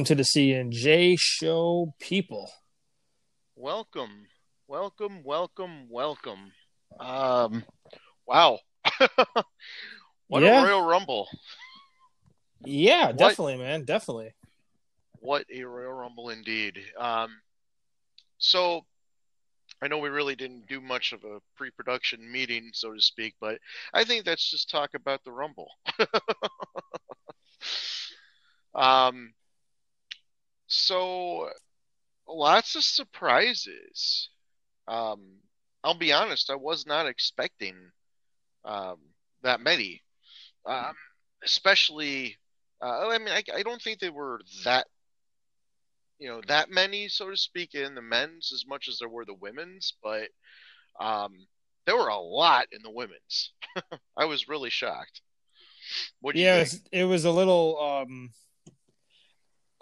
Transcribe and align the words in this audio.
welcome 0.00 0.06
to 0.06 0.14
the 0.14 0.24
C 0.24 0.54
and 0.54 0.72
J 0.72 1.14
show, 1.18 1.92
people. 2.00 2.50
Welcome, 3.54 4.28
welcome, 4.66 5.22
welcome, 5.22 5.88
welcome. 5.90 6.52
Um, 6.98 7.62
wow, 8.26 8.60
what 10.28 10.42
Yeah. 10.42 10.62
a 10.62 10.64
Royal 10.64 10.86
Rumble! 10.86 11.28
Yeah, 12.64 13.08
What? 13.08 13.18
definitely, 13.18 13.58
man, 13.58 13.84
definitely. 13.84 14.32
What 15.18 15.44
a 15.52 15.64
Royal 15.64 15.92
Rumble 15.92 16.30
indeed. 16.30 16.78
Um, 16.98 17.38
so 18.38 18.86
I 19.82 19.88
know 19.88 19.98
we 19.98 20.08
really 20.08 20.34
didn't 20.34 20.66
do 20.66 20.80
much 20.80 21.12
of 21.12 21.24
a 21.24 21.40
pre-production 21.58 22.20
meeting, 22.32 22.70
so 22.72 22.94
to 22.94 23.02
speak, 23.02 23.34
but 23.38 23.58
I 23.92 24.04
think 24.04 24.26
let's 24.26 24.50
just 24.50 24.70
talk 24.70 24.94
about 24.94 25.22
the 25.24 25.32
Rumble. 25.32 25.68
um, 28.74 29.34
so 30.70 31.50
lots 32.28 32.76
of 32.76 32.84
surprises. 32.84 34.30
Um, 34.88 35.38
I'll 35.82 35.94
be 35.98 36.12
honest, 36.12 36.50
I 36.50 36.56
was 36.56 36.86
not 36.86 37.06
expecting 37.06 37.74
um, 38.64 38.98
that 39.42 39.60
many, 39.60 40.02
um, 40.66 40.94
especially. 41.44 42.36
Uh, 42.82 43.08
I 43.08 43.18
mean, 43.18 43.28
I, 43.28 43.42
I 43.54 43.62
don't 43.62 43.80
think 43.82 43.98
they 43.98 44.10
were 44.10 44.40
that, 44.64 44.86
you 46.18 46.28
know, 46.28 46.40
that 46.48 46.70
many, 46.70 47.08
so 47.08 47.30
to 47.30 47.36
speak, 47.36 47.74
in 47.74 47.94
the 47.94 48.02
men's 48.02 48.52
as 48.54 48.64
much 48.66 48.88
as 48.88 48.98
there 48.98 49.08
were 49.08 49.24
the 49.26 49.34
women's, 49.34 49.94
but 50.02 50.28
um, 50.98 51.46
there 51.86 51.96
were 51.96 52.08
a 52.08 52.18
lot 52.18 52.66
in 52.72 52.82
the 52.82 52.90
women's. 52.90 53.52
I 54.16 54.24
was 54.24 54.48
really 54.48 54.70
shocked. 54.70 55.20
What 56.20 56.34
do 56.34 56.40
you 56.40 56.46
Yeah, 56.46 56.64
it 56.92 57.04
was 57.04 57.24
a 57.24 57.30
little. 57.30 57.78
um 57.80 58.30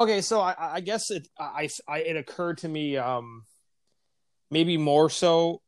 Okay, 0.00 0.20
so 0.20 0.40
I, 0.40 0.54
I 0.58 0.80
guess 0.80 1.10
it 1.10 1.26
I, 1.38 1.68
I 1.88 1.98
it 2.00 2.16
occurred 2.16 2.58
to 2.58 2.68
me 2.68 2.96
um 2.96 3.42
maybe 4.50 4.76
more 4.76 5.10
so 5.10 5.60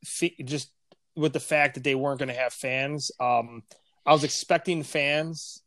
just 0.44 0.70
with 1.16 1.32
the 1.32 1.40
fact 1.40 1.74
that 1.74 1.84
they 1.84 1.94
weren't 1.94 2.18
going 2.18 2.28
to 2.28 2.34
have 2.34 2.52
fans. 2.52 3.10
Um 3.18 3.62
I 4.06 4.12
was 4.12 4.24
expecting 4.24 4.82
fans 4.82 5.62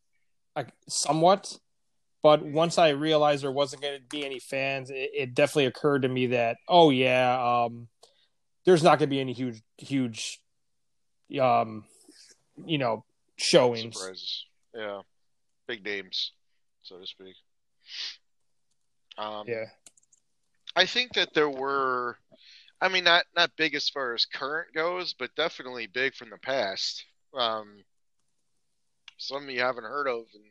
like 0.56 0.69
somewhat, 0.88 1.58
but 2.22 2.44
once 2.44 2.78
I 2.78 2.89
realized 2.89 3.44
there 3.44 3.52
wasn't 3.52 3.81
going 3.81 4.00
to 4.00 4.06
be 4.09 4.25
any 4.25 4.39
fans, 4.39 4.89
it, 4.89 5.11
it 5.14 5.34
definitely 5.34 5.66
occurred 5.66 6.03
to 6.03 6.09
me 6.09 6.28
that 6.28 6.58
oh 6.69 6.89
yeah, 6.89 7.66
um 7.66 7.89
there's 8.66 8.84
not 8.84 8.97
going 8.97 9.09
to 9.09 9.16
be 9.16 9.19
any 9.19 9.34
huge 9.34 9.61
huge 9.78 10.39
um 11.39 11.84
you 12.66 12.78
know 12.78 13.03
showings. 13.36 13.97
Surprises. 13.97 14.45
Yeah. 14.73 15.02
Big 15.67 15.84
names, 15.84 16.31
so 16.81 16.97
to 17.00 17.06
speak. 17.06 17.36
Um, 19.17 19.47
Yeah. 19.47 19.66
I 20.75 20.86
think 20.86 21.14
that 21.14 21.33
there 21.33 21.50
were, 21.50 22.19
I 22.81 22.89
mean, 22.89 23.06
not 23.06 23.25
not 23.36 23.56
big 23.58 23.75
as 23.75 23.89
far 23.89 24.14
as 24.14 24.25
current 24.25 24.73
goes, 24.73 25.14
but 25.14 25.36
definitely 25.36 25.88
big 25.88 26.16
from 26.16 26.30
the 26.31 26.38
past. 26.39 27.06
Um, 27.34 27.86
some 29.17 29.50
you 29.50 29.61
haven't 29.61 29.84
heard 29.84 30.08
of 30.08 30.25
in 30.34 30.41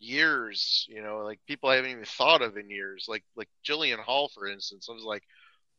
years, 0.00 0.86
you 0.90 1.02
know, 1.02 1.18
like 1.20 1.40
people 1.46 1.70
I 1.70 1.76
haven't 1.76 1.92
even 1.92 2.04
thought 2.04 2.42
of 2.42 2.56
in 2.56 2.70
years, 2.70 3.06
like 3.08 3.24
like 3.36 3.48
Jillian 3.68 4.00
Hall, 4.00 4.30
for 4.34 4.48
instance. 4.48 4.88
I 4.90 4.94
was 4.94 5.04
like, 5.04 5.24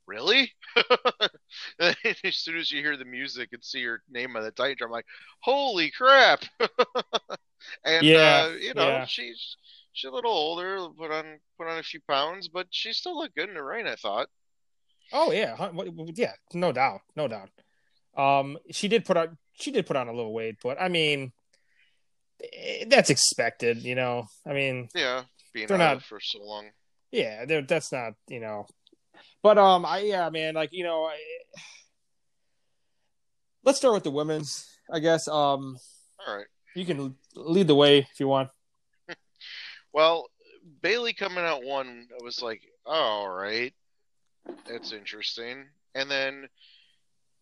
really? 0.08 0.54
As 1.80 1.96
soon 2.38 2.58
as 2.58 2.72
you 2.72 2.82
hear 2.82 2.98
the 2.98 3.06
music 3.06 3.50
and 3.54 3.64
see 3.64 3.84
her 3.86 4.02
name 4.10 4.36
on 4.36 4.44
the 4.44 4.52
Titan, 4.52 4.86
I'm 4.86 4.92
like, 4.92 5.08
holy 5.42 5.92
crap! 5.92 6.44
and 7.86 8.16
Yeah, 8.16 8.16
uh, 8.16 8.52
you 8.60 8.74
know, 8.74 9.00
yeah. 9.00 9.08
she's 9.08 9.58
she's 9.94 10.10
a 10.10 10.14
little 10.14 10.32
older, 10.32 10.88
put 10.98 11.12
on 11.12 11.40
put 11.58 11.68
on 11.68 11.78
a 11.80 11.84
few 11.84 12.00
pounds, 12.10 12.48
but 12.50 12.68
she 12.72 12.92
still 12.94 13.18
looked 13.18 13.36
good 13.36 13.50
in 13.50 13.56
the 13.56 13.64
rain. 13.64 13.88
I 13.88 13.96
thought. 13.96 14.28
Oh 15.12 15.32
yeah, 15.32 15.56
hun- 15.56 15.76
what- 15.76 15.90
what- 15.94 16.18
yeah, 16.18 16.34
no 16.54 16.72
doubt, 16.72 17.02
no 17.16 17.28
doubt. 17.28 17.50
Um, 18.18 18.58
she 18.72 18.88
did 18.88 19.06
put 19.06 19.18
on 19.18 19.38
she 19.54 19.72
did 19.72 19.86
put 19.86 19.96
on 19.96 20.08
a 20.08 20.14
little 20.14 20.34
weight, 20.34 20.58
but 20.64 20.82
I 20.82 20.88
mean, 20.90 21.32
eh, 22.54 22.86
that's 22.88 23.10
expected, 23.10 23.84
you 23.84 23.96
know. 23.96 24.26
I 24.46 24.54
mean, 24.54 24.90
Yeah, 24.96 25.24
being 25.54 25.68
They're 25.68 25.82
out 25.82 25.96
not- 25.98 26.04
for 26.04 26.20
so 26.20 26.40
long. 26.44 26.70
yeah, 27.12 27.46
that's 27.46 27.92
not 27.92 28.14
you 28.28 28.40
know. 28.40 28.66
But 29.44 29.58
um, 29.58 29.86
I 29.86 30.00
yeah, 30.00 30.30
man, 30.30 30.56
like 30.56 30.70
you 30.74 30.84
know, 30.84 31.04
I, 31.06 31.18
let's 33.64 33.78
start 33.78 33.94
with 33.94 34.04
the 34.04 34.12
women's. 34.12 34.66
I 34.92 35.00
guess 35.00 35.28
um, 35.28 35.78
All 36.26 36.36
right. 36.38 36.46
you 36.76 36.86
can 36.86 37.16
lead 37.36 37.68
the 37.68 37.76
way 37.76 38.00
if 38.00 38.20
you 38.20 38.28
want. 38.28 38.50
Well, 39.94 40.28
Bayley 40.82 41.14
coming 41.14 41.44
out 41.44 41.64
one, 41.64 42.08
I 42.20 42.24
was 42.24 42.42
like, 42.42 42.62
oh, 42.86 42.92
all 42.94 43.30
right, 43.30 43.74
that's 44.68 44.92
interesting. 44.92 45.66
And 45.96 46.10
then 46.10 46.48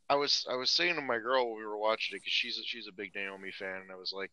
I 0.09 0.15
was 0.15 0.45
I 0.49 0.55
was 0.55 0.69
saying 0.71 0.95
to 0.95 1.01
my 1.01 1.17
girl 1.19 1.47
when 1.49 1.59
we 1.59 1.65
were 1.65 1.77
watching 1.77 2.15
it 2.15 2.19
because 2.21 2.33
she's 2.33 2.57
a, 2.57 2.63
she's 2.63 2.87
a 2.87 2.95
big 2.95 3.15
Naomi 3.15 3.51
fan, 3.51 3.81
and 3.81 3.91
I 3.91 3.95
was 3.95 4.11
like, 4.15 4.31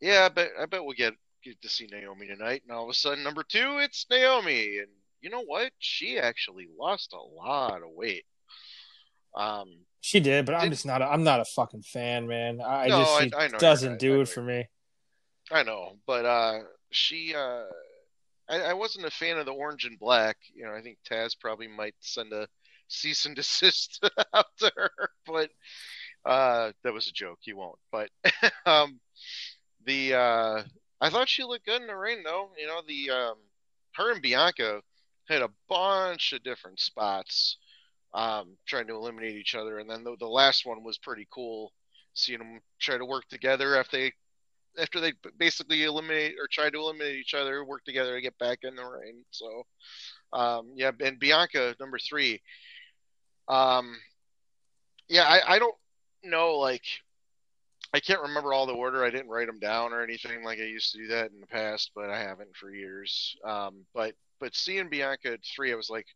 yeah, 0.00 0.24
I 0.24 0.28
bet 0.30 0.50
I 0.60 0.66
bet 0.66 0.84
we'll 0.84 0.94
get 0.94 1.14
get 1.44 1.60
to 1.60 1.68
see 1.68 1.86
Naomi 1.90 2.26
tonight. 2.26 2.62
And 2.66 2.74
all 2.74 2.84
of 2.84 2.90
a 2.90 2.94
sudden, 2.94 3.22
number 3.22 3.42
two, 3.42 3.78
it's 3.80 4.06
Naomi, 4.10 4.78
and 4.78 4.88
you 5.20 5.28
know 5.30 5.42
what? 5.44 5.72
She 5.78 6.18
actually 6.18 6.68
lost 6.78 7.12
a 7.12 7.20
lot 7.20 7.82
of 7.82 7.90
weight. 7.90 8.24
Um, 9.36 9.68
She 10.00 10.20
did, 10.20 10.46
but 10.46 10.54
I'm 10.54 10.70
just 10.70 10.86
not. 10.86 11.02
A, 11.02 11.06
I'm 11.06 11.24
not 11.24 11.40
a 11.40 11.44
fucking 11.44 11.82
fan, 11.82 12.26
man. 12.26 12.60
I, 12.64 12.86
No, 12.88 13.00
just 13.00 13.12
I- 13.12 13.24
she 13.24 13.32
I 13.34 13.48
doesn't. 13.48 13.92
I 13.94 13.96
do 13.96 14.20
it 14.22 14.28
for 14.28 14.42
me. 14.42 14.66
I 15.50 15.62
know, 15.62 15.98
but 16.06 16.24
uh, 16.24 16.60
she, 16.94 17.34
uh, 17.34 17.64
I, 18.48 18.60
I 18.60 18.72
wasn't 18.74 19.06
a 19.06 19.10
fan 19.10 19.38
of 19.38 19.46
the 19.46 19.52
orange 19.52 19.84
and 19.84 19.98
black. 19.98 20.36
You 20.54 20.64
know, 20.64 20.74
I 20.74 20.82
think 20.82 20.98
Taz 21.08 21.38
probably 21.38 21.68
might 21.68 21.94
send 22.00 22.32
a 22.32 22.48
cease 22.88 23.26
and 23.26 23.36
desist 23.36 24.04
out 24.34 24.46
to 24.58 24.72
her, 24.76 24.90
but 25.26 25.50
uh, 26.24 26.72
that 26.82 26.92
was 26.92 27.08
a 27.08 27.12
joke. 27.12 27.38
He 27.40 27.52
won't. 27.52 27.78
But 27.92 28.10
um, 28.66 29.00
the 29.86 30.14
uh, 30.14 30.62
I 31.00 31.10
thought 31.10 31.28
she 31.28 31.44
looked 31.44 31.66
good 31.66 31.80
in 31.80 31.86
the 31.86 31.96
ring, 31.96 32.22
though. 32.24 32.50
You 32.58 32.66
know, 32.66 32.82
the 32.86 33.10
um, 33.10 33.36
her 33.94 34.12
and 34.12 34.22
Bianca 34.22 34.80
had 35.28 35.42
a 35.42 35.50
bunch 35.68 36.32
of 36.32 36.42
different 36.42 36.80
spots 36.80 37.56
um, 38.12 38.56
trying 38.66 38.86
to 38.88 38.94
eliminate 38.94 39.36
each 39.36 39.54
other, 39.54 39.78
and 39.78 39.88
then 39.88 40.04
the, 40.04 40.16
the 40.18 40.28
last 40.28 40.66
one 40.66 40.82
was 40.82 40.98
pretty 40.98 41.26
cool. 41.30 41.72
Seeing 42.14 42.38
them 42.38 42.60
try 42.78 42.96
to 42.96 43.04
work 43.04 43.26
together 43.28 43.76
after 43.76 43.96
they 43.96 44.12
after 44.78 45.00
they 45.00 45.12
basically 45.38 45.84
eliminate 45.84 46.34
or 46.38 46.48
try 46.50 46.70
to 46.70 46.78
eliminate 46.78 47.16
each 47.16 47.34
other, 47.34 47.64
work 47.64 47.84
together 47.84 48.14
to 48.14 48.20
get 48.20 48.38
back 48.38 48.60
in 48.62 48.74
the 48.74 48.84
ring. 48.84 49.24
So, 49.30 49.66
um, 50.32 50.72
yeah, 50.74 50.90
and 51.00 51.18
Bianca 51.18 51.76
number 51.78 51.98
three. 51.98 52.42
Um, 53.48 53.96
yeah, 55.08 55.24
I, 55.24 55.54
I 55.54 55.58
don't 55.58 55.76
know, 56.24 56.54
like, 56.54 56.84
I 57.92 58.00
can't 58.00 58.22
remember 58.22 58.52
all 58.52 58.66
the 58.66 58.72
order. 58.72 59.04
I 59.04 59.10
didn't 59.10 59.28
write 59.28 59.46
them 59.46 59.60
down 59.60 59.92
or 59.92 60.02
anything 60.02 60.42
like 60.42 60.58
I 60.58 60.64
used 60.64 60.92
to 60.92 60.98
do 60.98 61.06
that 61.08 61.30
in 61.30 61.40
the 61.40 61.46
past, 61.46 61.92
but 61.94 62.10
I 62.10 62.18
haven't 62.18 62.56
for 62.56 62.74
years. 62.74 63.36
Um, 63.44 63.84
but 63.94 64.14
but 64.40 64.56
seeing 64.56 64.88
Bianca 64.88 65.34
at 65.34 65.44
three, 65.44 65.72
I 65.72 65.76
was 65.76 65.90
like, 65.90 66.06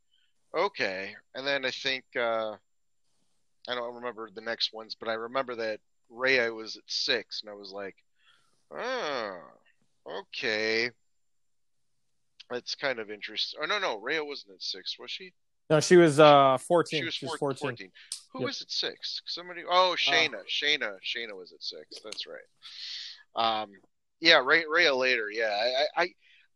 okay. 0.56 1.14
And 1.36 1.47
then 1.47 1.64
I 1.64 1.70
think 1.70 2.04
uh, 2.16 2.56
I 3.68 3.74
don't 3.74 3.94
remember 3.94 4.28
the 4.34 4.41
next 4.41 4.72
ones, 4.72 4.97
but 4.98 5.08
I 5.08 5.12
remember 5.12 5.54
that 5.54 5.78
Rhea 6.10 6.52
was 6.52 6.76
at 6.76 6.82
six, 6.88 7.42
and 7.42 7.50
I 7.50 7.54
was 7.54 7.70
like. 7.70 7.94
Oh, 8.70 9.38
okay. 10.20 10.90
That's 12.50 12.74
kind 12.74 12.98
of 12.98 13.10
interesting. 13.10 13.60
Oh 13.62 13.66
no, 13.66 13.78
no, 13.78 13.98
Rhea 13.98 14.24
wasn't 14.24 14.54
at 14.54 14.62
six, 14.62 14.98
was 14.98 15.10
she? 15.10 15.32
No, 15.70 15.80
she 15.80 15.97
was 15.97 16.18
uh 16.18 16.56
14. 16.59 17.00
She 17.00 17.04
was 17.04 17.15
She 17.15 17.26
was 17.26 17.38
14. 17.38 17.59
14. 17.60 17.91
Who 18.32 18.41
Yep. 18.41 18.47
was 18.47 18.62
at 18.62 18.70
six? 18.70 19.22
Somebody. 19.26 19.62
Oh, 19.68 19.94
Shayna. 19.98 20.42
Shayna. 20.48 20.97
Shayna 21.04 21.36
was 21.36 21.53
at 21.53 21.62
six. 21.62 22.00
That's 22.03 22.26
right. 22.26 22.41
Um, 23.34 23.70
yeah, 24.20 24.41
Rhea, 24.44 24.65
Rhea 24.68 24.94
later. 24.94 25.30
Yeah, 25.30 25.50
I, 25.50 25.66
I, 26.00 26.03
I, 26.03 26.09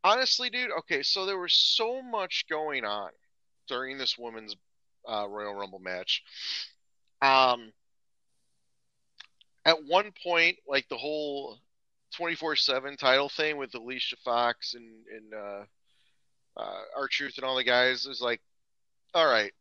honestly, 0.05 0.51
dude. 0.51 0.71
Okay, 0.81 1.03
so 1.03 1.27
there 1.27 1.39
was 1.39 1.53
so 1.53 2.03
much 2.03 2.47
going 2.49 2.85
on 2.85 3.11
during 3.69 3.99
this 3.99 4.17
women's 4.19 4.57
uh, 5.09 5.27
Royal 5.29 5.55
Rumble 5.55 5.79
match. 5.79 6.23
Um, 7.21 7.73
at 9.65 9.85
one 9.85 10.13
point, 10.25 10.57
like 10.67 10.89
the 10.89 10.97
whole 10.97 11.59
24/7 12.19 12.97
title 12.99 13.29
thing 13.29 13.57
with 13.57 13.75
Alicia 13.75 14.17
Fox 14.25 14.75
and 14.75 14.85
and 15.15 15.35
uh, 15.35 15.65
uh, 16.61 16.81
R-Truth 16.97 17.35
and 17.39 17.45
all 17.45 17.57
the 17.57 17.65
guys 17.65 18.07
is 18.07 18.21
like, 18.21 18.41
all 19.15 19.27
right, 19.27 19.53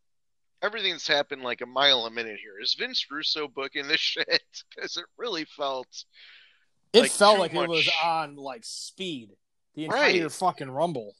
everything's 0.61 1.07
happened 1.07 1.41
like 1.41 1.61
a 1.61 1.65
mile 1.65 2.05
a 2.05 2.11
minute 2.11 2.39
here. 2.41 2.59
Is 2.61 2.73
Vince 2.73 3.05
Russo 3.09 3.47
booking 3.47 3.87
this 3.87 3.99
shit? 3.99 4.41
Because 4.75 4.97
it 4.97 5.05
really 5.17 5.45
felt 5.45 5.87
It 6.93 7.01
Like, 7.01 7.11
felt 7.11 7.39
like 7.39 7.53
it 7.53 7.69
was 7.69 7.89
on 8.03 8.35
like 8.35 8.63
speed. 8.65 9.29
The 9.75 9.85
entire 9.85 10.23
Right. 10.23 10.31
fucking 10.31 10.69
rumble. 10.69 11.15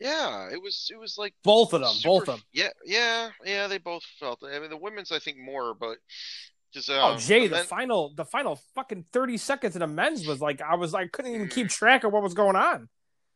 yeah, 0.00 0.48
it 0.50 0.60
was 0.60 0.88
it 0.92 0.98
was 0.98 1.16
like 1.16 1.34
Both 1.44 1.72
of 1.72 1.82
them, 1.82 1.92
super- 1.92 2.08
both 2.08 2.20
of 2.22 2.26
them. 2.34 2.42
Yeah, 2.52 2.70
yeah, 2.84 3.30
yeah. 3.44 3.68
They 3.68 3.78
both 3.78 4.02
felt. 4.18 4.42
it. 4.42 4.46
I 4.52 4.58
mean, 4.58 4.70
the 4.70 4.76
women's 4.76 5.12
I 5.12 5.20
think 5.20 5.38
more, 5.38 5.72
but 5.74 5.98
just 6.72 6.88
um, 6.90 7.14
Oh, 7.14 7.18
Jay, 7.18 7.46
the 7.48 7.56
men- 7.56 7.64
final, 7.64 8.12
the 8.14 8.24
final 8.24 8.56
fucking 8.74 9.04
thirty 9.12 9.36
seconds 9.36 9.76
in 9.76 9.80
the 9.80 9.86
men's 9.86 10.26
was 10.26 10.40
like 10.40 10.60
I 10.60 10.74
was, 10.76 10.94
I 10.94 11.06
couldn't 11.06 11.34
even 11.34 11.48
keep 11.48 11.68
track 11.68 12.04
of 12.04 12.12
what 12.12 12.22
was 12.22 12.34
going 12.34 12.56
on. 12.56 12.88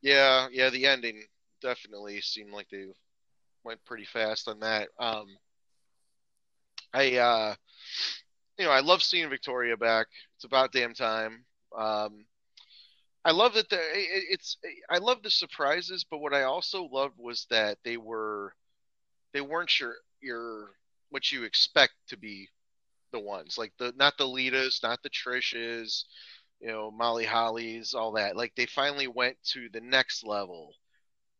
yeah, 0.03 0.49
yeah. 0.50 0.71
The 0.71 0.87
ending, 0.87 1.23
definitely 1.62 2.21
seemed 2.21 2.53
like 2.53 2.69
they 2.71 2.87
went 3.65 3.85
pretty 3.85 4.05
fast 4.05 4.47
on 4.49 4.61
that. 4.61 4.88
Um, 4.99 5.27
I, 6.93 7.17
uh, 7.17 7.55
you 8.59 8.65
know, 8.65 8.71
I 8.71 8.81
love 8.81 9.03
seeing 9.03 9.29
Victoria 9.29 9.77
back. 9.77 10.06
It's 10.37 10.44
about 10.44 10.73
damn 10.73 10.94
time. 10.94 11.44
Um, 11.77 12.25
I 13.25 13.33
love 13.33 13.55
that 13.55 13.69
the 13.69 13.77
it, 13.77 14.25
it's 14.31 14.56
I 14.88 14.99
love 14.99 15.23
the 15.23 15.31
surprises, 15.31 16.05
but 16.09 16.19
what 16.19 16.33
I 16.33 16.44
also 16.44 16.85
loved 16.91 17.15
was 17.19 17.47
that 17.50 17.79
they 17.85 17.97
were 17.97 18.55
they 19.33 19.41
weren't 19.41 19.79
your 19.81 19.94
your 20.21 20.71
what 21.11 21.31
you 21.33 21.43
expect 21.44 21.93
to 22.09 22.17
be 22.17 22.49
the 23.12 23.20
ones 23.20 23.56
like 23.58 23.73
the 23.79 23.93
not 23.97 24.19
the 24.19 24.25
Litas, 24.25 24.82
not 24.82 25.03
the 25.03 25.11
Trishes, 25.11 26.05
you 26.61 26.69
know, 26.69 26.91
Molly 26.91 27.25
Hollies, 27.25 27.94
all 27.94 28.12
that. 28.12 28.37
Like 28.37 28.53
they 28.56 28.67
finally 28.67 29.06
went 29.06 29.37
to 29.53 29.69
the 29.73 29.81
next 29.81 30.25
level 30.25 30.73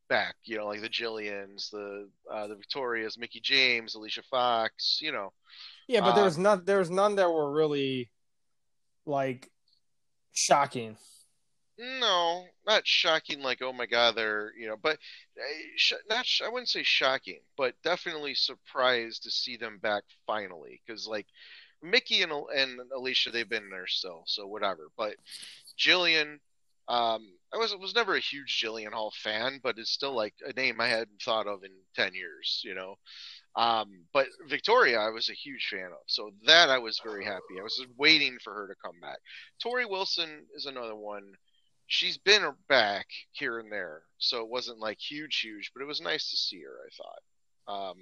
back, 0.09 0.37
you 0.45 0.57
know, 0.57 0.67
like 0.67 0.83
the 0.83 0.89
Jillians, 0.89 1.71
the 1.71 2.09
uh, 2.33 2.47
the 2.47 2.57
Victorias, 2.57 3.19
Mickie 3.19 3.41
James, 3.41 3.95
Alicia 3.95 4.23
Fox, 4.31 5.01
you 5.03 5.13
know. 5.13 5.33
Yeah, 5.89 6.01
but 6.01 6.11
Uh, 6.11 6.15
there 6.17 6.25
was 6.25 6.39
none. 6.39 6.65
There 6.65 6.79
was 6.79 6.91
none 6.91 7.17
that 7.17 7.31
were 7.31 7.53
really 7.53 8.11
like 9.05 9.51
shocking. 10.33 10.97
No, 11.79 12.47
not 12.67 12.87
shocking. 12.87 13.43
Like, 13.43 13.61
oh 13.61 13.73
my 13.73 13.87
God, 13.87 14.15
they're 14.17 14.53
you 14.59 14.67
know, 14.67 14.77
but 14.83 14.99
uh, 15.39 15.97
not. 16.09 16.27
I 16.45 16.49
wouldn't 16.49 16.71
say 16.71 16.83
shocking, 16.83 17.41
but 17.57 17.75
definitely 17.83 18.35
surprised 18.35 19.25
to 19.25 19.31
see 19.31 19.57
them 19.57 19.79
back 19.79 20.05
finally. 20.27 20.81
Because 20.87 21.07
like 21.07 21.27
Mickie 21.83 22.23
and 22.23 22.33
and 22.33 22.81
Alicia, 22.95 23.31
they've 23.31 23.49
been 23.49 23.69
there 23.71 23.87
still, 23.87 24.23
so 24.27 24.47
whatever. 24.47 24.89
But 24.97 25.17
Jillian, 25.79 26.39
um, 26.89 27.29
I 27.53 27.59
was 27.59 27.75
was 27.77 27.95
never 27.95 28.15
a 28.17 28.21
huge 28.21 28.59
Jillian 28.63 28.93
Hall 28.93 29.13
fan, 29.15 29.61
but 29.63 29.79
it's 29.79 29.91
still 29.91 30.15
like 30.17 30.35
a 30.47 30.55
name 30.55 30.81
I 30.81 30.89
hadn't 30.89 31.21
thought 31.23 31.47
of 31.47 31.63
in 31.63 31.73
ten 31.95 32.15
years, 32.15 32.63
you 32.65 32.75
know. 32.75 32.97
Um, 33.55 34.05
but 34.13 34.29
Victoria, 34.49 34.99
I 35.01 35.11
was 35.11 35.29
a 35.31 35.35
huge 35.35 35.69
fan 35.71 35.87
of, 35.87 35.99
so 36.07 36.31
that 36.47 36.71
I 36.71 36.79
was 36.79 37.01
very 37.05 37.25
happy. 37.25 37.59
I 37.59 37.63
was 37.63 37.85
waiting 37.97 38.39
for 38.43 38.53
her 38.55 38.69
to 38.69 38.75
come 38.85 39.01
back. 39.01 39.19
Torrie 39.65 39.89
Wilson 39.89 40.47
is 40.55 40.67
another 40.67 40.95
one 40.95 41.33
she's 41.87 42.19
been 42.19 42.53
back 42.69 43.07
here 43.33 43.59
and 43.59 43.71
there, 43.71 44.03
so 44.19 44.41
it 44.43 44.49
wasn't 44.49 44.79
like 44.79 44.99
huge, 44.99 45.41
huge, 45.41 45.73
but 45.75 45.83
it 45.83 45.87
was 45.87 46.01
nice 46.01 46.31
to 46.31 46.37
see 46.37 46.63
her. 46.63 46.77
I 46.87 46.91
thought. 46.97 47.93
Um, 47.93 47.97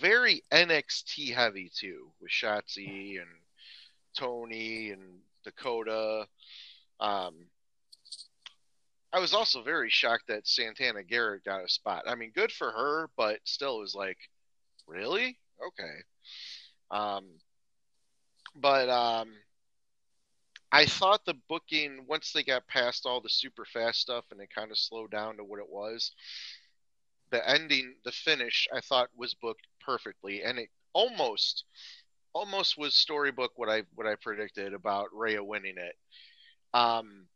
very 0.00 0.42
NXT 0.52 1.34
heavy 1.34 1.70
too, 1.74 2.12
with 2.20 2.30
Shotzi 2.30 3.20
and 3.20 3.30
Toni 4.16 4.90
and 4.90 5.20
Dakota. 5.44 6.26
Um, 7.00 7.34
I 9.12 9.18
was 9.18 9.34
also 9.34 9.62
very 9.62 9.90
shocked 9.90 10.28
that 10.28 10.46
Santana 10.46 11.02
Garrett 11.02 11.44
got 11.44 11.64
a 11.64 11.68
spot. 11.68 12.04
I 12.06 12.14
mean, 12.14 12.30
good 12.32 12.52
for 12.52 12.70
her, 12.70 13.10
but 13.16 13.40
still, 13.44 13.78
it 13.78 13.80
was 13.80 13.94
like, 13.94 14.18
really? 14.86 15.38
Okay. 15.66 15.96
Um, 16.90 17.24
but 18.54 18.88
um, 18.88 19.32
I 20.72 20.86
thought 20.86 21.24
the 21.24 21.34
booking 21.48 22.04
once 22.06 22.32
they 22.32 22.44
got 22.44 22.68
past 22.68 23.04
all 23.04 23.20
the 23.20 23.28
super 23.28 23.64
fast 23.64 24.00
stuff 24.00 24.24
and 24.30 24.40
it 24.40 24.54
kind 24.54 24.70
of 24.70 24.78
slowed 24.78 25.10
down 25.10 25.36
to 25.36 25.44
what 25.44 25.58
it 25.58 25.68
was. 25.68 26.12
The 27.30 27.48
ending, 27.48 27.96
the 28.04 28.12
finish, 28.12 28.68
I 28.72 28.80
thought 28.80 29.08
was 29.16 29.34
booked 29.34 29.66
perfectly, 29.80 30.42
and 30.42 30.58
it 30.58 30.68
almost, 30.92 31.64
almost 32.32 32.78
was 32.78 32.94
storybook 32.94 33.52
what 33.56 33.68
I 33.68 33.82
what 33.94 34.06
I 34.06 34.16
predicted 34.16 34.74
about 34.74 35.08
Rhea 35.12 35.42
winning 35.42 35.76
it. 35.78 35.96
Um, 36.74 37.26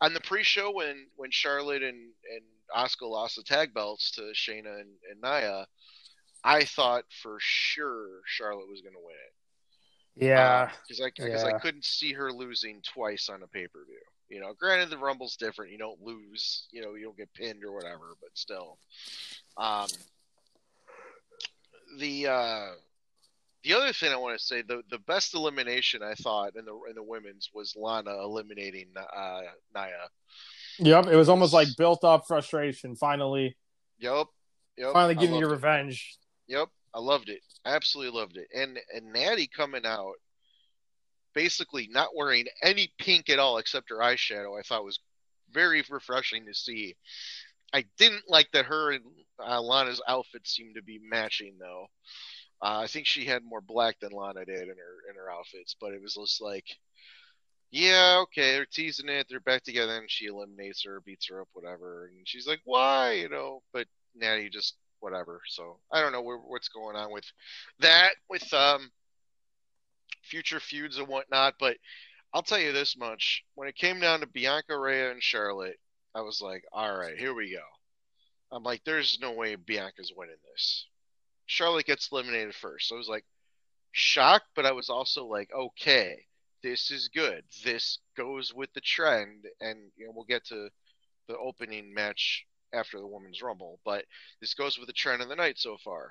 on 0.00 0.14
the 0.14 0.20
pre-show 0.20 0.72
when 0.72 1.06
when 1.16 1.30
Charlotte 1.30 1.82
and 1.82 2.12
and 2.32 2.44
Asuka 2.74 3.08
lost 3.08 3.36
the 3.36 3.42
tag 3.42 3.74
belts 3.74 4.12
to 4.12 4.32
Shayna 4.34 4.80
and, 4.80 4.90
and 5.10 5.20
Nia, 5.22 5.66
I 6.44 6.64
thought 6.64 7.04
for 7.22 7.36
sure 7.40 8.20
Charlotte 8.26 8.68
was 8.68 8.80
going 8.80 8.94
to 8.94 9.00
win 9.04 9.16
it 9.16 9.39
Yeah, 10.16 10.70
because 10.88 11.00
I 11.00 11.10
because 11.14 11.44
I 11.44 11.58
couldn't 11.58 11.84
see 11.84 12.12
her 12.12 12.32
losing 12.32 12.82
twice 12.82 13.28
on 13.28 13.42
a 13.42 13.46
pay 13.46 13.66
per 13.66 13.84
view. 13.86 14.00
You 14.28 14.40
know, 14.40 14.52
granted 14.58 14.90
the 14.90 14.98
Rumble's 14.98 15.36
different. 15.36 15.72
You 15.72 15.78
don't 15.78 16.00
lose. 16.02 16.66
You 16.72 16.82
know, 16.82 16.94
you 16.94 17.04
don't 17.04 17.16
get 17.16 17.32
pinned 17.34 17.64
or 17.64 17.72
whatever, 17.72 18.14
but 18.20 18.30
still. 18.34 18.78
Um, 19.56 19.88
the 21.98 22.26
uh, 22.28 22.66
the 23.64 23.74
other 23.74 23.92
thing 23.92 24.12
I 24.12 24.16
want 24.16 24.38
to 24.38 24.44
say 24.44 24.62
the 24.62 24.82
the 24.90 24.98
best 25.00 25.34
elimination 25.34 26.02
I 26.02 26.14
thought 26.14 26.56
in 26.56 26.64
the 26.64 26.78
in 26.88 26.94
the 26.94 27.02
women's 27.02 27.50
was 27.52 27.74
Lana 27.76 28.12
eliminating 28.22 28.88
uh, 28.96 29.40
Nia. 29.74 30.08
yep. 30.78 31.06
It 31.06 31.16
was 31.16 31.28
almost 31.28 31.52
like 31.52 31.68
built 31.76 32.04
up 32.04 32.24
frustration. 32.26 32.96
Finally, 32.96 33.56
Yep. 33.98 34.26
Yep. 34.76 34.92
finally 34.92 35.14
getting 35.14 35.36
your 35.36 35.50
it. 35.50 35.54
revenge. 35.54 36.16
Yep, 36.46 36.68
I 36.94 37.00
loved 37.00 37.28
it. 37.28 37.40
Absolutely 37.64 38.18
loved 38.18 38.36
it. 38.36 38.48
And 38.54 38.78
and 38.94 39.12
Natty 39.12 39.46
coming 39.46 39.86
out, 39.86 40.14
basically 41.34 41.88
not 41.90 42.16
wearing 42.16 42.46
any 42.62 42.92
pink 42.98 43.30
at 43.30 43.38
all 43.38 43.58
except 43.58 43.90
her 43.90 43.98
eyeshadow, 43.98 44.58
I 44.58 44.62
thought 44.62 44.84
was 44.84 45.00
very 45.52 45.84
refreshing 45.88 46.46
to 46.46 46.54
see. 46.54 46.96
I 47.72 47.84
didn't 47.98 48.24
like 48.28 48.50
that 48.52 48.66
her 48.66 48.92
and 48.92 49.04
uh, 49.38 49.60
Lana's 49.60 50.02
outfits 50.08 50.54
seemed 50.54 50.74
to 50.76 50.82
be 50.82 51.00
matching 51.02 51.56
though. 51.58 51.86
Uh, 52.62 52.80
I 52.80 52.86
think 52.88 53.06
she 53.06 53.24
had 53.24 53.42
more 53.44 53.62
black 53.62 53.98
than 54.00 54.12
Lana 54.12 54.44
did 54.44 54.62
in 54.62 54.68
her 54.68 55.10
in 55.10 55.16
her 55.16 55.30
outfits, 55.30 55.76
but 55.80 55.92
it 55.94 56.02
was 56.02 56.14
just 56.14 56.42
like, 56.42 56.66
yeah, 57.70 58.18
okay, 58.22 58.52
they're 58.52 58.66
teasing 58.66 59.08
it, 59.08 59.26
they're 59.30 59.40
back 59.40 59.62
together, 59.62 59.96
and 59.96 60.10
she 60.10 60.26
eliminates 60.26 60.84
her, 60.84 61.00
beats 61.00 61.28
her 61.28 61.40
up, 61.40 61.48
whatever, 61.52 62.06
and 62.06 62.26
she's 62.28 62.46
like, 62.46 62.60
why, 62.64 63.12
you 63.12 63.28
know? 63.28 63.62
But 63.72 63.86
Natty 64.14 64.50
just 64.50 64.76
whatever. 65.00 65.40
So 65.48 65.78
I 65.92 66.00
don't 66.00 66.12
know 66.12 66.22
what's 66.22 66.68
going 66.68 66.96
on 66.96 67.12
with 67.12 67.24
that, 67.80 68.10
with 68.28 68.52
um, 68.52 68.90
future 70.22 70.60
feuds 70.60 70.98
and 70.98 71.08
whatnot. 71.08 71.54
But 71.58 71.76
I'll 72.32 72.42
tell 72.42 72.60
you 72.60 72.72
this 72.72 72.96
much: 72.96 73.44
when 73.54 73.68
it 73.68 73.76
came 73.76 74.00
down 74.00 74.20
to 74.20 74.26
Bianca 74.26 74.78
Rhea 74.78 75.10
and 75.10 75.22
Charlotte, 75.22 75.78
I 76.14 76.22
was 76.22 76.40
like, 76.40 76.64
all 76.72 76.96
right, 76.96 77.18
here 77.18 77.34
we 77.34 77.52
go. 77.52 77.62
I'm 78.52 78.64
like, 78.64 78.82
there's 78.84 79.18
no 79.20 79.32
way 79.32 79.54
Bianca's 79.54 80.12
winning 80.16 80.34
this. 80.52 80.86
Charlotte 81.46 81.86
gets 81.86 82.10
eliminated 82.10 82.54
first. 82.54 82.88
So 82.88 82.96
I 82.96 82.98
was 82.98 83.08
like, 83.08 83.24
shocked, 83.92 84.46
but 84.54 84.66
I 84.66 84.72
was 84.72 84.88
also 84.88 85.26
like, 85.26 85.50
okay, 85.52 86.26
this 86.62 86.90
is 86.90 87.08
good. 87.08 87.44
This 87.64 87.98
goes 88.16 88.52
with 88.54 88.72
the 88.72 88.80
trend, 88.80 89.46
and 89.60 89.78
you 89.96 90.06
know, 90.06 90.12
we'll 90.14 90.24
get 90.24 90.44
to 90.46 90.68
the 91.28 91.38
opening 91.38 91.94
match 91.94 92.44
after 92.72 92.98
the 92.98 93.06
women's 93.06 93.42
rumble, 93.42 93.80
but 93.84 94.04
this 94.40 94.54
goes 94.54 94.78
with 94.78 94.86
the 94.86 94.92
trend 94.92 95.22
of 95.22 95.28
the 95.28 95.36
night 95.36 95.58
so 95.58 95.76
far. 95.84 96.10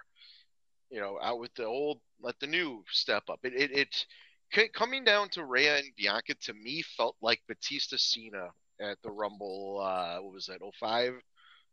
You 0.89 0.99
know, 0.99 1.19
out 1.21 1.39
with 1.39 1.53
the 1.55 1.65
old, 1.65 1.99
let 2.21 2.39
the 2.39 2.47
new 2.47 2.83
step 2.91 3.23
up. 3.29 3.39
It 3.43 3.53
it, 3.53 3.71
it 3.71 4.05
c- 4.53 4.69
coming 4.69 5.03
down 5.03 5.29
to 5.29 5.45
Rhea 5.45 5.77
and 5.77 5.95
Bianca 5.97 6.35
to 6.41 6.53
me 6.53 6.83
felt 6.97 7.15
like 7.21 7.41
Batista 7.47 7.97
Cena 7.97 8.49
at 8.81 8.97
the 9.03 9.11
Rumble. 9.11 9.81
Uh, 9.83 10.17
what 10.21 10.33
was 10.33 10.47
that? 10.47 10.61
05? 10.79 11.13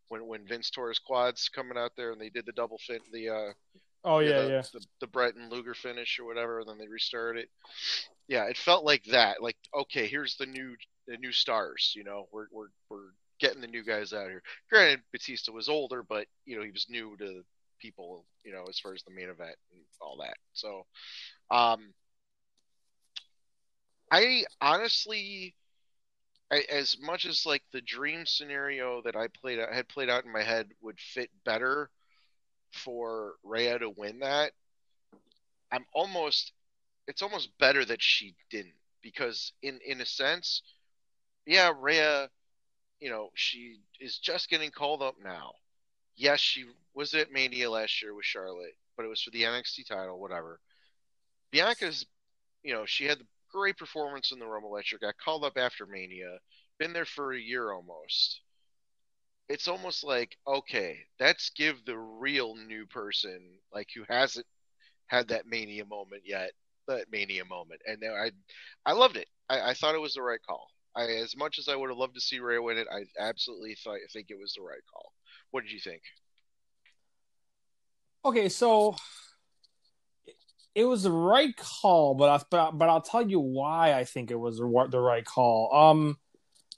When 0.08 0.26
when 0.26 0.46
Vince 0.46 0.70
tore 0.70 0.88
his 0.88 0.98
quads 0.98 1.48
coming 1.48 1.78
out 1.78 1.92
there 1.96 2.12
and 2.12 2.20
they 2.20 2.28
did 2.28 2.46
the 2.46 2.52
double 2.52 2.78
fin 2.86 3.00
the 3.12 3.28
uh 3.30 3.52
Oh 4.08 4.20
yeah, 4.20 4.42
the, 4.42 4.48
yeah. 4.48 4.62
The, 4.72 4.86
the 5.00 5.06
Brett 5.08 5.34
and 5.34 5.50
Luger 5.50 5.74
finish 5.74 6.20
or 6.20 6.26
whatever, 6.26 6.60
and 6.60 6.68
then 6.68 6.78
they 6.78 6.86
restarted 6.86 7.42
it. 7.42 7.50
Yeah, 8.28 8.44
it 8.44 8.56
felt 8.56 8.84
like 8.84 9.02
that. 9.06 9.42
Like, 9.42 9.56
okay, 9.74 10.06
here's 10.06 10.36
the 10.36 10.46
new 10.46 10.76
the 11.08 11.16
new 11.16 11.32
stars. 11.32 11.92
You 11.96 12.04
know, 12.04 12.28
we're 12.30 12.46
we're 12.52 12.68
we're 12.88 13.10
getting 13.38 13.60
the 13.60 13.66
new 13.66 13.82
guys 13.82 14.12
out 14.12 14.28
here. 14.28 14.42
Granted, 14.70 15.02
Batista 15.12 15.52
was 15.52 15.68
older, 15.68 16.02
but 16.02 16.26
you 16.44 16.56
know 16.56 16.62
he 16.64 16.70
was 16.70 16.86
new 16.88 17.16
to 17.18 17.42
people. 17.80 18.24
You 18.44 18.52
know, 18.52 18.64
as 18.68 18.78
far 18.78 18.94
as 18.94 19.02
the 19.02 19.14
main 19.14 19.28
event 19.28 19.56
and 19.72 19.80
all 20.00 20.18
that. 20.18 20.36
So, 20.52 20.86
um, 21.50 21.92
I 24.10 24.44
honestly. 24.60 25.54
I, 26.48 26.62
as 26.70 26.96
much 27.00 27.26
as 27.26 27.44
like 27.44 27.64
the 27.72 27.80
dream 27.80 28.24
scenario 28.24 29.02
that 29.02 29.16
I 29.16 29.26
played 29.26 29.58
out, 29.58 29.72
had 29.72 29.88
played 29.88 30.08
out 30.08 30.24
in 30.24 30.32
my 30.32 30.44
head 30.44 30.68
would 30.80 31.00
fit 31.00 31.28
better 31.44 31.90
for 32.70 33.34
Rhea 33.42 33.80
to 33.80 33.90
win 33.90 34.20
that, 34.20 34.52
I'm 35.72 35.84
almost 35.92 36.52
it's 37.08 37.22
almost 37.22 37.50
better 37.58 37.84
that 37.84 38.02
she 38.02 38.34
didn't 38.50 38.74
because 39.02 39.52
in 39.62 39.78
in 39.84 40.00
a 40.00 40.06
sense, 40.06 40.62
yeah, 41.46 41.72
Rhea, 41.78 42.28
you 43.00 43.10
know, 43.10 43.30
she 43.34 43.78
is 44.00 44.18
just 44.18 44.48
getting 44.48 44.70
called 44.70 45.02
up 45.02 45.16
now. 45.22 45.52
Yes, 46.16 46.40
she 46.40 46.64
was 46.94 47.14
at 47.14 47.32
Mania 47.32 47.70
last 47.70 48.02
year 48.02 48.14
with 48.14 48.24
Charlotte, 48.24 48.74
but 48.96 49.04
it 49.04 49.08
was 49.08 49.22
for 49.22 49.30
the 49.30 49.42
NXT 49.42 49.86
title, 49.86 50.18
whatever. 50.18 50.60
Bianca's, 51.52 52.06
you 52.62 52.72
know, 52.72 52.86
she 52.86 53.04
had 53.04 53.18
the 53.18 53.26
great 53.52 53.76
performance 53.76 54.32
in 54.32 54.38
the 54.38 54.46
Rumble 54.46 54.72
last 54.72 54.92
year, 54.92 54.98
got 54.98 55.18
called 55.22 55.44
up 55.44 55.58
after 55.58 55.86
Mania, 55.86 56.38
been 56.78 56.92
there 56.92 57.04
for 57.04 57.32
a 57.32 57.38
year 57.40 57.72
almost. 57.72 58.40
It's 59.48 59.68
almost 59.68 60.02
like, 60.02 60.36
okay, 60.46 60.98
let's 61.20 61.50
give 61.50 61.84
the 61.84 61.96
real 61.98 62.56
new 62.56 62.86
person, 62.86 63.40
like 63.72 63.88
who 63.94 64.04
hasn't 64.08 64.46
had 65.06 65.28
that 65.28 65.46
Mania 65.46 65.84
moment 65.84 66.22
yet, 66.24 66.52
that 66.88 67.10
Mania 67.12 67.44
moment. 67.44 67.80
And 67.86 68.02
I 68.04 68.32
I 68.84 68.92
loved 68.92 69.16
it. 69.16 69.28
I, 69.48 69.70
I 69.70 69.74
thought 69.74 69.94
it 69.94 70.00
was 70.00 70.14
the 70.14 70.22
right 70.22 70.40
call. 70.44 70.68
I, 70.96 71.04
as 71.04 71.36
much 71.36 71.58
as 71.58 71.68
I 71.68 71.76
would 71.76 71.90
have 71.90 71.98
loved 71.98 72.14
to 72.14 72.20
see 72.20 72.38
Ray 72.38 72.58
win 72.58 72.78
it, 72.78 72.86
I 72.90 73.04
absolutely 73.20 73.76
th- 73.82 74.10
think 74.12 74.30
it 74.30 74.38
was 74.38 74.54
the 74.56 74.62
right 74.62 74.80
call. 74.92 75.12
What 75.50 75.62
did 75.62 75.72
you 75.72 75.80
think? 75.80 76.02
Okay, 78.24 78.48
so 78.48 78.96
it 80.74 80.84
was 80.84 81.04
the 81.04 81.12
right 81.12 81.54
call, 81.56 82.14
but 82.14 82.28
I, 82.28 82.44
but, 82.50 82.72
but 82.72 82.88
I'll 82.88 83.00
tell 83.00 83.28
you 83.28 83.40
why 83.40 83.94
I 83.94 84.04
think 84.04 84.30
it 84.30 84.38
was 84.38 84.58
the, 84.58 84.86
the 84.90 84.98
right 84.98 85.24
call. 85.24 85.72
Um, 85.74 86.18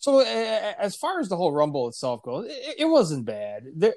so 0.01 0.21
as 0.21 0.95
far 0.95 1.21
as 1.21 1.29
the 1.29 1.37
whole 1.37 1.53
Rumble 1.53 1.89
itself 1.89 2.23
goes, 2.23 2.47
it, 2.49 2.81
it 2.81 2.85
wasn't 2.85 3.25
bad. 3.25 3.65
There, 3.75 3.95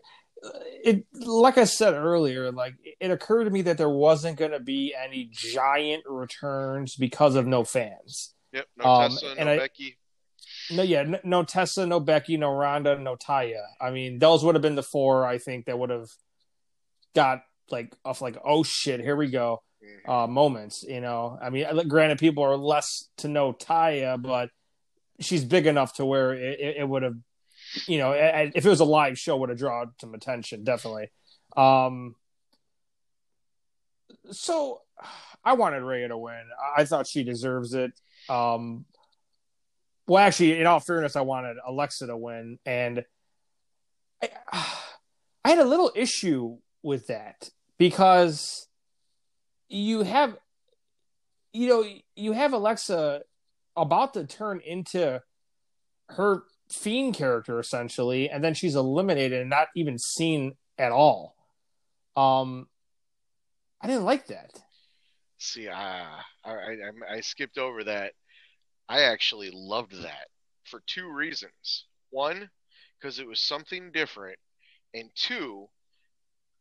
it 0.83 1.05
like 1.13 1.57
I 1.57 1.65
said 1.65 1.93
earlier, 1.93 2.51
like 2.51 2.73
it 2.99 3.11
occurred 3.11 3.43
to 3.43 3.51
me 3.51 3.61
that 3.63 3.77
there 3.77 3.89
wasn't 3.89 4.37
going 4.37 4.51
to 4.51 4.59
be 4.59 4.95
any 4.95 5.29
giant 5.31 6.03
returns 6.07 6.95
because 6.95 7.35
of 7.35 7.45
no 7.45 7.63
fans. 7.63 8.33
Yep, 8.53 8.65
no 8.77 8.85
um, 8.85 9.11
Tessa, 9.11 9.35
no 9.35 9.51
I, 9.51 9.57
Becky. 9.57 9.97
No, 10.69 10.83
yeah, 10.83 11.03
no, 11.03 11.19
no, 11.23 11.43
Tessa, 11.43 11.85
no 11.85 11.99
Becky, 11.99 12.37
no 12.37 12.51
Ronda, 12.51 12.97
no 12.97 13.15
Taya. 13.15 13.63
I 13.79 13.91
mean, 13.91 14.19
those 14.19 14.43
would 14.43 14.55
have 14.55 14.61
been 14.61 14.75
the 14.75 14.83
four 14.83 15.25
I 15.25 15.37
think 15.37 15.65
that 15.65 15.79
would 15.79 15.89
have 15.89 16.09
got 17.15 17.43
like 17.71 17.95
off 18.05 18.21
like 18.21 18.37
oh 18.43 18.63
shit, 18.63 18.99
here 18.99 19.15
we 19.15 19.29
go, 19.29 19.63
mm-hmm. 19.83 20.11
uh, 20.11 20.27
moments. 20.27 20.83
You 20.87 21.01
know, 21.01 21.37
I 21.41 21.49
mean, 21.49 21.65
granted, 21.87 22.19
people 22.19 22.43
are 22.43 22.57
less 22.57 23.09
to 23.17 23.27
know 23.27 23.53
Taya, 23.53 24.21
but 24.21 24.49
she's 25.19 25.45
big 25.45 25.67
enough 25.67 25.93
to 25.95 26.05
where 26.05 26.33
it, 26.33 26.77
it 26.79 26.87
would 26.87 27.03
have, 27.03 27.15
you 27.87 27.97
know, 27.97 28.11
if 28.13 28.65
it 28.65 28.69
was 28.69 28.79
a 28.79 28.85
live 28.85 29.17
show, 29.17 29.37
would 29.37 29.49
have 29.49 29.57
drawn 29.57 29.91
some 29.99 30.13
attention 30.13 30.63
definitely. 30.63 31.09
Um, 31.55 32.15
so 34.31 34.81
I 35.43 35.53
wanted 35.53 35.83
Rhea 35.83 36.07
to 36.07 36.17
win. 36.17 36.43
I 36.77 36.85
thought 36.85 37.07
she 37.07 37.23
deserves 37.23 37.73
it. 37.73 37.91
Um, 38.29 38.85
well, 40.11 40.21
actually, 40.21 40.59
in 40.59 40.67
all 40.67 40.81
fairness, 40.81 41.15
I 41.15 41.21
wanted 41.21 41.55
Alexa 41.65 42.07
to 42.07 42.17
win, 42.17 42.59
and 42.65 43.05
I, 44.21 44.29
I 45.45 45.49
had 45.51 45.59
a 45.59 45.63
little 45.63 45.89
issue 45.95 46.57
with 46.83 47.07
that 47.07 47.49
because 47.77 48.67
you 49.69 50.01
have, 50.01 50.35
you 51.53 51.69
know, 51.69 51.85
you 52.17 52.33
have 52.33 52.51
Alexa 52.51 53.21
about 53.77 54.15
to 54.15 54.25
turn 54.25 54.59
into 54.65 55.21
her 56.09 56.43
fiend 56.69 57.13
character 57.13 57.57
essentially, 57.57 58.29
and 58.29 58.43
then 58.43 58.53
she's 58.53 58.75
eliminated 58.75 59.39
and 59.39 59.49
not 59.49 59.69
even 59.77 59.97
seen 59.97 60.57
at 60.77 60.91
all. 60.91 61.37
Um, 62.17 62.67
I 63.79 63.87
didn't 63.87 64.03
like 64.03 64.27
that. 64.27 64.61
See, 65.37 65.69
uh, 65.69 65.73
I, 65.73 66.51
I 66.51 66.75
I 67.15 67.21
skipped 67.21 67.57
over 67.57 67.85
that. 67.85 68.11
I 68.91 69.03
actually 69.03 69.51
loved 69.53 70.03
that 70.03 70.27
for 70.65 70.81
two 70.85 71.09
reasons. 71.09 71.85
One, 72.09 72.49
because 72.99 73.19
it 73.19 73.27
was 73.27 73.39
something 73.39 73.91
different, 73.93 74.37
and 74.93 75.09
two, 75.15 75.67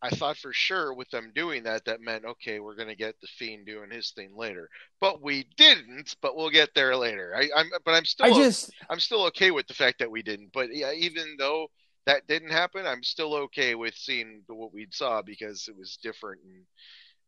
I 0.01 0.11
thought 0.11 0.37
for 0.37 0.53
sure 0.53 0.95
with 0.95 1.11
them 1.11 1.33
doing 1.35 1.65
that, 1.65 1.85
that 1.87 2.01
meant 2.01 2.25
okay, 2.25 2.61
we're 2.61 2.77
gonna 2.77 2.95
get 2.95 3.21
the 3.21 3.27
fiend 3.27 3.67
doing 3.67 3.91
his 3.91 4.13
thing 4.13 4.31
later, 4.37 4.69
but 5.01 5.21
we 5.21 5.45
didn't. 5.57 6.15
But 6.23 6.37
we'll 6.37 6.51
get 6.51 6.71
there 6.73 6.95
later. 6.95 7.35
I, 7.37 7.49
am 7.59 7.71
but 7.85 7.95
I'm 7.95 8.05
still, 8.05 8.33
I 8.33 8.39
just, 8.39 8.71
I'm 8.89 9.01
still 9.01 9.25
okay 9.27 9.51
with 9.51 9.67
the 9.67 9.75
fact 9.75 9.99
that 9.99 10.11
we 10.11 10.23
didn't. 10.23 10.53
But 10.53 10.73
yeah, 10.73 10.93
even 10.93 11.35
though 11.37 11.67
that 12.07 12.29
didn't 12.29 12.53
happen, 12.53 12.87
I'm 12.87 13.03
still 13.03 13.35
okay 13.35 13.75
with 13.75 13.95
seeing 13.97 14.43
what 14.47 14.73
we 14.73 14.87
saw 14.93 15.21
because 15.21 15.67
it 15.67 15.77
was 15.77 15.99
different. 16.01 16.43
And 16.45 16.63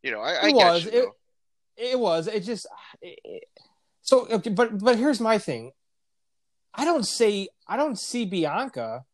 you 0.05 0.13
know, 0.13 0.21
I, 0.21 0.35
I 0.35 0.49
it 0.49 0.55
was. 0.55 0.85
You, 0.85 0.91
it, 0.93 1.91
it, 1.91 1.99
was. 1.99 2.29
It 2.29 2.45
just. 2.45 2.69
It, 3.03 3.45
so, 4.03 4.27
okay, 4.29 4.51
but 4.51 4.79
but 4.79 4.99
here's 4.99 5.21
my 5.21 5.39
thing. 5.39 5.73
I 6.75 6.85
don't 6.85 7.07
say 7.07 7.49
I 7.67 7.77
don't 7.77 7.99
see 7.99 8.25
Bianca 8.25 9.05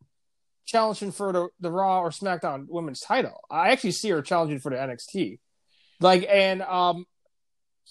challenging 0.69 1.13
for 1.13 1.33
the, 1.33 1.49
the 1.61 1.71
Raw 1.71 2.01
or 2.01 2.11
SmackDown 2.11 2.67
Women's 2.69 3.01
Title. 3.01 3.41
I 3.51 3.71
actually 3.71 3.93
see 3.93 4.11
her 4.11 4.23
challenging 4.23 4.61
for 4.61 4.71
the 4.71 4.77
NXT. 4.77 5.39
Like, 6.01 6.27
and 6.31 6.63
um, 6.63 7.07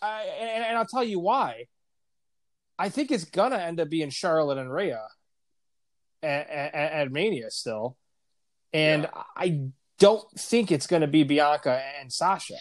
I, 0.02 0.24
and, 0.40 0.66
and 0.66 0.78
I'll 0.78 0.86
tell 0.86 1.04
you 1.04 1.20
why. 1.20 1.66
I 2.80 2.90
think 2.90 3.12
it's 3.12 3.26
gonna 3.26 3.58
end 3.58 3.80
up 3.80 3.90
being 3.90 4.12
Charlotte 4.12 4.60
and 4.60 4.72
Rhea 4.72 5.02
at, 6.22 6.50
at, 6.50 6.74
at 6.74 7.12
Mania 7.12 7.50
still, 7.50 7.98
and 8.72 9.04
yeah. 9.04 9.24
I 9.36 9.62
don't 9.98 10.30
think 10.38 10.72
it's 10.72 10.86
gonna 10.86 11.08
be 11.08 11.24
Bianca 11.24 11.82
and 12.00 12.14
Sasha. 12.14 12.58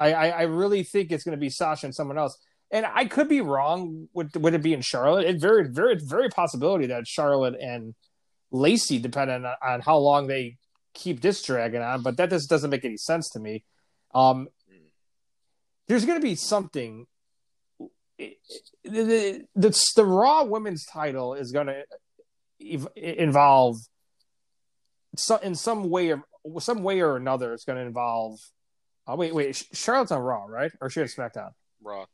I, 0.00 0.12
I, 0.12 0.28
I 0.28 0.42
really 0.42 0.82
think 0.82 1.12
it's 1.12 1.22
gonna 1.22 1.36
be 1.36 1.50
Sasha 1.50 1.86
and 1.86 1.94
someone 1.94 2.18
else. 2.18 2.36
And 2.72 2.86
I 2.86 3.04
could 3.04 3.28
be 3.28 3.42
wrong 3.42 4.08
with 4.14 4.34
with 4.36 4.54
it 4.54 4.62
being 4.62 4.80
Charlotte. 4.80 5.26
It 5.26 5.40
very 5.40 5.68
very 5.68 5.96
very 6.02 6.30
possibility 6.30 6.86
that 6.86 7.06
Charlotte 7.06 7.54
and 7.60 7.94
Lacey, 8.50 8.98
depending 8.98 9.44
on, 9.44 9.54
on 9.62 9.80
how 9.82 9.98
long 9.98 10.26
they 10.26 10.56
keep 10.94 11.20
this 11.20 11.42
dragging 11.42 11.82
on. 11.82 12.02
But 12.02 12.16
that 12.16 12.30
just 12.30 12.48
doesn't 12.48 12.70
make 12.70 12.84
any 12.84 12.96
sense 12.96 13.30
to 13.30 13.40
me. 13.40 13.64
Um, 14.14 14.48
there's 15.88 16.04
going 16.04 16.20
to 16.20 16.26
be 16.26 16.34
something. 16.34 17.06
The, 18.18 18.36
the, 18.84 19.42
the, 19.54 19.82
the 19.96 20.04
Raw 20.04 20.44
Women's 20.44 20.86
title 20.86 21.34
is 21.34 21.52
going 21.52 21.66
to 21.66 21.82
involve 22.96 23.76
so, 25.16 25.36
in 25.36 25.54
some 25.54 25.90
way 25.90 26.12
or 26.12 26.22
some 26.60 26.82
way 26.82 27.00
or 27.00 27.16
another. 27.16 27.52
It's 27.52 27.64
going 27.64 27.78
to 27.78 27.84
involve. 27.84 28.38
Uh, 29.06 29.16
wait, 29.16 29.34
wait. 29.34 29.62
Charlotte's 29.72 30.12
on 30.12 30.20
Raw, 30.20 30.44
right? 30.44 30.70
Or 30.80 30.88
she 30.88 31.00
on 31.00 31.06
SmackDown? 31.06 31.50
Raw. 31.82 32.06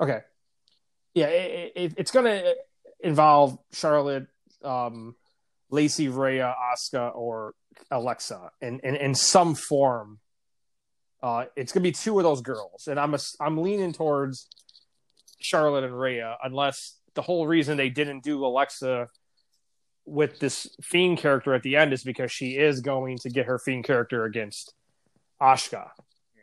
Okay. 0.00 0.20
Yeah, 1.14 1.26
it, 1.26 1.72
it, 1.76 1.94
it's 1.96 2.10
going 2.10 2.26
to 2.26 2.54
involve 3.00 3.58
Charlotte, 3.72 4.26
um, 4.64 5.14
Lacey, 5.70 6.08
Rhea, 6.08 6.54
Asuka, 6.72 7.14
or 7.14 7.54
Alexa 7.90 8.50
in, 8.60 8.80
in, 8.80 8.96
in 8.96 9.14
some 9.14 9.54
form. 9.54 10.18
Uh, 11.22 11.44
it's 11.54 11.72
gonna 11.72 11.84
be 11.84 11.92
two 11.92 12.18
of 12.18 12.24
those 12.24 12.40
girls, 12.40 12.86
and 12.86 12.98
I'm 12.98 13.14
a, 13.14 13.18
I'm 13.40 13.58
leaning 13.58 13.92
towards 13.92 14.48
Charlotte 15.38 15.84
and 15.84 15.98
Rhea, 15.98 16.36
unless 16.42 16.96
the 17.14 17.22
whole 17.22 17.46
reason 17.46 17.76
they 17.76 17.90
didn't 17.90 18.24
do 18.24 18.44
Alexa 18.44 19.08
with 20.06 20.38
this 20.38 20.66
fiend 20.82 21.18
character 21.18 21.52
at 21.52 21.62
the 21.62 21.76
end 21.76 21.92
is 21.92 22.02
because 22.02 22.32
she 22.32 22.56
is 22.56 22.80
going 22.80 23.18
to 23.18 23.28
get 23.28 23.46
her 23.46 23.58
fiend 23.58 23.84
character 23.84 24.24
against 24.24 24.72
Asuka. 25.40 25.88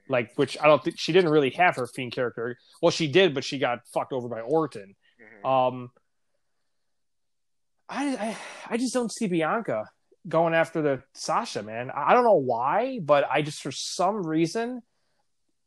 Like, 0.10 0.32
which 0.36 0.58
I 0.62 0.68
don't 0.68 0.84
think 0.84 1.00
she 1.00 1.12
didn't 1.12 1.32
really 1.32 1.50
have 1.52 1.76
her 1.76 1.88
fiend 1.88 2.14
character. 2.14 2.58
Well, 2.82 2.92
she 2.92 3.08
did, 3.08 3.34
but 3.34 3.44
she 3.44 3.60
got 3.60 3.80
fucked 3.94 4.14
over 4.14 4.28
by 4.28 4.42
Orton. 4.42 4.96
Mm-hmm. 5.22 5.46
Um, 5.46 5.92
I, 7.90 8.16
I, 8.16 8.38
I 8.70 8.78
just 8.78 8.94
don't 8.94 9.12
see 9.12 9.28
Bianca 9.28 9.86
going 10.28 10.54
after 10.54 10.82
the 10.82 11.04
Sasha 11.14 11.64
man. 11.64 11.92
I 11.94 12.14
don't 12.14 12.24
know 12.24 12.36
why, 12.36 13.00
but 13.02 13.28
I 13.30 13.42
just 13.42 13.62
for 13.62 13.72
some 13.72 14.26
reason 14.26 14.82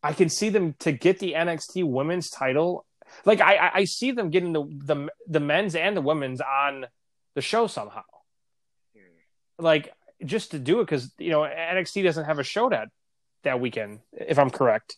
I 0.02 0.12
can 0.12 0.28
see 0.28 0.48
them 0.48 0.74
to 0.80 0.92
get 0.92 1.18
the 1.18 1.34
NXT 1.34 1.84
Women's 1.84 2.30
title. 2.30 2.86
Like 3.24 3.40
I, 3.40 3.70
I 3.74 3.84
see 3.84 4.12
them 4.12 4.30
getting 4.30 4.52
the 4.52 4.64
the 4.64 5.08
the 5.26 5.40
men's 5.40 5.74
and 5.74 5.96
the 5.96 6.00
women's 6.00 6.40
on 6.40 6.86
the 7.34 7.42
show 7.42 7.66
somehow. 7.66 8.02
Hmm. 8.94 9.64
Like 9.64 9.92
just 10.24 10.52
to 10.52 10.58
do 10.58 10.80
it 10.80 10.84
because 10.84 11.12
you 11.18 11.30
know 11.30 11.40
NXT 11.40 12.04
doesn't 12.04 12.26
have 12.26 12.38
a 12.38 12.44
show 12.44 12.68
that 12.68 12.88
that 13.44 13.60
weekend, 13.60 14.00
if 14.12 14.38
I'm 14.38 14.50
correct. 14.50 14.96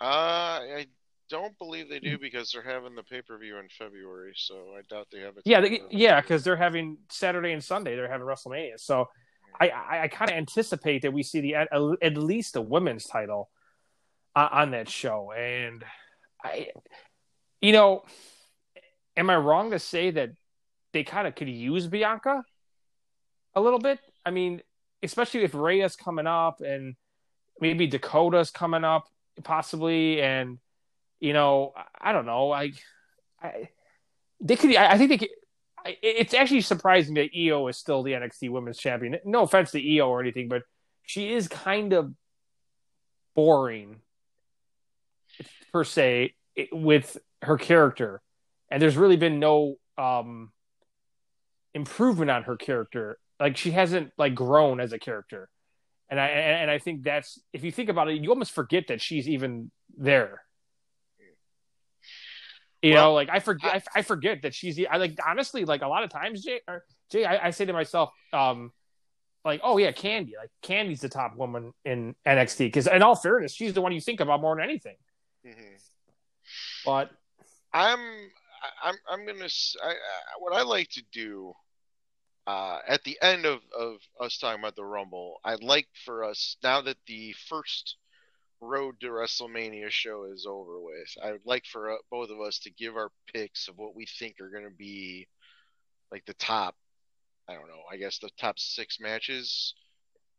Uh, 0.00 0.04
I 0.04 0.86
don't 1.28 1.56
believe 1.58 1.88
they 1.88 2.00
do 2.00 2.18
because 2.18 2.52
they're 2.52 2.62
having 2.62 2.94
the 2.94 3.02
pay 3.02 3.22
per 3.22 3.38
view 3.38 3.58
in 3.58 3.68
February, 3.68 4.32
so 4.36 4.74
I 4.76 4.82
doubt 4.88 5.08
they 5.10 5.20
have 5.20 5.36
it. 5.36 5.42
Yeah, 5.44 5.60
they, 5.60 5.80
yeah, 5.90 6.20
because 6.20 6.44
they're 6.44 6.56
having 6.56 6.98
Saturday 7.08 7.52
and 7.52 7.62
Sunday. 7.62 7.96
They're 7.96 8.10
having 8.10 8.26
WrestleMania, 8.26 8.78
so 8.78 9.08
I 9.60 9.70
I, 9.70 10.02
I 10.02 10.08
kind 10.08 10.30
of 10.30 10.36
anticipate 10.36 11.02
that 11.02 11.12
we 11.12 11.22
see 11.22 11.40
the 11.40 11.54
at, 11.54 11.68
at 11.72 12.16
least 12.16 12.54
the 12.54 12.62
women's 12.62 13.06
title 13.06 13.50
on, 14.36 14.48
on 14.52 14.70
that 14.72 14.88
show, 14.88 15.32
and 15.32 15.84
I, 16.44 16.68
you 17.60 17.72
know, 17.72 18.04
am 19.16 19.30
I 19.30 19.36
wrong 19.36 19.70
to 19.70 19.78
say 19.78 20.10
that 20.10 20.30
they 20.92 21.04
kind 21.04 21.26
of 21.26 21.34
could 21.34 21.48
use 21.48 21.86
Bianca 21.86 22.42
a 23.54 23.60
little 23.60 23.78
bit? 23.78 24.00
I 24.26 24.30
mean, 24.30 24.62
especially 25.02 25.44
if 25.44 25.54
Rhea's 25.54 25.96
coming 25.96 26.26
up 26.26 26.60
and 26.60 26.94
maybe 27.62 27.86
Dakota's 27.86 28.50
coming 28.50 28.84
up 28.84 29.06
possibly, 29.44 30.20
and 30.20 30.58
you 31.20 31.32
know, 31.32 31.72
I 31.98 32.12
don't 32.12 32.26
know. 32.26 32.52
I, 32.52 32.72
I 33.40 33.68
they 34.40 34.56
could. 34.56 34.76
I, 34.76 34.92
I 34.92 34.98
think 34.98 35.10
they 35.10 35.18
could. 35.18 35.28
I, 35.86 35.96
it's 36.02 36.34
actually 36.34 36.60
surprising 36.60 37.14
that 37.14 37.30
Io 37.34 37.68
is 37.68 37.78
still 37.78 38.02
the 38.02 38.12
NXT 38.12 38.50
Women's 38.50 38.78
Champion. 38.78 39.16
No 39.24 39.42
offense 39.42 39.70
to 39.70 39.96
Io 39.96 40.08
or 40.08 40.20
anything, 40.20 40.48
but 40.48 40.62
she 41.04 41.32
is 41.32 41.48
kind 41.48 41.92
of 41.92 42.12
boring 43.34 44.00
per 45.72 45.84
se 45.84 46.34
with 46.72 47.16
her 47.42 47.56
character, 47.56 48.20
and 48.70 48.82
there's 48.82 48.96
really 48.96 49.16
been 49.16 49.38
no 49.38 49.76
um, 49.96 50.50
improvement 51.74 52.30
on 52.30 52.42
her 52.42 52.56
character. 52.56 53.18
Like 53.38 53.56
she 53.56 53.70
hasn't 53.70 54.12
like 54.18 54.34
grown 54.34 54.80
as 54.80 54.92
a 54.92 54.98
character, 54.98 55.48
and 56.12 56.20
I 56.20 56.26
and 56.28 56.70
I 56.70 56.78
think 56.78 57.04
that's 57.04 57.40
if 57.54 57.64
you 57.64 57.72
think 57.72 57.88
about 57.88 58.08
it, 58.10 58.20
you 58.22 58.28
almost 58.28 58.52
forget 58.52 58.88
that 58.88 59.00
she's 59.00 59.26
even 59.26 59.70
there. 59.96 60.42
You 62.82 62.92
Well, 62.92 63.04
know, 63.04 63.14
like 63.14 63.30
I 63.30 63.38
forget, 63.38 63.82
I, 63.94 64.00
I 64.00 64.02
forget 64.02 64.42
that 64.42 64.54
she's. 64.54 64.78
I 64.90 64.98
like 64.98 65.16
honestly, 65.26 65.64
like 65.64 65.80
a 65.80 65.88
lot 65.88 66.04
of 66.04 66.10
times, 66.10 66.44
Jay, 66.44 66.60
or, 66.68 66.84
Jay, 67.10 67.24
I, 67.24 67.46
I 67.46 67.50
say 67.50 67.64
to 67.64 67.72
myself, 67.72 68.10
um, 68.34 68.72
like, 69.42 69.60
oh 69.64 69.78
yeah, 69.78 69.92
Candy, 69.92 70.34
like 70.38 70.50
Candy's 70.60 71.00
the 71.00 71.08
top 71.08 71.34
woman 71.34 71.72
in 71.86 72.14
NXT 72.26 72.58
because, 72.58 72.86
in 72.88 73.02
all 73.02 73.14
fairness, 73.14 73.54
she's 73.54 73.72
the 73.72 73.80
one 73.80 73.92
you 73.92 74.00
think 74.02 74.20
about 74.20 74.42
more 74.42 74.54
than 74.54 74.64
anything. 74.64 74.96
Mhm. 75.46 75.80
But 76.84 77.10
I'm 77.72 78.00
I'm 78.84 78.94
I'm 79.08 79.26
gonna 79.26 79.44
s- 79.46 79.76
I, 79.82 79.90
I, 79.90 79.94
what 80.40 80.52
I 80.54 80.62
like 80.62 80.88
to 80.90 81.02
do 81.10 81.54
uh, 82.46 82.78
at 82.88 83.04
the 83.04 83.18
end 83.22 83.46
of 83.46 83.60
of 83.78 83.96
us 84.20 84.38
talking 84.38 84.60
about 84.60 84.76
the 84.76 84.84
Rumble. 84.84 85.40
I'd 85.44 85.62
like 85.62 85.88
for 86.04 86.24
us 86.24 86.56
now 86.62 86.80
that 86.82 86.96
the 87.06 87.34
first 87.48 87.96
road 88.60 89.00
to 89.00 89.08
WrestleMania 89.08 89.90
show 89.90 90.24
is 90.32 90.46
over 90.48 90.80
with. 90.80 91.08
I 91.22 91.32
would 91.32 91.46
like 91.46 91.64
for 91.66 91.92
uh, 91.92 91.96
both 92.10 92.30
of 92.30 92.40
us 92.40 92.58
to 92.60 92.70
give 92.70 92.96
our 92.96 93.10
picks 93.32 93.68
of 93.68 93.76
what 93.76 93.94
we 93.94 94.06
think 94.06 94.40
are 94.40 94.50
gonna 94.50 94.74
be 94.76 95.26
like 96.10 96.24
the 96.26 96.34
top. 96.34 96.74
I 97.48 97.54
don't 97.54 97.66
know. 97.68 97.82
I 97.90 97.96
guess 97.96 98.18
the 98.18 98.30
top 98.38 98.58
six 98.58 98.98
matches, 99.00 99.74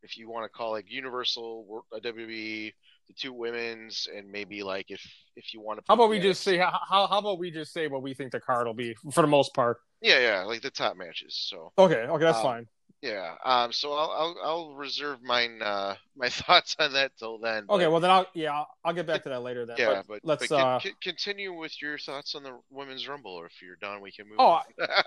if 0.03 0.17
you 0.17 0.29
want 0.29 0.45
to 0.45 0.49
call 0.49 0.71
like 0.71 0.89
Universal, 0.89 1.65
Wor- 1.65 1.83
uh, 1.93 1.99
WWE, 1.99 2.73
the 3.07 3.13
two 3.13 3.33
women's, 3.33 4.07
and 4.13 4.31
maybe 4.31 4.63
like 4.63 4.89
if 4.89 5.01
if 5.35 5.53
you 5.53 5.61
want 5.61 5.79
to. 5.79 5.85
how 5.87 5.95
about 5.95 6.09
we 6.09 6.19
just 6.19 6.43
say 6.43 6.57
how 6.57 6.79
how 6.87 7.17
about 7.19 7.39
we 7.39 7.49
just 7.51 7.73
say 7.73 7.87
what 7.87 8.01
we 8.01 8.13
think 8.13 8.31
the 8.31 8.39
card 8.39 8.67
will 8.67 8.73
be 8.73 8.95
for 9.11 9.21
the 9.21 9.27
most 9.27 9.53
part? 9.53 9.77
Yeah, 10.03 10.19
yeah, 10.19 10.43
like 10.43 10.61
the 10.61 10.69
top 10.69 10.95
matches. 10.97 11.35
So 11.49 11.71
Okay, 11.77 12.01
okay, 12.01 12.23
that's 12.23 12.37
Um, 12.39 12.43
fine. 12.43 12.67
yeah, 13.01 13.35
um, 13.45 13.71
so 13.71 13.93
I'll 13.93 14.11
I'll, 14.11 14.35
I'll 14.43 14.75
reserve 14.75 15.23
mine 15.23 15.61
uh 15.63 15.95
my 16.15 16.29
thoughts 16.29 16.75
on 16.77 16.93
that 16.93 17.11
till 17.17 17.39
then. 17.39 17.65
but- 17.67 17.75
Okay, 17.75 17.87
well 17.87 17.99
then 18.01 18.11
I'll 18.11 18.27
yeah 18.35 18.51
I'll, 18.53 18.67
I'll 18.83 18.93
get 18.93 19.07
back 19.07 19.23
to 19.23 19.29
that 19.29 19.41
later 19.41 19.65
then. 19.65 19.77
yeah, 19.79 20.01
but, 20.05 20.07
but 20.07 20.19
let's 20.23 20.47
but 20.47 20.55
uh 20.55 20.79
con- 20.81 20.91
continue 21.01 21.53
with 21.53 21.81
your 21.81 21.97
thoughts 21.97 22.35
on 22.35 22.43
the 22.43 22.59
women's 22.69 23.07
rumble, 23.07 23.31
or 23.33 23.45
if 23.45 23.61
you're 23.61 23.77
done, 23.77 24.01
we 24.01 24.11
can 24.11 24.27
move. 24.27 24.37
Oh, 24.39 24.45
on. 24.59 24.63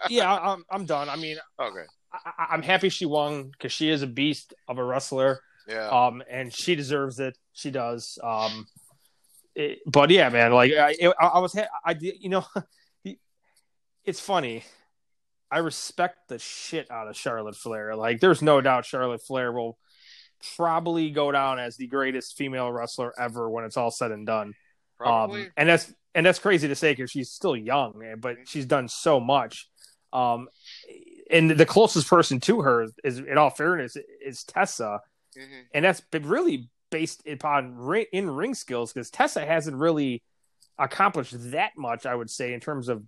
yeah 0.08 0.32
I- 0.32 0.52
I'm 0.52 0.64
I'm 0.70 0.84
done. 0.86 1.08
I 1.10 1.16
mean 1.16 1.36
okay, 1.60 1.84
I, 2.12 2.30
I- 2.38 2.46
I'm 2.54 2.62
happy 2.62 2.88
she 2.88 3.04
won 3.06 3.50
because 3.50 3.72
she 3.72 3.90
is 3.90 4.00
a 4.02 4.06
beast 4.06 4.54
of 4.66 4.78
a 4.78 4.84
wrestler. 4.84 5.40
yeah, 5.68 5.88
um, 5.90 6.22
and 6.30 6.52
she 6.54 6.74
deserves 6.74 7.20
it. 7.20 7.36
She 7.52 7.70
does. 7.70 8.18
Um, 8.24 8.66
it- 9.54 9.80
but 9.86 10.08
yeah, 10.10 10.28
man, 10.30 10.52
like 10.52 10.72
I, 10.72 10.94
I, 11.20 11.26
I 11.26 11.38
was, 11.40 11.52
ha- 11.54 11.68
I 11.84 11.92
did, 11.94 12.14
you 12.20 12.28
know, 12.30 12.44
it's 14.04 14.20
funny. 14.20 14.62
I 15.50 15.58
respect 15.58 16.28
the 16.28 16.38
shit 16.38 16.90
out 16.90 17.08
of 17.08 17.16
Charlotte 17.16 17.56
Flair. 17.56 17.94
Like, 17.94 18.20
there's 18.20 18.42
no 18.42 18.60
doubt 18.60 18.84
Charlotte 18.84 19.22
Flair 19.22 19.52
will 19.52 19.78
probably 20.56 21.10
go 21.10 21.30
down 21.32 21.58
as 21.58 21.76
the 21.76 21.86
greatest 21.86 22.36
female 22.36 22.70
wrestler 22.70 23.12
ever 23.18 23.48
when 23.48 23.64
it's 23.64 23.76
all 23.76 23.90
said 23.90 24.10
and 24.12 24.26
done. 24.26 24.54
Um, 25.00 25.30
and 25.56 25.68
that's 25.68 25.92
and 26.14 26.24
that's 26.24 26.38
crazy 26.38 26.68
to 26.68 26.74
say 26.74 26.92
because 26.92 27.10
she's 27.10 27.30
still 27.30 27.54
young, 27.56 28.02
but 28.18 28.36
she's 28.46 28.64
done 28.64 28.88
so 28.88 29.20
much. 29.20 29.68
Um, 30.12 30.48
and 31.30 31.50
the 31.50 31.66
closest 31.66 32.08
person 32.08 32.40
to 32.40 32.62
her 32.62 32.86
is, 33.04 33.18
in 33.18 33.36
all 33.36 33.50
fairness, 33.50 33.96
is 34.24 34.44
Tessa 34.44 35.00
Mhm. 35.36 35.64
and 35.74 35.84
that's 35.84 36.00
been 36.00 36.26
really 36.26 36.70
based 36.90 37.26
upon 37.28 37.76
in 38.12 38.30
ring 38.30 38.54
skills 38.54 38.92
because 38.92 39.10
Tessa 39.10 39.44
hasn't 39.44 39.76
really 39.76 40.22
accomplished 40.78 41.34
that 41.50 41.72
much, 41.76 42.06
I 42.06 42.14
would 42.14 42.30
say, 42.30 42.54
in 42.54 42.60
terms 42.60 42.88
of 42.88 43.04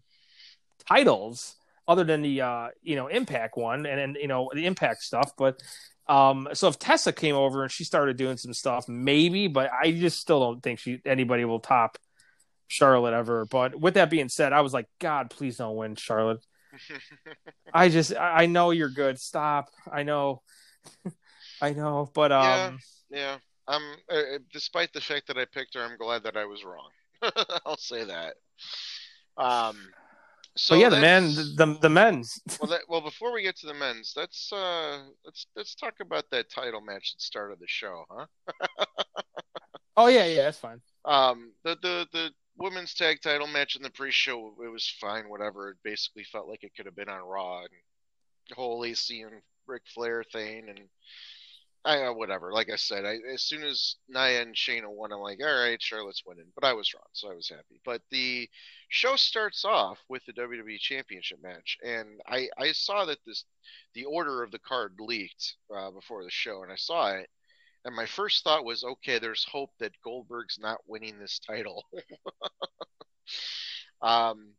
titles, 0.86 1.56
other 1.88 2.04
than 2.04 2.22
the 2.22 2.42
uh, 2.42 2.68
you 2.82 2.94
know 2.94 3.08
Impact 3.08 3.56
one 3.56 3.86
and 3.86 3.98
then 3.98 4.16
you 4.20 4.28
know 4.28 4.50
the 4.54 4.66
Impact 4.66 5.02
stuff. 5.02 5.32
But 5.36 5.60
um, 6.06 6.48
so 6.52 6.68
if 6.68 6.78
Tessa 6.78 7.12
came 7.12 7.34
over 7.34 7.62
and 7.62 7.72
she 7.72 7.84
started 7.84 8.16
doing 8.16 8.36
some 8.36 8.52
stuff, 8.54 8.88
maybe, 8.88 9.48
but 9.48 9.70
I 9.72 9.90
just 9.92 10.20
still 10.20 10.40
don't 10.40 10.62
think 10.62 10.78
she 10.78 11.00
anybody 11.04 11.44
will 11.44 11.60
top 11.60 11.98
Charlotte 12.68 13.14
ever. 13.14 13.46
But 13.46 13.78
with 13.78 13.94
that 13.94 14.10
being 14.10 14.28
said, 14.28 14.52
I 14.52 14.60
was 14.60 14.72
like, 14.72 14.86
God, 15.00 15.30
please 15.30 15.56
don't 15.56 15.76
win, 15.76 15.96
Charlotte. 15.96 16.44
I 17.74 17.88
just 17.88 18.14
I 18.14 18.42
I 18.42 18.46
know 18.46 18.70
you're 18.70 18.90
good. 18.90 19.18
Stop. 19.18 19.70
I 19.90 20.02
know. 20.02 20.42
I 21.60 21.72
know, 21.72 22.10
but 22.14 22.30
um 22.30 22.78
Yeah. 23.10 23.18
yeah, 23.18 23.36
I'm. 23.66 23.82
Uh, 24.08 24.38
despite 24.52 24.92
the 24.92 25.00
fact 25.00 25.26
that 25.26 25.38
I 25.38 25.46
picked 25.46 25.74
her, 25.74 25.82
I'm 25.82 25.96
glad 25.96 26.22
that 26.24 26.36
I 26.36 26.44
was 26.44 26.64
wrong. 26.64 26.90
I'll 27.66 27.78
say 27.78 28.04
that. 28.04 28.34
Um. 29.36 29.76
So 30.58 30.74
but 30.74 30.80
yeah, 30.80 30.88
the 30.88 31.00
men, 31.00 31.34
the 31.34 31.78
the 31.80 31.88
men's. 31.88 32.40
well, 32.60 32.70
that, 32.70 32.80
well, 32.88 33.00
before 33.00 33.32
we 33.32 33.42
get 33.42 33.56
to 33.58 33.66
the 33.66 33.74
men's, 33.74 34.14
let's 34.16 34.52
uh, 34.52 35.04
let's 35.24 35.46
let's 35.54 35.74
talk 35.76 35.94
about 36.00 36.24
that 36.32 36.50
title 36.50 36.80
match 36.80 37.12
that 37.12 37.22
started 37.22 37.58
the 37.60 37.68
show, 37.68 38.04
huh? 38.10 38.26
Oh 39.96 40.06
yeah, 40.06 40.26
yeah, 40.26 40.42
that's 40.42 40.58
fine. 40.58 40.80
Um, 41.04 41.52
the 41.64 41.76
the 41.82 42.06
the 42.12 42.30
women's 42.56 42.94
tag 42.94 43.20
title 43.20 43.46
match 43.46 43.76
in 43.76 43.82
the 43.82 43.90
pre-show, 43.90 44.54
it 44.64 44.68
was 44.68 44.88
fine, 45.00 45.28
whatever. 45.28 45.70
It 45.70 45.76
basically 45.82 46.24
felt 46.24 46.48
like 46.48 46.64
it 46.64 46.72
could 46.76 46.86
have 46.86 46.96
been 46.96 47.08
on 47.08 47.22
Raw, 47.22 47.60
and 47.60 47.68
the 48.48 48.54
whole 48.54 48.80
Lacey 48.80 49.22
and 49.22 49.42
Ric 49.66 49.82
Flair 49.94 50.24
thing, 50.32 50.68
and 50.68 50.80
I 51.88 52.02
uh, 52.02 52.12
whatever. 52.12 52.52
Like 52.52 52.68
I 52.70 52.76
said, 52.76 53.06
I, 53.06 53.16
as 53.32 53.42
soon 53.42 53.64
as 53.64 53.96
Nia 54.10 54.42
and 54.42 54.54
Shayna 54.54 54.90
won, 54.90 55.10
I'm 55.10 55.20
like, 55.20 55.38
all 55.42 55.46
right, 55.46 55.80
Charlotte's 55.80 56.22
winning, 56.26 56.52
but 56.54 56.62
I 56.62 56.74
was 56.74 56.92
wrong, 56.92 57.08
so 57.14 57.30
I 57.30 57.34
was 57.34 57.48
happy. 57.48 57.80
But 57.82 58.02
the 58.10 58.46
show 58.90 59.16
starts 59.16 59.64
off 59.64 59.98
with 60.06 60.22
the 60.26 60.34
WWE 60.34 60.78
Championship 60.78 61.38
match, 61.42 61.78
and 61.82 62.20
I 62.26 62.50
I 62.58 62.72
saw 62.72 63.06
that 63.06 63.20
this 63.26 63.46
the 63.94 64.04
order 64.04 64.42
of 64.42 64.50
the 64.50 64.58
card 64.58 64.96
leaked 65.00 65.54
uh, 65.74 65.90
before 65.90 66.24
the 66.24 66.30
show, 66.30 66.62
and 66.62 66.70
I 66.70 66.76
saw 66.76 67.12
it. 67.12 67.30
And 67.86 67.96
my 67.96 68.04
first 68.04 68.44
thought 68.44 68.66
was, 68.66 68.84
okay, 68.84 69.18
there's 69.18 69.46
hope 69.50 69.70
that 69.78 69.92
Goldberg's 70.04 70.58
not 70.60 70.82
winning 70.86 71.18
this 71.18 71.38
title. 71.38 71.86
um, 74.02 74.52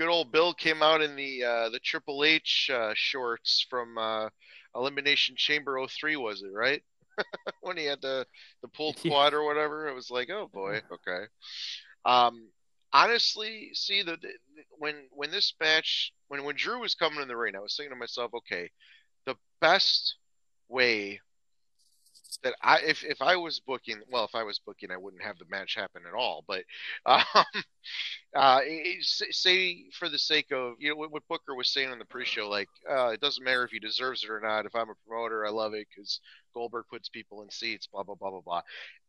good 0.00 0.08
old 0.08 0.32
Bill 0.32 0.54
came 0.54 0.82
out 0.82 1.02
in 1.02 1.14
the 1.14 1.44
uh, 1.44 1.68
the 1.68 1.78
Triple 1.78 2.24
H 2.24 2.70
uh, 2.72 2.92
shorts 2.94 3.66
from 3.68 3.98
uh, 3.98 4.30
Elimination 4.74 5.34
Chamber 5.36 5.78
03, 5.86 6.16
was 6.16 6.42
it 6.42 6.50
right? 6.54 6.82
when 7.60 7.76
he 7.76 7.84
had 7.84 8.00
the 8.00 8.26
the 8.62 8.68
pulled 8.68 8.98
Yeah. 9.04 9.10
quad 9.10 9.34
or 9.34 9.44
whatever, 9.44 9.88
it 9.88 9.94
was 9.94 10.10
like, 10.10 10.30
oh 10.30 10.48
boy, 10.50 10.80
okay. 10.90 11.26
Um, 12.06 12.48
honestly, 12.94 13.72
see 13.74 14.02
the, 14.02 14.16
the 14.16 14.30
when 14.78 14.94
when 15.10 15.30
this 15.30 15.52
match 15.60 16.12
when 16.28 16.44
when 16.44 16.56
Drew 16.56 16.80
was 16.80 16.94
coming 16.94 17.20
in 17.20 17.28
the 17.28 17.36
ring, 17.36 17.54
I 17.54 17.60
was 17.60 17.76
thinking 17.76 17.92
to 17.94 17.98
myself, 17.98 18.32
okay, 18.34 18.70
the 19.26 19.36
best 19.60 20.16
way 20.70 21.20
that 22.42 22.54
I 22.62 22.80
if 22.80 23.04
if 23.04 23.20
I 23.20 23.36
was 23.36 23.60
booking 23.60 24.00
well 24.10 24.24
if 24.24 24.34
I 24.34 24.42
was 24.42 24.58
booking 24.58 24.90
I 24.90 24.96
wouldn't 24.96 25.22
have 25.22 25.38
the 25.38 25.44
match 25.50 25.74
happen 25.74 26.02
at 26.06 26.14
all 26.14 26.44
but 26.46 26.64
um 27.06 27.24
uh 28.34 28.60
say 29.30 29.84
for 29.98 30.08
the 30.08 30.18
sake 30.18 30.52
of 30.52 30.74
you 30.78 30.90
know 30.90 30.96
what, 30.96 31.22
Booker 31.28 31.54
was 31.54 31.72
saying 31.72 31.90
on 31.90 31.98
the 31.98 32.04
pre-show 32.04 32.48
like 32.48 32.68
uh 32.90 33.08
it 33.08 33.20
doesn't 33.20 33.44
matter 33.44 33.64
if 33.64 33.70
he 33.70 33.78
deserves 33.78 34.24
it 34.24 34.30
or 34.30 34.40
not. 34.40 34.66
If 34.66 34.74
I'm 34.74 34.90
a 34.90 34.94
promoter 35.06 35.46
I 35.46 35.50
love 35.50 35.74
it 35.74 35.86
because 35.94 36.20
Goldberg 36.54 36.84
puts 36.90 37.08
people 37.08 37.42
in 37.42 37.50
seats 37.50 37.86
blah 37.86 38.02
blah 38.02 38.14
blah 38.14 38.30
blah 38.30 38.40
blah. 38.40 38.62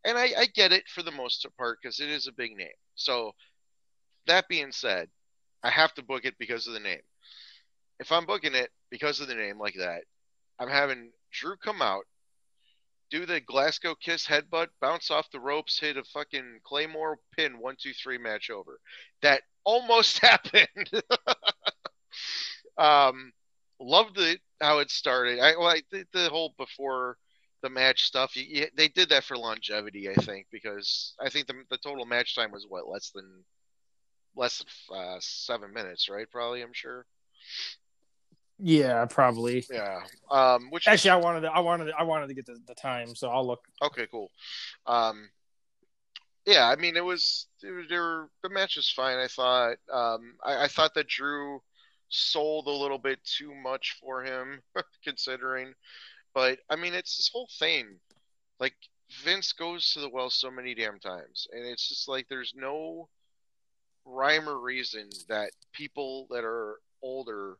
And 0.06 0.18
I 0.18 0.34
I 0.38 0.46
get 0.54 0.72
it 0.72 0.84
for 0.88 1.04
the 1.04 1.12
most 1.12 1.46
part 1.58 1.80
because 1.82 2.00
it 2.00 2.10
is 2.10 2.28
a 2.28 2.34
big 2.34 2.56
name. 2.58 2.68
So 2.96 3.32
that 4.28 4.48
being 4.48 4.72
said 4.72 5.10
I 5.64 5.70
have 5.70 5.94
to 5.96 6.04
book 6.04 6.26
it 6.26 6.36
because 6.40 6.68
of 6.68 6.74
the 6.74 6.80
name. 6.80 7.02
If 8.00 8.12
I'm 8.12 8.26
booking 8.26 8.56
it 8.56 8.72
because 8.90 9.20
of 9.22 9.28
the 9.28 9.36
name 9.36 9.60
like 9.60 9.76
that 9.78 10.04
I'm 10.60 10.70
having 10.70 11.12
Drew 11.32 11.56
come 11.58 11.82
out 11.82 12.04
do 13.12 13.26
the 13.26 13.42
Glasgow 13.42 13.94
kiss 13.96 14.26
headbutt, 14.26 14.68
bounce 14.80 15.12
off 15.12 15.30
the 15.32 15.40
ropes, 15.40 15.80
hit 15.80 15.98
a 15.98 16.04
fucking 16.04 16.60
Claymore 16.64 17.20
pin, 17.36 17.60
one, 17.60 17.76
two, 17.80 17.94
three 17.94 18.18
match 18.18 18.50
over. 18.50 18.80
That 19.22 19.42
almost 19.66 20.20
happened. 20.26 20.90
um, 22.78 23.34
loved 23.80 24.18
it 24.20 24.40
how 24.62 24.80
it 24.80 24.90
started. 24.90 25.40
I 25.40 25.56
like 25.56 25.86
the, 25.92 26.06
the 26.14 26.30
whole 26.30 26.54
before 26.58 27.18
the 27.62 27.70
match 27.70 28.04
stuff. 28.04 28.36
You, 28.36 28.46
you, 28.48 28.68
they 28.76 28.88
did 28.88 29.10
that 29.10 29.24
for 29.26 29.38
longevity, 29.38 30.10
I 30.10 30.16
think, 30.16 30.48
because 30.52 31.14
I 31.20 31.30
think 31.30 31.48
the 31.48 31.56
the 31.70 31.78
total 31.78 32.06
match 32.06 32.36
time 32.36 32.52
was 32.52 32.66
what 32.68 32.88
less 32.88 33.12
than 33.12 33.44
less 34.36 34.64
than 34.90 34.98
uh, 34.98 35.18
seven 35.20 35.74
minutes, 35.74 36.10
right? 36.10 36.30
Probably, 36.32 36.62
I'm 36.62 36.74
sure. 36.74 37.06
Yeah, 38.64 39.06
probably. 39.06 39.66
Yeah. 39.72 40.02
Um, 40.30 40.70
which 40.70 40.88
Actually, 40.88 41.12
I 41.12 41.16
wanted 41.18 41.42
to, 41.42 41.48
I 41.52 41.60
wanted 41.60 41.86
to, 41.86 41.94
I 41.98 42.04
wanted 42.04 42.28
to 42.28 42.36
get 42.36 42.46
the, 42.46 42.60
the 42.68 42.76
time, 42.76 43.16
so 43.16 43.30
I'll 43.30 43.46
look. 43.46 43.62
Okay, 43.82 44.08
cool. 44.12 44.30
Um, 44.86 45.30
yeah, 46.46 46.68
I 46.70 46.76
mean, 46.76 46.96
it 46.96 47.04
was 47.04 47.48
they 47.62 47.72
were, 47.72 47.84
they 47.90 47.98
were 47.98 48.30
the 48.44 48.50
match 48.50 48.76
was 48.76 48.90
fine. 48.90 49.18
I 49.18 49.28
thought. 49.28 49.78
Um, 49.92 50.36
I, 50.44 50.64
I 50.64 50.68
thought 50.68 50.94
that 50.94 51.08
Drew 51.08 51.60
sold 52.10 52.68
a 52.68 52.72
little 52.72 52.98
bit 52.98 53.20
too 53.24 53.54
much 53.56 53.98
for 54.00 54.24
him, 54.24 54.62
considering. 55.04 55.74
But 56.34 56.60
I 56.70 56.76
mean, 56.76 56.94
it's 56.94 57.18
this 57.18 57.30
whole 57.34 57.50
thing. 57.60 57.88
Like 58.60 58.76
Vince 59.24 59.54
goes 59.54 59.92
to 59.94 60.02
the 60.02 60.10
well 60.10 60.30
so 60.30 60.52
many 60.52 60.76
damn 60.76 61.00
times, 61.00 61.48
and 61.52 61.66
it's 61.66 61.90
just 61.90 62.08
like 62.08 62.28
there's 62.30 62.54
no 62.56 63.10
rhyme 64.06 64.48
or 64.48 64.60
reason 64.60 65.10
that 65.30 65.52
people 65.74 66.28
that 66.30 66.44
are 66.44 66.78
older 67.04 67.58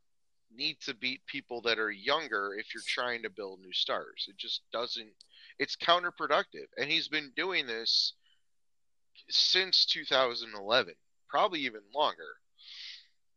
need 0.56 0.78
to 0.82 0.94
beat 0.96 1.26
people 1.26 1.62
that 1.62 1.80
are 1.80 1.92
younger 1.92 2.56
if 2.58 2.74
you're 2.74 2.84
trying 2.86 3.24
to 3.24 3.30
build 3.30 3.60
new 3.62 3.74
stars. 3.74 4.26
It 4.28 4.38
just 4.38 4.62
doesn't 4.72 5.12
it's 5.60 5.76
counterproductive. 5.76 6.68
And 6.78 6.90
he's 6.90 7.08
been 7.08 7.32
doing 7.36 7.68
this 7.68 8.14
since 9.30 9.86
2011, 9.86 10.94
probably 11.30 11.60
even 11.62 11.82
longer. 11.94 12.24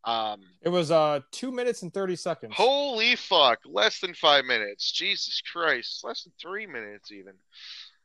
Um, 0.04 0.42
It 0.62 0.68
was 0.68 0.90
uh 0.90 1.20
two 1.30 1.50
minutes 1.50 1.82
and 1.82 1.92
thirty 1.92 2.16
seconds. 2.16 2.52
holy 2.56 3.16
fuck, 3.16 3.60
less 3.64 4.00
than 4.00 4.12
five 4.14 4.44
minutes. 4.44 4.92
Jesus 4.92 5.40
Christ, 5.40 6.04
less 6.04 6.24
than 6.24 6.32
three 6.40 6.66
minutes 6.66 7.10
even. 7.10 7.34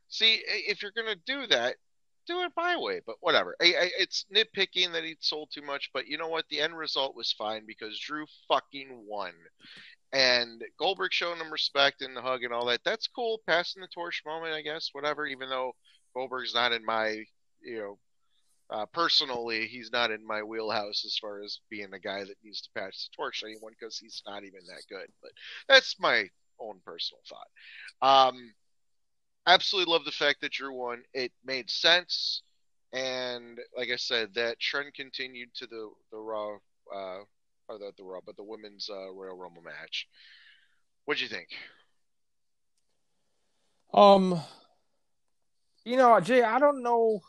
See, 0.08 0.42
if 0.48 0.82
you're 0.82 0.94
gonna 0.96 1.16
do 1.26 1.46
that, 1.48 1.76
do 2.30 2.42
it 2.44 2.52
my 2.56 2.78
way. 2.78 3.02
But 3.06 3.18
whatever. 3.22 3.56
I, 3.62 3.66
I, 3.66 3.90
it's 3.98 4.26
nitpicking 4.34 4.94
that 4.94 5.04
he 5.04 5.18
sold 5.20 5.50
too 5.52 5.62
much, 5.62 5.90
but 5.94 6.08
you 6.08 6.18
know 6.18 6.28
what? 6.28 6.46
The 6.50 6.62
end 6.62 6.78
result 6.78 7.16
was 7.16 7.34
fine 7.34 7.66
because 7.66 8.00
Drew 8.00 8.26
fucking 8.48 9.04
won. 9.08 9.34
And 10.12 10.64
Goldberg 10.80 11.12
showing 11.14 11.40
him 11.40 11.52
respect 11.52 12.02
and 12.02 12.16
the 12.16 12.22
hug 12.22 12.44
and 12.44 12.54
all 12.54 12.66
that. 12.68 12.82
That's 12.84 13.08
cool. 13.08 13.42
Passing 13.48 13.82
the 13.82 13.88
torch 13.88 14.24
moment, 14.26 14.54
I 14.54 14.62
guess. 14.62 14.90
Whatever. 14.94 15.26
Even 15.26 15.50
though 15.50 15.74
Goldberg's 16.16 16.54
not 16.54 16.72
in 16.72 16.86
my, 16.86 17.24
you 17.62 17.80
know, 17.80 18.00
uh, 18.72 18.86
personally, 18.88 19.66
he's 19.66 19.92
not 19.92 20.12
in 20.12 20.26
my 20.26 20.44
wheelhouse 20.44 21.04
as 21.06 21.18
far 21.20 21.42
as 21.42 21.60
being 21.70 21.94
a 21.94 22.00
guy 22.00 22.20
that 22.20 22.36
needs 22.44 22.62
to 22.62 22.70
pass 22.76 23.10
the 23.10 23.16
torch 23.16 23.40
to 23.40 23.48
anyone 23.48 23.74
because 23.80 23.98
he's 23.98 24.22
not 24.28 24.44
even 24.44 24.62
that 24.68 24.84
good. 24.90 25.08
But 25.22 25.32
that's 25.68 26.00
my 26.00 26.30
own 26.60 26.80
personal 26.86 27.22
thought. 27.28 28.30
Um, 28.30 28.54
absolutely 29.48 29.92
love 29.92 30.06
the 30.06 30.12
fact 30.12 30.42
that 30.42 30.52
Drew 30.52 30.74
won. 30.74 31.04
It 31.14 31.32
made 31.44 31.70
sense, 31.70 32.44
and 32.94 33.60
like 33.78 33.90
I 33.92 33.98
said, 33.98 34.34
that 34.36 34.60
trend 34.60 34.94
continued 34.94 35.50
to 35.56 35.68
the 35.68 35.90
the 36.12 36.18
Raw, 36.18 36.58
uh, 36.94 37.20
or 37.68 37.78
the 37.78 37.92
the 37.98 38.04
Raw, 38.04 38.20
but 38.26 38.38
the 38.38 38.44
women's 38.44 38.90
uh, 38.90 39.12
Royal 39.12 39.38
Rumble 39.38 39.64
match. 39.64 40.08
What'd 41.06 41.22
you 41.22 41.30
think? 41.30 41.50
Um, 43.94 44.40
you 45.84 45.98
know, 45.98 46.20
Jay, 46.20 46.44
I 46.44 46.60
don't 46.60 46.84
know 46.84 47.22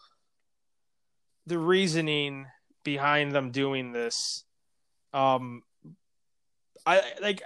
the 1.46 1.58
reasoning 1.58 2.46
behind 2.84 3.32
them 3.32 3.50
doing 3.50 3.92
this. 3.92 4.44
Um, 5.12 5.62
I 6.86 7.02
like, 7.20 7.42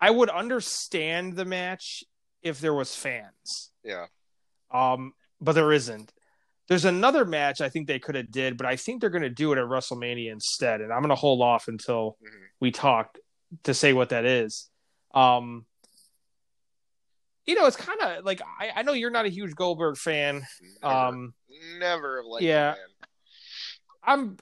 I 0.00 0.10
would 0.10 0.30
understand 0.30 1.36
the 1.36 1.44
match 1.44 2.04
if 2.44 2.60
there 2.60 2.74
was 2.74 2.94
fans. 2.94 3.72
Yeah, 3.82 4.06
Um, 4.70 5.12
but 5.40 5.52
there 5.52 5.72
isn't. 5.72 6.12
There's 6.68 6.84
another 6.84 7.24
match 7.24 7.60
I 7.60 7.68
think 7.68 7.86
they 7.88 7.98
could 7.98 8.14
have 8.14 8.30
did, 8.30 8.56
but 8.56 8.66
I 8.66 8.76
think 8.76 9.00
they're 9.00 9.10
going 9.10 9.22
to 9.22 9.28
do 9.30 9.52
it 9.52 9.58
at 9.58 9.64
WrestleMania 9.64 10.30
instead, 10.32 10.80
and 10.80 10.92
I'm 10.92 11.00
going 11.00 11.10
to 11.10 11.14
hold 11.14 11.42
off 11.42 11.68
until 11.68 12.16
Mhm. 12.22 12.46
we 12.60 12.70
talk 12.70 13.18
to 13.64 13.74
say 13.74 13.92
what 13.92 14.10
that 14.10 14.24
is. 14.24 14.70
Um, 15.12 15.66
you 17.46 17.54
know, 17.54 17.66
it's 17.66 17.76
kind 17.76 18.00
of 18.00 18.24
like 18.24 18.40
I, 18.58 18.70
I 18.76 18.82
know 18.82 18.92
you're 18.94 19.10
not 19.10 19.26
a 19.26 19.28
huge 19.28 19.54
Goldberg 19.54 19.96
fan. 19.98 20.46
never, 20.82 20.94
Um, 20.94 21.34
never 21.78 22.16
have 22.18 22.26
liked 22.26 22.42
yeah. 22.44 22.74
I'm, 24.02 24.36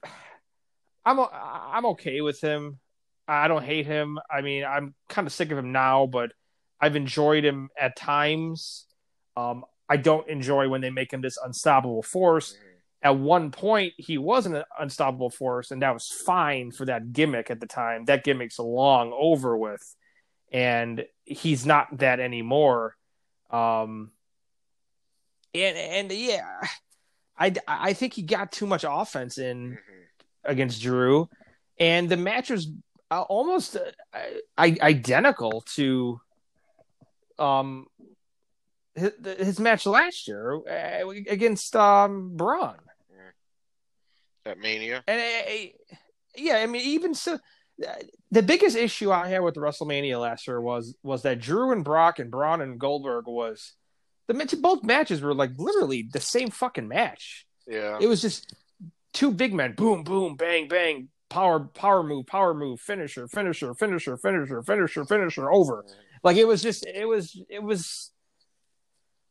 I'm, 1.05 1.19
I'm 1.33 1.87
okay 1.87 2.21
with 2.21 2.41
him. 2.41 2.79
I 3.27 3.49
don't 3.49 3.65
hate 3.65 3.87
him. 3.87 4.19
I 4.31 4.41
mean, 4.43 4.65
I'm 4.65 4.95
kind 5.09 5.27
of 5.27 5.33
sick 5.33 5.51
of 5.51 5.59
him 5.59 5.73
now, 5.73 6.07
but 6.07 6.33
I've 6.83 6.97
enjoyed 6.97 7.45
him 7.45 7.71
at 7.81 7.97
times. 7.97 8.87
Um, 9.37 9.65
I 9.89 9.97
don't 9.97 10.29
enjoy 10.29 10.69
when 10.69 10.81
they 10.81 10.91
make 10.91 11.13
him 11.13 11.21
this 11.23 11.39
unstoppable 11.43 12.03
force. 12.03 12.55
Mhm. 12.55 12.69
At 13.05 13.17
one 13.19 13.51
point, 13.53 13.95
he 13.97 14.19
was 14.19 14.47
an 14.47 14.63
unstoppable 14.79 15.31
force, 15.31 15.71
and 15.71 15.81
that 15.83 15.93
was 15.95 16.09
fine 16.09 16.73
for 16.73 16.85
that 16.87 17.13
gimmick 17.13 17.51
at 17.51 17.61
the 17.61 17.67
time. 17.67 18.05
That 18.07 18.25
gimmick's 18.25 18.59
long 18.59 19.13
over 19.13 19.57
with, 19.57 19.97
and 20.53 21.07
he's 21.25 21.65
not 21.65 21.99
that 21.99 22.21
anymore. 22.21 22.97
Um, 23.51 24.13
and 25.55 25.77
and 25.77 26.13
yeah, 26.13 26.61
I 27.39 27.53
I 27.67 27.93
think 27.93 28.15
he 28.15 28.23
got 28.23 28.53
too 28.53 28.67
much 28.67 28.85
offense 28.89 29.39
in 29.39 29.73
Mhm. 29.73 30.05
against 30.45 30.81
Drew, 30.83 31.29
and 31.79 32.09
the 32.09 32.17
match 32.17 32.51
was 32.51 32.69
uh, 33.11 33.23
almost 33.23 33.77
uh, 33.77 33.81
I, 34.57 34.79
identical 34.81 35.61
to 35.77 36.21
um 37.43 37.87
his, 38.95 39.13
his 39.39 39.61
match 39.61 39.87
last 39.87 40.29
year 40.29 40.61
uh, 40.69 41.09
against 41.29 41.75
um 41.77 42.37
Braun. 42.37 42.77
That 44.45 44.59
Mania. 44.59 45.05
And 45.07 45.21
uh, 45.21 45.67
yeah, 46.37 46.57
I 46.57 46.67
mean, 46.67 46.83
even 46.83 47.15
so, 47.15 47.39
the 48.31 48.43
biggest 48.43 48.77
issue 48.77 49.13
I 49.13 49.29
had 49.29 49.41
with 49.41 49.55
WrestleMania 49.55 50.21
last 50.21 50.47
year 50.47 50.61
was 50.61 50.97
was 51.03 51.23
that 51.23 51.41
Drew 51.41 51.73
and 51.73 51.85
Brock 51.85 52.19
and 52.19 52.31
Braun 52.31 52.61
and 52.61 52.79
Goldberg 52.79 53.27
was 53.27 53.75
the. 54.27 54.59
Both 54.61 54.83
matches 54.83 55.21
were 55.21 55.35
like 55.35 55.53
literally 55.59 56.09
the 56.13 56.21
same 56.21 56.51
fucking 56.51 56.89
match. 56.89 57.47
Yeah. 57.67 57.99
It 58.01 58.09
was 58.09 58.21
just 58.21 58.55
two 59.13 59.31
big 59.31 59.55
men, 59.55 59.75
boom, 59.75 60.03
boom, 60.03 60.37
bang, 60.37 60.69
bang, 60.69 61.09
power, 61.29 61.61
power 61.61 62.03
move, 62.03 62.27
power 62.27 62.55
move, 62.55 62.81
finisher, 62.81 63.29
finisher, 63.29 63.75
finisher, 63.75 64.17
finisher, 64.17 64.63
finisher, 64.63 65.05
finisher, 65.05 65.53
over. 65.53 65.85
Like 66.23 66.37
it 66.37 66.47
was 66.47 66.63
just, 66.63 66.87
it 66.87 67.07
was, 67.07 67.41
it 67.49 67.63
was. 67.63 68.11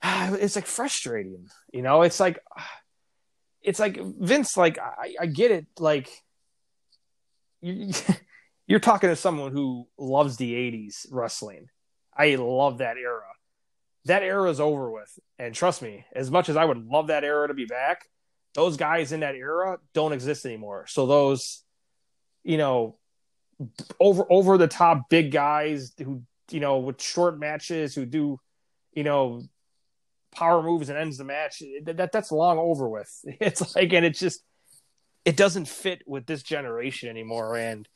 It's 0.33 0.55
like 0.55 0.65
frustrating, 0.65 1.47
you 1.71 1.81
know. 1.81 2.01
It's 2.01 2.19
like, 2.19 2.39
it's 3.61 3.79
like 3.79 3.99
Vince. 3.99 4.57
Like 4.57 4.79
I, 4.79 5.15
I 5.21 5.25
get 5.27 5.51
it. 5.51 5.67
Like 5.79 6.09
you, 7.61 7.93
you're 8.67 8.79
talking 8.79 9.09
to 9.09 9.15
someone 9.15 9.51
who 9.51 9.87
loves 9.97 10.37
the 10.37 10.53
'80s 10.53 11.05
wrestling. 11.11 11.67
I 12.15 12.35
love 12.35 12.79
that 12.79 12.97
era. 12.97 13.23
That 14.05 14.23
era 14.23 14.49
is 14.49 14.59
over 14.59 14.89
with, 14.89 15.19
and 15.37 15.53
trust 15.53 15.81
me, 15.81 16.05
as 16.15 16.31
much 16.31 16.49
as 16.49 16.57
I 16.57 16.65
would 16.65 16.87
love 16.87 17.07
that 17.07 17.23
era 17.23 17.47
to 17.47 17.53
be 17.53 17.65
back, 17.65 18.05
those 18.55 18.77
guys 18.77 19.11
in 19.11 19.19
that 19.21 19.35
era 19.35 19.77
don't 19.93 20.13
exist 20.13 20.45
anymore. 20.45 20.85
So 20.87 21.05
those, 21.05 21.63
you 22.43 22.57
know, 22.57 22.97
over 23.99 24.25
over 24.29 24.57
the 24.57 24.67
top 24.67 25.09
big 25.09 25.31
guys 25.31 25.93
who 25.97 26.23
you 26.51 26.59
know 26.59 26.77
with 26.79 27.01
short 27.01 27.39
matches 27.39 27.95
who 27.95 28.05
do, 28.05 28.39
you 28.93 29.03
know, 29.03 29.43
power 30.33 30.61
moves 30.63 30.89
and 30.89 30.97
ends 30.97 31.17
the 31.17 31.23
match. 31.23 31.61
That, 31.85 31.97
that 31.97 32.11
that's 32.11 32.31
long 32.31 32.57
over 32.57 32.87
with. 32.89 33.09
It's 33.39 33.75
like, 33.75 33.93
and 33.93 34.05
it's 34.05 34.19
just 34.19 34.41
it 35.25 35.37
doesn't 35.37 35.67
fit 35.67 36.01
with 36.07 36.25
this 36.25 36.41
generation 36.43 37.09
anymore. 37.09 37.55
And 37.57 37.87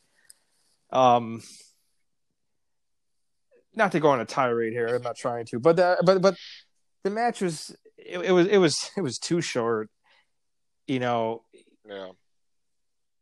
um, 0.90 1.42
not 3.74 3.92
to 3.92 4.00
go 4.00 4.08
on 4.10 4.20
a 4.20 4.24
tirade 4.24 4.72
here. 4.72 4.86
I'm 4.86 5.02
not 5.02 5.16
trying 5.16 5.44
to, 5.46 5.58
but 5.60 5.76
the, 5.76 5.98
but 6.04 6.22
but 6.22 6.36
the 7.04 7.10
match 7.10 7.40
was 7.40 7.74
it, 7.98 8.18
it 8.20 8.32
was 8.32 8.46
it 8.46 8.58
was 8.58 8.90
it 8.96 9.00
was 9.00 9.18
too 9.18 9.40
short. 9.40 9.90
You 10.86 11.00
know, 11.00 11.42
Yeah. 11.84 12.10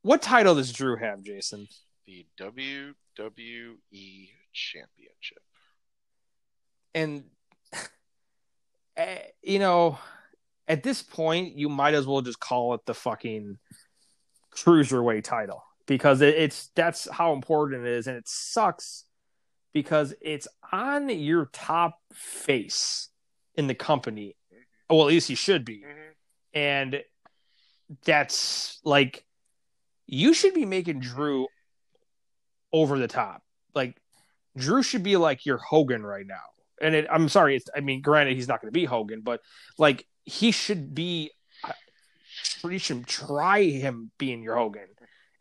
what 0.03 0.20
title 0.20 0.55
does 0.55 0.70
Drew 0.73 0.97
have, 0.99 1.23
Jason? 1.23 1.66
The 2.07 2.27
WWE 2.38 4.29
Championship. 4.55 5.43
And 6.95 7.25
eh, 8.97 9.19
you 9.43 9.59
know, 9.59 9.99
at 10.67 10.83
this 10.83 11.03
point, 11.03 11.57
you 11.57 11.69
might 11.69 11.95
as 11.95 12.07
well 12.07 12.23
just 12.23 12.40
call 12.40 12.75
it 12.75 12.87
the 12.87 12.95
fucking 12.95 13.59
cruiserweight 14.57 15.25
title 15.25 15.62
because 15.87 16.21
it's 16.23 16.71
that's 16.75 17.09
how 17.11 17.33
important 17.33 17.87
it 17.87 17.93
is, 17.93 18.07
and 18.07 18.17
it 18.17 18.29
sucks 18.29 19.05
because 19.73 20.14
it's 20.23 20.49
on 20.73 21.09
your 21.09 21.47
top 21.53 21.99
face 22.12 23.09
in 23.57 23.67
the 23.67 23.75
company. 23.75 24.37
Well, 24.88 25.03
at 25.03 25.09
least 25.09 25.29
he 25.29 25.35
should 25.35 25.64
be, 25.64 25.83
Mhm. 25.83 26.14
and 26.55 27.05
that's 28.05 28.81
like 28.85 29.25
you 30.07 30.33
should 30.35 30.55
be 30.55 30.64
making 30.64 31.01
Drew 31.01 31.49
over 32.73 32.99
the 32.99 33.09
top. 33.09 33.43
Like 33.75 34.01
Drew 34.57 34.83
should 34.83 35.03
be 35.03 35.17
like 35.17 35.47
your 35.47 35.59
Hogan 35.59 36.05
right 36.05 36.27
now. 36.27 36.43
And 36.81 36.95
it, 36.95 37.07
I'm 37.11 37.29
sorry, 37.29 37.57
it's, 37.57 37.67
I 37.75 37.81
mean, 37.81 38.03
granted, 38.03 38.35
he's 38.35 38.49
not 38.49 38.61
going 38.61 38.73
to 38.73 38.79
be 38.79 38.85
Hogan, 38.85 39.21
but 39.21 39.40
like 39.79 40.07
he 40.25 40.51
should 40.51 40.95
be. 40.95 41.31
You 42.64 42.79
should 42.79 43.07
try 43.07 43.62
him 43.62 44.11
being 44.19 44.43
your 44.43 44.57
Hogan, 44.57 44.88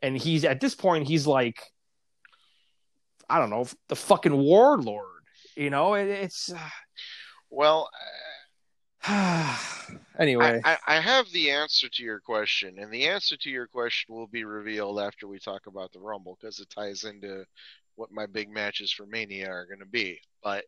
and 0.02 0.18
he's 0.18 0.44
at 0.44 0.60
this 0.60 0.76
point 0.76 1.08
he's 1.08 1.26
like, 1.26 1.62
I 3.30 3.40
don't 3.40 3.50
know, 3.50 3.66
the 3.88 3.96
fucking 3.96 4.36
warlord. 4.38 5.06
You 5.56 5.70
know, 5.70 5.94
it, 5.96 6.08
it's 6.08 6.52
Well, 7.54 7.88
uh, 9.08 9.58
anyway. 10.20 10.60
I, 10.66 10.74
I, 10.74 10.78
I 10.88 11.00
have 11.00 11.30
the 11.32 11.52
answer 11.52 11.88
to 11.88 12.04
your 12.04 12.20
question, 12.20 12.80
and 12.80 12.92
the 12.92 13.08
answer 13.08 13.38
to 13.38 13.50
your 13.50 13.68
question 13.68 14.16
will 14.16 14.28
be 14.28 14.44
revealed 14.44 15.00
after 15.00 15.28
we 15.28 15.38
talk 15.38 15.68
about 15.68 15.92
the 15.92 16.00
Rumble 16.00 16.36
because 16.42 16.60
it 16.60 16.72
ties 16.72 17.04
into 17.04 17.46
what 17.96 18.12
my 18.12 18.26
big 18.26 18.50
matches 18.50 18.92
for 18.92 19.06
Mania 19.06 19.50
are 19.50 19.66
going 19.66 19.80
to 19.80 19.86
be. 19.86 20.20
But 20.44 20.66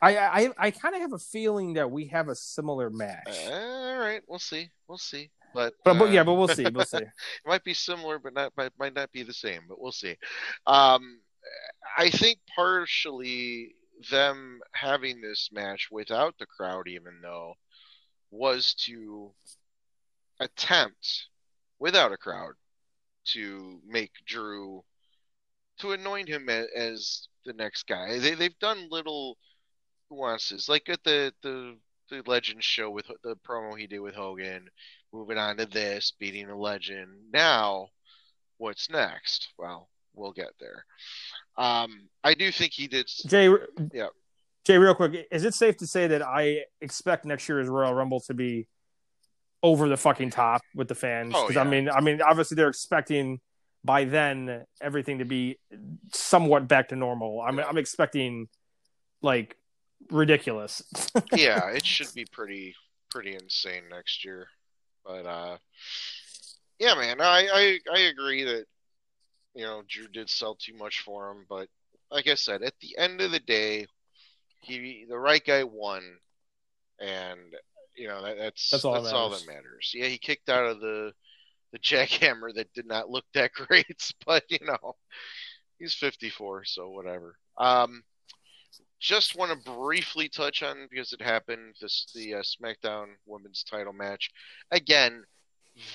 I 0.00 0.16
I, 0.16 0.50
I 0.58 0.70
kind 0.70 0.94
of 0.94 1.00
have 1.00 1.12
a 1.12 1.18
feeling 1.18 1.74
that 1.74 1.90
we 1.90 2.06
have 2.06 2.28
a 2.28 2.34
similar 2.34 2.90
match. 2.90 3.28
uh, 3.48 3.52
all 3.52 3.98
right, 3.98 4.22
we'll 4.26 4.38
see, 4.38 4.70
we'll 4.88 4.98
see. 4.98 5.30
But, 5.54 5.74
but, 5.84 5.98
but 5.98 6.10
yeah, 6.10 6.22
uh, 6.22 6.24
but 6.24 6.34
we'll 6.34 6.48
see. 6.48 6.66
We'll 6.72 6.84
see. 6.84 6.96
it 6.98 7.08
might 7.46 7.64
be 7.64 7.74
similar, 7.74 8.18
but 8.18 8.34
not 8.34 8.52
might, 8.56 8.72
might 8.78 8.94
not 8.94 9.12
be 9.12 9.22
the 9.22 9.34
same. 9.34 9.62
But 9.68 9.80
we'll 9.80 9.92
see. 9.92 10.16
Um, 10.66 11.20
I 11.98 12.10
think 12.10 12.38
partially 12.54 13.74
them 14.10 14.60
having 14.72 15.20
this 15.20 15.50
match 15.52 15.88
without 15.90 16.34
the 16.38 16.46
crowd, 16.46 16.88
even 16.88 17.20
though, 17.22 17.54
was 18.30 18.74
to 18.86 19.30
attempt 20.40 21.26
without 21.78 22.12
a 22.12 22.16
crowd 22.16 22.54
to 23.24 23.80
make 23.86 24.12
Drew 24.26 24.82
to 25.80 25.92
anoint 25.92 26.28
him 26.28 26.48
as, 26.48 26.66
as 26.74 27.28
the 27.44 27.52
next 27.52 27.86
guy. 27.86 28.18
They 28.18 28.34
they've 28.34 28.58
done 28.58 28.88
little 28.90 29.36
nuances, 30.10 30.68
like 30.68 30.88
at 30.88 31.02
the 31.04 31.32
the 31.42 31.76
the 32.10 32.22
Legend 32.26 32.62
show 32.62 32.90
with 32.90 33.06
the 33.22 33.36
promo 33.48 33.76
he 33.78 33.86
did 33.86 34.00
with 34.00 34.14
Hogan. 34.14 34.68
Moving 35.12 35.38
on 35.38 35.58
to 35.58 35.66
this, 35.66 36.14
beating 36.18 36.48
a 36.48 36.56
legend. 36.56 37.10
Now, 37.32 37.88
what's 38.56 38.88
next? 38.88 39.48
Well, 39.58 39.90
we'll 40.14 40.32
get 40.32 40.52
there. 40.58 40.84
Um, 41.58 42.08
I 42.24 42.32
do 42.32 42.50
think 42.50 42.72
he 42.72 42.86
did. 42.86 43.10
Jay, 43.26 43.50
yeah. 43.92 44.06
Jay, 44.64 44.78
real 44.78 44.94
quick, 44.94 45.26
is 45.30 45.44
it 45.44 45.52
safe 45.54 45.76
to 45.78 45.86
say 45.86 46.06
that 46.06 46.22
I 46.22 46.60
expect 46.80 47.26
next 47.26 47.46
year's 47.48 47.68
Royal 47.68 47.92
Rumble 47.92 48.20
to 48.20 48.32
be 48.34 48.68
over 49.62 49.88
the 49.88 49.96
fucking 49.96 50.30
top 50.30 50.62
with 50.74 50.88
the 50.88 50.94
fans? 50.94 51.28
Because 51.28 51.50
Oh, 51.50 51.52
yeah. 51.52 51.60
I 51.60 51.64
mean, 51.64 51.90
I 51.90 52.00
mean, 52.00 52.22
obviously 52.22 52.54
they're 52.54 52.68
expecting 52.68 53.40
by 53.84 54.04
then 54.04 54.64
everything 54.80 55.18
to 55.18 55.24
be 55.24 55.58
somewhat 56.12 56.68
back 56.68 56.88
to 56.88 56.96
normal. 56.96 57.40
I'm. 57.40 57.58
I'm 57.58 57.78
expecting 57.78 58.48
like 59.22 59.56
ridiculous. 60.10 60.82
yeah, 61.32 61.68
it 61.70 61.86
should 61.86 62.12
be 62.14 62.26
pretty 62.30 62.74
pretty 63.10 63.34
insane 63.34 63.84
next 63.90 64.24
year. 64.24 64.46
But 65.04 65.26
uh 65.26 65.56
yeah, 66.78 66.94
man, 66.94 67.20
I, 67.20 67.48
I 67.52 67.78
I 67.94 67.98
agree 68.00 68.44
that 68.44 68.64
you 69.54 69.64
know 69.64 69.82
Drew 69.88 70.08
did 70.08 70.28
sell 70.28 70.56
too 70.56 70.74
much 70.74 71.00
for 71.00 71.30
him, 71.30 71.46
but 71.48 71.68
like 72.10 72.26
I 72.26 72.34
said, 72.34 72.62
at 72.62 72.74
the 72.80 72.96
end 72.98 73.20
of 73.20 73.30
the 73.30 73.40
day, 73.40 73.86
he 74.60 75.06
the 75.08 75.18
right 75.18 75.44
guy 75.44 75.64
won, 75.64 76.02
and 77.00 77.40
you 77.96 78.08
know 78.08 78.22
that, 78.22 78.36
that's 78.38 78.70
That's 78.70 78.84
all 78.84 78.94
that 78.94 79.02
that's 79.02 79.12
all 79.12 79.30
that 79.30 79.46
matters. 79.46 79.92
Yeah, 79.94 80.06
he 80.06 80.18
kicked 80.18 80.48
out 80.48 80.66
of 80.66 80.80
the 80.80 81.12
the 81.72 81.78
jackhammer 81.78 82.54
that 82.54 82.72
did 82.74 82.86
not 82.86 83.10
look 83.10 83.24
that 83.34 83.52
great, 83.68 84.12
but 84.26 84.44
you 84.48 84.58
know 84.62 84.94
he's 85.82 85.94
54, 85.94 86.64
so 86.64 86.90
whatever. 86.90 87.36
Um, 87.58 88.04
just 89.00 89.36
want 89.36 89.50
to 89.50 89.70
briefly 89.70 90.28
touch 90.28 90.62
on 90.62 90.86
because 90.88 91.12
it 91.12 91.20
happened 91.20 91.74
this 91.80 92.06
the 92.14 92.34
uh, 92.34 92.42
SmackDown 92.42 93.06
Women's 93.26 93.64
Title 93.64 93.92
match 93.92 94.30
again. 94.70 95.24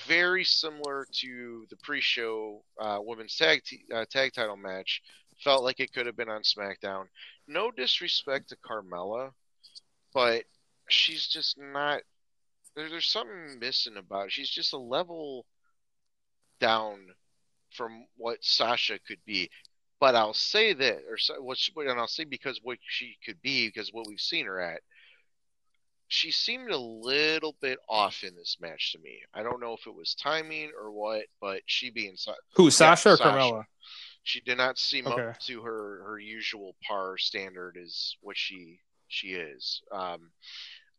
Very 0.06 0.42
similar 0.42 1.06
to 1.20 1.64
the 1.70 1.76
pre-show 1.76 2.64
uh, 2.80 2.98
women's 3.00 3.36
tag 3.36 3.62
t- 3.64 3.84
uh, 3.94 4.04
tag 4.10 4.32
title 4.32 4.56
match. 4.56 5.00
Felt 5.42 5.62
like 5.62 5.78
it 5.78 5.92
could 5.92 6.04
have 6.06 6.16
been 6.16 6.28
on 6.28 6.42
SmackDown. 6.42 7.04
No 7.46 7.70
disrespect 7.70 8.48
to 8.48 8.56
Carmella, 8.56 9.30
but 10.12 10.42
she's 10.88 11.28
just 11.28 11.56
not. 11.58 12.00
There, 12.74 12.90
there's 12.90 13.06
something 13.06 13.58
missing 13.60 13.96
about 13.96 14.26
it. 14.26 14.32
She's 14.32 14.50
just 14.50 14.72
a 14.72 14.78
level 14.78 15.46
down 16.60 17.14
from 17.70 18.06
what 18.16 18.44
Sasha 18.44 18.98
could 19.06 19.24
be. 19.26 19.50
But 20.00 20.14
I'll 20.14 20.34
say 20.34 20.72
that, 20.74 20.98
or 21.08 21.18
what, 21.42 21.58
she, 21.58 21.72
and 21.76 21.98
I'll 21.98 22.06
say 22.06 22.24
because 22.24 22.60
what 22.62 22.78
she 22.86 23.16
could 23.24 23.42
be, 23.42 23.68
because 23.68 23.92
what 23.92 24.06
we've 24.06 24.20
seen 24.20 24.46
her 24.46 24.60
at, 24.60 24.80
she 26.08 26.30
seemed 26.30 26.70
a 26.70 26.78
little 26.78 27.54
bit 27.60 27.78
off 27.88 28.24
in 28.24 28.34
this 28.34 28.56
match 28.60 28.92
to 28.92 28.98
me. 28.98 29.20
I 29.34 29.42
don't 29.42 29.60
know 29.60 29.74
if 29.74 29.86
it 29.86 29.94
was 29.94 30.14
timing 30.14 30.72
or 30.80 30.90
what, 30.90 31.26
but 31.40 31.62
she 31.66 31.90
being 31.90 32.16
Who, 32.54 32.70
Sasha 32.70 33.10
or 33.10 33.16
Sasha. 33.16 33.26
Carmella? 33.28 33.64
she 34.22 34.40
did 34.40 34.58
not 34.58 34.78
seem 34.78 35.06
Okay. 35.06 35.30
up 35.30 35.38
to 35.40 35.62
her 35.62 36.02
her 36.04 36.18
usual 36.18 36.76
par 36.86 37.18
standard 37.18 37.76
is 37.80 38.16
what 38.20 38.36
she 38.36 38.80
she 39.08 39.28
is. 39.34 39.82
Um, 39.92 40.30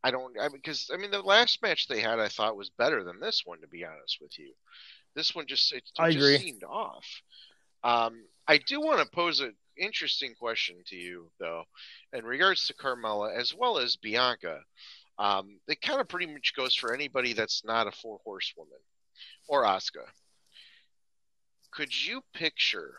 I 0.04 0.12
don't 0.12 0.40
I 0.40 0.48
because 0.50 0.90
I 0.94 0.98
mean 0.98 1.12
the 1.12 1.22
last 1.22 1.62
match 1.62 1.88
they 1.88 2.02
had 2.02 2.20
I 2.20 2.28
thought 2.30 2.58
was 2.58 2.70
better 2.70 3.04
than 3.04 3.20
this 3.20 3.44
one 3.46 3.62
to 3.62 3.68
be 3.68 3.86
honest 3.86 4.20
with 4.22 4.38
you. 4.40 4.54
This 5.16 5.34
one 5.36 5.48
just 5.48 5.72
it, 5.74 5.84
it 6.00 6.12
just 6.12 6.42
seemed 6.42 6.64
off. 6.64 7.06
Um, 7.84 8.24
I 8.48 8.58
do 8.58 8.82
want 8.82 9.00
to 9.00 9.16
pose 9.16 9.40
an 9.40 9.54
interesting 9.78 10.34
question 10.40 10.78
to 10.88 10.96
you 10.96 11.32
though, 11.40 11.64
in 12.14 12.26
regards 12.26 12.68
to 12.68 12.74
Carmella 12.74 13.36
as 13.36 13.54
well 13.54 13.78
as 13.78 13.96
Bianca. 13.96 14.62
Um, 15.18 15.60
it 15.68 15.82
kind 15.82 16.00
of 16.00 16.08
pretty 16.08 16.28
much 16.28 16.54
goes 16.56 16.74
for 16.74 16.94
anybody 16.94 17.34
that's 17.34 17.66
not 17.66 17.88
a 17.88 17.92
four 17.92 18.20
horsewoman 18.24 18.80
or 19.48 19.64
Asuka. 19.64 20.06
Could 21.72 21.92
you 21.94 22.22
picture 22.34 22.96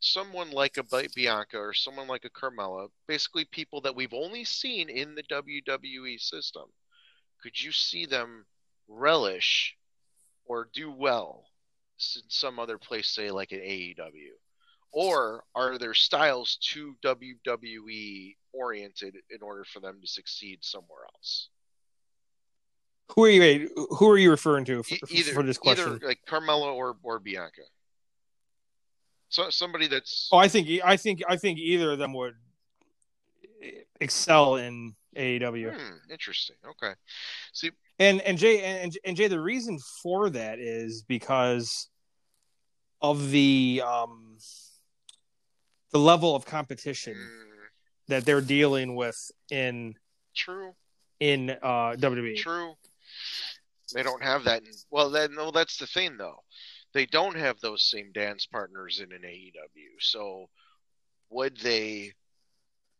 someone 0.00 0.50
like 0.50 0.78
a 0.78 1.08
Bianca 1.14 1.58
or 1.58 1.74
someone 1.74 2.08
like 2.08 2.24
a 2.24 2.30
Carmella, 2.30 2.88
basically 3.06 3.44
people 3.44 3.82
that 3.82 3.94
we've 3.94 4.14
only 4.14 4.44
seen 4.44 4.88
in 4.88 5.14
the 5.14 5.22
WWE 5.24 6.18
system, 6.18 6.64
could 7.42 7.60
you 7.60 7.72
see 7.72 8.06
them 8.06 8.46
relish 8.88 9.76
or 10.50 10.68
do 10.74 10.90
well 10.90 11.44
in 12.16 12.22
some 12.28 12.58
other 12.58 12.76
place, 12.76 13.08
say 13.08 13.30
like 13.30 13.52
an 13.52 13.60
AEW? 13.60 14.32
Or 14.90 15.44
are 15.54 15.78
their 15.78 15.94
styles 15.94 16.58
too 16.60 16.96
WWE 17.04 18.34
oriented 18.52 19.14
in 19.30 19.42
order 19.42 19.62
for 19.64 19.78
them 19.78 20.00
to 20.00 20.08
succeed 20.08 20.58
somewhere 20.62 21.04
else? 21.14 21.50
Who 23.14 23.26
are 23.26 23.28
you? 23.28 23.70
Who 23.90 24.10
are 24.10 24.18
you 24.18 24.30
referring 24.30 24.64
to 24.64 24.82
for, 24.82 24.96
either 25.08 25.32
for 25.32 25.44
this 25.44 25.56
question? 25.56 25.94
either 25.94 26.08
like 26.08 26.18
Carmella 26.28 26.74
or 26.74 26.96
or 27.04 27.20
Bianca. 27.20 27.62
So 29.28 29.50
somebody 29.50 29.86
that's 29.86 30.28
Oh, 30.32 30.38
I 30.38 30.48
think 30.48 30.68
I 30.84 30.96
think 30.96 31.22
I 31.28 31.36
think 31.36 31.60
either 31.60 31.92
of 31.92 31.98
them 31.98 32.12
would 32.14 32.34
excel 34.00 34.56
in 34.56 34.94
AEW. 35.16 35.74
Hmm, 35.74 36.12
interesting. 36.12 36.56
Okay. 36.66 36.94
See, 37.52 37.70
And 37.98 38.20
and 38.22 38.38
Jay 38.38 38.62
and, 38.62 38.96
and 39.04 39.16
Jay, 39.16 39.28
the 39.28 39.40
reason 39.40 39.78
for 40.02 40.30
that 40.30 40.58
is 40.58 41.02
because 41.02 41.88
of 43.02 43.30
the 43.30 43.82
um 43.84 44.36
the 45.92 45.98
level 45.98 46.36
of 46.36 46.44
competition 46.46 47.14
mm, 47.14 48.08
that 48.08 48.24
they're 48.24 48.40
dealing 48.40 48.94
with 48.94 49.30
in 49.50 49.94
true, 50.34 50.72
in 51.18 51.50
uh 51.50 51.96
WWE. 51.98 52.36
true. 52.36 52.74
They 53.92 54.02
don't 54.04 54.22
have 54.22 54.44
that. 54.44 54.62
In, 54.62 54.70
well, 54.90 55.10
then, 55.10 55.34
no, 55.34 55.50
that's 55.50 55.76
the 55.76 55.86
thing, 55.86 56.16
though. 56.16 56.44
They 56.94 57.06
don't 57.06 57.36
have 57.36 57.58
those 57.60 57.82
same 57.90 58.12
dance 58.12 58.46
partners 58.46 59.00
in 59.00 59.12
an 59.12 59.22
AEW. 59.22 60.00
So, 60.00 60.48
would 61.30 61.56
they? 61.56 62.12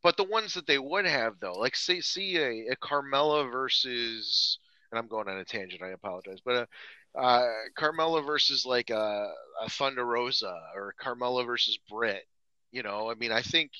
But 0.03 0.17
the 0.17 0.25
ones 0.25 0.55
that 0.55 0.67
they 0.67 0.79
would 0.79 1.07
have, 1.07 1.39
though, 1.41 1.53
like 1.55 1.77
say, 1.77 2.01
see 2.01 2.37
a, 2.39 2.73
a 2.73 2.77
Carmella 2.77 3.51
versus, 3.51 4.59
and 4.91 4.99
I'm 4.99 5.09
going 5.09 5.29
on 5.29 5.39
a 5.39 5.45
tangent. 5.45 5.83
I 5.83 5.89
apologize, 5.89 6.39
but 6.45 6.69
uh, 7.17 7.19
uh, 7.19 7.49
Carmella 7.79 8.25
versus 8.25 8.65
like 8.65 8.91
a, 8.91 9.33
a 9.61 9.69
Thunder 9.69 10.05
Rosa 10.05 10.55
or 10.75 10.95
Carmella 11.01 11.45
versus 11.45 11.79
Britt. 11.89 12.25
You 12.73 12.83
know, 12.83 13.11
I 13.11 13.15
mean, 13.15 13.33
I 13.33 13.43
think, 13.43 13.73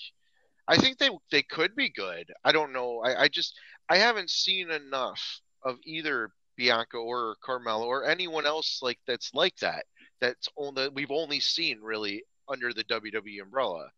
I 0.69 0.77
think 0.77 0.99
they 0.99 1.11
they 1.31 1.43
could 1.43 1.75
be 1.77 1.89
good. 1.91 2.31
I 2.45 2.53
don't 2.53 2.73
know. 2.73 3.01
I, 3.05 3.23
I 3.23 3.29
just 3.29 3.59
I 3.89 3.97
haven't 3.99 4.31
seen 4.31 4.71
enough 4.71 5.41
of 5.65 5.79
either 5.85 6.33
Bianca 6.57 6.99
or 6.99 7.37
Carmella 7.47 7.87
or 7.87 8.05
anyone 8.05 8.47
else 8.47 8.81
like 8.83 8.99
that's 9.07 9.33
like 9.33 9.57
that. 9.59 9.87
That's 10.21 10.49
on 10.57 10.77
we've 10.95 11.11
only 11.11 11.41
seen 11.41 11.81
really 11.81 12.25
under 12.49 12.73
the 12.73 12.85
WWE 12.85 13.43
umbrella. 13.43 13.91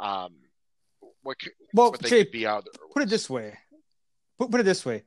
Um, 0.00 0.34
what 1.22 1.36
Well, 1.74 1.90
what 1.90 2.00
they 2.00 2.08
Jay, 2.08 2.24
could 2.24 2.32
be 2.32 2.46
out 2.46 2.64
there. 2.64 2.72
put 2.92 3.02
it 3.02 3.08
this 3.08 3.28
way. 3.30 3.56
Put, 4.38 4.50
put 4.50 4.60
it 4.60 4.64
this 4.64 4.84
way. 4.84 5.04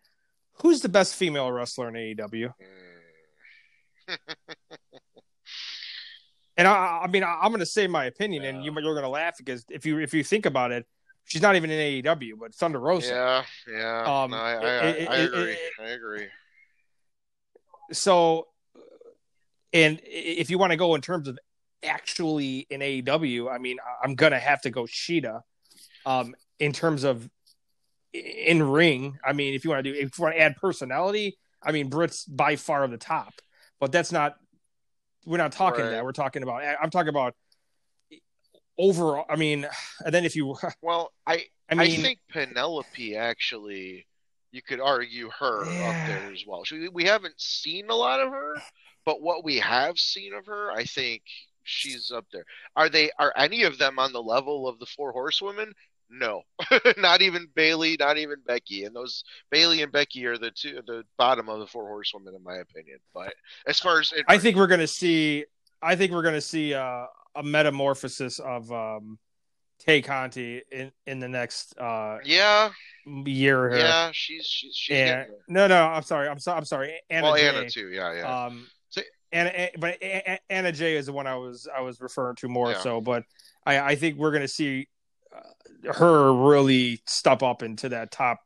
Who's 0.62 0.82
the 0.82 0.90
best 0.90 1.16
female 1.16 1.52
wrestler 1.52 1.88
in 1.90 1.94
AEW? 1.96 2.54
Mm, 4.10 4.18
And 6.58 6.68
I, 6.68 7.02
I 7.04 7.08
mean, 7.08 7.24
I, 7.24 7.40
I'm 7.42 7.50
going 7.52 7.60
to 7.62 7.66
say 7.66 7.88
my 7.88 8.06
opinion, 8.06 8.44
and 8.44 8.64
you, 8.66 8.74
you're 8.74 8.94
going 8.94 9.04
to 9.04 9.08
laugh 9.10 9.38
because 9.38 9.64
if 9.70 9.86
you 9.86 10.00
if 10.00 10.14
you 10.14 10.24
think 10.26 10.46
about 10.46 10.72
it, 10.74 10.86
she's 11.24 11.42
not 11.42 11.56
even 11.56 11.70
in 11.70 12.04
AEW, 12.04 12.34
but 12.38 12.54
Thunder 12.54 12.80
Rosa. 12.80 13.46
yeah, 13.68 13.74
yeah. 13.78 14.24
Um, 14.24 14.32
no, 14.32 14.38
I, 14.38 14.52
I, 14.52 14.56
it- 14.90 15.10
I, 15.10 15.16
agree. 15.18 15.52
it- 15.54 15.60
I 15.82 15.86
agree. 15.92 16.28
So, 17.94 18.48
and 19.74 20.00
if 20.04 20.50
you 20.50 20.58
want 20.58 20.72
to 20.72 20.78
go 20.78 20.96
in 20.96 21.02
terms 21.02 21.28
of 21.30 21.40
actually 21.82 22.68
in 22.70 22.82
AEW, 22.82 23.50
I 23.50 23.58
mean, 23.58 23.78
I'm 24.04 24.16
going 24.16 24.34
to 24.34 24.40
have 24.40 24.62
to 24.64 24.70
go 24.70 24.84
Shida. 24.84 25.42
Um, 26.10 26.36
in 26.60 26.74
terms 26.74 27.04
of 27.04 27.30
in 28.14 28.64
ring, 28.64 29.20
I 29.24 29.34
mean, 29.34 29.54
if 29.54 29.64
you 29.64 29.70
want 29.70 29.84
to 29.84 29.94
do, 29.94 29.98
if 29.98 30.18
you 30.18 30.24
want 30.24 30.36
to 30.36 30.42
add 30.42 30.56
personality, 30.56 31.38
I 31.62 31.72
mean, 31.72 31.88
Britt's 31.90 32.26
by 32.26 32.56
far 32.56 32.88
the 32.88 32.98
top, 32.98 33.34
but 33.80 33.92
that's 33.92 34.12
not. 34.12 34.36
We're 35.26 35.38
not 35.38 35.52
talking 35.52 35.84
Right. 35.86 35.92
that. 35.92 36.04
We're 36.04 36.12
talking 36.14 36.42
about. 36.42 36.64
I'm 36.82 36.90
talking 36.90 37.10
about 37.10 37.36
overall. 38.80 39.26
I 39.30 39.36
mean, 39.36 39.68
and 40.04 40.14
then 40.14 40.26
if 40.26 40.36
you, 40.36 40.56
Well, 40.82 41.12
I 41.28 41.46
I 41.70 41.76
mean, 41.76 42.00
I, 42.00 42.04
think 42.04 42.20
Penelope 42.32 43.16
actually, 43.16 44.08
you 44.52 44.64
could 44.64 44.80
argue 44.80 45.30
her 45.38 45.66
Yeah. 45.68 45.90
up 45.90 45.96
there 46.08 46.32
as 46.32 46.44
well. 46.48 46.64
She, 46.64 46.88
we 46.88 47.04
haven't 47.04 47.40
seen 47.40 47.92
a 47.92 47.96
lot 47.96 48.20
of 48.20 48.30
her, 48.32 48.56
but 49.06 49.22
what 49.22 49.44
we 49.44 49.58
have 49.60 50.00
seen 50.00 50.34
of 50.34 50.48
her, 50.48 50.72
I 50.72 50.86
think 50.86 51.22
she's 51.64 52.10
up 52.10 52.26
there. 52.32 52.46
Are 52.76 52.90
they? 52.90 53.12
Are 53.20 53.34
any 53.36 53.62
of 53.64 53.78
them 53.78 54.00
on 54.00 54.12
the 54.12 54.24
level 54.24 54.68
of 54.68 54.80
the 54.80 54.88
four 54.88 55.12
horsewomen? 55.12 55.74
No, 56.10 56.42
not 56.98 57.22
even 57.22 57.48
Bayley, 57.54 57.96
not 58.00 58.18
even 58.18 58.38
Becky, 58.46 58.86
and 58.86 58.96
those 58.96 59.24
Bayley 59.52 59.84
and 59.84 59.92
Becky 59.92 60.26
are 60.26 60.38
the 60.38 60.50
two, 60.50 60.82
the 60.88 61.04
bottom 61.18 61.50
of 61.50 61.60
the 61.60 61.68
four 61.68 61.88
horsewomen 61.88 62.34
in 62.34 62.44
my 62.44 62.56
opinion. 62.58 62.98
But 63.14 63.34
as 63.68 63.80
far 63.80 64.00
as 64.00 64.12
I 64.28 64.40
think 64.40 64.58
we're 64.58 64.68
gonna 64.68 64.88
see, 64.88 65.46
I 65.82 65.96
think 65.96 66.12
we're 66.12 66.24
gonna 66.24 66.42
see 66.42 66.74
uh, 66.74 67.06
a 67.36 67.44
metamorphosis 67.44 68.40
of 68.40 68.72
um, 68.72 69.20
Tay 69.80 70.02
Conti 70.02 70.62
in 70.72 70.92
in 71.06 71.20
the 71.20 71.30
next 71.30 71.78
uh, 71.78 72.18
yeah 72.24 72.72
year. 73.06 73.78
Yeah, 73.78 74.10
she's 74.12 74.48
she's, 74.48 74.76
she's 74.76 74.98
and, 74.98 75.28
no, 75.48 75.68
no, 75.68 75.86
I'm 75.86 76.04
sorry, 76.04 76.28
I'm 76.28 76.40
sorry, 76.40 76.58
I'm 76.58 76.66
sorry. 76.66 77.00
Anna 77.10 77.28
well, 77.28 77.36
Jay, 77.36 77.50
Anna 77.50 77.70
too. 77.70 77.90
Yeah, 77.90 78.14
yeah. 78.14 78.46
Um, 78.46 78.68
so, 78.90 79.02
Anna, 79.32 79.70
but 79.78 80.02
Anna 80.50 80.72
Jay 80.72 80.96
is 80.96 81.06
the 81.06 81.14
one 81.14 81.28
I 81.28 81.36
was 81.36 81.68
I 81.74 81.82
was 81.82 82.02
referring 82.02 82.36
to 82.38 82.48
more 82.48 82.72
yeah. 82.72 82.80
so, 82.80 83.00
but 83.00 83.24
I 83.66 83.80
I 83.80 83.96
think 83.96 84.18
we're 84.18 84.32
gonna 84.32 84.48
see 84.48 84.88
her 85.94 86.34
really 86.34 87.02
step 87.06 87.44
up 87.44 87.64
into 87.64 87.90
that 87.90 88.12
top 88.12 88.40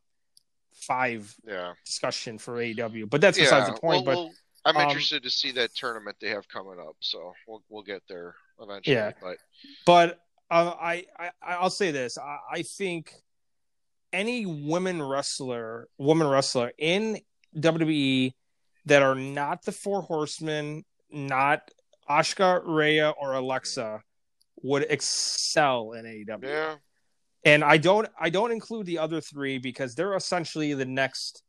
five 0.73 1.33
yeah. 1.47 1.73
discussion 1.85 2.37
for 2.37 2.55
AEW. 2.55 3.09
But 3.09 3.21
that's 3.21 3.37
besides 3.37 3.67
yeah. 3.67 3.73
the 3.73 3.79
point. 3.79 4.05
Well, 4.05 4.15
but 4.15 4.15
well, 4.15 4.31
I'm 4.65 4.77
um, 4.77 4.89
interested 4.89 5.23
to 5.23 5.29
see 5.29 5.51
that 5.53 5.73
tournament 5.75 6.17
they 6.19 6.29
have 6.29 6.47
coming 6.47 6.79
up, 6.79 6.95
so 6.99 7.33
we'll 7.47 7.63
we'll 7.69 7.83
get 7.83 8.03
there 8.07 8.35
eventually. 8.61 8.95
Yeah, 8.95 9.11
but 9.21 9.37
but 9.85 10.19
uh, 10.51 10.73
I, 10.79 11.05
I 11.17 11.31
I'll 11.41 11.69
say 11.69 11.91
this: 11.91 12.17
I, 12.17 12.37
I 12.51 12.61
think 12.61 13.13
any 14.11 14.45
women 14.45 15.01
wrestler, 15.01 15.87
woman 15.97 16.27
wrestler 16.27 16.71
in 16.77 17.19
WWE 17.57 18.33
that 18.85 19.01
are 19.01 19.15
not 19.15 19.63
the 19.63 19.71
Four 19.71 20.01
Horsemen, 20.01 20.83
not 21.11 21.71
Asuka, 22.09 22.61
Rhea, 22.65 23.09
or 23.09 23.33
Alexa, 23.33 24.01
would 24.63 24.87
excel 24.89 25.91
in 25.91 26.05
AEW. 26.05 26.43
Yeah. 26.43 26.75
And 27.45 27.63
I 27.63 27.77
don't 27.77 28.07
I 28.19 28.29
don't 28.29 28.51
include 28.51 28.85
the 28.85 28.99
other 28.99 29.21
three 29.21 29.57
because 29.59 29.95
they're 29.95 30.15
essentially 30.15 30.73
the 30.73 30.85
next 30.85 31.43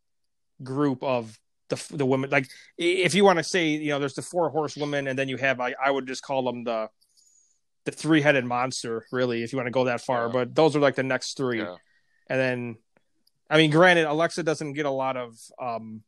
group 0.62 1.02
of 1.02 1.38
the 1.68 1.96
the 1.96 2.04
women. 2.04 2.30
Like 2.30 2.48
if 2.76 3.14
you 3.14 3.24
want 3.24 3.38
to 3.38 3.44
say, 3.44 3.68
you 3.68 3.90
know, 3.90 4.00
there's 4.00 4.14
the 4.14 4.22
four 4.22 4.50
horsewomen, 4.50 5.06
and 5.06 5.18
then 5.18 5.28
you 5.28 5.36
have 5.36 5.60
I, 5.60 5.74
I 5.82 5.90
would 5.90 6.06
just 6.06 6.22
call 6.22 6.42
them 6.42 6.64
the 6.64 6.88
the 7.84 7.92
three 7.92 8.20
headed 8.22 8.44
monster, 8.44 9.06
really, 9.12 9.42
if 9.42 9.52
you 9.52 9.58
want 9.58 9.68
to 9.68 9.70
go 9.72 9.84
that 9.84 10.00
far. 10.00 10.26
Yeah. 10.26 10.32
But 10.32 10.54
those 10.54 10.74
are 10.74 10.80
like 10.80 10.96
the 10.96 11.02
next 11.04 11.36
three. 11.36 11.60
Yeah. 11.60 11.76
And 12.28 12.40
then 12.40 12.76
I 13.48 13.58
mean, 13.58 13.70
granted, 13.70 14.06
Alexa 14.06 14.42
doesn't 14.42 14.72
get 14.72 14.86
a 14.86 14.90
lot 14.90 15.16
of 15.16 15.36
um 15.62 16.02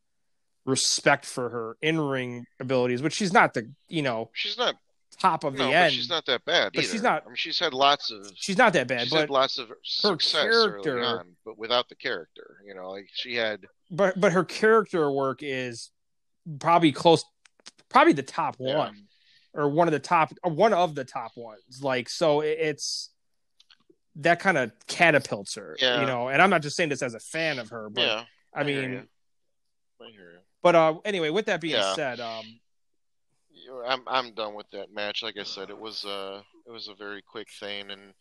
respect 0.64 1.24
for 1.24 1.48
her 1.48 1.76
in 1.80 2.00
ring 2.00 2.44
abilities, 2.58 3.02
which 3.02 3.14
she's 3.14 3.32
not 3.32 3.54
the 3.54 3.70
you 3.88 4.02
know 4.02 4.30
she's 4.34 4.58
not 4.58 4.74
top 5.18 5.44
of 5.44 5.54
no, 5.54 5.66
the 5.68 5.72
end. 5.74 5.92
she's 5.92 6.08
not 6.08 6.26
that 6.26 6.44
bad. 6.44 6.72
But 6.74 6.84
either. 6.84 6.92
she's 6.92 7.02
not. 7.02 7.22
I 7.24 7.28
mean, 7.28 7.36
she's 7.36 7.58
had 7.58 7.72
lots 7.74 8.10
of. 8.10 8.30
She's 8.34 8.58
not 8.58 8.72
that 8.74 8.88
bad. 8.88 9.02
She's 9.02 9.10
but 9.10 9.20
had 9.20 9.30
lots 9.30 9.58
of 9.58 9.70
success 9.84 10.42
character, 10.42 11.02
on, 11.02 11.36
but 11.44 11.58
without 11.58 11.88
the 11.88 11.94
character, 11.94 12.58
you 12.66 12.74
know, 12.74 12.90
like 12.90 13.08
she 13.12 13.34
had. 13.34 13.66
But 13.90 14.20
but 14.20 14.32
her 14.32 14.44
character 14.44 15.10
work 15.10 15.40
is 15.42 15.90
probably 16.58 16.92
close, 16.92 17.24
probably 17.88 18.12
the 18.12 18.22
top 18.22 18.56
Yeah. 18.58 18.76
one, 18.76 19.04
or 19.54 19.68
one 19.68 19.88
of 19.88 19.92
the 19.92 19.98
top, 20.00 20.32
one 20.42 20.72
of 20.72 20.94
the 20.94 21.04
top 21.04 21.32
ones. 21.36 21.80
Like 21.82 22.08
so, 22.08 22.40
it- 22.40 22.58
it's 22.60 23.10
that 24.16 24.40
kind 24.40 24.56
of 24.56 24.72
catapults 24.86 25.54
her. 25.56 25.76
Yeah. 25.78 26.00
You 26.00 26.06
know, 26.06 26.28
and 26.28 26.40
I'm 26.40 26.50
not 26.50 26.62
just 26.62 26.76
saying 26.76 26.88
this 26.88 27.02
as 27.02 27.14
a 27.14 27.20
fan 27.20 27.58
of 27.58 27.68
her, 27.70 27.90
but 27.90 28.00
yeah, 28.02 28.24
I 28.54 28.64
mean. 28.64 29.08
I 30.00 30.04
you. 30.08 30.38
but 30.62 30.74
uh, 30.74 30.94
anyway, 31.04 31.30
with 31.30 31.46
that 31.46 31.60
being 31.60 31.82
said, 31.94 32.20
um, 32.20 32.44
I'm 33.86 34.02
I'm 34.06 34.34
done 34.34 34.54
with 34.54 34.68
that 34.72 34.92
match. 34.92 35.22
Like 35.22 35.36
I 35.38 35.44
said, 35.44 35.70
it 35.70 35.78
was 35.78 36.04
uh 36.04 36.40
it 36.66 36.70
was 36.70 36.88
a 36.88 36.94
very 36.94 37.22
quick 37.22 37.48
thing, 37.60 37.90
and 37.90 38.12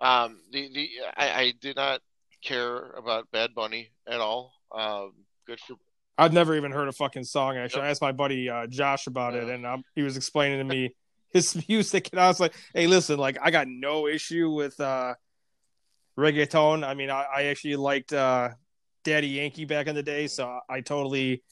um 0.00 0.40
the 0.52 0.68
the 0.72 0.88
I, 1.16 1.40
I 1.40 1.52
did 1.60 1.76
not 1.76 2.00
care 2.44 2.90
about 2.92 3.30
Bad 3.30 3.54
Bunny 3.54 3.90
at 4.08 4.20
all. 4.20 4.52
Um, 4.74 5.12
good 5.46 5.60
for 5.60 5.76
I've 6.18 6.32
never 6.32 6.54
even 6.56 6.72
heard 6.72 6.88
a 6.88 6.92
fucking 6.92 7.24
song. 7.24 7.56
Actually, 7.56 7.80
Yep. 7.82 7.86
I 7.86 7.90
asked 7.90 8.02
my 8.02 8.12
buddy 8.12 8.48
uh, 8.48 8.66
Josh 8.66 9.06
about 9.06 9.34
it, 9.34 9.46
Yeah. 9.46 9.54
and 9.54 9.66
um, 9.66 9.82
he 9.94 10.02
was 10.02 10.16
explaining 10.16 10.58
to 10.58 10.64
me 10.64 10.94
his 11.32 11.56
music, 11.68 12.10
and 12.12 12.20
I 12.20 12.28
was 12.28 12.38
like, 12.40 12.54
"Hey, 12.74 12.86
listen, 12.86 13.18
like 13.18 13.38
I 13.42 13.50
got 13.50 13.66
no 13.68 14.06
issue 14.06 14.50
with 14.50 14.78
uh, 14.80 15.14
reggaeton. 16.18 16.86
I 16.86 16.94
mean, 16.94 17.10
I, 17.10 17.24
I 17.34 17.42
actually 17.44 17.76
liked 17.76 18.12
uh, 18.12 18.50
Daddy 19.04 19.28
Yankee 19.28 19.64
back 19.64 19.86
in 19.86 19.94
the 19.94 20.02
day, 20.02 20.26
so 20.26 20.60
I 20.68 20.80
totally, 20.80 21.42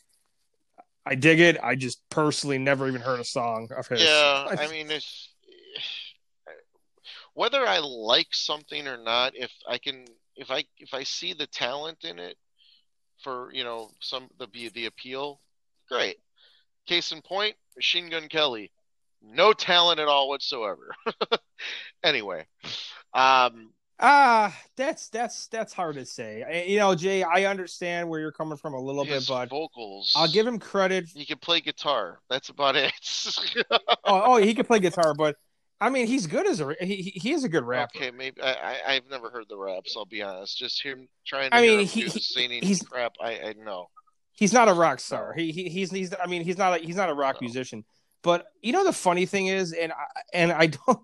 I 1.06 1.14
dig 1.14 1.40
it. 1.40 1.58
I 1.62 1.74
just 1.76 2.02
personally 2.10 2.58
never 2.58 2.86
even 2.86 3.00
heard 3.00 3.20
a 3.20 3.24
song 3.24 3.68
of 3.76 3.86
his. 3.88 4.02
Yeah, 4.02 4.46
I 4.48 4.68
mean, 4.68 4.90
it's 4.90 5.30
whether 7.34 7.66
I 7.66 7.78
like 7.78 8.28
something 8.32 8.86
or 8.86 8.98
not. 8.98 9.34
If 9.34 9.50
I 9.68 9.78
can, 9.78 10.04
if 10.36 10.50
I 10.50 10.64
if 10.78 10.92
I 10.92 11.04
see 11.04 11.32
the 11.32 11.46
talent 11.46 12.04
in 12.04 12.18
it 12.18 12.36
for 13.22 13.50
you 13.52 13.64
know 13.64 13.90
some 14.00 14.28
the 14.38 14.70
the 14.74 14.86
appeal, 14.86 15.40
great. 15.88 16.16
Case 16.86 17.12
in 17.12 17.22
point, 17.22 17.54
Machine 17.76 18.10
Gun 18.10 18.28
Kelly, 18.28 18.70
no 19.22 19.52
talent 19.52 20.00
at 20.00 20.08
all 20.08 20.28
whatsoever. 20.28 20.94
anyway, 22.04 22.46
um, 23.14 23.72
ah, 24.00 24.56
that's 24.76 25.08
that's 25.08 25.46
that's 25.48 25.72
hard 25.72 25.96
to 25.96 26.04
say. 26.04 26.64
You 26.68 26.78
know, 26.78 26.94
Jay, 26.94 27.22
I 27.22 27.44
understand 27.44 28.08
where 28.08 28.20
you're 28.20 28.32
coming 28.32 28.56
from 28.56 28.74
a 28.74 28.80
little 28.80 29.04
bit, 29.04 29.24
but 29.28 29.48
vocals. 29.50 30.12
I'll 30.16 30.30
give 30.30 30.46
him 30.46 30.58
credit 30.58 31.08
He 31.08 31.24
can 31.24 31.38
play 31.38 31.60
guitar. 31.60 32.20
That's 32.28 32.48
about 32.48 32.76
it. 32.76 32.92
oh, 33.70 33.78
oh, 34.04 34.36
he 34.36 34.54
can 34.54 34.64
play 34.66 34.78
guitar, 34.80 35.14
but 35.14 35.36
I 35.80 35.88
mean, 35.90 36.06
he's 36.06 36.26
good 36.26 36.46
as 36.46 36.60
a 36.60 36.74
he. 36.80 36.96
he- 37.14 37.32
is 37.32 37.44
a 37.44 37.48
good 37.48 37.64
rapper. 37.64 37.96
Okay, 37.96 38.10
maybe 38.10 38.40
I, 38.42 38.52
I 38.52 38.76
I've 38.94 39.08
never 39.10 39.30
heard 39.30 39.46
the 39.48 39.56
raps. 39.56 39.94
I'll 39.96 40.04
be 40.04 40.22
honest. 40.22 40.58
Just 40.58 40.82
him 40.82 41.08
trying 41.26 41.50
to 41.50 41.56
I 41.56 41.60
mean, 41.62 41.80
he- 41.86 42.02
he- 42.02 42.08
singing 42.08 42.62
he's- 42.62 42.82
crap. 42.82 43.12
I 43.20 43.30
I 43.40 43.54
know. 43.64 43.88
He's 44.32 44.52
not 44.54 44.68
a 44.68 44.72
rock 44.72 45.00
star. 45.00 45.34
He, 45.34 45.52
he 45.52 45.68
he's 45.68 45.90
he's. 45.90 46.14
I 46.14 46.26
mean, 46.26 46.42
he's 46.42 46.56
not. 46.56 46.80
A, 46.80 46.82
he's 46.82 46.96
not 46.96 47.10
a 47.10 47.14
rock 47.14 47.36
No. 47.40 47.44
musician. 47.46 47.84
But 48.22 48.46
you 48.62 48.72
know, 48.72 48.84
the 48.84 48.92
funny 48.92 49.26
thing 49.26 49.46
is, 49.48 49.72
and 49.72 49.92
I, 49.92 50.04
and 50.32 50.52
I 50.52 50.66
don't. 50.66 50.98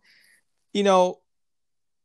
You 0.72 0.82
know, 0.84 1.20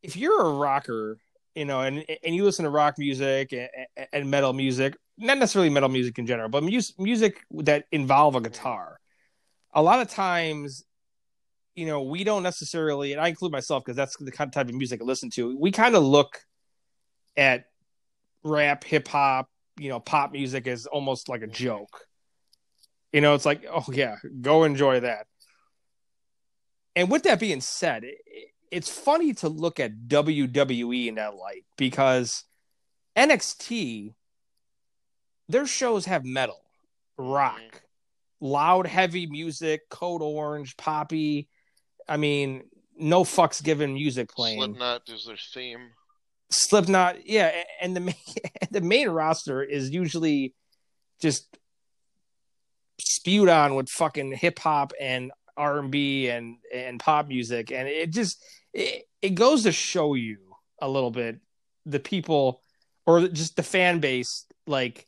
if 0.04 0.16
you're 0.16 0.42
a 0.42 0.54
rocker, 0.54 1.18
you 1.56 1.66
know, 1.66 1.82
and 1.82 2.06
and 2.24 2.36
you 2.36 2.44
listen 2.44 2.66
to 2.66 2.72
rock 2.72 2.96
music 2.98 3.54
and, 3.54 3.70
and 4.14 4.32
metal 4.32 4.54
music, 4.54 4.96
not 5.18 5.38
necessarily 5.38 5.70
metal 5.70 5.90
music 5.90 6.18
in 6.20 6.26
general, 6.26 6.50
but 6.50 6.64
music 6.64 6.96
music 7.00 7.42
that 7.52 7.86
involve 7.92 8.36
a 8.36 8.42
guitar. 8.42 9.00
A 9.74 9.82
lot 9.82 10.02
of 10.02 10.10
times, 10.10 10.84
you 11.76 11.86
know, 11.86 12.04
we 12.04 12.24
don't 12.24 12.44
necessarily, 12.44 13.14
and 13.14 13.22
I 13.22 13.30
include 13.30 13.52
myself 13.52 13.84
because 13.86 13.96
that's 13.96 14.18
the 14.18 14.32
kind 14.32 14.50
of 14.50 14.54
type 14.54 14.68
of 14.68 14.76
music 14.76 15.02
I 15.02 15.06
listen 15.06 15.30
to. 15.32 15.58
We 15.58 15.72
kind 15.72 15.96
of 15.96 16.04
look 16.04 16.40
at 17.38 17.66
rap, 18.44 18.84
hip 18.84 19.08
hop, 19.08 19.50
you 19.80 19.90
know, 19.90 20.00
pop 20.00 20.32
music 20.32 20.68
as 20.68 20.86
almost 20.86 21.30
like 21.30 21.42
a 21.42 21.48
joke. 21.48 22.06
You 23.14 23.22
know, 23.22 23.34
it's 23.34 23.46
like, 23.46 23.66
oh 23.70 23.86
yeah, 23.92 24.16
go 24.42 24.64
enjoy 24.64 25.02
that. 25.02 25.28
And 26.96 27.10
with 27.10 27.24
that 27.24 27.40
being 27.40 27.62
said, 27.62 28.04
it's 28.72 28.90
funny 28.90 29.34
to 29.36 29.50
look 29.50 29.80
at 29.80 30.08
WWE 30.08 31.08
in 31.08 31.16
that 31.16 31.36
light 31.36 31.66
because 31.78 32.46
NXT, 33.18 34.14
their 35.50 35.68
shows 35.68 36.06
have 36.06 36.24
metal, 36.24 36.62
rock, 37.18 37.60
mm-hmm. 37.60 38.46
loud, 38.46 38.88
heavy 38.88 39.28
music, 39.28 39.90
Code 39.90 40.22
Orange, 40.22 40.78
poppy. 40.78 41.50
I 42.08 42.16
mean, 42.16 42.64
no 42.98 43.24
fucks 43.24 43.62
given 43.62 43.94
music 43.94 44.30
playing. 44.30 44.60
Slipknot 44.60 45.10
is 45.10 45.26
their 45.26 45.38
theme. 45.54 45.90
Slipknot, 46.50 47.28
yeah, 47.28 47.52
and 47.82 47.96
the 47.96 48.00
main, 48.00 48.16
the 48.72 48.82
main 48.82 49.10
roster 49.10 49.62
is 49.62 49.90
usually 49.90 50.54
just 51.22 51.58
spewed 53.00 53.50
on 53.50 53.76
with 53.76 53.90
fucking 53.90 54.32
hip 54.34 54.60
hop 54.60 54.94
and 55.00 55.32
R 55.58 55.80
and 55.80 55.92
B 55.92 56.30
and 56.30 56.58
and 56.74 57.00
pop 57.00 57.28
music, 57.28 57.72
and 57.72 57.88
it 57.88 58.12
just 58.12 58.42
it, 58.74 59.04
it 59.22 59.36
goes 59.36 59.64
to 59.64 59.72
show 59.72 60.14
you 60.14 60.38
a 60.82 60.90
little 60.90 61.12
bit 61.12 61.40
the 61.86 62.00
people 62.00 62.62
or 63.06 63.28
just 63.28 63.56
the 63.56 63.64
fan 63.64 64.00
base 64.00 64.46
like 64.68 65.08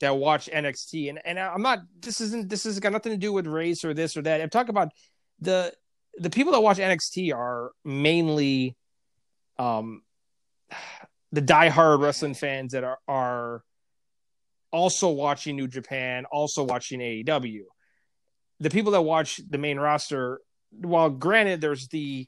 that 0.00 0.16
watch 0.16 0.48
NXT, 0.52 1.10
and 1.10 1.20
and 1.24 1.38
I'm 1.38 1.62
not 1.62 1.80
this 2.00 2.20
isn't 2.20 2.48
this 2.48 2.64
has 2.64 2.78
got 2.80 2.92
nothing 2.92 3.12
to 3.12 3.18
do 3.18 3.32
with 3.32 3.46
race 3.46 3.84
or 3.84 3.94
this 3.94 4.16
or 4.16 4.22
that. 4.22 4.40
I'm 4.40 4.50
talking 4.50 4.70
about 4.70 4.88
the 5.40 5.72
the 6.18 6.30
people 6.30 6.52
that 6.52 6.60
watch 6.60 6.78
NXT 6.78 7.34
are 7.34 7.72
mainly 7.84 8.76
um 9.58 10.02
the 11.32 11.42
diehard 11.42 12.00
wrestling 12.00 12.34
fans 12.34 12.72
that 12.72 12.84
are 12.84 12.98
are 13.08 13.62
also 14.72 15.10
watching 15.10 15.56
New 15.56 15.68
Japan, 15.68 16.24
also 16.30 16.64
watching 16.64 17.00
AEW. 17.00 17.62
The 18.60 18.70
people 18.70 18.92
that 18.92 19.02
watch 19.02 19.40
the 19.48 19.58
main 19.58 19.78
roster, 19.78 20.40
while 20.70 21.10
granted 21.10 21.60
there's 21.60 21.88
the 21.88 22.26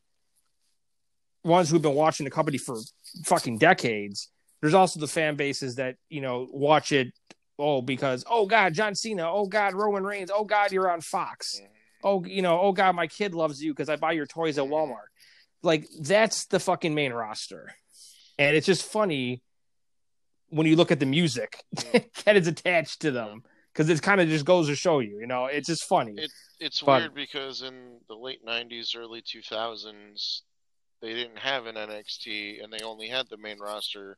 ones 1.46 1.70
who've 1.70 1.80
been 1.82 1.94
watching 1.94 2.24
the 2.24 2.30
company 2.30 2.58
for 2.58 2.76
fucking 3.24 3.58
decades, 3.58 4.28
there's 4.60 4.74
also 4.74 5.00
the 5.00 5.06
fan 5.06 5.36
bases 5.36 5.76
that, 5.76 5.96
you 6.08 6.20
know, 6.20 6.46
watch 6.50 6.92
it 6.92 7.12
oh 7.58 7.80
because 7.80 8.24
oh 8.28 8.46
god, 8.46 8.74
John 8.74 8.94
Cena, 8.94 9.30
oh 9.30 9.46
god, 9.46 9.72
Roman 9.74 10.04
Reigns, 10.04 10.30
oh 10.34 10.44
god, 10.44 10.72
you're 10.72 10.90
on 10.90 11.00
Fox. 11.00 11.60
Oh, 12.04 12.24
you 12.24 12.42
know, 12.42 12.60
oh 12.60 12.72
god, 12.72 12.94
my 12.94 13.06
kid 13.06 13.34
loves 13.34 13.62
you 13.62 13.72
because 13.72 13.88
I 13.88 13.96
buy 13.96 14.12
your 14.12 14.26
toys 14.26 14.58
at 14.58 14.64
Walmart. 14.64 15.08
Like 15.62 15.86
that's 16.00 16.46
the 16.46 16.60
fucking 16.60 16.94
main 16.94 17.12
roster. 17.12 17.72
and 18.38 18.54
it's 18.56 18.66
just 18.66 18.84
funny 18.84 19.42
when 20.50 20.66
you 20.66 20.76
look 20.76 20.92
at 20.92 21.00
the 21.00 21.06
music 21.06 21.64
that 22.24 22.36
is 22.36 22.46
attached 22.46 23.00
to 23.00 23.10
them 23.10 23.42
because 23.72 23.88
it 23.88 24.00
kind 24.02 24.20
of 24.20 24.28
just 24.28 24.44
goes 24.44 24.68
to 24.68 24.76
show 24.76 25.00
you, 25.00 25.18
you 25.20 25.26
know, 25.26 25.46
it's 25.46 25.66
just 25.68 25.84
funny. 25.84 26.14
It, 26.16 26.30
it's 26.60 26.80
But- 26.82 27.00
weird 27.00 27.14
because 27.14 27.62
in 27.62 27.98
the 28.08 28.14
late 28.14 28.44
'90s, 28.46 28.96
early 28.96 29.22
2000s, 29.22 30.40
they 31.00 31.14
didn't 31.14 31.38
have 31.38 31.66
an 31.66 31.76
NXT, 31.76 32.62
and 32.62 32.72
they 32.72 32.80
only 32.84 33.08
had 33.08 33.28
the 33.28 33.36
main 33.36 33.58
roster, 33.58 34.16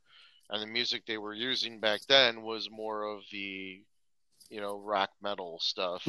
and 0.51 0.63
the 0.63 0.67
music 0.67 1.05
they 1.07 1.19
were 1.19 1.35
using 1.35 1.81
back 1.81 2.01
then 2.09 2.43
was 2.43 2.69
more 2.71 3.03
of 3.05 3.23
the, 3.33 3.83
you 4.51 4.61
know, 4.61 4.79
rock 4.79 5.11
metal 5.23 5.59
stuff. 5.61 6.07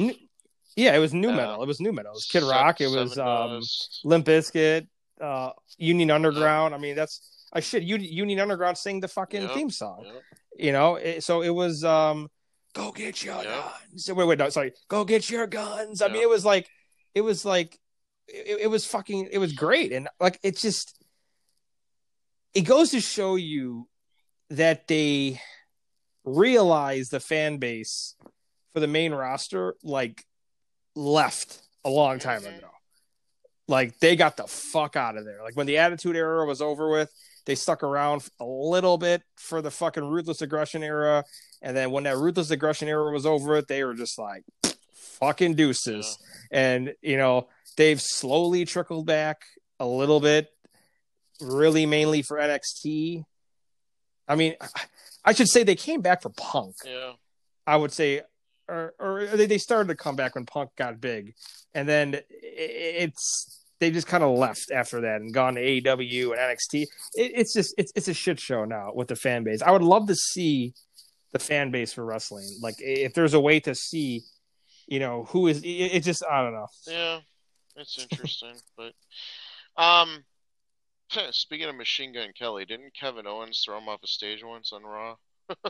Yeah, 0.76 0.94
it 0.94 0.98
was 1.00 1.12
new 1.12 1.28
Yeah. 1.30 1.36
metal. 1.36 1.62
It 1.62 1.66
was 1.66 1.80
new 1.80 1.92
metal. 1.92 2.12
It 2.12 2.16
was 2.16 2.26
Kid 2.26 2.44
Rock. 2.44 2.80
It 2.80 2.88
was 2.88 3.18
um. 3.18 3.60
Limp 4.04 4.26
Bizkit, 4.26 4.86
uh, 5.20 5.50
Union 5.78 6.10
Underground. 6.10 6.74
I 6.74 6.78
mean, 6.78 6.94
that's 6.94 7.48
I 7.52 7.58
shit. 7.60 7.82
Union, 7.82 8.12
Union 8.12 8.38
Underground 8.38 8.78
sing 8.78 9.00
the 9.00 9.08
fucking 9.08 9.42
Yep, 9.42 9.54
theme 9.54 9.70
song. 9.70 10.04
Yep. 10.04 10.22
You 10.56 10.72
know, 10.72 10.94
it, 10.94 11.24
so 11.24 11.42
it 11.42 11.50
was 11.50 11.82
um, 11.82 12.28
go 12.74 12.92
get 12.92 13.24
your 13.24 13.42
Yep. 13.42 13.44
guns. 13.44 14.10
Wait, 14.12 14.24
wait, 14.26 14.38
no, 14.38 14.48
sorry, 14.50 14.72
go 14.86 15.04
get 15.04 15.28
your 15.28 15.48
guns. 15.48 16.00
I 16.00 16.08
mean, 16.08 16.22
it 16.22 16.28
was 16.28 16.44
like, 16.44 16.70
it 17.16 17.22
was 17.22 17.44
like, 17.44 17.79
it, 18.32 18.60
it 18.62 18.66
was 18.68 18.86
fucking, 18.86 19.28
it 19.32 19.38
was 19.38 19.52
great, 19.52 19.92
and 19.92 20.08
like 20.18 20.38
it's 20.42 20.62
just, 20.62 20.96
it 22.54 22.62
goes 22.62 22.90
to 22.90 23.00
show 23.00 23.36
you 23.36 23.88
that 24.50 24.88
they 24.88 25.40
realize 26.24 27.08
the 27.08 27.20
fan 27.20 27.58
base 27.58 28.14
for 28.72 28.80
the 28.80 28.86
main 28.86 29.12
roster 29.12 29.74
like 29.82 30.24
left 30.94 31.60
a 31.84 31.90
long 31.90 32.18
time 32.18 32.44
ago. 32.44 32.68
Like 33.68 33.98
they 34.00 34.16
got 34.16 34.36
the 34.36 34.48
fuck 34.48 34.96
out 34.96 35.16
of 35.16 35.24
there. 35.24 35.42
Like 35.44 35.56
when 35.56 35.66
the 35.66 35.78
Attitude 35.78 36.16
Era 36.16 36.44
was 36.44 36.60
over 36.60 36.90
with, 36.90 37.10
they 37.46 37.54
stuck 37.54 37.82
around 37.82 38.28
a 38.40 38.44
little 38.44 38.98
bit 38.98 39.22
for 39.36 39.62
the 39.62 39.70
fucking 39.70 40.04
Ruthless 40.04 40.42
Aggression 40.42 40.82
Era, 40.82 41.24
and 41.62 41.76
then 41.76 41.90
when 41.90 42.04
that 42.04 42.16
Ruthless 42.16 42.50
Aggression 42.50 42.88
Era 42.88 43.12
was 43.12 43.26
over, 43.26 43.54
with, 43.54 43.66
they 43.68 43.84
were 43.84 43.94
just 43.94 44.18
like 44.18 44.44
fucking 45.18 45.54
deuces. 45.54 46.18
And 46.50 46.94
you 47.02 47.16
know 47.16 47.48
they've 47.76 48.00
slowly 48.00 48.64
trickled 48.64 49.06
back 49.06 49.42
a 49.78 49.86
little 49.86 50.20
bit, 50.20 50.48
really 51.40 51.86
mainly 51.86 52.22
for 52.22 52.36
NXT. 52.38 53.24
I 54.28 54.34
mean, 54.36 54.54
I- 55.24 55.32
should 55.32 55.48
say 55.48 55.62
they 55.64 55.76
came 55.76 56.00
back 56.00 56.22
for 56.22 56.30
Punk. 56.30 56.76
Yeah. 56.84 57.12
I 57.66 57.76
would 57.76 57.92
say, 57.92 58.22
or 58.68 58.94
or 58.98 59.26
they, 59.26 59.46
they 59.46 59.58
started 59.58 59.88
to 59.88 59.94
come 59.94 60.16
back 60.16 60.34
when 60.34 60.46
Punk 60.46 60.70
got 60.76 61.00
big, 61.00 61.34
and 61.74 61.88
then 61.88 62.20
it's 62.30 63.60
they 63.80 63.90
just 63.90 64.06
kind 64.06 64.22
of 64.22 64.36
left 64.38 64.70
after 64.72 65.00
that 65.00 65.20
and 65.20 65.32
gone 65.32 65.54
to 65.54 65.60
AEW 65.60 66.30
and 66.32 66.38
NXT. 66.38 66.82
It, 66.82 66.88
it's 67.34 67.52
just 67.54 67.74
it's 67.78 67.92
it's 67.94 68.08
a 68.08 68.14
shit 68.14 68.38
show 68.38 68.64
now 68.64 68.92
with 68.94 69.08
the 69.08 69.16
fan 69.16 69.42
base. 69.44 69.62
I 69.62 69.70
would 69.70 69.82
love 69.82 70.06
to 70.08 70.14
see 70.14 70.74
the 71.32 71.38
fan 71.38 71.70
base 71.70 71.92
for 71.92 72.04
wrestling. 72.04 72.48
Like 72.60 72.74
if 72.78 73.14
there's 73.14 73.34
a 73.34 73.40
way 73.40 73.60
to 73.60 73.74
see, 73.74 74.22
you 74.90 74.98
know, 74.98 75.24
who 75.30 75.46
is 75.46 75.62
it, 75.62 75.66
it 75.68 76.02
just 76.02 76.22
I 76.30 76.42
don't 76.42 76.52
know. 76.52 76.66
Yeah, 76.86 77.20
it's 77.76 77.98
interesting, 77.98 78.56
but 78.76 78.92
um, 79.82 80.24
speaking 81.30 81.68
of 81.68 81.76
Machine 81.76 82.12
Gun 82.12 82.32
Kelly, 82.38 82.66
didn't 82.66 82.94
Kevin 82.94 83.26
Owens 83.26 83.62
throw 83.64 83.78
him 83.78 83.88
off 83.88 84.02
a 84.04 84.08
stage 84.08 84.42
once 84.44 84.72
on 84.72 84.82
Raw? 84.82 85.16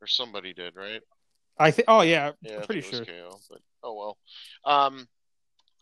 or 0.00 0.06
somebody 0.06 0.52
did, 0.52 0.76
right? 0.76 1.00
I 1.58 1.70
think. 1.70 1.86
Oh 1.88 2.02
yeah, 2.02 2.32
Yeah, 2.42 2.58
I'm 2.58 2.62
pretty 2.62 2.82
think 2.82 2.92
it 2.92 2.98
was 3.00 3.08
sure. 3.08 3.30
KO, 3.30 3.40
but 3.50 3.60
oh 3.82 3.94
well. 3.94 4.18
Um, 4.64 5.08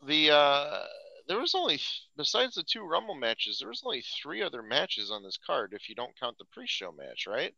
the 0.07 0.31
uh, 0.31 0.83
there 1.27 1.39
was 1.41 1.55
only 1.55 1.81
besides 2.16 2.55
the 2.55 2.62
two 2.62 2.83
Rumble 2.85 3.16
matches, 3.16 3.59
there 3.59 3.68
was 3.68 3.83
only 3.85 4.05
three 4.22 4.43
other 4.43 4.62
matches 4.62 5.11
on 5.11 5.22
this 5.22 5.39
card 5.45 5.72
if 5.75 5.89
you 5.89 5.95
don't 5.95 6.18
count 6.20 6.39
the 6.39 6.45
pre-show 6.53 6.93
match, 6.93 7.27
right? 7.27 7.53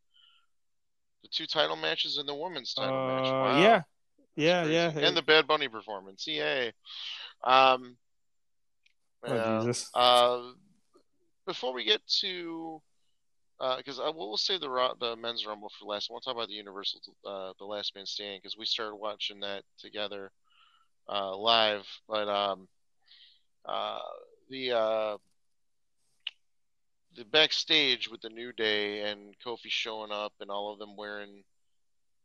The 1.22 1.28
two 1.28 1.46
title 1.46 1.76
matches 1.76 2.16
and 2.18 2.28
the 2.28 2.34
women's 2.34 2.72
title 2.72 3.06
match. 3.06 3.26
Uh, 3.26 3.32
Wow. 3.32 3.62
yeah, 3.62 3.82
That's 4.36 4.68
yeah, 4.68 4.90
crazy. 4.90 5.00
yeah. 5.00 5.08
And 5.08 5.16
the 5.16 5.22
Bad 5.22 5.46
Bunny 5.46 5.68
performance. 5.68 6.26
Yay. 6.26 6.72
Um, 7.44 7.96
Oh, 9.24 9.34
yeah. 9.34 9.60
Jesus. 9.60 9.90
Uh, 9.94 10.52
before 11.46 11.72
we 11.72 11.84
get 11.84 12.00
to, 12.20 12.80
because 13.76 13.98
I 13.98 14.08
will 14.10 14.28
we'll 14.28 14.36
save 14.36 14.60
the 14.60 14.70
Raw- 14.70 14.94
the 14.94 15.16
men's 15.16 15.46
rumble 15.46 15.70
for 15.78 15.86
last. 15.86 16.08
We'll 16.10 16.20
talk 16.20 16.34
about 16.34 16.48
the 16.48 16.54
Universal, 16.54 17.00
uh, 17.24 17.52
the 17.58 17.64
Last 17.64 17.94
Man 17.94 18.06
Standing, 18.06 18.40
because 18.42 18.56
we 18.56 18.66
started 18.66 18.96
watching 18.96 19.40
that 19.40 19.62
together 19.78 20.30
uh, 21.08 21.36
live. 21.36 21.86
But 22.08 22.28
um, 22.28 22.68
uh, 23.64 23.98
the 24.50 24.72
uh, 24.72 25.16
the 27.16 27.24
backstage 27.24 28.08
with 28.10 28.20
the 28.20 28.28
New 28.28 28.52
Day 28.52 29.02
and 29.10 29.34
Kofi 29.44 29.68
showing 29.68 30.12
up 30.12 30.34
and 30.40 30.50
all 30.50 30.72
of 30.72 30.78
them 30.78 30.96
wearing, 30.96 31.42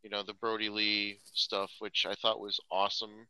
you 0.02 0.10
know, 0.10 0.22
the 0.22 0.34
Brodie 0.34 0.68
Lee 0.68 1.18
stuff, 1.32 1.70
which 1.78 2.06
I 2.08 2.14
thought 2.14 2.40
was 2.40 2.60
awesome. 2.70 3.26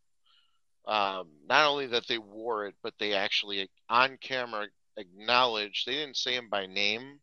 Um, 0.86 1.28
not 1.46 1.68
only 1.68 1.86
that 1.88 2.06
they 2.08 2.18
wore 2.18 2.66
it, 2.66 2.74
but 2.82 2.94
they 2.98 3.12
actually 3.14 3.70
on 3.88 4.18
camera 4.20 4.66
acknowledged. 4.96 5.86
They 5.86 5.92
didn't 5.92 6.16
say 6.16 6.34
him 6.34 6.48
by 6.48 6.66
name, 6.66 7.20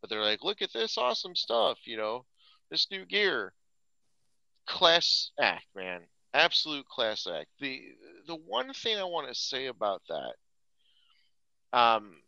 but 0.00 0.10
they're 0.10 0.20
like, 0.20 0.44
"Look 0.44 0.62
at 0.62 0.72
this 0.72 0.98
awesome 0.98 1.34
stuff," 1.34 1.78
you 1.86 1.96
know, 1.96 2.26
this 2.70 2.90
new 2.90 3.06
gear. 3.06 3.54
Class 4.66 5.30
act, 5.40 5.66
man, 5.74 6.02
absolute 6.34 6.86
class 6.86 7.26
act. 7.26 7.48
The 7.60 7.80
the 8.26 8.36
one 8.36 8.72
thing 8.74 8.98
I 8.98 9.04
want 9.04 9.28
to 9.28 9.34
say 9.34 9.66
about 9.66 10.02
that, 10.08 10.34
um, 11.78 12.22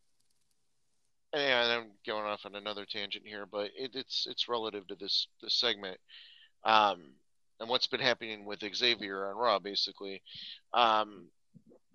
and 1.33 1.73
I'm 1.73 1.91
going 2.07 2.25
off 2.25 2.47
on 2.47 2.55
another 2.57 2.85
tangent 2.85 3.27
here, 3.27 3.47
but 3.47 3.71
it, 3.77 3.95
it's 3.95 4.27
it's 4.29 4.49
relative 4.49 4.87
to 4.89 4.95
this 4.97 5.29
this 5.43 5.55
segment, 5.55 5.99
um, 6.65 7.01
and 7.61 7.69
what's 7.69 7.87
been 7.87 8.01
happening 8.01 8.45
with 8.45 8.61
Xavier 8.75 9.29
on 9.29 9.37
Raw, 9.37 9.59
basically. 9.59 10.23
Um, 10.75 11.29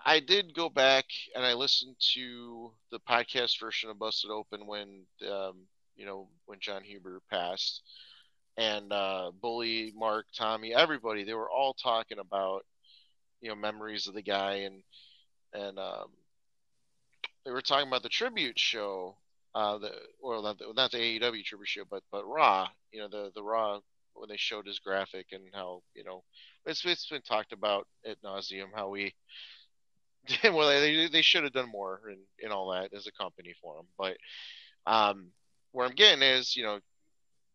I 0.06 0.20
did 0.20 0.54
go 0.54 0.70
back 0.70 1.06
and 1.36 1.46
I 1.46 1.54
listened 1.54 1.96
to 2.14 2.72
the 2.92 3.00
podcast 3.00 3.60
version 3.60 3.90
of 3.90 4.00
Busted 4.00 4.32
Open 4.32 4.68
when, 4.68 5.06
um, 5.30 5.68
you 5.96 6.06
know, 6.06 6.30
when 6.46 6.60
Jon 6.60 6.84
Huber 6.84 7.22
passed, 7.30 7.82
and 8.58 8.92
uh, 8.92 9.32
Bully, 9.42 9.94
Mark, 9.96 10.28
Tommy, 10.36 10.74
everybody, 10.74 11.24
they 11.24 11.34
were 11.34 11.50
all 11.52 11.74
talking 11.74 12.20
about, 12.20 12.66
you 13.42 13.50
know, 13.50 13.56
memories 13.56 14.08
of 14.08 14.14
the 14.14 14.22
guy 14.22 14.54
and 14.68 14.84
and 15.54 15.80
um, 15.80 16.10
they 17.46 17.52
were 17.52 17.62
talking 17.62 17.88
about 17.88 18.04
the 18.04 18.10
tribute 18.10 18.60
show, 18.60 19.16
uh, 19.56 19.78
the 19.78 19.92
or 20.22 20.42
not 20.42 20.60
the, 20.60 20.74
not 20.76 20.92
the 20.92 20.98
AEW 20.98 21.44
tribute 21.44 21.68
show, 21.68 21.84
but 21.90 22.04
but 22.12 22.26
Raw, 22.26 22.68
you 22.92 23.00
know, 23.00 23.08
the 23.08 23.32
the 23.34 23.44
Raw 23.44 23.80
when 24.20 24.30
they 24.30 24.38
showed 24.38 24.66
his 24.66 24.80
graphic 24.80 25.28
and 25.32 25.44
how 25.54 25.82
you 25.94 26.04
know 26.04 26.24
it's 26.66 26.84
it's 26.86 27.08
been 27.08 27.22
talked 27.22 27.54
about 27.54 27.88
at 28.06 28.22
nauseum 28.22 28.68
how 28.76 28.90
we 28.90 29.14
well 30.44 30.70
they 30.70 31.08
they 31.08 31.22
should 31.22 31.44
have 31.44 31.54
done 31.54 31.70
more 31.70 32.02
and 32.10 32.20
and 32.44 32.52
all 32.52 32.72
that 32.72 32.94
as 32.94 33.08
a 33.08 33.12
company 33.12 33.54
for 33.62 33.78
him, 33.78 33.86
but 33.98 34.18
um 34.86 35.28
where 35.72 35.86
I'm 35.86 35.96
getting 35.96 36.22
is 36.22 36.56
you 36.56 36.64
know 36.64 36.80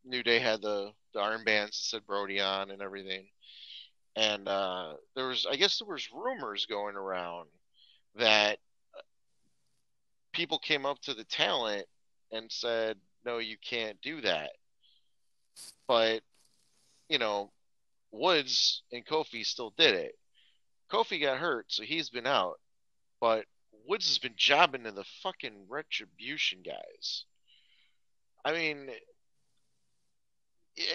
New 0.05 0.23
Day 0.23 0.39
had 0.39 0.63
the 0.63 0.93
the 1.15 1.21
armbands 1.21 1.67
that 1.67 1.75
said 1.75 2.07
Brody 2.07 2.41
on 2.41 2.71
and 2.71 2.83
everything, 2.83 3.27
and 4.17 4.49
uh, 4.49 4.95
there 5.15 5.29
was 5.29 5.47
I 5.51 5.57
guess 5.57 5.79
there 5.79 5.93
was 5.93 6.09
rumors 6.13 6.67
going 6.67 6.97
around 6.97 7.49
that 8.17 8.59
people 10.33 10.59
came 10.59 10.87
up 10.87 10.99
to 11.01 11.15
the 11.15 11.25
talent 11.25 11.87
and 12.33 12.51
said, 12.51 12.97
"No, 13.25 13.39
you 13.39 13.57
can't 13.59 14.01
do 14.01 14.21
that." 14.23 14.51
But 15.87 16.23
you 17.13 17.19
know, 17.19 17.53
Woods 18.11 18.83
and 18.91 19.05
Kofi 19.05 19.45
still 19.45 19.75
did 19.77 19.95
it. 19.95 20.15
Kofi 20.91 21.21
got 21.21 21.39
hurt, 21.39 21.67
so 21.69 21.83
he's 21.83 22.09
been 22.09 22.27
out. 22.27 22.59
But 23.21 23.45
Woods 23.87 24.09
has 24.09 24.19
been 24.19 24.35
jobbing 24.35 24.85
to 24.85 24.93
the 24.93 25.05
fucking 25.23 25.67
retribution 25.69 26.63
guys. 26.65 27.25
I 28.47 28.53
mean, 28.53 28.89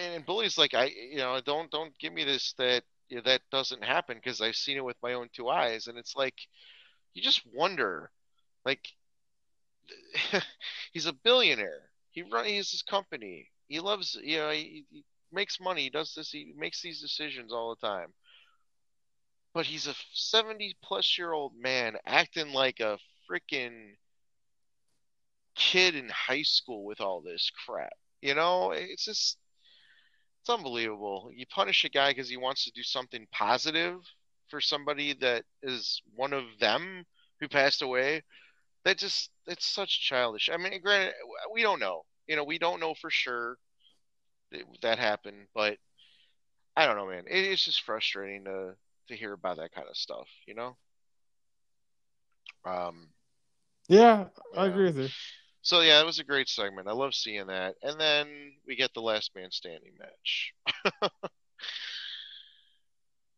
and 0.00 0.26
Bully's 0.26 0.58
like, 0.58 0.74
I, 0.74 0.86
you 0.86 1.18
know, 1.18 1.40
don't 1.40 1.70
don't 1.70 1.96
give 2.00 2.12
me 2.12 2.24
this 2.24 2.52
that 2.58 2.82
you 3.08 3.16
know, 3.16 3.22
that 3.22 3.42
doesn't 3.52 3.84
happen 3.84 4.16
because 4.16 4.40
I've 4.40 4.56
seen 4.56 4.76
it 4.76 4.84
with 4.84 4.96
my 5.00 5.12
own 5.12 5.28
two 5.32 5.48
eyes, 5.48 5.86
and 5.86 5.96
it's 5.96 6.16
like, 6.16 6.34
you 7.14 7.22
just 7.22 7.42
wonder, 7.54 8.10
like, 8.64 8.88
he's 10.92 11.06
a 11.06 11.12
billionaire. 11.12 11.90
He 12.10 12.22
runs 12.22 12.72
his 12.72 12.82
company. 12.82 13.50
He 13.68 13.78
loves, 13.78 14.18
you 14.20 14.38
know, 14.38 14.50
he, 14.50 14.84
he 14.90 15.04
makes 15.32 15.60
money. 15.60 15.82
He 15.82 15.90
does 15.90 16.14
this. 16.14 16.30
He 16.30 16.52
makes 16.56 16.82
these 16.82 17.00
decisions 17.00 17.52
all 17.52 17.74
the 17.74 17.86
time. 17.86 18.14
But 19.54 19.66
he's 19.66 19.86
a 19.86 19.94
70 20.12 20.76
plus 20.82 21.18
year 21.18 21.32
old 21.32 21.52
man 21.56 21.96
acting 22.06 22.52
like 22.52 22.80
a 22.80 22.98
freaking 23.30 23.96
kid 25.54 25.94
in 25.94 26.08
high 26.08 26.42
school 26.42 26.84
with 26.84 27.00
all 27.00 27.20
this 27.20 27.50
crap. 27.66 27.92
You 28.20 28.34
know, 28.34 28.72
it's 28.72 29.04
just, 29.04 29.38
it's 30.42 30.50
unbelievable. 30.50 31.30
You 31.34 31.46
punish 31.46 31.84
a 31.84 31.88
guy 31.88 32.10
because 32.10 32.28
he 32.28 32.36
wants 32.36 32.64
to 32.64 32.72
do 32.74 32.82
something 32.82 33.26
positive 33.32 34.00
for 34.48 34.60
somebody 34.60 35.12
that 35.14 35.44
is 35.62 36.00
one 36.14 36.32
of 36.32 36.44
them 36.60 37.04
who 37.40 37.48
passed 37.48 37.82
away. 37.82 38.22
That 38.84 38.98
just, 38.98 39.30
it's 39.46 39.66
such 39.66 40.00
childish. 40.00 40.48
I 40.52 40.56
mean, 40.56 40.80
granted, 40.80 41.14
we 41.52 41.62
don't 41.62 41.80
know. 41.80 42.02
You 42.26 42.36
know, 42.36 42.44
we 42.44 42.58
don't 42.58 42.80
know 42.80 42.94
for 42.94 43.10
sure 43.10 43.58
that, 44.52 44.62
that 44.82 44.98
happened, 44.98 45.46
but 45.54 45.78
I 46.76 46.86
don't 46.86 46.96
know, 46.96 47.08
man. 47.08 47.24
It 47.28 47.44
is 47.44 47.64
just 47.64 47.82
frustrating 47.82 48.44
to 48.44 48.74
to 49.08 49.16
hear 49.16 49.32
about 49.32 49.56
that 49.56 49.72
kind 49.72 49.88
of 49.88 49.96
stuff. 49.96 50.28
You 50.46 50.54
know. 50.54 50.76
Um. 52.64 53.08
Yeah, 53.88 54.26
I 54.56 54.66
agree 54.66 54.84
with 54.86 54.98
you. 54.98 55.08
So 55.62 55.80
yeah, 55.80 56.00
it 56.00 56.06
was 56.06 56.18
a 56.18 56.24
great 56.24 56.48
segment. 56.48 56.88
I 56.88 56.92
love 56.92 57.14
seeing 57.14 57.46
that. 57.48 57.74
And 57.82 58.00
then 58.00 58.52
we 58.66 58.76
get 58.76 58.94
the 58.94 59.02
last 59.02 59.32
man 59.34 59.50
standing 59.50 59.92
match. 59.98 60.54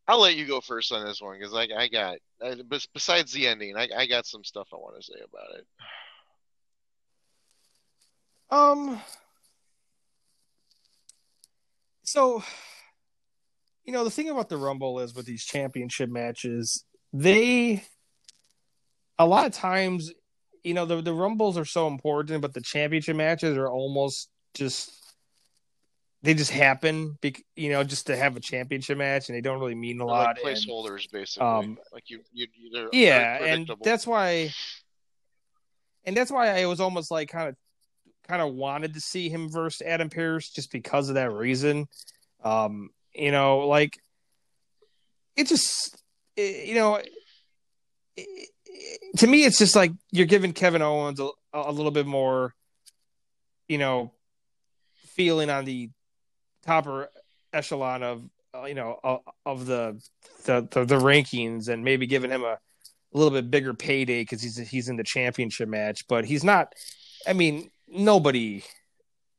I'll 0.08 0.20
let 0.20 0.36
you 0.36 0.46
go 0.46 0.60
first 0.60 0.92
on 0.92 1.04
this 1.04 1.22
one 1.22 1.38
because 1.38 1.54
I, 1.54 1.68
I 1.76 1.88
got 1.88 2.18
I, 2.42 2.56
besides 2.92 3.32
the 3.32 3.46
ending, 3.46 3.76
I, 3.76 3.88
I 3.96 4.06
got 4.06 4.26
some 4.26 4.44
stuff 4.44 4.68
I 4.72 4.76
want 4.76 4.96
to 4.96 5.02
say 5.02 5.20
about 5.24 5.58
it. 5.58 5.66
Um. 8.50 9.00
So, 12.10 12.42
you 13.84 13.92
know, 13.92 14.02
the 14.02 14.10
thing 14.10 14.28
about 14.30 14.48
the 14.48 14.56
Rumble 14.56 14.98
is 14.98 15.14
with 15.14 15.26
these 15.26 15.44
championship 15.44 16.10
matches, 16.10 16.84
they 17.12 17.84
a 19.16 19.24
lot 19.24 19.46
of 19.46 19.52
times, 19.52 20.10
you 20.64 20.74
know, 20.74 20.86
the 20.86 21.00
the 21.02 21.12
Rumbles 21.14 21.56
are 21.56 21.64
so 21.64 21.86
important, 21.86 22.42
but 22.42 22.52
the 22.52 22.60
championship 22.62 23.14
matches 23.14 23.56
are 23.56 23.68
almost 23.68 24.28
just 24.54 24.90
they 26.22 26.34
just 26.34 26.50
happen, 26.50 27.16
you 27.54 27.70
know, 27.70 27.84
just 27.84 28.08
to 28.08 28.16
have 28.16 28.36
a 28.36 28.40
championship 28.40 28.98
match, 28.98 29.28
and 29.28 29.36
they 29.36 29.40
don't 29.40 29.60
really 29.60 29.76
mean 29.76 30.00
a 30.00 30.04
They're 30.04 30.06
lot. 30.06 30.36
like 30.42 30.44
and- 30.44 30.56
placeholders, 30.56 31.08
basically. 31.12 31.46
um, 31.46 31.78
like 31.92 32.10
you, 32.10 32.22
you, 32.32 32.48
yeah 32.92 33.40
and 33.44 33.70
that's 33.84 34.04
why 34.04 34.50
and 36.04 36.16
that's 36.16 36.32
why 36.32 36.60
i 36.60 36.66
was 36.66 36.80
almost 36.80 37.10
like 37.12 37.28
kind 37.28 37.50
of 37.50 37.56
kind 38.30 38.42
of 38.42 38.54
wanted 38.54 38.94
to 38.94 39.00
see 39.00 39.28
him 39.28 39.50
versus 39.50 39.82
adam 39.84 40.08
pearce 40.08 40.50
just 40.50 40.70
because 40.70 41.08
of 41.08 41.16
that 41.16 41.32
reason 41.32 41.86
um 42.44 42.88
you 43.12 43.32
know 43.32 43.66
like 43.66 43.98
it 45.36 45.48
just 45.48 45.96
it- 46.36 46.68
you 46.68 46.74
know 46.76 46.94
it- 46.94 47.08
it- 48.16 49.18
to 49.18 49.26
me 49.26 49.42
it's 49.44 49.58
just 49.58 49.74
like 49.74 49.90
you're 50.12 50.26
giving 50.26 50.52
kevin 50.52 50.80
owens 50.80 51.18
a, 51.18 51.28
a 51.52 51.72
little 51.72 51.90
bit 51.90 52.06
more 52.06 52.54
you 53.68 53.78
know 53.78 54.12
feeling 55.16 55.50
on 55.50 55.64
the 55.64 55.90
topper 56.64 57.08
echelon 57.52 58.04
of 58.04 58.22
uh, 58.54 58.64
you 58.64 58.74
know 58.74 58.98
of, 59.02 59.20
of 59.44 59.66
the, 59.66 60.00
the 60.44 60.66
the 60.70 60.84
the 60.84 60.98
rankings 60.98 61.68
and 61.68 61.84
maybe 61.84 62.06
giving 62.06 62.30
him 62.30 62.44
a 62.44 62.58
a 63.12 63.18
little 63.18 63.32
bit 63.32 63.50
bigger 63.50 63.74
payday 63.74 64.22
because 64.22 64.40
he's 64.40 64.56
he's 64.56 64.88
in 64.88 64.94
the 64.96 65.02
championship 65.02 65.68
match, 65.68 66.06
but 66.06 66.24
he's 66.24 66.44
not. 66.44 66.72
I 67.26 67.32
mean, 67.32 67.68
nobody 67.92 68.62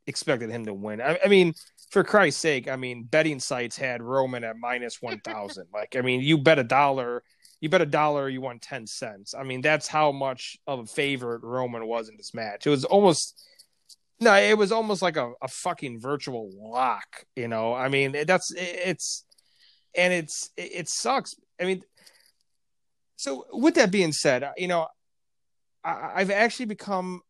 expected 0.08 0.49
him 0.49 0.66
to 0.66 0.74
win. 0.74 1.02
I, 1.02 1.20
I 1.24 1.28
mean, 1.28 1.54
for 1.91 2.04
Christ's 2.04 2.41
sake, 2.41 2.70
I 2.70 2.76
mean, 2.76 3.04
betting 3.04 3.39
sites 3.39 3.78
had 3.78 4.02
Roman 4.02 4.43
at 4.43 4.58
minus 4.58 5.02
one 5.02 5.20
thousand. 5.20 5.68
like, 5.74 5.95
I 5.95 6.02
mean, 6.02 6.22
you 6.22 6.38
bet 6.38 6.60
a 6.60 6.64
dollar, 6.64 7.24
you 7.60 7.70
bet 7.70 7.82
a 7.82 7.86
dollar, 7.86 8.30
you 8.30 8.41
won 8.41 8.60
ten 8.60 8.88
cents. 8.88 9.34
I 9.38 9.43
mean, 9.43 9.62
that's 9.62 9.88
how 9.88 10.12
much 10.12 10.58
of 10.68 10.80
a 10.80 10.86
favorite 10.86 11.43
Roman 11.43 11.86
was 11.86 12.10
in 12.10 12.18
this 12.18 12.34
match. 12.34 12.66
It 12.66 12.72
was 12.72 12.86
almost. 12.86 13.47
No, 14.20 14.36
it 14.36 14.56
was 14.56 14.72
almost 14.72 15.02
like 15.02 15.18
a, 15.18 15.32
a 15.41 15.47
fucking 15.47 15.99
virtual 15.99 16.52
lock, 16.56 17.26
you 17.36 17.47
know. 17.47 17.74
I 17.74 17.89
mean, 17.89 18.16
that's 18.28 18.54
it's 18.56 19.26
and 19.95 20.14
it's 20.14 20.52
it, 20.58 20.72
it 20.74 20.89
sucks. 20.89 21.36
I 21.60 21.66
mean, 21.66 21.82
so 23.16 23.45
with 23.52 23.76
that 23.76 23.91
being 23.91 24.12
said, 24.12 24.49
you 24.58 24.68
know, 24.68 24.88
I, 25.84 26.12
I've 26.16 26.32
actually 26.32 26.68
become. 26.68 27.22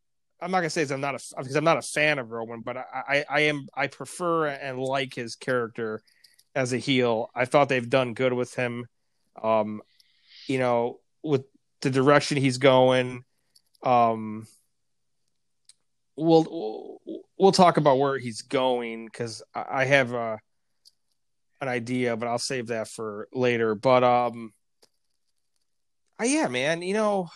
I'm 0.42 0.50
not 0.50 0.58
gonna 0.58 0.70
say 0.70 0.86
I'm 0.90 1.00
not 1.00 1.14
a 1.14 1.20
because 1.38 1.56
I'm 1.56 1.64
not 1.64 1.78
a 1.78 1.82
fan 1.82 2.18
of 2.18 2.30
Roman, 2.30 2.60
but 2.60 2.76
I, 2.76 2.84
I 2.92 3.24
I 3.28 3.40
am 3.42 3.68
I 3.74 3.86
prefer 3.86 4.48
and 4.48 4.78
like 4.78 5.14
his 5.14 5.36
character 5.36 6.02
as 6.54 6.72
a 6.72 6.78
heel. 6.78 7.30
I 7.34 7.44
thought 7.44 7.68
they've 7.68 7.88
done 7.88 8.14
good 8.14 8.32
with 8.32 8.54
him. 8.54 8.86
Um, 9.40 9.82
you 10.48 10.58
know, 10.58 11.00
with 11.22 11.44
the 11.80 11.90
direction 11.90 12.36
he's 12.36 12.58
going. 12.58 13.24
Um, 13.82 14.46
we'll 16.16 17.00
we'll 17.38 17.52
talk 17.52 17.76
about 17.76 17.98
where 17.98 18.18
he's 18.18 18.42
going 18.42 19.06
because 19.06 19.42
I 19.54 19.64
I 19.70 19.84
have 19.84 20.12
a 20.12 20.38
an 21.60 21.68
idea, 21.68 22.16
but 22.16 22.26
I'll 22.26 22.38
save 22.38 22.66
that 22.68 22.88
for 22.88 23.28
later. 23.32 23.74
But 23.76 24.02
um, 24.02 24.52
uh, 26.20 26.24
yeah, 26.24 26.48
man, 26.48 26.82
you 26.82 26.94
know, 26.94 27.28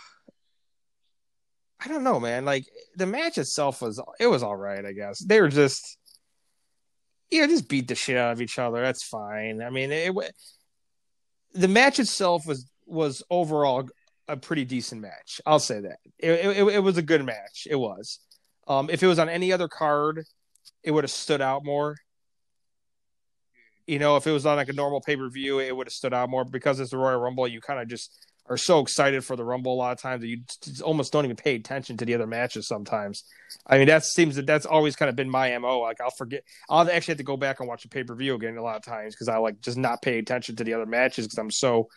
I 1.78 1.88
don't 1.88 2.04
know, 2.04 2.18
man. 2.18 2.44
Like 2.44 2.66
the 2.96 3.06
match 3.06 3.38
itself 3.38 3.82
was 3.82 4.00
it 4.18 4.26
was 4.26 4.42
all 4.42 4.56
right, 4.56 4.84
I 4.84 4.92
guess. 4.92 5.18
They 5.18 5.40
were 5.40 5.48
just 5.48 5.98
you 7.30 7.40
know, 7.40 7.48
just 7.48 7.68
beat 7.68 7.88
the 7.88 7.94
shit 7.94 8.16
out 8.16 8.32
of 8.32 8.40
each 8.40 8.58
other. 8.58 8.80
That's 8.80 9.02
fine. 9.02 9.60
I 9.62 9.70
mean, 9.70 9.90
it, 9.90 10.14
the 11.52 11.68
match 11.68 11.98
itself 11.98 12.46
was 12.46 12.70
was 12.86 13.22
overall 13.30 13.88
a 14.28 14.36
pretty 14.36 14.64
decent 14.64 15.00
match. 15.00 15.40
I'll 15.44 15.58
say 15.58 15.80
that. 15.80 15.98
It 16.18 16.30
it, 16.56 16.74
it 16.74 16.78
was 16.80 16.98
a 16.98 17.02
good 17.02 17.24
match. 17.24 17.66
It 17.68 17.76
was. 17.76 18.20
Um, 18.68 18.90
if 18.90 19.02
it 19.02 19.06
was 19.06 19.18
on 19.18 19.28
any 19.28 19.52
other 19.52 19.68
card, 19.68 20.24
it 20.82 20.90
would 20.90 21.04
have 21.04 21.10
stood 21.10 21.40
out 21.40 21.64
more. 21.64 21.96
You 23.86 24.00
know, 24.00 24.16
if 24.16 24.26
it 24.26 24.32
was 24.32 24.46
on 24.46 24.56
like 24.56 24.68
a 24.68 24.72
normal 24.72 25.00
pay 25.00 25.16
per 25.16 25.28
view, 25.28 25.60
it 25.60 25.74
would 25.74 25.86
have 25.86 25.92
stood 25.92 26.14
out 26.14 26.28
more 26.28 26.44
because 26.44 26.80
it's 26.80 26.90
the 26.90 26.98
Royal 26.98 27.20
Rumble. 27.20 27.46
You 27.46 27.60
kind 27.60 27.80
of 27.80 27.88
just 27.88 28.26
are 28.48 28.56
so 28.56 28.80
excited 28.80 29.24
for 29.24 29.36
the 29.36 29.44
Rumble 29.44 29.74
a 29.74 29.76
lot 29.76 29.92
of 29.92 30.00
times 30.00 30.20
that 30.22 30.28
you 30.28 30.38
almost 30.82 31.12
don't 31.12 31.24
even 31.24 31.36
pay 31.36 31.56
attention 31.56 31.96
to 31.96 32.04
the 32.04 32.14
other 32.14 32.26
matches 32.26 32.68
sometimes. 32.68 33.24
I 33.66 33.78
mean, 33.78 33.88
that 33.88 34.04
seems 34.04 34.36
that 34.36 34.46
that's 34.46 34.66
always 34.66 34.94
kind 34.96 35.08
of 35.08 35.16
been 35.16 35.28
my 35.28 35.56
mo. 35.58 35.80
Like 35.80 36.00
I'll 36.00 36.10
forget, 36.10 36.44
I'll 36.68 36.88
actually 36.90 37.12
have 37.12 37.18
to 37.18 37.24
go 37.24 37.36
back 37.36 37.60
and 37.60 37.68
watch 37.68 37.84
a 37.84 37.88
pay 37.88 38.04
per 38.04 38.14
view 38.14 38.34
again 38.34 38.56
a 38.56 38.62
lot 38.62 38.76
of 38.76 38.84
times 38.84 39.14
because 39.14 39.28
I 39.28 39.38
like 39.38 39.60
just 39.60 39.76
not 39.76 40.02
pay 40.02 40.18
attention 40.18 40.56
to 40.56 40.64
the 40.64 40.74
other 40.74 40.86
matches 40.86 41.26
because 41.26 41.38
I'm 41.38 41.50
so 41.50 41.88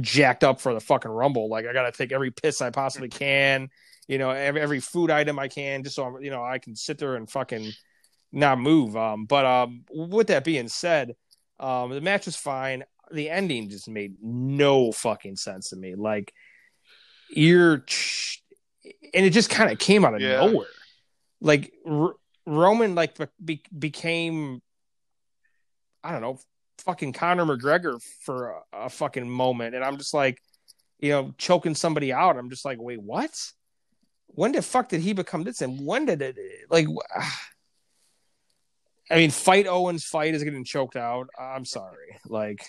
jacked 0.00 0.44
up 0.44 0.60
for 0.60 0.72
the 0.72 0.80
fucking 0.80 1.10
Rumble. 1.10 1.48
Like 1.48 1.66
I 1.66 1.72
got 1.72 1.92
to 1.92 1.92
take 1.92 2.12
every 2.12 2.30
piss 2.30 2.62
I 2.62 2.70
possibly 2.70 3.08
can, 3.08 3.68
you 4.06 4.18
know, 4.18 4.30
every, 4.30 4.60
every 4.60 4.80
food 4.80 5.10
item 5.10 5.38
I 5.38 5.48
can, 5.48 5.82
just 5.82 5.96
so 5.96 6.04
I'm, 6.04 6.22
you 6.22 6.30
know 6.30 6.44
I 6.44 6.58
can 6.58 6.76
sit 6.76 6.98
there 6.98 7.16
and 7.16 7.28
fucking 7.28 7.72
not 8.32 8.58
move. 8.58 8.96
Um, 8.96 9.26
but 9.26 9.44
um, 9.44 9.84
with 9.90 10.28
that 10.28 10.44
being 10.44 10.68
said, 10.68 11.14
um, 11.60 11.90
the 11.90 12.00
match 12.00 12.26
was 12.26 12.36
fine. 12.36 12.84
The 13.12 13.28
ending 13.30 13.68
just 13.68 13.88
made 13.88 14.16
no 14.22 14.90
fucking 14.92 15.36
sense 15.36 15.70
to 15.70 15.76
me. 15.76 15.94
Like 15.94 16.32
you're, 17.30 17.84
and 19.14 19.26
it 19.26 19.30
just 19.30 19.50
kind 19.50 19.70
of 19.70 19.78
came 19.78 20.04
out 20.04 20.14
of 20.14 20.20
Yeah. 20.20 20.44
nowhere. 20.46 20.66
Like 21.40 21.72
R- 21.86 22.14
Roman, 22.46 22.94
like 22.94 23.16
be- 23.44 23.62
became, 23.76 24.60
I 26.02 26.12
don't 26.12 26.20
know, 26.22 26.38
fucking 26.78 27.12
Conor 27.12 27.44
McGregor 27.44 28.00
for 28.24 28.50
a, 28.72 28.84
a 28.84 28.88
fucking 28.88 29.28
moment, 29.28 29.74
and 29.74 29.84
I'm 29.84 29.98
just 29.98 30.14
like, 30.14 30.38
you 30.98 31.10
know, 31.10 31.34
choking 31.38 31.74
somebody 31.74 32.12
out. 32.12 32.36
I'm 32.36 32.50
just 32.50 32.64
like, 32.64 32.78
wait, 32.80 33.00
what? 33.02 33.30
When 34.28 34.52
the 34.52 34.62
fuck 34.62 34.88
did 34.88 35.00
he 35.00 35.12
become 35.12 35.42
this? 35.44 35.60
And 35.60 35.84
when 35.84 36.06
did 36.06 36.22
it 36.22 36.36
like? 36.70 36.86
I 39.10 39.16
mean, 39.16 39.30
fight 39.30 39.66
Owens 39.66 40.04
fight 40.04 40.34
is 40.34 40.42
getting 40.42 40.64
choked 40.64 40.96
out. 40.96 41.28
I'm 41.38 41.64
sorry, 41.66 42.18
like, 42.28 42.64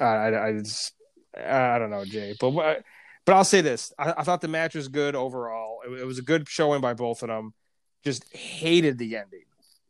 I, 0.00 0.04
I, 0.04 0.48
I 0.48 0.52
just, 0.58 0.92
I 1.36 1.78
don't 1.78 1.90
know, 1.90 2.04
Jay, 2.04 2.34
but 2.38 2.82
but 3.24 3.34
I'll 3.34 3.44
say 3.44 3.60
this: 3.60 3.92
I, 3.98 4.14
I 4.18 4.24
thought 4.24 4.40
the 4.40 4.48
match 4.48 4.74
was 4.74 4.88
good 4.88 5.14
overall. 5.14 5.80
It, 5.86 6.00
it 6.00 6.04
was 6.04 6.18
a 6.18 6.22
good 6.22 6.48
showing 6.48 6.80
by 6.80 6.94
both 6.94 7.22
of 7.22 7.28
them. 7.28 7.54
Just 8.04 8.24
hated 8.34 8.98
the 8.98 9.16
ending. 9.16 9.44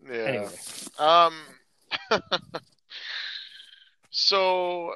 Yeah. 0.06 0.16
Anyway, 0.16 0.48
Um. 0.98 1.34
so, 4.10 4.94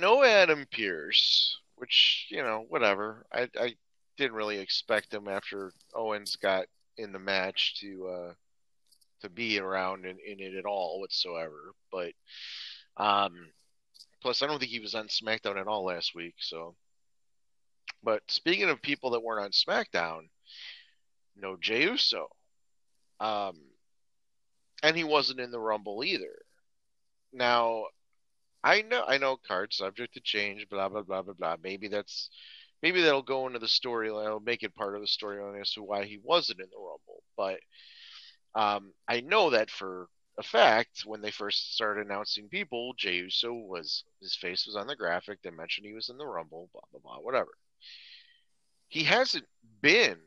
no 0.00 0.22
Adam 0.22 0.66
Pearce, 0.70 1.58
which 1.76 2.26
you 2.30 2.42
know, 2.42 2.64
whatever. 2.68 3.26
I 3.32 3.48
I 3.58 3.74
didn't 4.16 4.36
really 4.36 4.58
expect 4.58 5.14
him 5.14 5.28
after 5.28 5.72
Owens 5.94 6.36
got 6.36 6.66
in 6.96 7.12
the 7.12 7.18
match 7.18 7.80
to 7.80 8.08
uh 8.08 8.32
to 9.20 9.28
be 9.28 9.58
around 9.58 10.04
in, 10.04 10.16
in 10.26 10.40
it 10.40 10.54
at 10.54 10.64
all 10.64 11.00
whatsoever. 11.00 11.74
But 11.90 12.12
um, 12.98 13.32
plus 14.20 14.42
I 14.42 14.46
don't 14.46 14.58
think 14.58 14.70
he 14.70 14.80
was 14.80 14.94
on 14.94 15.08
SmackDown 15.08 15.60
at 15.60 15.66
all 15.66 15.84
last 15.84 16.14
week. 16.14 16.34
So, 16.38 16.74
but 18.02 18.22
speaking 18.28 18.68
of 18.68 18.82
people 18.82 19.10
that 19.10 19.22
weren't 19.22 19.44
on 19.44 19.50
SmackDown, 19.50 20.28
no 21.36 21.56
Jey 21.60 21.84
Uso. 21.84 22.28
Um, 23.20 23.56
and 24.82 24.96
he 24.96 25.04
wasn't 25.04 25.40
in 25.40 25.50
the 25.50 25.60
Rumble 25.60 26.04
either. 26.04 26.42
Now, 27.32 27.86
I 28.62 28.82
know 28.82 29.04
I 29.06 29.18
know 29.18 29.36
cards 29.36 29.76
subject 29.76 30.14
to 30.14 30.20
change, 30.20 30.68
blah 30.68 30.88
blah 30.88 31.02
blah 31.02 31.22
blah 31.22 31.34
blah. 31.34 31.56
Maybe 31.62 31.88
that's 31.88 32.30
maybe 32.82 33.02
that'll 33.02 33.22
go 33.22 33.46
into 33.46 33.58
the 33.58 33.66
storyline. 33.66 34.26
It'll 34.26 34.40
make 34.40 34.62
it 34.62 34.74
part 34.74 34.94
of 34.94 35.00
the 35.00 35.06
storyline 35.06 35.60
as 35.60 35.72
to 35.72 35.82
why 35.82 36.04
he 36.04 36.18
wasn't 36.22 36.60
in 36.60 36.68
the 36.70 36.76
Rumble. 36.76 37.22
But 37.36 37.60
um, 38.54 38.92
I 39.06 39.20
know 39.20 39.50
that 39.50 39.70
for 39.70 40.08
a 40.38 40.42
fact 40.42 41.02
when 41.06 41.20
they 41.22 41.30
first 41.32 41.74
started 41.74 42.06
announcing 42.06 42.48
people, 42.48 42.94
Jey 42.96 43.16
Uso 43.16 43.52
was 43.52 44.04
his 44.20 44.36
face 44.36 44.66
was 44.66 44.76
on 44.76 44.86
the 44.86 44.96
graphic. 44.96 45.42
They 45.42 45.50
mentioned 45.50 45.86
he 45.86 45.94
was 45.94 46.10
in 46.10 46.18
the 46.18 46.26
Rumble, 46.26 46.70
blah 46.72 46.82
blah 46.92 47.00
blah, 47.02 47.18
whatever. 47.18 47.50
he 48.88 49.04
hasn't 49.04 49.46
been 49.80 50.18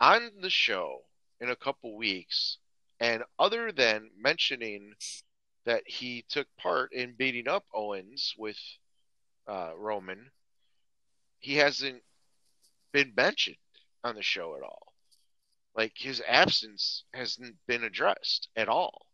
on 0.00 0.30
the 0.40 0.50
show 0.50 1.00
in 1.40 1.50
a 1.50 1.56
couple 1.56 1.96
weeks, 1.96 2.58
and 3.00 3.22
other 3.38 3.72
than 3.72 4.10
mentioning 4.18 4.94
that 5.66 5.82
he 5.86 6.24
took 6.28 6.46
part 6.58 6.92
in 6.92 7.14
beating 7.16 7.48
up 7.48 7.64
Owens 7.74 8.34
with 8.38 8.58
uh, 9.48 9.72
Roman, 9.76 10.30
he 11.38 11.56
hasn't 11.56 12.02
been 12.92 13.12
mentioned 13.16 13.56
on 14.04 14.14
the 14.16 14.22
show 14.22 14.56
at 14.56 14.62
all. 14.62 14.92
Like 15.76 15.92
his 15.96 16.22
absence 16.28 17.04
hasn't 17.14 17.56
been 17.66 17.84
addressed 17.84 18.48
at 18.56 18.68
all. 18.68 19.06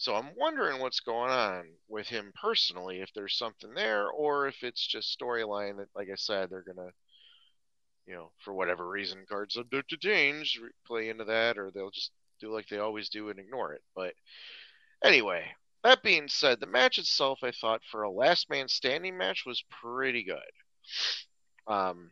So 0.00 0.14
I'm 0.14 0.30
wondering 0.34 0.80
what's 0.80 1.00
going 1.00 1.30
on 1.30 1.66
with 1.86 2.06
him 2.06 2.32
personally, 2.40 3.02
if 3.02 3.10
there's 3.14 3.36
something 3.36 3.74
there, 3.74 4.08
or 4.08 4.48
if 4.48 4.62
it's 4.62 4.86
just 4.86 5.14
storyline 5.20 5.76
that, 5.76 5.88
like 5.94 6.08
I 6.10 6.14
said, 6.14 6.48
they're 6.48 6.62
gonna, 6.62 6.88
you 8.06 8.14
know, 8.14 8.32
for 8.42 8.54
whatever 8.54 8.88
reason, 8.88 9.26
cards 9.28 9.52
subject 9.52 9.90
to 9.90 9.98
change, 9.98 10.58
play 10.86 11.10
into 11.10 11.24
that, 11.24 11.58
or 11.58 11.70
they'll 11.70 11.90
just 11.90 12.12
do 12.40 12.50
like 12.50 12.66
they 12.68 12.78
always 12.78 13.10
do 13.10 13.28
and 13.28 13.38
ignore 13.38 13.74
it. 13.74 13.82
But 13.94 14.14
anyway, 15.04 15.44
that 15.84 16.02
being 16.02 16.28
said, 16.28 16.60
the 16.60 16.66
match 16.66 16.96
itself, 16.96 17.40
I 17.42 17.50
thought 17.50 17.82
for 17.92 18.04
a 18.04 18.10
last 18.10 18.48
man 18.48 18.68
standing 18.68 19.18
match 19.18 19.42
was 19.44 19.62
pretty 19.82 20.24
good. 20.24 21.70
Um, 21.70 22.10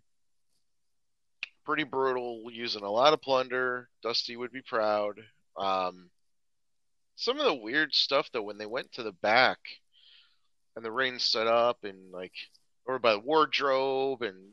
pretty 1.64 1.84
brutal, 1.84 2.50
using 2.52 2.82
a 2.84 2.90
lot 2.90 3.14
of 3.14 3.22
plunder. 3.22 3.88
Dusty 4.02 4.36
would 4.36 4.52
be 4.52 4.60
proud. 4.60 5.18
Um, 5.56 6.10
some 7.18 7.38
of 7.38 7.46
the 7.46 7.54
weird 7.54 7.94
stuff 7.94 8.28
though, 8.32 8.42
when 8.42 8.58
they 8.58 8.66
went 8.66 8.92
to 8.92 9.02
the 9.02 9.12
back 9.12 9.58
and 10.76 10.84
the 10.84 10.92
rain 10.92 11.18
set 11.18 11.48
up 11.48 11.78
and 11.82 12.12
like 12.12 12.32
or 12.86 12.98
by 13.00 13.12
the 13.12 13.18
wardrobe 13.18 14.22
and 14.22 14.52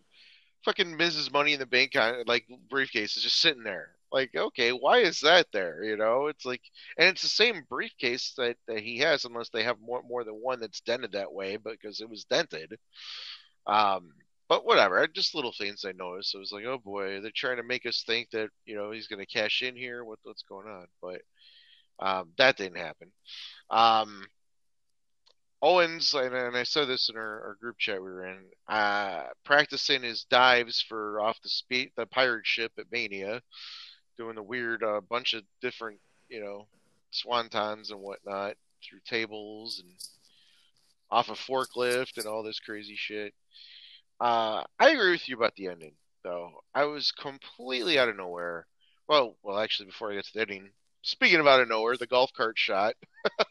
fucking 0.63 0.97
Mrs. 0.97 1.31
Money 1.31 1.53
in 1.53 1.59
the 1.59 1.67
Bank 1.67 1.93
like 2.25 2.45
briefcase 2.69 3.15
is 3.15 3.23
just 3.23 3.39
sitting 3.39 3.63
there. 3.63 3.91
Like, 4.11 4.31
okay, 4.35 4.71
why 4.71 4.99
is 4.99 5.19
that 5.21 5.47
there? 5.53 5.83
You 5.83 5.95
know, 5.97 6.27
it's 6.27 6.45
like, 6.45 6.61
and 6.97 7.09
it's 7.09 7.21
the 7.21 7.27
same 7.27 7.65
briefcase 7.69 8.33
that, 8.37 8.55
that 8.67 8.79
he 8.79 8.97
has, 8.99 9.25
unless 9.25 9.49
they 9.49 9.63
have 9.63 9.79
more 9.79 10.01
more 10.07 10.23
than 10.23 10.35
one 10.35 10.59
that's 10.59 10.81
dented 10.81 11.11
that 11.11 11.33
way, 11.33 11.57
because 11.57 12.01
it 12.01 12.09
was 12.09 12.25
dented. 12.25 12.77
Um, 13.67 14.11
but 14.47 14.65
whatever, 14.65 15.05
just 15.07 15.35
little 15.35 15.51
things 15.51 15.85
I 15.85 15.91
noticed. 15.91 16.35
I 16.35 16.39
was 16.39 16.51
like, 16.51 16.65
oh 16.65 16.77
boy, 16.77 17.19
they're 17.21 17.31
trying 17.35 17.57
to 17.57 17.63
make 17.63 17.85
us 17.85 18.03
think 18.07 18.29
that 18.31 18.49
you 18.65 18.75
know 18.75 18.91
he's 18.91 19.07
going 19.07 19.23
to 19.23 19.25
cash 19.25 19.61
in 19.61 19.75
here. 19.75 20.03
What 20.03 20.19
what's 20.23 20.43
going 20.43 20.67
on? 20.67 20.87
But 21.01 21.21
um, 21.99 22.31
that 22.37 22.57
didn't 22.57 22.77
happen. 22.77 23.11
Um, 23.69 24.25
Owens, 25.61 26.13
and, 26.13 26.35
and, 26.35 26.55
I 26.55 26.63
said 26.63 26.87
this 26.87 27.09
in 27.09 27.15
our, 27.15 27.41
our, 27.41 27.57
group 27.59 27.77
chat 27.79 28.01
we 28.01 28.11
were 28.11 28.27
in, 28.27 28.43
uh, 28.67 29.23
practicing 29.43 30.03
his 30.03 30.25
dives 30.25 30.83
for 30.87 31.19
off 31.19 31.41
the 31.41 31.49
speed, 31.49 31.91
the 31.95 32.05
pirate 32.05 32.45
ship 32.45 32.73
at 32.77 32.91
Mania, 32.91 33.41
doing 34.17 34.35
the 34.35 34.43
weird 34.43 34.83
uh, 34.83 35.01
bunch 35.09 35.33
of 35.33 35.43
different, 35.61 35.99
you 36.29 36.39
know, 36.39 36.67
swantons 37.11 37.89
and 37.89 37.99
whatnot 37.99 38.55
through 38.83 38.99
tables 39.07 39.81
and 39.83 39.91
off 41.09 41.29
a 41.29 41.33
forklift 41.33 42.17
and 42.17 42.27
all 42.27 42.43
this 42.43 42.59
crazy 42.59 42.95
shit. 42.95 43.33
Uh, 44.19 44.63
I 44.79 44.91
agree 44.91 45.11
with 45.11 45.27
you 45.27 45.35
about 45.35 45.55
the 45.55 45.67
ending, 45.67 45.93
though. 46.23 46.51
I 46.73 46.85
was 46.85 47.11
completely 47.11 47.97
out 47.97 48.09
of 48.09 48.17
nowhere. 48.17 48.67
Well, 49.07 49.35
well, 49.43 49.59
actually, 49.59 49.87
before 49.87 50.11
I 50.11 50.15
get 50.15 50.25
to 50.25 50.33
the 50.33 50.41
ending, 50.41 50.69
speaking 51.05 51.39
of 51.39 51.47
out 51.47 51.61
of 51.61 51.69
nowhere, 51.69 51.95
the 51.97 52.07
golf 52.07 52.33
cart 52.33 52.57
shot. 52.57 52.95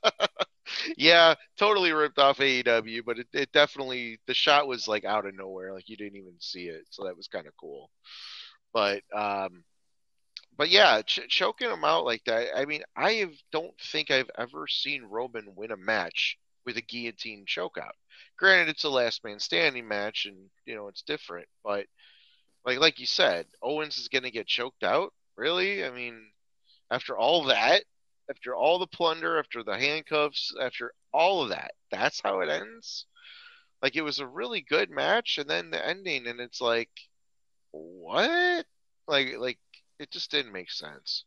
yeah, 0.97 1.35
totally 1.59 1.93
ripped 1.93 2.19
off 2.19 2.39
AEW, 2.39 3.05
but 3.05 3.19
it, 3.21 3.29
it, 3.33 3.53
definitely 3.53 4.19
the 4.27 4.35
shot 4.35 4.67
was 4.69 4.89
like 4.89 5.05
out 5.05 5.27
of 5.27 5.35
nowhere, 5.35 5.73
like 5.73 5.89
you 5.89 5.97
didn't 5.97 6.19
even 6.19 6.35
see 6.41 6.67
it, 6.69 6.83
so 6.91 7.05
that 7.05 7.17
was 7.17 7.29
kind 7.29 7.47
of 7.47 7.57
cool. 7.59 7.91
But 8.73 9.03
um, 9.15 9.65
but 10.57 10.71
yeah, 10.71 11.03
ch- 11.03 11.29
choking 11.29 11.71
him 11.71 11.85
out 11.85 12.05
like 12.05 12.25
that. 12.25 12.49
I 12.57 12.65
mean, 12.65 12.83
I 12.97 13.13
have, 13.15 13.35
don't 13.53 13.75
think 13.81 14.11
I've 14.11 14.31
ever 14.39 14.67
seen 14.69 15.05
Roman 15.05 15.55
win 15.55 15.71
a 15.73 15.77
match 15.77 16.39
with 16.67 16.77
a 16.77 16.83
guillotine 16.83 17.45
chokeout. 17.47 17.93
Granted, 18.39 18.71
it's 18.71 18.85
a 18.85 18.91
last 18.91 19.23
man 19.25 19.39
standing 19.39 19.87
match, 19.87 20.27
and 20.27 20.37
you 20.67 20.75
know 20.75 20.89
it's 20.89 21.03
different, 21.03 21.47
but 21.63 21.87
like 22.65 22.79
like 22.81 22.99
you 22.99 23.07
said, 23.07 23.47
Owens 23.63 23.99
is 23.99 24.09
going 24.09 24.25
to 24.25 24.31
get 24.31 24.47
choked 24.47 24.83
out. 24.85 25.13
Really? 25.37 25.85
I 25.85 25.91
mean, 25.91 26.31
after 26.95 27.17
all 27.17 27.45
that, 27.45 27.83
after 28.31 28.55
all 28.55 28.79
the 28.79 28.87
plunder, 28.87 29.39
after 29.39 29.63
the 29.63 29.77
handcuffs, 29.77 30.55
after 30.61 30.93
all 31.13 31.43
of 31.43 31.51
that, 31.51 31.73
that's 31.91 32.21
how 32.23 32.41
it 32.41 32.49
ends. 32.49 33.07
Like 33.83 33.97
it 33.97 34.03
was 34.03 34.21
a 34.21 34.27
really 34.27 34.63
good 34.63 34.91
match, 34.91 35.39
and 35.39 35.49
then 35.49 35.71
the 35.71 35.87
ending, 35.87 36.27
and 36.27 36.41
it's 36.41 36.61
like, 36.61 36.91
what? 37.73 38.65
Like, 39.07 39.35
like 39.39 39.59
it 39.99 40.11
just 40.11 40.31
didn't 40.31 40.53
make 40.53 40.71
sense. 40.71 41.25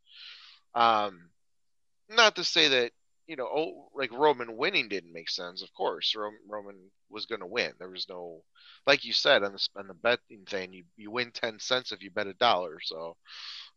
Um, 0.74 1.30
not 2.10 2.36
to 2.38 2.44
say 2.44 2.68
that 2.70 2.92
you 3.28 3.36
know, 3.36 3.48
oh, 3.54 3.90
like 3.94 4.12
Roman 4.14 4.56
winning 4.56 4.88
didn't 4.88 5.12
make 5.12 5.30
sense. 5.30 5.62
Of 5.62 5.74
course, 5.74 6.16
Roman 6.48 6.78
was 7.10 7.26
going 7.26 7.42
to 7.42 7.46
win. 7.46 7.74
There 7.78 7.90
was 7.90 8.08
no, 8.10 8.42
like 8.86 9.04
you 9.04 9.12
said 9.12 9.44
on 9.44 9.52
the 9.52 9.68
on 9.76 9.88
the 9.88 9.94
betting 9.94 10.46
thing, 10.48 10.72
you 10.72 10.86
you 10.96 11.12
win 11.12 11.32
ten 11.32 11.60
cents 11.60 11.92
if 11.92 12.02
you 12.02 12.10
bet 12.10 12.28
a 12.28 12.34
dollar. 12.34 12.80
So, 12.82 13.18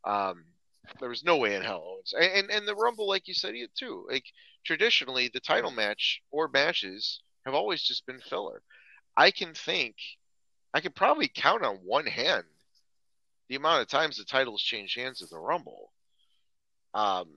um, 0.04 0.44
there 0.98 1.08
was 1.08 1.24
no 1.24 1.36
way 1.36 1.54
in 1.54 1.62
hell 1.62 1.84
Owens. 1.86 2.14
And, 2.14 2.32
and, 2.32 2.50
and 2.50 2.68
the 2.68 2.74
Rumble, 2.74 3.08
like 3.08 3.28
you 3.28 3.34
said, 3.34 3.54
it 3.54 3.74
too. 3.74 4.06
Like 4.10 4.24
traditionally, 4.64 5.30
the 5.32 5.40
title 5.40 5.70
match 5.70 6.22
or 6.30 6.48
matches 6.48 7.20
have 7.44 7.54
always 7.54 7.82
just 7.82 8.06
been 8.06 8.20
filler. 8.20 8.62
I 9.16 9.30
can 9.30 9.54
think, 9.54 9.96
I 10.72 10.80
could 10.80 10.94
probably 10.94 11.28
count 11.28 11.64
on 11.64 11.76
one 11.76 12.06
hand 12.06 12.44
the 13.48 13.56
amount 13.56 13.82
of 13.82 13.88
times 13.88 14.16
the 14.16 14.24
titles 14.24 14.62
changed 14.62 14.96
hands 14.96 15.22
at 15.22 15.30
the 15.30 15.38
Rumble. 15.38 15.90
Um, 16.94 17.28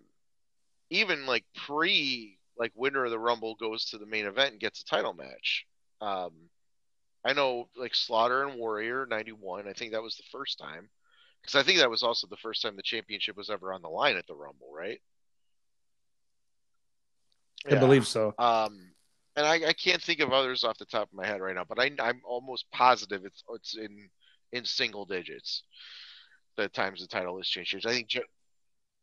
even 0.90 1.26
like 1.26 1.46
pre, 1.66 2.38
like 2.58 2.72
winner 2.76 3.06
of 3.06 3.12
the 3.12 3.20
Rumble 3.20 3.56
goes 3.56 3.86
to 3.86 3.98
the 3.98 4.06
main 4.06 4.26
event 4.26 4.52
and 4.52 4.60
gets 4.60 4.82
a 4.82 4.86
title 4.86 5.14
match. 5.14 5.66
Um, 6.02 6.32
I 7.26 7.34
know 7.34 7.70
like 7.76 7.96
Slaughter 7.96 8.44
and 8.44 8.60
Warrior 8.60 9.08
'91. 9.08 9.68
I 9.68 9.74
think 9.74 9.94
that 9.94 10.04
was 10.04 10.18
the 10.18 10.24
first 10.32 10.60
time. 10.60 10.90
Because 11.44 11.56
I 11.56 11.64
think 11.64 11.80
that 11.80 11.90
was 11.90 12.04
also 12.04 12.26
the 12.28 12.38
first 12.38 12.62
time 12.62 12.76
the 12.76 12.82
championship 12.82 13.36
was 13.36 13.50
ever 13.50 13.74
on 13.74 13.82
the 13.82 13.90
line 13.90 14.16
at 14.16 14.26
the 14.28 14.34
Rumble, 14.34 14.72
right? 14.74 15.02
I 17.70 17.74
yeah. 17.74 17.80
believe 17.80 18.08
so. 18.08 18.34
Um, 18.38 18.92
and 19.36 19.46
I, 19.46 19.70
I, 19.70 19.74
can't 19.74 20.02
think 20.02 20.20
of 20.20 20.32
others 20.32 20.64
off 20.64 20.78
the 20.78 20.86
top 20.86 21.10
of 21.10 21.14
my 21.14 21.26
head 21.26 21.42
right 21.42 21.56
now, 21.56 21.66
but 21.68 21.80
I, 21.80 21.92
am 22.00 22.22
almost 22.24 22.70
positive 22.72 23.26
it's 23.26 23.44
it's 23.50 23.76
in 23.76 24.10
in 24.52 24.66
single 24.66 25.06
digits. 25.06 25.64
The 26.56 26.70
times 26.70 27.02
the 27.02 27.08
title 27.08 27.38
has 27.38 27.48
changed. 27.48 27.86
I 27.88 27.92
think 27.92 28.10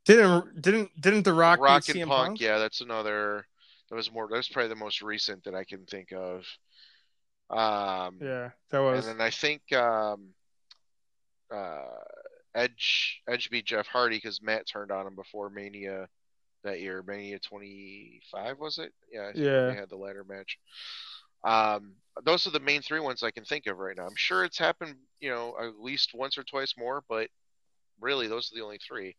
didn't 0.04 0.62
didn't 0.62 1.00
didn't 1.00 1.24
the 1.24 1.32
Rock 1.32 1.60
Rock 1.60 1.88
and 1.88 1.98
Punk, 2.00 2.08
Punk? 2.08 2.40
Yeah, 2.40 2.58
that's 2.58 2.80
another. 2.80 3.46
That 3.88 3.96
was 3.96 4.12
more. 4.12 4.28
That's 4.30 4.48
probably 4.48 4.68
the 4.68 4.76
most 4.76 5.02
recent 5.02 5.44
that 5.44 5.54
I 5.54 5.64
can 5.64 5.84
think 5.84 6.12
of. 6.12 6.46
Um, 7.50 8.18
yeah, 8.20 8.50
that 8.70 8.78
was. 8.78 9.06
And 9.06 9.18
then 9.18 9.26
I 9.26 9.30
think 9.30 9.72
um, 9.72 10.28
uh, 11.52 11.82
Edge 12.54 13.22
Edge 13.28 13.50
beat 13.50 13.66
Jeff 13.66 13.86
Hardy 13.86 14.16
because 14.16 14.42
Matt 14.42 14.66
turned 14.66 14.90
on 14.90 15.06
him 15.06 15.14
before 15.14 15.50
Mania 15.50 16.08
that 16.64 16.80
year. 16.80 17.02
Mania 17.06 17.38
25 17.38 18.58
was 18.58 18.78
it? 18.78 18.92
Yeah, 19.12 19.30
yeah. 19.34 19.66
They 19.66 19.74
had 19.74 19.90
the 19.90 19.96
ladder 19.96 20.24
match. 20.24 20.58
Um, 21.44 21.94
those 22.24 22.46
are 22.46 22.50
the 22.50 22.60
main 22.60 22.82
three 22.82 23.00
ones 23.00 23.22
I 23.22 23.30
can 23.30 23.44
think 23.44 23.66
of 23.66 23.78
right 23.78 23.96
now. 23.96 24.06
I'm 24.06 24.16
sure 24.16 24.44
it's 24.44 24.58
happened, 24.58 24.96
you 25.20 25.30
know, 25.30 25.54
at 25.60 25.80
least 25.80 26.10
once 26.14 26.36
or 26.36 26.44
twice 26.44 26.74
more, 26.76 27.02
but 27.08 27.28
really 28.00 28.26
those 28.26 28.50
are 28.52 28.56
the 28.56 28.64
only 28.64 28.78
three. 28.78 29.16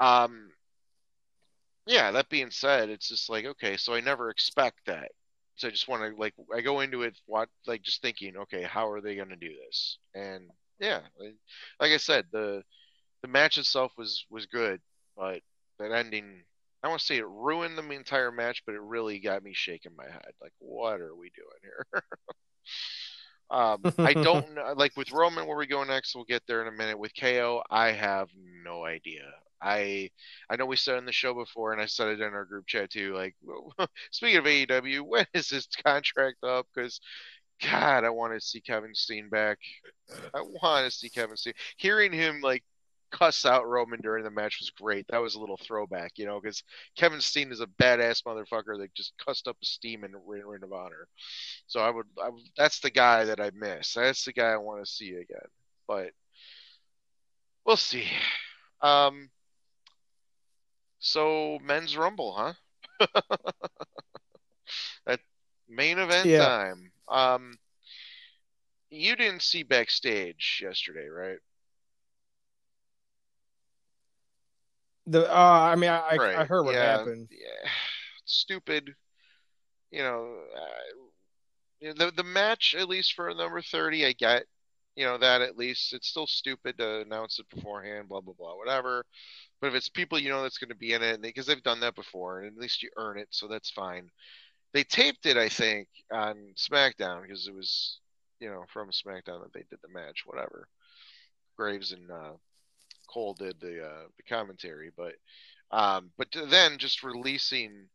Um, 0.00 0.50
yeah. 1.86 2.10
That 2.10 2.28
being 2.28 2.50
said, 2.50 2.90
it's 2.90 3.08
just 3.08 3.30
like 3.30 3.44
okay, 3.44 3.76
so 3.76 3.94
I 3.94 4.00
never 4.00 4.30
expect 4.30 4.80
that. 4.86 5.12
So 5.56 5.68
I 5.68 5.70
just 5.70 5.88
want 5.88 6.02
to 6.02 6.20
like 6.20 6.34
I 6.54 6.60
go 6.60 6.80
into 6.80 7.02
it 7.02 7.18
what 7.26 7.48
like 7.66 7.82
just 7.82 8.02
thinking, 8.02 8.36
okay, 8.36 8.62
how 8.62 8.90
are 8.90 9.00
they 9.00 9.14
going 9.14 9.28
to 9.28 9.36
do 9.36 9.52
this? 9.66 9.98
And 10.14 10.50
yeah, 10.80 11.00
like 11.80 11.92
I 11.92 11.96
said, 11.98 12.26
the 12.32 12.62
the 13.22 13.28
match 13.28 13.58
itself 13.58 13.92
was 13.96 14.26
was 14.30 14.46
good, 14.46 14.80
but 15.16 15.40
that 15.78 15.92
ending, 15.92 16.44
I 16.82 16.88
want 16.88 17.00
to 17.00 17.06
say 17.06 17.18
it 17.18 17.26
ruined 17.26 17.78
the 17.78 17.90
entire 17.90 18.30
match, 18.32 18.62
but 18.66 18.74
it 18.74 18.80
really 18.82 19.18
got 19.20 19.42
me 19.42 19.52
shaking 19.54 19.96
my 19.96 20.04
head. 20.04 20.32
Like, 20.40 20.52
what 20.58 21.00
are 21.00 21.14
we 21.16 21.30
doing 21.34 21.60
here? 21.62 21.86
um, 23.50 23.86
I 24.02 24.14
don't 24.14 24.54
know. 24.54 24.74
Like 24.76 24.92
with 24.96 25.12
Roman, 25.12 25.46
where 25.46 25.56
we 25.56 25.66
go 25.66 25.84
next, 25.84 26.14
we'll 26.14 26.24
get 26.24 26.42
there 26.46 26.62
in 26.62 26.68
a 26.68 26.76
minute. 26.76 26.98
With 26.98 27.12
KO, 27.18 27.62
I 27.70 27.92
have 27.92 28.28
no 28.64 28.84
idea. 28.84 29.24
I 29.62 30.10
I 30.50 30.56
know 30.56 30.66
we 30.66 30.76
said 30.76 30.98
in 30.98 31.06
the 31.06 31.12
show 31.12 31.34
before, 31.34 31.72
and 31.72 31.80
I 31.80 31.86
said 31.86 32.08
it 32.08 32.20
in 32.20 32.34
our 32.34 32.44
group 32.44 32.66
chat 32.66 32.90
too. 32.90 33.14
Like, 33.14 33.34
speaking 34.12 34.38
of 34.38 34.44
AEW, 34.46 35.02
when 35.02 35.26
is 35.34 35.48
this 35.48 35.66
contract 35.84 36.44
up? 36.44 36.66
Because 36.74 37.00
God, 37.70 38.04
I 38.04 38.10
want 38.10 38.32
to 38.34 38.40
see 38.40 38.60
Kevin 38.60 38.94
Steen 38.94 39.28
back. 39.28 39.58
I 40.34 40.40
want 40.40 40.90
to 40.90 40.96
see 40.96 41.08
Kevin 41.08 41.36
Steen. 41.36 41.54
Hearing 41.76 42.12
him 42.12 42.40
like 42.40 42.62
cuss 43.14 43.46
out 43.46 43.68
Roman 43.68 44.00
during 44.00 44.24
the 44.24 44.30
match 44.30 44.58
was 44.60 44.70
great. 44.70 45.06
That 45.08 45.22
was 45.22 45.36
a 45.36 45.40
little 45.40 45.56
throwback, 45.56 46.12
you 46.16 46.26
know, 46.26 46.40
because 46.40 46.62
Kevin 46.96 47.20
Steen 47.20 47.52
is 47.52 47.60
a 47.60 47.66
badass 47.66 48.24
motherfucker 48.24 48.78
that 48.78 48.94
just 48.94 49.12
cussed 49.24 49.46
up 49.46 49.56
a 49.62 49.66
steam 49.66 50.04
in 50.04 50.12
Ring 50.26 50.62
of 50.62 50.72
Honor. 50.72 51.06
So 51.66 51.80
I 51.80 51.90
would, 51.90 52.06
I 52.22 52.30
would, 52.30 52.42
that's 52.56 52.80
the 52.80 52.90
guy 52.90 53.24
that 53.24 53.40
I 53.40 53.50
miss. 53.54 53.94
That's 53.94 54.24
the 54.24 54.32
guy 54.32 54.50
I 54.50 54.56
want 54.56 54.84
to 54.84 54.90
see 54.90 55.10
again. 55.10 55.46
But 55.86 56.10
we'll 57.64 57.76
see. 57.76 58.08
Um, 58.80 59.30
so 60.98 61.58
men's 61.62 61.96
rumble, 61.96 62.32
huh? 62.32 62.52
that 65.06 65.20
main 65.68 65.98
event 65.98 66.26
yeah. 66.26 66.44
time. 66.44 66.90
Um, 67.08 67.58
you 68.90 69.16
didn't 69.16 69.42
see 69.42 69.62
backstage 69.62 70.60
yesterday, 70.62 71.08
right? 71.08 71.38
The 75.06 75.30
uh, 75.30 75.34
I 75.34 75.76
mean, 75.76 75.90
I 75.90 76.16
right. 76.16 76.36
I 76.36 76.44
heard 76.44 76.64
what 76.64 76.74
yeah. 76.74 76.98
happened. 76.98 77.28
Yeah, 77.30 77.70
stupid. 78.24 78.94
You 79.90 80.02
know, 80.02 80.38
uh, 80.56 81.92
the 81.96 82.12
the 82.16 82.24
match 82.24 82.74
at 82.78 82.88
least 82.88 83.12
for 83.14 83.32
number 83.34 83.60
thirty, 83.60 84.06
I 84.06 84.12
get. 84.12 84.44
You 84.96 85.04
know 85.06 85.18
that 85.18 85.42
at 85.42 85.58
least 85.58 85.92
it's 85.92 86.08
still 86.08 86.26
stupid 86.26 86.78
to 86.78 87.00
announce 87.00 87.38
it 87.38 87.50
beforehand, 87.50 88.08
blah 88.08 88.20
blah 88.20 88.34
blah, 88.34 88.56
whatever. 88.56 89.04
But 89.60 89.68
if 89.68 89.74
it's 89.74 89.88
people 89.88 90.18
you 90.18 90.30
know 90.30 90.42
that's 90.42 90.58
going 90.58 90.70
to 90.70 90.76
be 90.76 90.92
in 90.92 91.02
it, 91.02 91.20
because 91.20 91.46
they've 91.46 91.62
done 91.62 91.80
that 91.80 91.96
before, 91.96 92.40
and 92.40 92.46
at 92.56 92.60
least 92.60 92.82
you 92.82 92.90
earn 92.96 93.18
it, 93.18 93.28
so 93.30 93.48
that's 93.48 93.70
fine. 93.70 94.08
They 94.74 94.82
taped 94.82 95.24
it, 95.24 95.36
I 95.36 95.48
think, 95.48 95.86
on 96.12 96.52
SmackDown 96.56 97.22
because 97.22 97.46
it 97.46 97.54
was, 97.54 98.00
you 98.40 98.50
know, 98.50 98.64
from 98.72 98.90
SmackDown 98.90 99.42
that 99.42 99.52
they 99.54 99.64
did 99.70 99.78
the 99.80 99.88
match, 99.88 100.24
whatever. 100.26 100.68
Graves 101.56 101.92
and 101.92 102.10
uh, 102.10 102.32
Cole 103.08 103.34
did 103.34 103.60
the 103.60 103.86
uh, 103.86 104.06
the 104.16 104.24
commentary, 104.28 104.90
but 104.96 105.14
um, 105.70 106.10
but 106.18 106.26
then 106.50 106.78
just 106.78 107.04
releasing 107.04 107.88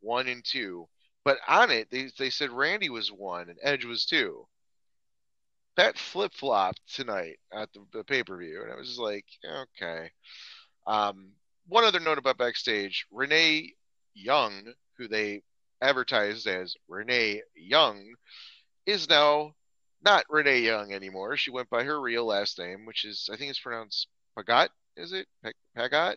one 0.00 0.26
and 0.26 0.42
two, 0.42 0.88
but 1.22 1.36
on 1.46 1.70
it 1.70 1.90
they 1.90 2.10
they 2.18 2.30
said 2.30 2.50
Randy 2.50 2.88
was 2.88 3.12
one 3.12 3.50
and 3.50 3.58
Edge 3.62 3.84
was 3.84 4.06
two. 4.06 4.46
That 5.76 5.98
flip 5.98 6.32
flopped 6.34 6.80
tonight 6.94 7.38
at 7.52 7.70
the, 7.74 7.84
the 7.92 8.04
pay 8.04 8.22
per 8.22 8.38
view, 8.38 8.62
and 8.62 8.70
it 8.70 8.78
was 8.78 8.88
just 8.88 9.00
like 9.00 9.26
okay. 9.46 10.10
Um, 10.86 11.32
one 11.68 11.84
other 11.84 12.00
note 12.00 12.18
about 12.18 12.38
backstage: 12.38 13.06
Renee 13.10 13.74
Young, 14.14 14.72
who 14.96 15.08
they 15.08 15.42
advertised 15.82 16.46
as 16.46 16.74
Renee 16.88 17.42
Young, 17.54 18.14
is 18.86 19.08
now 19.08 19.54
not 20.04 20.24
Renee 20.30 20.60
Young 20.60 20.92
anymore. 20.92 21.36
She 21.36 21.50
went 21.50 21.68
by 21.68 21.84
her 21.84 22.00
real 22.00 22.24
last 22.24 22.58
name, 22.58 22.86
which 22.86 23.04
is 23.04 23.28
I 23.32 23.36
think 23.36 23.50
it's 23.50 23.60
pronounced 23.60 24.08
Pagot. 24.36 24.70
is 24.96 25.12
it? 25.12 25.26
Pagot? 25.76 26.16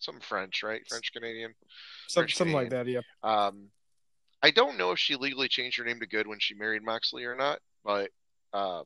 Some 0.00 0.20
French, 0.20 0.62
right? 0.62 0.82
French 0.88 1.12
Canadian. 1.12 1.54
Some, 2.08 2.28
something 2.28 2.54
like 2.54 2.70
that, 2.70 2.86
yeah. 2.86 3.00
Um, 3.22 3.70
I 4.42 4.50
don't 4.50 4.76
know 4.76 4.90
if 4.90 4.98
she 4.98 5.16
legally 5.16 5.48
changed 5.48 5.78
her 5.78 5.84
name 5.84 6.00
to 6.00 6.06
Good 6.06 6.26
when 6.26 6.38
she 6.38 6.54
married 6.54 6.82
Moxley 6.82 7.24
or 7.24 7.34
not, 7.34 7.60
but 7.82 8.10
um, 8.52 8.84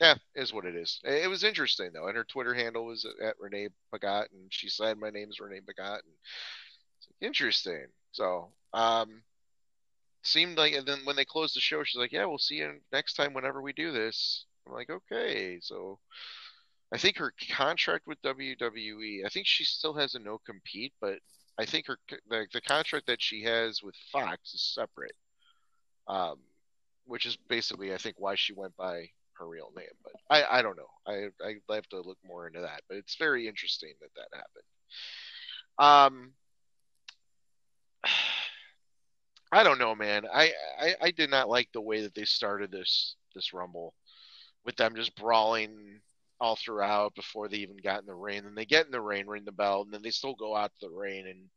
yeah, 0.00 0.16
is 0.34 0.52
what 0.52 0.66
it 0.66 0.74
is. 0.74 1.00
It 1.04 1.30
was 1.30 1.44
interesting 1.44 1.90
though, 1.94 2.08
and 2.08 2.16
her 2.16 2.24
Twitter 2.24 2.54
handle 2.54 2.84
was 2.86 3.06
at 3.22 3.36
Renee 3.40 3.68
Pagot, 3.90 4.30
and 4.32 4.52
she 4.52 4.68
said 4.68 4.98
my 4.98 5.10
name 5.10 5.30
is 5.30 5.40
Renee 5.40 5.60
Pagot." 5.60 6.02
and 6.04 6.14
interesting. 7.20 7.86
So, 8.12 8.50
um, 8.72 9.22
seemed 10.22 10.58
like, 10.58 10.74
and 10.74 10.86
then 10.86 11.00
when 11.04 11.16
they 11.16 11.24
closed 11.24 11.56
the 11.56 11.60
show, 11.60 11.82
she's 11.84 11.98
like, 11.98 12.12
"Yeah, 12.12 12.26
we'll 12.26 12.38
see 12.38 12.56
you 12.56 12.80
next 12.92 13.14
time 13.14 13.34
whenever 13.34 13.62
we 13.62 13.72
do 13.72 13.92
this." 13.92 14.46
I'm 14.66 14.72
like, 14.74 14.90
"Okay." 14.90 15.58
So, 15.60 15.98
I 16.92 16.98
think 16.98 17.16
her 17.18 17.32
contract 17.52 18.06
with 18.06 18.22
WWE, 18.22 19.24
I 19.24 19.28
think 19.28 19.46
she 19.46 19.64
still 19.64 19.94
has 19.94 20.14
a 20.14 20.18
no 20.18 20.38
compete, 20.38 20.92
but 21.00 21.18
I 21.58 21.66
think 21.66 21.86
her 21.86 21.98
the, 22.28 22.46
the 22.52 22.60
contract 22.60 23.06
that 23.06 23.22
she 23.22 23.42
has 23.44 23.82
with 23.82 23.94
Fox 24.12 24.54
is 24.54 24.62
separate. 24.74 25.16
Um, 26.08 26.38
which 27.10 27.26
is 27.26 27.36
basically 27.48 27.92
I 27.92 27.98
think 27.98 28.16
why 28.18 28.36
she 28.36 28.52
went 28.52 28.76
by 28.76 29.10
her 29.34 29.48
real 29.48 29.72
name, 29.76 29.86
but 30.04 30.12
I 30.30 30.58
I 30.58 30.62
don't 30.62 30.76
know. 30.76 30.90
I 31.06 31.28
I 31.44 31.74
have 31.74 31.88
to 31.88 32.00
look 32.00 32.18
more 32.24 32.46
into 32.46 32.60
that, 32.60 32.82
but 32.88 32.98
it's 32.98 33.16
very 33.16 33.48
interesting 33.48 33.94
that 34.00 34.10
that 34.16 34.28
happened. 34.32 34.64
Um 35.78 36.32
I 39.52 39.62
don't 39.64 39.78
know, 39.78 39.94
man. 39.94 40.26
I, 40.32 40.52
I 40.80 40.94
I 41.02 41.10
did 41.10 41.30
not 41.30 41.48
like 41.48 41.70
the 41.72 41.80
way 41.80 42.02
that 42.02 42.14
they 42.14 42.24
started 42.24 42.70
this 42.70 43.16
this 43.34 43.52
rumble 43.52 43.94
with 44.64 44.76
them 44.76 44.96
just 44.96 45.16
brawling 45.16 46.00
all 46.40 46.56
throughout 46.56 47.14
before 47.14 47.48
they 47.48 47.58
even 47.58 47.76
got 47.78 48.00
in 48.00 48.06
the 48.06 48.14
ring. 48.14 48.44
And 48.46 48.56
they 48.56 48.66
get 48.66 48.86
in 48.86 48.92
the 48.92 49.00
rain, 49.00 49.26
ring 49.26 49.44
the 49.44 49.52
bell, 49.52 49.82
and 49.82 49.92
then 49.92 50.02
they 50.02 50.10
still 50.10 50.34
go 50.34 50.56
out 50.56 50.72
to 50.80 50.88
the 50.88 50.94
rain 50.94 51.26
and 51.28 51.48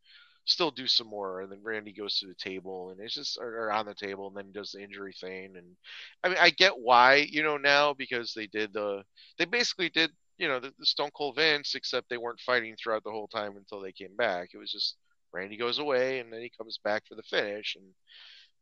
still 0.45 0.71
do 0.71 0.87
some 0.87 1.07
more. 1.07 1.41
And 1.41 1.51
then 1.51 1.63
Randy 1.63 1.93
goes 1.93 2.19
to 2.19 2.27
the 2.27 2.35
table 2.35 2.91
and 2.91 2.99
it's 3.01 3.15
just 3.15 3.37
or, 3.39 3.65
or 3.67 3.71
on 3.71 3.85
the 3.85 3.95
table 3.95 4.27
and 4.27 4.37
then 4.37 4.51
does 4.53 4.71
the 4.73 4.83
injury 4.83 5.13
thing. 5.19 5.55
And 5.57 5.75
I 6.23 6.29
mean, 6.29 6.37
I 6.41 6.49
get 6.51 6.77
why, 6.79 7.15
you 7.29 7.43
know, 7.43 7.57
now 7.57 7.93
because 7.93 8.33
they 8.33 8.47
did 8.47 8.73
the 8.73 9.03
they 9.37 9.45
basically 9.45 9.89
did 9.89 10.11
you 10.37 10.47
know 10.47 10.59
the, 10.59 10.73
the 10.79 10.85
Stone 10.85 11.11
Cold 11.15 11.35
Vince, 11.37 11.75
except 11.75 12.09
they 12.09 12.17
weren't 12.17 12.39
fighting 12.41 12.75
throughout 12.77 13.03
the 13.03 13.11
whole 13.11 13.27
time 13.27 13.57
until 13.57 13.81
they 13.81 13.91
came 13.93 14.15
back. 14.17 14.49
It 14.53 14.57
was 14.57 14.71
just 14.71 14.97
Randy 15.34 15.57
goes 15.57 15.79
away 15.79 16.19
and 16.19 16.31
then 16.31 16.41
he 16.41 16.51
comes 16.57 16.79
back 16.84 17.03
for 17.07 17.15
the 17.15 17.23
finish, 17.23 17.75
and 17.75 17.86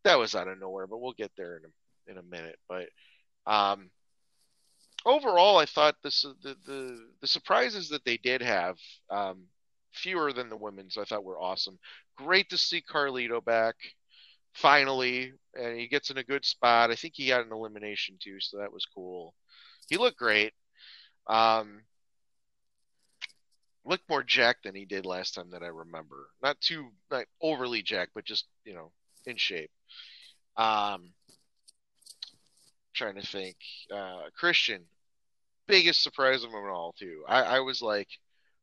that 0.04 0.18
was 0.18 0.36
out 0.36 0.48
of 0.48 0.60
nowhere. 0.60 0.88
But 0.88 1.00
we'll 1.00 1.14
get 1.14 1.32
there 1.38 1.58
in 1.58 1.66
a 1.66 2.12
in 2.12 2.18
a 2.18 2.24
minute. 2.24 2.58
But 2.68 2.90
um, 3.46 3.90
overall, 5.06 5.58
I 5.58 5.66
thought 5.66 5.96
this 6.04 6.26
the 6.44 6.56
the, 6.66 7.00
the 7.22 7.28
surprises 7.28 7.90
that 7.90 8.06
they 8.06 8.18
did 8.18 8.42
have, 8.42 8.78
um, 9.10 9.44
fewer 9.94 10.34
than 10.34 10.50
the 10.50 10.58
women's, 10.58 10.98
I 10.98 11.06
thought 11.06 11.24
were 11.24 11.40
awesome. 11.40 11.78
Great 12.18 12.50
to 12.50 12.58
see 12.58 12.82
Carlito 12.82 13.44
back 13.44 13.76
finally, 14.54 15.34
and 15.56 15.80
he 15.80 15.88
gets 15.88 16.10
in 16.10 16.18
a 16.18 16.24
good 16.24 16.46
spot. 16.46 16.92
I 16.92 16.96
think 16.96 17.14
he 17.16 17.28
got 17.28 17.46
an 17.46 17.54
elimination 17.54 18.18
too, 18.22 18.38
so 18.40 18.58
that 18.58 18.74
was 18.74 18.86
cool. 18.86 19.34
He 19.90 19.98
looked 19.98 20.18
great. 20.18 20.54
Um, 21.28 21.82
looked 23.86 24.10
more 24.10 24.24
jacked 24.24 24.64
than 24.64 24.76
he 24.76 24.86
did 24.86 25.06
last 25.06 25.36
time 25.36 25.52
that 25.52 25.64
I 25.64 25.68
remember. 25.68 26.28
Not 26.42 26.60
too 26.62 26.90
not 27.10 27.26
overly 27.42 27.82
jacked, 27.82 28.12
but 28.14 28.26
just 28.26 28.46
you 28.64 28.74
know 28.74 28.92
in 29.26 29.38
shape. 29.38 29.72
Um, 30.58 31.14
trying 32.94 33.16
to 33.16 33.26
think. 33.26 33.56
Uh, 33.94 34.24
Christian, 34.38 34.84
biggest 35.68 36.04
surprise 36.04 36.44
of 36.44 36.52
them 36.52 36.70
all, 36.70 36.94
too. 36.98 37.24
I, 37.28 37.42
I 37.44 37.60
was 37.60 37.82
like, 37.82 38.10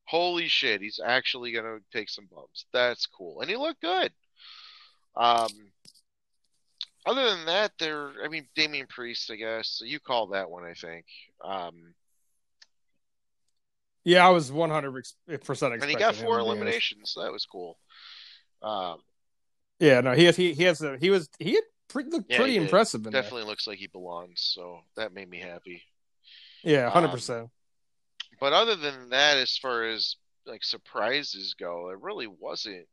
holy 0.04 0.48
shit, 0.48 0.80
he's 0.80 1.00
actually 1.04 1.52
to 1.64 1.80
take 1.92 2.10
some 2.10 2.28
bumps. 2.32 2.66
That's 2.72 3.06
cool. 3.06 3.40
And 3.40 3.50
he 3.50 3.56
looked 3.56 3.80
good. 3.80 4.12
Um, 5.16 5.48
other 7.06 7.30
than 7.30 7.46
that, 7.46 7.72
there, 7.78 8.12
I 8.22 8.28
mean, 8.28 8.46
Damian 8.54 8.86
Priest, 8.88 9.30
I 9.30 9.36
guess. 9.36 9.80
You 9.84 9.98
call 9.98 10.28
that 10.28 10.50
one, 10.50 10.64
I 10.64 10.74
think. 10.74 11.06
Um, 11.42 11.94
yeah, 14.08 14.26
I 14.26 14.30
was 14.30 14.50
100% 14.50 14.96
expecting 15.28 15.82
And 15.82 15.90
he 15.90 15.96
got 15.96 16.14
four 16.14 16.38
eliminations, 16.38 17.12
so 17.12 17.22
that 17.22 17.30
was 17.30 17.44
cool. 17.44 17.78
Um, 18.62 19.00
yeah, 19.78 20.00
no, 20.00 20.12
he 20.12 20.24
has, 20.24 20.34
he, 20.34 20.54
he 20.54 20.62
has 20.62 20.80
a, 20.80 20.96
he 20.96 21.10
was, 21.10 21.28
he 21.38 21.52
had 21.52 21.64
pretty, 21.88 22.08
looked 22.08 22.30
yeah, 22.30 22.38
pretty 22.38 22.56
impressive. 22.56 23.02
Definitely 23.02 23.44
looks 23.44 23.66
like 23.66 23.78
he 23.78 23.86
belongs. 23.86 24.50
So 24.54 24.80
that 24.96 25.12
made 25.12 25.28
me 25.28 25.38
happy. 25.38 25.82
Yeah, 26.64 26.88
hundred 26.88 27.08
um, 27.08 27.12
percent. 27.12 27.50
But 28.40 28.54
other 28.54 28.76
than 28.76 29.10
that, 29.10 29.36
as 29.36 29.58
far 29.58 29.84
as 29.84 30.16
like 30.46 30.64
surprises 30.64 31.54
go, 31.60 31.90
it 31.90 32.00
really 32.00 32.26
wasn't. 32.26 32.86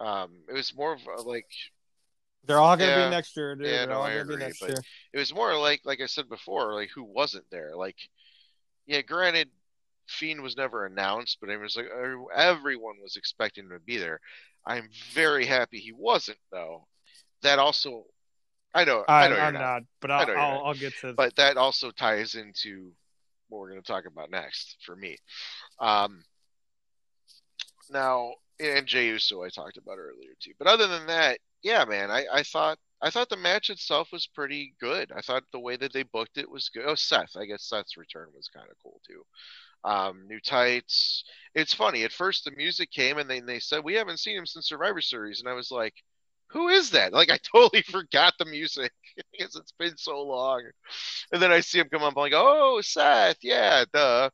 Um, 0.00 0.32
it 0.48 0.52
was 0.52 0.74
more 0.74 0.94
of 0.94 1.00
a, 1.16 1.22
like 1.22 1.46
they're 2.44 2.58
all 2.58 2.76
gonna 2.76 2.90
yeah, 2.90 3.04
be 3.04 3.10
next 3.10 3.36
year. 3.36 3.54
Dude. 3.54 3.66
Yeah, 3.66 3.86
they're 3.86 3.88
no, 3.88 4.00
I 4.00 4.12
agree. 4.12 4.36
But 4.60 4.68
year. 4.68 4.78
it 5.12 5.18
was 5.18 5.32
more 5.32 5.56
like 5.56 5.82
like 5.84 6.00
I 6.00 6.06
said 6.06 6.28
before, 6.28 6.74
like 6.74 6.90
who 6.92 7.04
wasn't 7.04 7.44
there? 7.50 7.76
Like, 7.76 7.96
yeah, 8.86 9.00
granted, 9.00 9.48
Fiend 10.08 10.42
was 10.42 10.56
never 10.56 10.86
announced, 10.86 11.38
but 11.40 11.50
it 11.50 11.58
was 11.58 11.76
like 11.76 11.86
everyone 12.34 12.96
was 13.02 13.16
expecting 13.16 13.64
him 13.64 13.70
to 13.70 13.80
be 13.80 13.96
there. 13.96 14.20
I'm 14.66 14.88
very 15.12 15.44
happy 15.44 15.78
he 15.78 15.92
wasn't 15.92 16.38
though 16.50 16.86
that 17.42 17.58
also 17.58 18.04
I 18.74 18.84
know 18.84 19.04
I, 19.06 19.26
I 19.26 19.28
know 19.28 19.36
I'm 19.36 19.54
not, 19.54 19.60
not, 19.60 19.82
but 20.00 20.10
I'll, 20.10 20.30
I'll, 20.30 20.64
I'll, 20.66 20.74
get 20.74 20.94
to. 21.00 21.12
But 21.12 21.36
that 21.36 21.56
also 21.56 21.92
ties 21.92 22.34
into 22.34 22.92
what 23.48 23.60
we're 23.60 23.70
going 23.70 23.82
to 23.82 23.86
talk 23.86 24.04
about 24.06 24.30
next 24.30 24.78
for 24.84 24.96
me. 24.96 25.16
Um, 25.78 26.24
now, 27.90 28.32
and 28.58 28.86
Jey 28.86 29.06
Uso 29.08 29.44
I 29.44 29.48
talked 29.48 29.76
about 29.76 29.98
earlier 29.98 30.32
too. 30.40 30.52
But 30.58 30.66
other 30.66 30.88
than 30.88 31.06
that, 31.06 31.38
yeah, 31.62 31.84
man, 31.84 32.10
I, 32.10 32.24
I 32.32 32.42
thought 32.42 32.78
I 33.00 33.10
thought 33.10 33.28
the 33.28 33.36
match 33.36 33.70
itself 33.70 34.08
was 34.12 34.26
pretty 34.26 34.74
good. 34.80 35.12
I 35.14 35.20
thought 35.20 35.44
the 35.52 35.60
way 35.60 35.76
that 35.76 35.92
they 35.92 36.02
booked 36.02 36.38
it 36.38 36.50
was 36.50 36.68
good. 36.68 36.84
Oh, 36.86 36.94
Seth, 36.94 37.36
I 37.36 37.44
guess 37.44 37.68
Seth's 37.68 37.96
return 37.96 38.28
was 38.34 38.48
kind 38.48 38.66
of 38.68 38.76
cool 38.82 39.00
too. 39.06 39.22
Um, 39.84 40.26
new 40.26 40.40
tights. 40.40 41.24
It's 41.54 41.74
funny. 41.74 42.04
At 42.04 42.12
first, 42.12 42.44
the 42.44 42.52
music 42.52 42.90
came 42.90 43.18
and 43.18 43.28
they 43.28 43.40
they 43.40 43.60
said 43.60 43.84
we 43.84 43.94
haven't 43.94 44.18
seen 44.20 44.36
him 44.36 44.46
since 44.46 44.68
Survivor 44.68 45.00
Series, 45.00 45.40
and 45.40 45.48
I 45.48 45.52
was 45.54 45.70
like 45.70 45.94
who 46.54 46.68
is 46.68 46.90
that? 46.90 47.12
Like 47.12 47.30
I 47.30 47.38
totally 47.54 47.82
forgot 47.82 48.34
the 48.38 48.46
music 48.46 48.92
because 49.32 49.56
it's 49.56 49.72
been 49.78 49.96
so 49.96 50.22
long. 50.22 50.62
And 51.32 51.42
then 51.42 51.52
I 51.52 51.60
see 51.60 51.78
him 51.78 51.88
come 51.90 52.02
up, 52.02 52.14
I'm 52.16 52.22
like, 52.22 52.32
oh, 52.34 52.80
Seth, 52.82 53.38
yeah, 53.42 53.84
duh. 53.92 54.30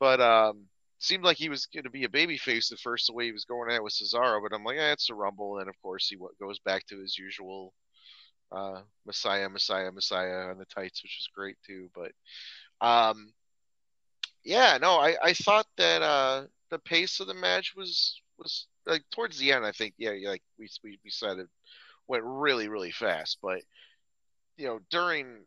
but 0.00 0.20
um, 0.20 0.66
seemed 0.98 1.24
like 1.24 1.36
he 1.36 1.48
was 1.48 1.66
going 1.66 1.84
to 1.84 1.90
be 1.90 2.04
a 2.04 2.08
baby 2.08 2.38
face 2.38 2.72
at 2.72 2.78
first, 2.78 3.08
the 3.08 3.12
way 3.12 3.26
he 3.26 3.32
was 3.32 3.44
going 3.44 3.70
at 3.70 3.82
with 3.82 3.92
Cesaro. 3.92 4.40
But 4.42 4.54
I'm 4.54 4.64
like, 4.64 4.78
eh, 4.78 4.92
it's 4.92 5.10
a 5.10 5.14
Rumble, 5.14 5.58
and 5.58 5.68
of 5.68 5.74
course 5.82 6.08
he 6.08 6.16
what 6.16 6.38
goes 6.40 6.58
back 6.60 6.86
to 6.86 7.00
his 7.00 7.18
usual 7.18 7.74
uh, 8.52 8.82
Messiah, 9.06 9.48
Messiah, 9.48 9.90
Messiah 9.90 10.50
on 10.50 10.58
the 10.58 10.66
tights, 10.66 11.02
which 11.02 11.18
was 11.18 11.28
great 11.34 11.56
too. 11.66 11.90
But 11.94 12.12
um, 12.86 13.32
yeah, 14.44 14.78
no, 14.80 14.98
I, 14.98 15.16
I 15.22 15.32
thought 15.34 15.66
that 15.76 16.02
uh, 16.02 16.44
the 16.70 16.78
pace 16.78 17.20
of 17.20 17.26
the 17.26 17.34
match 17.34 17.74
was 17.76 18.20
was 18.38 18.66
like 18.86 19.02
towards 19.12 19.38
the 19.38 19.52
end. 19.52 19.64
I 19.64 19.72
think 19.72 19.94
yeah, 19.98 20.12
like 20.28 20.42
we 20.58 20.68
we, 20.82 20.98
we 21.04 21.10
said 21.10 21.38
it 21.38 21.48
went 22.08 22.24
really 22.24 22.68
really 22.68 22.90
fast, 22.90 23.38
but 23.42 23.62
you 24.56 24.66
know 24.66 24.80
during 24.90 25.44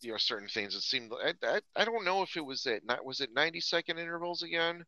you 0.00 0.12
know 0.12 0.16
certain 0.16 0.48
things 0.48 0.74
it 0.74 0.82
seemed 0.82 1.12
I, 1.22 1.34
I, 1.42 1.60
I 1.76 1.84
don't 1.84 2.04
know 2.04 2.22
if 2.22 2.36
it 2.36 2.44
was 2.44 2.66
at 2.66 2.84
not 2.84 3.04
was 3.04 3.20
it 3.20 3.30
90 3.34 3.60
second 3.60 3.98
intervals 3.98 4.42
again? 4.42 4.84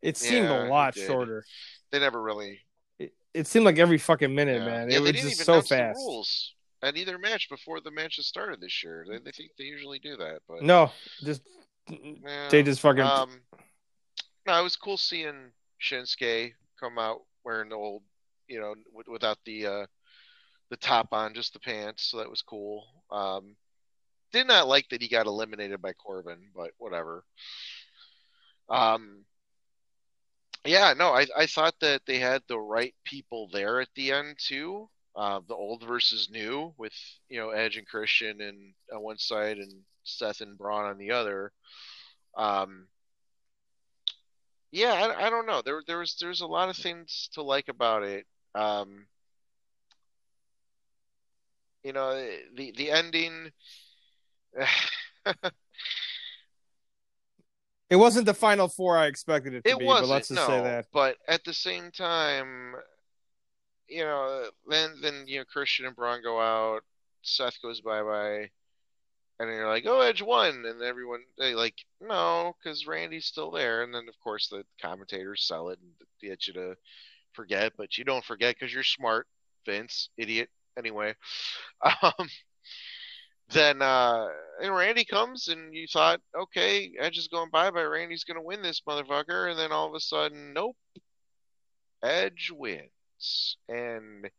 It 0.00 0.16
seemed 0.16 0.48
yeah, 0.48 0.66
a 0.66 0.68
lot 0.68 0.94
shorter. 0.94 1.44
They 1.90 1.98
never 1.98 2.22
really 2.22 2.60
it, 2.98 3.12
it, 3.32 3.46
seemed 3.46 3.64
like 3.64 3.78
every 3.78 3.98
fucking 3.98 4.34
minute 4.34 4.60
yeah. 4.60 4.66
man. 4.66 4.90
Yeah, 4.90 4.98
it 4.98 5.00
was 5.00 5.12
just 5.12 5.44
so 5.44 5.60
fast. 5.60 5.96
rules 5.96 6.54
at 6.84 6.96
either 6.96 7.18
match 7.18 7.48
before 7.48 7.80
the 7.80 7.90
matches 7.90 8.26
started 8.26 8.60
this 8.60 8.82
year 8.84 9.04
they, 9.08 9.18
they 9.18 9.32
think 9.32 9.50
they 9.58 9.64
usually 9.64 9.98
do 9.98 10.16
that 10.16 10.38
but 10.48 10.62
no 10.62 10.90
just 11.22 11.42
yeah, 11.88 12.48
they 12.50 12.62
just 12.62 12.80
fucking 12.80 13.02
um 13.02 13.40
no 14.46 14.58
it 14.58 14.62
was 14.62 14.76
cool 14.76 14.96
seeing 14.96 15.50
shinsuke 15.82 16.52
come 16.78 16.98
out 16.98 17.20
wearing 17.44 17.68
the 17.68 17.76
old 17.76 18.02
you 18.48 18.60
know 18.60 18.74
without 19.06 19.38
the 19.44 19.66
uh 19.66 19.86
the 20.70 20.76
top 20.76 21.08
on, 21.12 21.34
just 21.34 21.52
the 21.52 21.60
pants. 21.60 22.10
So 22.10 22.18
that 22.18 22.30
was 22.30 22.42
cool. 22.42 22.84
Um, 23.10 23.56
did 24.32 24.46
not 24.46 24.66
like 24.66 24.88
that 24.88 25.02
he 25.02 25.08
got 25.08 25.26
eliminated 25.26 25.80
by 25.80 25.92
Corbin, 25.92 26.48
but 26.54 26.70
whatever. 26.78 27.24
Um, 28.68 29.24
yeah, 30.64 30.94
no, 30.96 31.10
I, 31.10 31.26
I 31.36 31.46
thought 31.46 31.74
that 31.80 32.02
they 32.06 32.18
had 32.18 32.42
the 32.48 32.58
right 32.58 32.94
people 33.04 33.48
there 33.52 33.80
at 33.80 33.88
the 33.94 34.12
end 34.12 34.36
too. 34.38 34.88
Uh, 35.16 35.40
the 35.46 35.54
old 35.54 35.84
versus 35.84 36.28
new 36.30 36.74
with 36.76 36.92
you 37.28 37.38
know 37.38 37.50
Edge 37.50 37.76
and 37.76 37.86
Christian 37.86 38.40
and 38.40 38.74
on 38.92 39.02
one 39.02 39.18
side 39.18 39.58
and 39.58 39.72
Seth 40.02 40.40
and 40.40 40.58
Braun 40.58 40.86
on 40.86 40.98
the 40.98 41.12
other. 41.12 41.52
Um, 42.36 42.88
yeah, 44.72 44.92
I, 44.92 45.26
I 45.26 45.30
don't 45.30 45.46
know. 45.46 45.62
There 45.64 45.82
there 45.86 45.98
was 45.98 46.16
there's 46.20 46.40
a 46.40 46.46
lot 46.46 46.68
of 46.68 46.76
things 46.76 47.28
to 47.34 47.42
like 47.42 47.68
about 47.68 48.02
it. 48.02 48.26
Um, 48.56 49.06
you 51.84 51.92
know 51.92 52.14
the 52.56 52.72
the 52.76 52.90
ending 52.90 53.52
it 57.90 57.96
wasn't 57.96 58.26
the 58.26 58.34
final 58.34 58.66
four 58.66 58.98
i 58.98 59.06
expected 59.06 59.54
it 59.54 59.62
to 59.64 59.70
it 59.70 59.78
be 59.78 59.84
but 59.84 60.06
let's 60.06 60.28
just 60.28 60.40
no, 60.40 60.46
say 60.46 60.60
that 60.62 60.86
but 60.92 61.16
at 61.28 61.44
the 61.44 61.52
same 61.52 61.90
time 61.92 62.74
you 63.88 64.02
know 64.04 64.48
then 64.68 64.90
then 65.02 65.24
you 65.26 65.38
know 65.38 65.44
christian 65.44 65.86
and 65.86 65.96
braun 65.96 66.22
go 66.22 66.40
out 66.40 66.80
seth 67.22 67.60
goes 67.62 67.80
bye-bye 67.80 68.48
and 69.40 69.50
you're 69.50 69.68
like 69.68 69.84
oh 69.86 70.00
edge 70.00 70.22
won 70.22 70.64
and 70.66 70.82
everyone 70.82 71.20
they 71.38 71.54
like 71.54 71.74
no 72.00 72.54
because 72.62 72.86
randy's 72.86 73.26
still 73.26 73.50
there 73.50 73.82
and 73.82 73.94
then 73.94 74.08
of 74.08 74.18
course 74.22 74.48
the 74.48 74.64
commentators 74.80 75.46
sell 75.46 75.68
it 75.68 75.78
and 75.80 75.92
get 76.20 76.46
you 76.46 76.52
to 76.52 76.74
forget 77.32 77.72
but 77.76 77.98
you 77.98 78.04
don't 78.04 78.24
forget 78.24 78.54
because 78.54 78.72
you're 78.72 78.82
smart 78.82 79.26
vince 79.64 80.08
idiot 80.16 80.48
anyway. 80.76 81.14
Um, 82.02 82.28
then 83.50 83.82
uh, 83.82 84.26
and 84.62 84.74
Randy 84.74 85.04
comes, 85.04 85.48
and 85.48 85.74
you 85.74 85.86
thought, 85.86 86.20
okay, 86.34 86.92
Edge 86.98 87.18
is 87.18 87.28
going 87.28 87.50
bye 87.50 87.70
bye. 87.70 87.82
Randy's 87.82 88.24
to 88.24 88.40
win 88.40 88.62
this 88.62 88.80
motherfucker, 88.88 89.50
and 89.50 89.58
then 89.58 89.70
all 89.70 89.86
of 89.86 89.94
a 89.94 90.00
sudden, 90.00 90.54
nope, 90.54 90.76
Edge 92.02 92.50
wins, 92.54 92.88
and 93.68 94.30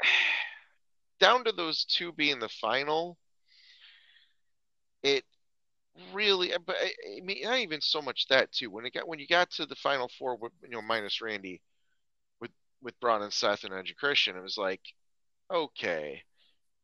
down 1.20 1.44
to 1.44 1.52
those 1.52 1.84
two 1.84 2.12
being 2.12 2.38
the 2.38 2.48
final, 2.48 3.18
it 5.02 5.24
really, 6.12 6.54
uh, 6.54 6.58
but 6.64 6.76
uh, 6.76 6.86
I, 7.18 7.20
mean, 7.22 7.42
not 7.42 7.58
even 7.58 7.80
so 7.80 8.02
much 8.02 8.26
that 8.28 8.52
too. 8.52 8.70
When 8.70 8.86
it 8.86 8.94
got 8.94 9.08
when 9.08 9.18
you 9.18 9.26
got 9.26 9.50
to 9.52 9.66
the 9.66 9.74
final 9.76 10.10
four, 10.18 10.36
with 10.36 10.52
you 10.62 10.70
know, 10.70 10.82
minus 10.82 11.20
Randy, 11.20 11.60
with 12.40 12.50
with 12.82 12.98
Braun 13.00 13.22
and 13.22 13.32
Seth 13.32 13.64
and 13.64 13.74
Edge 13.74 13.94
Christian, 13.98 14.36
it 14.36 14.42
was 14.42 14.58
like, 14.58 14.80
okay, 15.52 16.22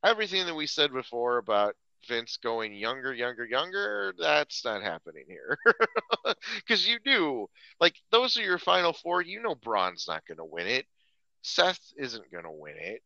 everything 0.04 0.46
that 0.46 0.54
we 0.54 0.66
said 0.66 0.92
before 0.92 1.38
about 1.38 1.74
Vince 2.06 2.38
going 2.42 2.74
younger, 2.74 3.12
younger, 3.12 3.44
younger, 3.44 4.14
that's 4.18 4.64
not 4.64 4.82
happening 4.82 5.24
here. 5.26 5.58
Because 6.56 6.86
you 6.86 6.98
do. 7.02 7.46
Like, 7.80 7.94
those 8.10 8.36
are 8.36 8.42
your 8.42 8.58
final 8.58 8.92
four. 8.92 9.22
You 9.22 9.40
know 9.40 9.54
Braun's 9.54 10.04
not 10.06 10.26
going 10.26 10.36
to 10.36 10.44
win 10.44 10.66
it. 10.66 10.86
Seth 11.42 11.80
isn't 11.96 12.30
going 12.30 12.44
to 12.44 12.50
win 12.50 12.76
it. 12.76 13.02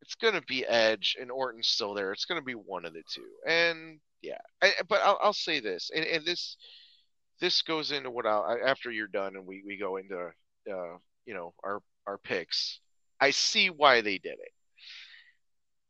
It's 0.00 0.14
going 0.14 0.34
to 0.34 0.42
be 0.42 0.64
Edge 0.66 1.16
and 1.20 1.30
Orton's 1.30 1.68
still 1.68 1.94
there. 1.94 2.12
It's 2.12 2.24
going 2.24 2.40
to 2.40 2.44
be 2.44 2.54
one 2.54 2.84
of 2.84 2.94
the 2.94 3.02
two. 3.08 3.26
And 3.46 4.00
yeah, 4.22 4.38
I, 4.62 4.72
but 4.88 5.00
I'll, 5.02 5.18
I'll, 5.22 5.32
say 5.32 5.60
this, 5.60 5.90
and, 5.94 6.04
and, 6.04 6.24
this 6.24 6.56
this 7.40 7.62
goes 7.62 7.92
into 7.92 8.10
what 8.10 8.26
I'll 8.26 8.58
after 8.64 8.90
you're 8.90 9.06
done 9.06 9.36
and 9.36 9.46
we, 9.46 9.62
we 9.66 9.76
go 9.76 9.96
into 9.96 10.30
uh, 10.70 10.96
you 11.26 11.34
know 11.34 11.52
our 11.62 11.80
our 12.06 12.18
picks, 12.18 12.80
I 13.20 13.30
see 13.30 13.70
why 13.70 14.00
they 14.00 14.18
did 14.18 14.34
it. 14.34 14.52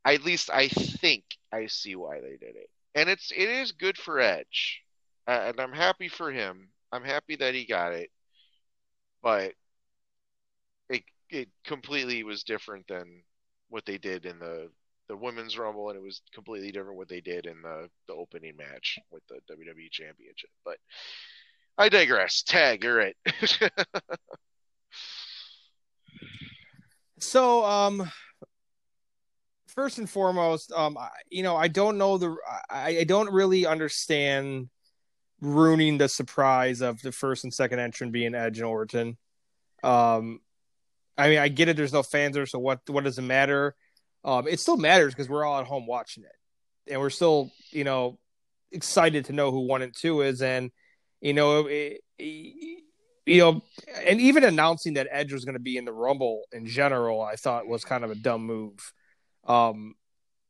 At 0.05 0.23
least 0.23 0.49
I 0.51 0.67
think 0.67 1.23
I 1.51 1.67
see 1.67 1.95
why 1.95 2.21
they 2.21 2.37
did 2.37 2.55
it, 2.55 2.69
and 2.93 3.09
it's 3.09 3.31
it 3.31 3.49
is 3.49 3.71
good 3.71 3.97
for 3.97 4.19
Edge, 4.19 4.81
uh, 5.27 5.45
and 5.47 5.59
I'm 5.59 5.73
happy 5.73 6.07
for 6.07 6.31
him. 6.31 6.69
I'm 6.91 7.03
happy 7.03 7.35
that 7.37 7.55
he 7.55 7.65
got 7.65 7.93
it, 7.93 8.11
but 9.23 9.53
it 10.89 11.03
it 11.29 11.49
completely 11.65 12.23
was 12.23 12.43
different 12.43 12.87
than 12.87 13.23
what 13.69 13.85
they 13.85 13.97
did 13.97 14.25
in 14.25 14.39
the 14.39 14.69
the 15.07 15.17
women's 15.17 15.57
rumble, 15.57 15.89
and 15.89 15.97
it 15.97 16.03
was 16.03 16.21
completely 16.33 16.71
different 16.71 16.97
what 16.97 17.09
they 17.09 17.21
did 17.21 17.47
in 17.47 17.61
the 17.61 17.89
the 18.07 18.13
opening 18.13 18.55
match 18.57 18.99
with 19.11 19.23
the 19.27 19.39
WWE 19.51 19.89
Championship. 19.91 20.51
But 20.63 20.77
I 21.77 21.89
digress. 21.89 22.43
Tag, 22.43 22.83
you're 22.83 23.01
it. 23.01 23.17
So, 27.19 27.63
um, 27.63 28.11
first 29.75 29.97
and 29.97 30.09
foremost, 30.09 30.71
um, 30.71 30.97
you 31.29 31.43
know, 31.43 31.55
I 31.55 31.67
don't 31.67 31.97
know 31.97 32.17
the, 32.17 32.35
I, 32.69 32.99
I 32.99 33.03
don't 33.03 33.31
really 33.31 33.65
understand 33.65 34.69
ruining 35.41 35.97
the 35.97 36.07
surprise 36.07 36.81
of 36.81 37.01
the 37.01 37.11
first 37.11 37.43
and 37.43 37.53
second 37.53 37.79
entrant 37.79 38.13
being 38.13 38.35
Edge 38.35 38.57
and 38.57 38.65
Orton. 38.65 39.17
Um, 39.83 40.39
I 41.17 41.29
mean, 41.29 41.39
I 41.39 41.47
get 41.47 41.69
it. 41.69 41.77
There's 41.77 41.93
no 41.93 42.03
fans 42.03 42.35
there, 42.35 42.45
so 42.45 42.59
what? 42.59 42.81
What 42.87 43.03
does 43.03 43.17
it 43.17 43.23
matter? 43.23 43.75
Um, 44.23 44.47
it 44.47 44.59
still 44.59 44.77
matters 44.77 45.13
because 45.13 45.29
we're 45.29 45.45
all 45.45 45.59
at 45.59 45.67
home 45.67 45.85
watching 45.87 46.23
it, 46.23 46.91
and 46.91 46.99
we're 46.99 47.09
still, 47.09 47.51
you 47.71 47.83
know, 47.83 48.19
excited 48.71 49.25
to 49.25 49.33
know 49.33 49.51
who 49.51 49.61
one 49.61 49.81
and 49.81 49.95
two 49.95 50.21
is, 50.21 50.41
and 50.41 50.71
you 51.21 51.33
know, 51.33 51.67
it, 51.67 52.01
it, 52.17 52.83
you 53.25 53.39
know, 53.39 53.61
and 54.05 54.19
even 54.19 54.43
announcing 54.43 54.95
that 54.95 55.07
Edge 55.09 55.31
was 55.31 55.45
going 55.45 55.53
to 55.53 55.59
be 55.59 55.77
in 55.77 55.85
the 55.85 55.93
Rumble 55.93 56.43
in 56.51 56.65
general, 56.65 57.21
I 57.21 57.35
thought 57.35 57.67
was 57.67 57.85
kind 57.85 58.03
of 58.03 58.11
a 58.11 58.15
dumb 58.15 58.45
move. 58.45 58.93
Um, 59.45 59.95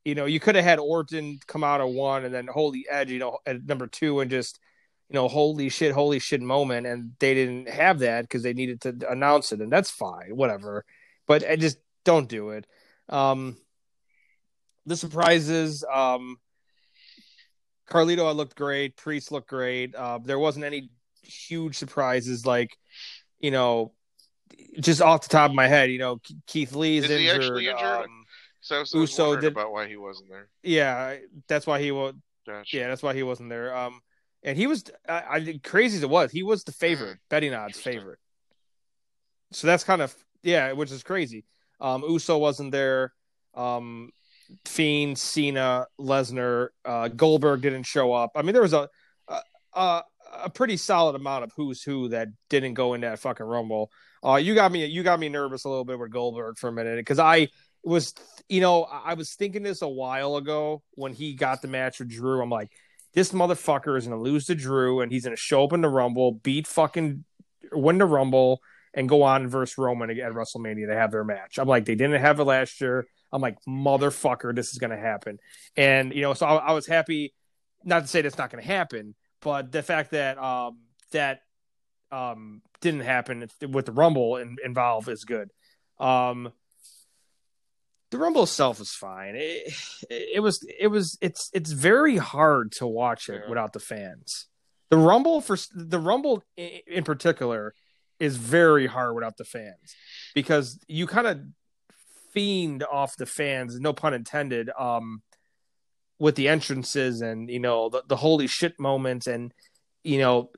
you 0.04 0.16
know, 0.16 0.26
you 0.26 0.40
could 0.40 0.56
have 0.56 0.64
had 0.64 0.80
Orton 0.80 1.40
come 1.48 1.64
out 1.64 1.82
of 1.82 1.90
one 1.90 2.26
and 2.26 2.34
then 2.34 2.48
holy 2.48 2.86
Edge, 2.90 3.12
you 3.12 3.20
know, 3.20 3.40
at 3.46 3.66
number 3.66 3.88
two 3.88 4.20
and 4.20 4.30
just, 4.30 4.60
you 5.10 5.16
know, 5.16 5.28
holy 5.28 5.70
shit, 5.70 5.92
holy 5.92 6.20
shit 6.20 6.42
moment. 6.42 6.86
And 6.86 7.14
they 7.20 7.34
didn't 7.34 7.70
have 7.70 8.00
that 8.00 8.22
because 8.22 8.44
they 8.44 8.54
needed 8.54 8.82
to 8.82 8.96
announce 9.10 9.52
it. 9.52 9.62
And 9.62 9.72
that's 9.72 9.90
fine, 9.90 10.36
whatever. 10.36 10.86
But 11.28 11.50
I 11.50 11.56
just 11.56 11.78
don't 12.04 12.30
do 12.30 12.52
it. 12.52 12.68
Um, 13.10 13.58
the 14.86 14.96
surprises, 14.96 15.84
um, 15.92 16.38
Carlito 17.90 18.28
I 18.28 18.32
looked 18.32 18.56
great. 18.56 18.96
Priest 18.96 19.32
looked 19.32 19.50
great. 19.50 19.96
Uh, 19.96 20.20
there 20.24 20.40
wasn't 20.40 20.66
any 20.66 20.90
huge 21.22 21.78
surprises 21.78 22.46
like, 22.46 22.78
you 23.40 23.52
know, 23.52 23.94
just 24.80 25.02
off 25.02 25.24
the 25.24 25.30
top 25.30 25.50
of 25.50 25.56
my 25.56 25.68
head, 25.68 25.92
you 25.92 26.00
know, 26.00 26.20
Keith 26.48 26.74
Lee's 26.74 27.06
is 27.06 27.12
injured. 27.12 27.58
Injured? 27.58 27.78
Um, 27.78 28.25
so 28.66 28.78
I 28.78 28.80
was 28.80 28.94
Uso 28.96 29.36
did 29.36 29.52
about 29.52 29.72
why 29.72 29.88
he 29.88 29.96
wasn't 29.96 30.28
there. 30.28 30.50
Yeah, 30.64 31.18
that's 31.48 31.68
why 31.68 31.80
he 31.80 31.92
was. 31.92 32.16
Gotcha. 32.48 32.76
Yeah, 32.76 32.88
that's 32.88 33.04
why 33.04 33.14
he 33.14 33.22
wasn't 33.22 33.50
there. 33.50 33.76
Um, 33.78 34.02
and 34.42 34.58
he 34.58 34.66
was 34.66 34.86
I, 35.08 35.24
I 35.30 35.60
crazy 35.64 35.98
as 35.98 36.04
it 36.04 36.10
was, 36.10 36.32
he 36.32 36.42
was 36.42 36.64
the 36.64 36.72
favorite, 36.72 37.18
mm, 37.18 37.30
betting 37.30 37.54
odds 37.54 37.80
favorite. 37.80 38.18
So 39.52 39.68
that's 39.68 39.84
kind 39.84 40.02
of 40.02 40.16
yeah, 40.42 40.72
which 40.72 40.92
is 40.92 41.04
crazy. 41.04 41.46
Um, 41.80 42.02
Uso 42.10 42.40
wasn't 42.40 42.72
there. 42.72 43.14
Um, 43.54 44.10
Fiend, 44.66 45.20
Cena, 45.20 45.86
Lesnar, 46.00 46.70
uh, 46.86 47.10
Goldberg 47.10 47.62
didn't 47.62 47.84
show 47.84 48.14
up. 48.14 48.32
I 48.36 48.42
mean, 48.42 48.54
there 48.54 48.64
was 48.64 48.74
a, 48.74 48.90
a, 49.28 49.42
a 49.74 50.04
a 50.44 50.50
pretty 50.50 50.78
solid 50.78 51.16
amount 51.16 51.44
of 51.44 51.52
who's 51.56 51.84
who 51.84 52.10
that 52.10 52.30
didn't 52.50 52.74
go 52.74 52.96
in 52.96 53.02
that 53.02 53.20
fucking 53.20 53.46
rumble. 53.46 53.92
Uh, 54.24 54.38
you 54.38 54.56
got 54.56 54.72
me 54.72 54.86
you 54.88 55.04
got 55.04 55.20
me 55.20 55.30
nervous 55.30 55.66
a 55.66 55.70
little 55.70 55.86
bit 55.86 56.00
with 56.00 56.10
Goldberg 56.10 56.58
for 56.58 56.70
a 56.70 56.74
minute 56.74 56.98
because 56.98 57.20
I 57.20 57.50
was 57.86 58.14
you 58.50 58.62
know 58.62 58.84
I 58.84 59.14
was 59.14 59.36
thinking 59.36 59.64
this 59.64 59.82
a 59.82 59.88
while 59.88 60.38
ago 60.38 60.84
when 60.92 61.14
he 61.14 61.34
got 61.34 61.62
the 61.62 61.68
match 61.68 62.00
with 62.00 62.10
Drew. 62.10 62.42
I'm 62.42 62.50
like, 62.50 62.72
this 63.14 63.32
motherfucker 63.32 63.98
is 63.98 64.06
gonna 64.06 64.22
lose 64.22 64.46
to 64.48 64.56
Drew, 64.56 65.02
and 65.02 65.12
he's 65.12 65.24
gonna 65.24 65.36
show 65.36 65.64
up 65.64 65.74
in 65.74 65.82
the 65.82 65.90
Rumble, 65.90 66.34
beat 66.34 66.68
fucking 66.68 67.24
win 67.72 67.98
the 67.98 68.06
Rumble, 68.06 68.62
and 68.94 69.10
go 69.10 69.24
on 69.24 69.48
versus 69.48 69.78
Roman 69.78 70.10
at 70.10 70.18
WrestleMania 70.34 70.88
to 70.88 70.96
have 70.96 71.12
their 71.12 71.24
match. 71.24 71.58
I'm 71.58 71.68
like, 71.68 71.86
they 71.86 71.96
didn't 71.96 72.22
have 72.22 72.40
it 72.40 72.44
last 72.44 72.80
year. 72.82 73.08
I'm 73.32 73.42
like, 73.42 73.58
motherfucker, 73.68 74.56
this 74.56 74.72
is 74.72 74.78
gonna 74.78 74.98
happen. 74.98 75.40
And 75.78 76.14
you 76.14 76.22
know, 76.22 76.34
so 76.34 76.46
I, 76.46 76.56
I 76.56 76.72
was 76.74 76.88
happy. 76.88 77.34
Not 77.84 78.02
to 78.02 78.08
say 78.08 78.22
that's 78.22 78.38
not 78.38 78.50
gonna 78.50 78.64
happen, 78.64 79.16
but 79.42 79.72
the 79.72 79.84
fact 79.84 80.12
that 80.12 80.38
um 80.38 80.80
that 81.12 81.42
um 82.12 82.62
didn't 82.82 83.02
happen 83.02 83.48
with 83.70 83.86
the 83.86 83.92
Rumble 83.92 84.38
in, 84.38 84.56
involved 84.64 85.08
is 85.08 85.24
good. 85.24 85.52
Um 86.00 86.52
the 88.12 88.18
rumble 88.18 88.44
itself 88.44 88.80
is 88.80 88.92
fine. 88.92 89.36
It, 89.36 89.74
it, 90.10 90.40
was 90.42 90.66
it 90.80 90.88
was 90.88 91.18
it's 91.22 91.50
it's 91.54 91.72
very 91.72 92.18
hard 92.18 92.72
to 92.74 92.88
watch 92.88 93.30
it 93.30 93.42
yeah. 93.44 93.50
without 93.50 93.74
the 93.74 93.80
fans. 93.80 94.48
The 94.90 94.98
rumble 94.98 95.42
for 95.42 95.58
the 95.74 96.00
rumble 96.00 96.44
in 96.56 97.04
particular 97.04 97.74
is 98.20 98.38
very 98.38 98.88
hard 98.88 99.16
without 99.16 99.38
the 99.38 99.44
fans 99.44 99.96
because 100.34 100.80
you 100.88 101.08
kind 101.08 101.28
of 101.28 101.42
fiend 102.34 102.84
off 102.84 103.18
the 103.18 103.26
fans, 103.26 103.80
no 103.80 103.94
pun 103.94 104.14
intended, 104.14 104.70
um, 104.78 105.22
with 106.20 106.36
the 106.36 106.48
entrances 106.48 107.22
and 107.22 107.50
you 107.50 107.60
know 107.60 107.90
the, 107.90 108.04
the 108.08 108.16
holy 108.16 108.48
shit 108.48 108.80
moments 108.80 109.28
and 109.28 109.54
you 110.04 110.18
know 110.18 110.50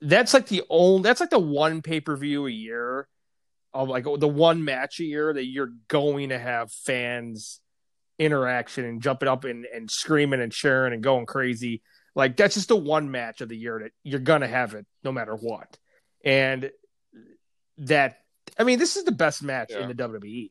that's 0.00 0.34
like 0.34 0.46
the 0.46 0.62
only 0.70 1.02
that's 1.02 1.20
like 1.20 1.30
the 1.30 1.38
one 1.38 1.82
pay 1.82 2.00
per 2.00 2.16
view 2.16 2.46
a 2.46 2.50
year 2.50 3.08
of 3.74 3.88
like 3.88 4.04
the 4.04 4.28
one 4.28 4.64
match 4.64 5.00
a 5.00 5.04
year 5.04 5.32
that 5.32 5.46
you're 5.46 5.72
going 5.88 6.28
to 6.30 6.38
have 6.38 6.70
fans 6.70 7.60
interaction 8.18 8.84
and 8.84 9.02
jumping 9.02 9.28
up 9.28 9.44
and, 9.44 9.64
and 9.66 9.90
screaming 9.90 10.40
and 10.40 10.52
cheering 10.52 10.92
and 10.92 11.02
going 11.02 11.26
crazy. 11.26 11.82
Like 12.14 12.36
that's 12.36 12.54
just 12.54 12.68
the 12.68 12.76
one 12.76 13.10
match 13.10 13.40
of 13.40 13.48
the 13.48 13.56
year 13.56 13.80
that 13.82 13.92
you're 14.02 14.20
gonna 14.20 14.48
have 14.48 14.74
it 14.74 14.86
no 15.02 15.12
matter 15.12 15.34
what. 15.34 15.78
And 16.24 16.70
that 17.78 18.18
I 18.58 18.64
mean, 18.64 18.78
this 18.78 18.96
is 18.96 19.04
the 19.04 19.12
best 19.12 19.42
match 19.42 19.70
yeah. 19.70 19.80
in 19.80 19.88
the 19.88 19.94
WWE. 19.94 20.50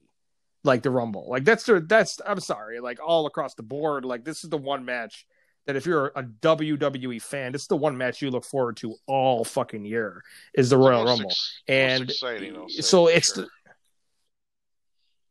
Like 0.64 0.84
the 0.84 0.92
Rumble. 0.92 1.28
Like 1.30 1.44
that's 1.44 1.70
that's 1.88 2.20
I'm 2.26 2.40
sorry, 2.40 2.80
like 2.80 3.00
all 3.04 3.26
across 3.26 3.54
the 3.56 3.64
board, 3.64 4.06
like 4.06 4.24
this 4.26 4.44
is 4.44 4.50
the 4.50 4.58
one 4.58 4.86
match 4.86 5.26
that 5.68 5.76
if 5.76 5.86
you're 5.86 6.07
a 6.16 6.24
WWE 6.24 7.22
fan, 7.22 7.53
it's 7.53 7.68
the 7.68 7.76
one 7.76 7.97
match 7.97 8.22
you 8.22 8.32
look 8.32 8.45
forward 8.45 8.78
to 8.78 8.95
all 9.07 9.43
fucking 9.43 9.86
year 9.86 10.24
is 10.53 10.70
the 10.70 10.78
Royal 10.78 11.05
Rumble, 11.05 11.30
ex- 11.30 11.62
and 11.68 12.03
exciting, 12.09 12.70
so 12.70 13.07
it's 13.07 13.34
sure. 13.34 13.43
the, 13.43 13.49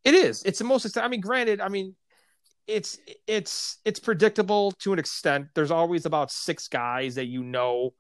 it 0.05 0.15
is 0.15 0.43
it's 0.45 0.59
the 0.59 0.65
most 0.65 0.85
exciting. 0.85 1.05
I 1.05 1.11
mean, 1.11 1.21
granted, 1.21 1.61
I 1.61 1.69
mean 1.69 1.95
it's 2.71 2.99
it's 3.27 3.79
it's 3.85 4.01
predictable 4.01 4.73
to 4.79 4.93
an 4.93 4.99
extent. 4.99 5.49
There's 5.55 5.71
always 5.71 6.07
about 6.07 6.31
six 6.31 6.69
guys 6.69 7.17
that 7.17 7.27
you 7.27 7.43
know, 7.43 7.95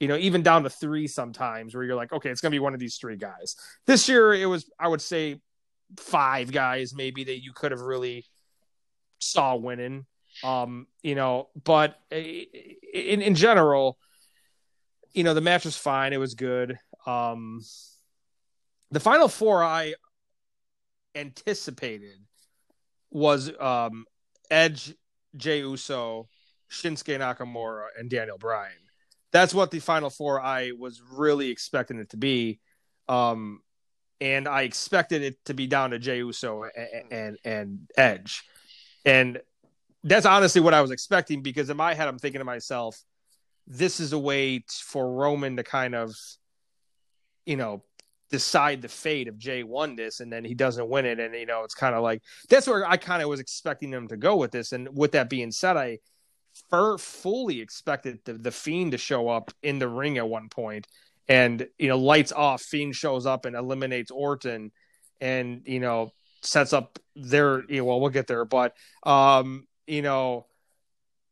you 0.00 0.08
know, 0.08 0.16
even 0.16 0.42
down 0.42 0.62
to 0.62 0.70
three 0.70 1.06
sometimes 1.06 1.74
where 1.74 1.84
you're 1.84 1.96
like, 1.96 2.12
okay, 2.12 2.30
it's 2.30 2.40
gonna 2.40 2.50
be 2.50 2.58
one 2.58 2.74
of 2.74 2.80
these 2.80 2.96
three 2.96 3.16
guys. 3.16 3.56
This 3.86 4.08
year 4.08 4.32
it 4.32 4.46
was, 4.46 4.70
I 4.78 4.88
would 4.88 5.02
say, 5.02 5.40
five 5.98 6.50
guys 6.50 6.94
maybe 6.94 7.24
that 7.24 7.42
you 7.42 7.52
could 7.54 7.72
have 7.72 7.80
really 7.80 8.24
saw 9.18 9.54
winning. 9.54 10.06
Um, 10.44 10.86
you 11.02 11.14
know, 11.14 11.48
but 11.64 11.98
in 12.10 13.22
in 13.22 13.34
general, 13.34 13.98
you 15.12 15.24
know, 15.24 15.34
the 15.34 15.40
match 15.40 15.64
was 15.64 15.76
fine. 15.76 16.12
It 16.12 16.20
was 16.20 16.34
good. 16.34 16.78
Um, 17.06 17.62
the 18.90 19.00
final 19.00 19.28
four 19.28 19.64
I 19.64 19.94
anticipated 21.14 22.18
was 23.10 23.50
um, 23.58 24.04
Edge, 24.50 24.94
Jey 25.36 25.60
Uso, 25.60 26.28
Shinsuke 26.70 27.18
Nakamura, 27.18 27.86
and 27.98 28.10
Daniel 28.10 28.38
Bryan. 28.38 28.72
That's 29.32 29.54
what 29.54 29.70
the 29.70 29.80
final 29.80 30.10
four 30.10 30.40
I 30.40 30.72
was 30.78 31.02
really 31.12 31.50
expecting 31.50 31.98
it 31.98 32.10
to 32.10 32.16
be. 32.16 32.60
Um, 33.08 33.60
and 34.20 34.48
I 34.48 34.62
expected 34.62 35.22
it 35.22 35.44
to 35.46 35.54
be 35.54 35.66
down 35.66 35.90
to 35.90 35.98
Jey 35.98 36.18
Uso 36.18 36.64
and, 36.64 37.12
and, 37.12 37.38
and 37.44 37.90
Edge. 37.96 38.44
And 39.04 39.40
that's 40.06 40.24
honestly 40.24 40.60
what 40.60 40.72
I 40.72 40.80
was 40.80 40.92
expecting 40.92 41.42
because 41.42 41.68
in 41.68 41.76
my 41.76 41.92
head, 41.92 42.06
I'm 42.06 42.18
thinking 42.18 42.38
to 42.38 42.44
myself, 42.44 43.02
this 43.66 43.98
is 43.98 44.12
a 44.12 44.18
way 44.18 44.64
for 44.70 45.12
Roman 45.12 45.56
to 45.56 45.64
kind 45.64 45.96
of, 45.96 46.14
you 47.44 47.56
know, 47.56 47.82
decide 48.30 48.82
the 48.82 48.88
fate 48.88 49.26
of 49.26 49.36
Jey 49.36 49.64
won 49.64 49.96
this 49.96 50.20
and 50.20 50.32
then 50.32 50.44
he 50.44 50.54
doesn't 50.54 50.88
win 50.88 51.06
it. 51.06 51.18
And, 51.18 51.34
you 51.34 51.46
know, 51.46 51.64
it's 51.64 51.74
kind 51.74 51.94
of 51.94 52.02
like 52.04 52.22
that's 52.48 52.68
where 52.68 52.88
I 52.88 52.96
kind 52.96 53.20
of 53.20 53.28
was 53.28 53.40
expecting 53.40 53.90
them 53.90 54.06
to 54.08 54.16
go 54.16 54.36
with 54.36 54.52
this. 54.52 54.70
And 54.70 54.88
with 54.96 55.12
that 55.12 55.28
being 55.28 55.50
said, 55.50 55.76
I 55.76 55.98
for, 56.70 56.98
fully 56.98 57.60
expected 57.60 58.20
the, 58.24 58.34
the 58.34 58.52
Fiend 58.52 58.92
to 58.92 58.98
show 58.98 59.28
up 59.28 59.52
in 59.64 59.80
the 59.80 59.88
ring 59.88 60.18
at 60.18 60.28
one 60.28 60.48
point 60.48 60.86
and, 61.28 61.66
you 61.78 61.88
know, 61.88 61.98
lights 61.98 62.30
off. 62.30 62.62
Fiend 62.62 62.94
shows 62.94 63.26
up 63.26 63.44
and 63.44 63.56
eliminates 63.56 64.12
Orton 64.12 64.70
and, 65.20 65.62
you 65.64 65.80
know, 65.80 66.12
sets 66.42 66.72
up 66.72 67.00
their, 67.16 67.68
you 67.68 67.78
know, 67.78 67.86
well, 67.86 68.00
we'll 68.00 68.10
get 68.10 68.28
there. 68.28 68.44
But, 68.44 68.76
um, 69.02 69.66
you 69.86 70.02
know, 70.02 70.46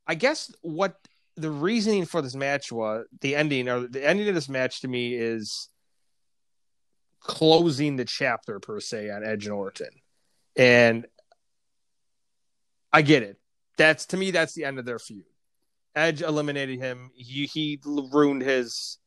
I 0.07 0.15
guess 0.15 0.53
what 0.63 0.97
the 1.37 1.51
reasoning 1.51 2.05
for 2.05 2.23
this 2.23 2.37
match 2.37 2.71
was 2.71 3.07
the 3.21 3.35
ending 3.35 3.69
or 3.69 3.87
the 3.87 4.07
ending 4.07 4.29
of 4.29 4.35
this 4.35 4.49
match 4.49 4.81
to 4.83 4.89
me 4.89 5.15
is 5.15 5.69
closing 7.21 7.97
the 7.97 8.05
chapter 8.05 8.61
per 8.61 8.81
se 8.81 9.11
on 9.11 9.25
Edge 9.25 9.47
and 9.47 9.55
Orton. 9.55 9.89
And 10.57 11.07
I 12.93 13.03
get 13.03 13.23
it. 13.23 13.39
That's 13.77 14.07
to 14.07 14.17
me 14.17 14.31
that's 14.31 14.55
the 14.55 14.65
end 14.65 14.79
of 14.79 14.85
their 14.85 14.99
feud. 14.99 15.25
Edge 15.97 16.23
eliminated 16.23 16.79
him. 16.79 17.11
He 17.15 17.47
he 17.47 17.81
ruined 17.85 18.43
his 18.43 18.99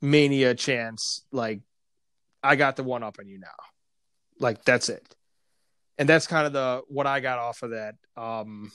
mania 0.00 0.54
chance. 0.54 1.24
Like 1.30 1.60
I 2.42 2.56
got 2.56 2.76
the 2.76 2.82
one 2.82 3.04
up 3.04 3.16
on 3.20 3.28
you 3.28 3.38
now. 3.38 3.46
Like 4.40 4.64
that's 4.64 4.88
it 4.88 5.14
and 5.98 6.08
that's 6.08 6.26
kind 6.26 6.46
of 6.46 6.52
the 6.52 6.82
what 6.88 7.06
I 7.06 7.20
got 7.20 7.38
off 7.38 7.62
of 7.62 7.70
that. 7.70 7.94
Um, 8.16 8.70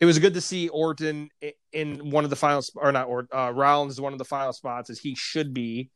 it 0.00 0.06
was 0.06 0.18
good 0.18 0.34
to 0.34 0.40
see 0.40 0.68
Orton 0.68 1.28
in 1.72 2.10
one 2.10 2.24
of 2.24 2.30
the 2.30 2.36
final 2.36 2.62
or 2.74 2.90
not 2.90 3.06
or 3.06 3.26
uh, 3.32 3.52
Rollins 3.54 4.00
one 4.00 4.14
of 4.14 4.18
the 4.18 4.24
final 4.24 4.52
spots 4.52 4.88
as 4.88 4.98
he 4.98 5.14
should 5.14 5.52
be. 5.52 5.90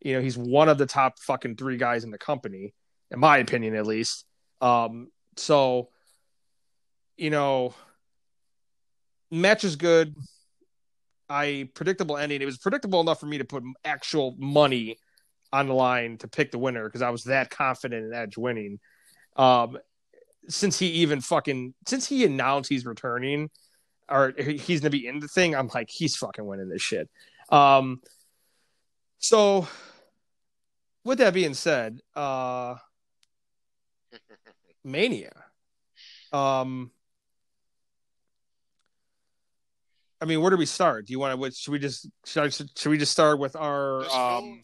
You 0.00 0.14
know, 0.14 0.22
he's 0.22 0.38
one 0.38 0.70
of 0.70 0.78
the 0.78 0.86
top 0.86 1.18
fucking 1.18 1.56
three 1.56 1.76
guys 1.76 2.04
in 2.04 2.10
the 2.10 2.18
company, 2.18 2.72
in 3.10 3.20
my 3.20 3.36
opinion, 3.38 3.74
at 3.74 3.86
least. 3.86 4.24
Um, 4.62 5.08
so, 5.36 5.90
you 7.18 7.28
know, 7.28 7.74
match 9.30 9.62
is 9.64 9.76
good. 9.76 10.14
I 11.28 11.68
predictable 11.74 12.16
ending. 12.16 12.40
It 12.40 12.46
was 12.46 12.56
predictable 12.56 13.02
enough 13.02 13.20
for 13.20 13.26
me 13.26 13.38
to 13.38 13.44
put 13.44 13.62
actual 13.84 14.34
money 14.38 14.96
on 15.52 15.68
the 15.68 15.74
line 15.74 16.16
to 16.18 16.28
pick 16.28 16.50
the 16.50 16.58
winner 16.58 16.84
because 16.84 17.02
I 17.02 17.10
was 17.10 17.24
that 17.24 17.50
confident 17.50 18.06
in 18.06 18.14
Edge 18.14 18.38
winning. 18.38 18.78
Um, 19.36 19.78
since 20.48 20.78
he 20.78 20.86
even 20.86 21.20
fucking 21.20 21.74
since 21.86 22.06
he 22.06 22.24
announced 22.24 22.68
he's 22.68 22.84
returning 22.84 23.50
or 24.08 24.32
he's 24.36 24.80
gonna 24.80 24.90
be 24.90 25.06
in 25.06 25.20
the 25.20 25.28
thing, 25.28 25.54
I'm 25.54 25.70
like, 25.74 25.90
he's 25.90 26.16
fucking 26.16 26.44
winning 26.44 26.68
this 26.68 26.82
shit. 26.82 27.08
Um, 27.50 28.00
so 29.18 29.68
with 31.04 31.18
that 31.18 31.34
being 31.34 31.54
said, 31.54 32.00
uh, 32.14 32.76
Mania. 34.84 35.32
Um, 36.32 36.90
I 40.20 40.26
mean, 40.26 40.40
where 40.40 40.50
do 40.50 40.56
we 40.56 40.66
start? 40.66 41.06
Do 41.06 41.12
you 41.12 41.18
want 41.18 41.40
to? 41.40 41.50
Should 41.50 41.72
we 41.72 41.78
just 41.78 42.08
should, 42.24 42.52
should 42.52 42.90
we 42.90 42.98
just 42.98 43.12
start 43.12 43.38
with 43.38 43.56
our 43.56 44.04
um, 44.10 44.60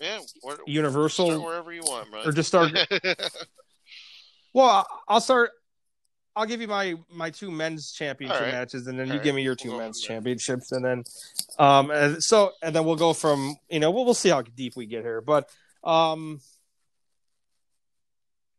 yeah, 0.00 0.20
where, 0.42 0.56
Universal 0.66 1.42
wherever 1.42 1.72
you 1.72 1.82
want, 1.82 2.08
or 2.24 2.32
just 2.32 2.48
start? 2.48 2.72
Well, 4.54 4.86
I'll 5.06 5.20
start. 5.20 5.50
I'll 6.36 6.46
give 6.46 6.60
you 6.60 6.68
my 6.68 6.94
my 7.12 7.30
two 7.30 7.50
men's 7.50 7.92
championship 7.92 8.40
right. 8.40 8.52
matches, 8.52 8.86
and 8.86 8.98
then 8.98 9.08
All 9.08 9.12
you 9.12 9.18
right. 9.18 9.24
give 9.24 9.34
me 9.34 9.42
your 9.42 9.54
2 9.54 9.68
we'll 9.68 9.78
men's 9.78 10.00
championships, 10.00 10.72
and 10.72 10.84
then 10.84 11.04
um, 11.58 11.90
and 11.90 12.22
so 12.22 12.52
and 12.62 12.74
then 12.74 12.84
we'll 12.84 12.96
go 12.96 13.12
from 13.12 13.56
you 13.68 13.80
know 13.80 13.90
we'll 13.90 14.04
we'll 14.04 14.14
see 14.14 14.30
how 14.30 14.42
deep 14.42 14.74
we 14.76 14.86
get 14.86 15.02
here, 15.02 15.20
but 15.20 15.50
um, 15.84 16.40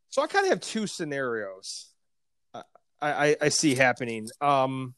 so 0.09 0.21
I 0.21 0.27
kind 0.27 0.45
of 0.45 0.51
have 0.51 0.61
two 0.61 0.85
scenarios 0.85 1.87
I, 3.01 3.29
I 3.29 3.35
I 3.41 3.49
see 3.49 3.75
happening. 3.75 4.29
Um, 4.41 4.95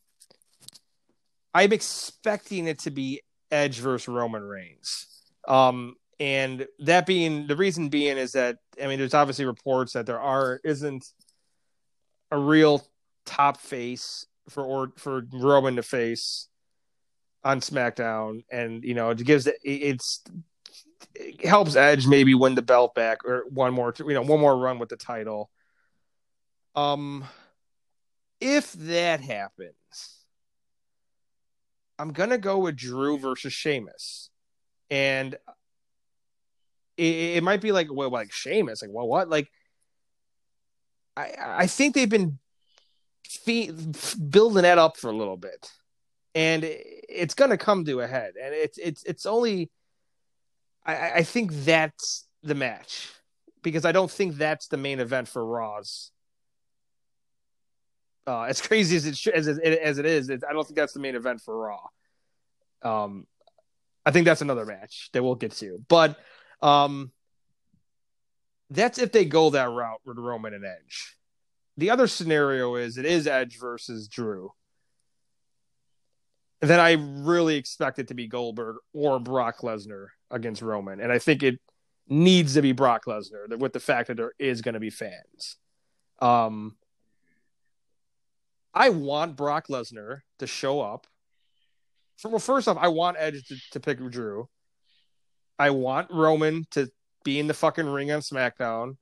I'm 1.54 1.74
expecting 1.74 2.68
it 2.68 2.80
to 2.80 2.92
be 2.92 3.22
Edge 3.52 3.80
versus 3.80 4.08
Roman 4.08 4.44
Reigns. 4.44 5.08
Um, 5.48 5.96
and 6.20 6.68
that 6.80 7.06
being 7.06 7.48
the 7.48 7.56
reason 7.56 7.90
being 7.90 8.18
is 8.18 8.32
that 8.32 8.58
I 8.82 8.88
mean, 8.88 9.00
there's 9.00 9.14
obviously 9.14 9.46
reports 9.46 9.94
that 9.94 10.06
there 10.06 10.20
are 10.20 10.60
isn't 10.64 11.06
a 12.32 12.38
real 12.38 12.86
top 13.26 13.58
face 13.58 14.26
for 14.50 14.64
or 14.64 14.92
for 14.98 15.24
Roman 15.32 15.76
to 15.76 15.84
face 15.84 16.48
on 17.44 17.62
SmackDown, 17.62 18.44
and 18.52 18.84
you 18.84 18.94
know 18.94 19.12
it 19.12 19.24
gives 19.24 19.48
it, 19.48 19.58
it's 19.64 20.24
it 21.14 21.46
helps 21.46 21.76
Edge 21.76 22.08
maybe 22.08 22.34
win 22.34 22.56
the 22.56 22.62
belt 22.62 22.96
back 22.96 23.26
or 23.26 23.46
one 23.50 23.74
more 23.74 23.94
you 24.00 24.14
know 24.14 24.24
one 24.24 24.40
more 24.40 24.58
run 24.58 24.80
with 24.80 24.90
the 24.90 24.98
title. 24.98 25.50
Um, 26.76 27.26
if 28.40 28.74
that 28.74 29.22
happens, 29.22 29.74
I'm 32.00 32.12
gonna 32.12 32.38
go 32.38 32.60
with 32.60 32.76
Drew 32.76 33.20
versus 33.20 33.54
Sheamus, 33.54 34.32
and 34.90 35.38
it, 36.98 37.38
it 37.38 37.44
might 37.44 37.62
be 37.62 37.72
like 37.72 37.88
well, 37.92 38.10
like 38.10 38.32
Sheamus, 38.32 38.82
like 38.82 38.92
well, 38.92 39.08
what? 39.08 39.30
Like, 39.30 39.50
I 41.16 41.34
I 41.40 41.68
think 41.68 41.96
they've 41.96 42.10
been 42.10 42.40
fe- 43.26 43.72
building 44.30 44.64
that 44.64 44.78
up 44.78 44.98
for 44.98 45.10
a 45.10 45.16
little 45.16 45.38
bit, 45.38 45.72
and 46.36 46.64
it's 46.64 47.34
gonna 47.34 47.58
come 47.58 47.86
to 47.86 48.02
a 48.02 48.08
head, 48.08 48.34
and 48.42 48.54
it's 48.54 48.78
it's 48.78 49.04
it's 49.04 49.26
only. 49.26 49.70
I, 50.86 51.12
I 51.16 51.24
think 51.24 51.52
that's 51.52 52.26
the 52.44 52.56
match 52.56 53.10
because 53.62 53.84
I 53.84 53.92
don't 53.92 54.10
think 54.10 54.38
that's 54.38 54.68
the 54.68 54.78
main 54.78 55.00
event 55.00 55.28
for 55.28 55.46
Raw's. 55.46 56.12
Uh, 58.26 58.44
as 58.44 58.62
crazy 58.68 58.96
as 58.96 59.06
it 59.06 59.18
sh- 59.18 59.28
as 59.28 59.48
it, 59.48 59.60
as 59.60 59.98
it 59.98 60.06
is, 60.06 60.30
I 60.30 60.54
don't 60.54 60.66
think 60.66 60.78
that's 60.78 60.94
the 60.94 61.00
main 61.00 61.16
event 61.16 61.42
for 61.42 61.58
Raw. 61.58 61.80
Um, 62.82 63.28
I 64.06 64.12
think 64.12 64.26
that's 64.26 64.42
another 64.42 64.66
match 64.66 65.10
that 65.14 65.24
we'll 65.24 65.36
get 65.36 65.52
to, 65.54 65.84
but 65.88 66.18
um, 66.62 67.12
that's 68.70 69.00
if 69.00 69.12
they 69.12 69.26
go 69.26 69.50
that 69.52 69.70
route 69.70 70.02
with 70.06 70.18
Roman 70.18 70.54
and 70.54 70.66
Edge. 70.66 71.16
The 71.78 71.92
other 71.92 72.08
scenario 72.08 72.76
is 72.76 72.98
it 72.98 73.06
is 73.06 73.28
Edge 73.28 73.60
versus 73.60 74.08
Drew. 74.08 74.52
Then 76.60 76.80
I 76.80 76.94
really 76.94 77.56
expect 77.56 78.00
it 78.00 78.08
to 78.08 78.16
be 78.16 78.28
Goldberg 78.28 78.78
or 78.94 79.20
Brock 79.20 79.60
Lesnar 79.60 80.08
against 80.32 80.62
Roman, 80.62 81.00
and 81.00 81.12
I 81.12 81.20
think 81.20 81.44
it 81.44 81.60
needs 82.10 82.56
to 82.56 82.62
be 82.62 82.72
Brock 82.72 83.06
Lesnar 83.06 83.58
with 83.58 83.74
the 83.74 83.80
fact 83.80 84.08
that 84.08 84.18
there 84.18 84.34
is 84.40 84.62
going 84.62 84.74
to 84.74 84.80
be 84.80 84.90
fans. 84.90 85.58
Um, 86.20 86.76
I 88.74 88.90
want 88.90 89.36
Brock 89.36 89.68
Lesnar 89.68 90.22
to 90.40 90.48
show 90.48 90.82
up. 90.82 91.06
Well, 92.24 92.40
first 92.40 92.68
off, 92.68 92.78
I 92.80 92.88
want 92.88 93.18
Edge 93.20 93.48
to, 93.48 93.56
to 93.74 93.80
pick 93.80 94.00
Drew. 94.10 94.50
I 95.60 95.72
want 95.72 96.12
Roman 96.12 96.66
to 96.72 96.92
be 97.24 97.40
in 97.40 97.48
the 97.48 97.54
fucking 97.54 97.86
ring 97.86 98.12
on 98.12 98.22
SmackDown, 98.22 98.98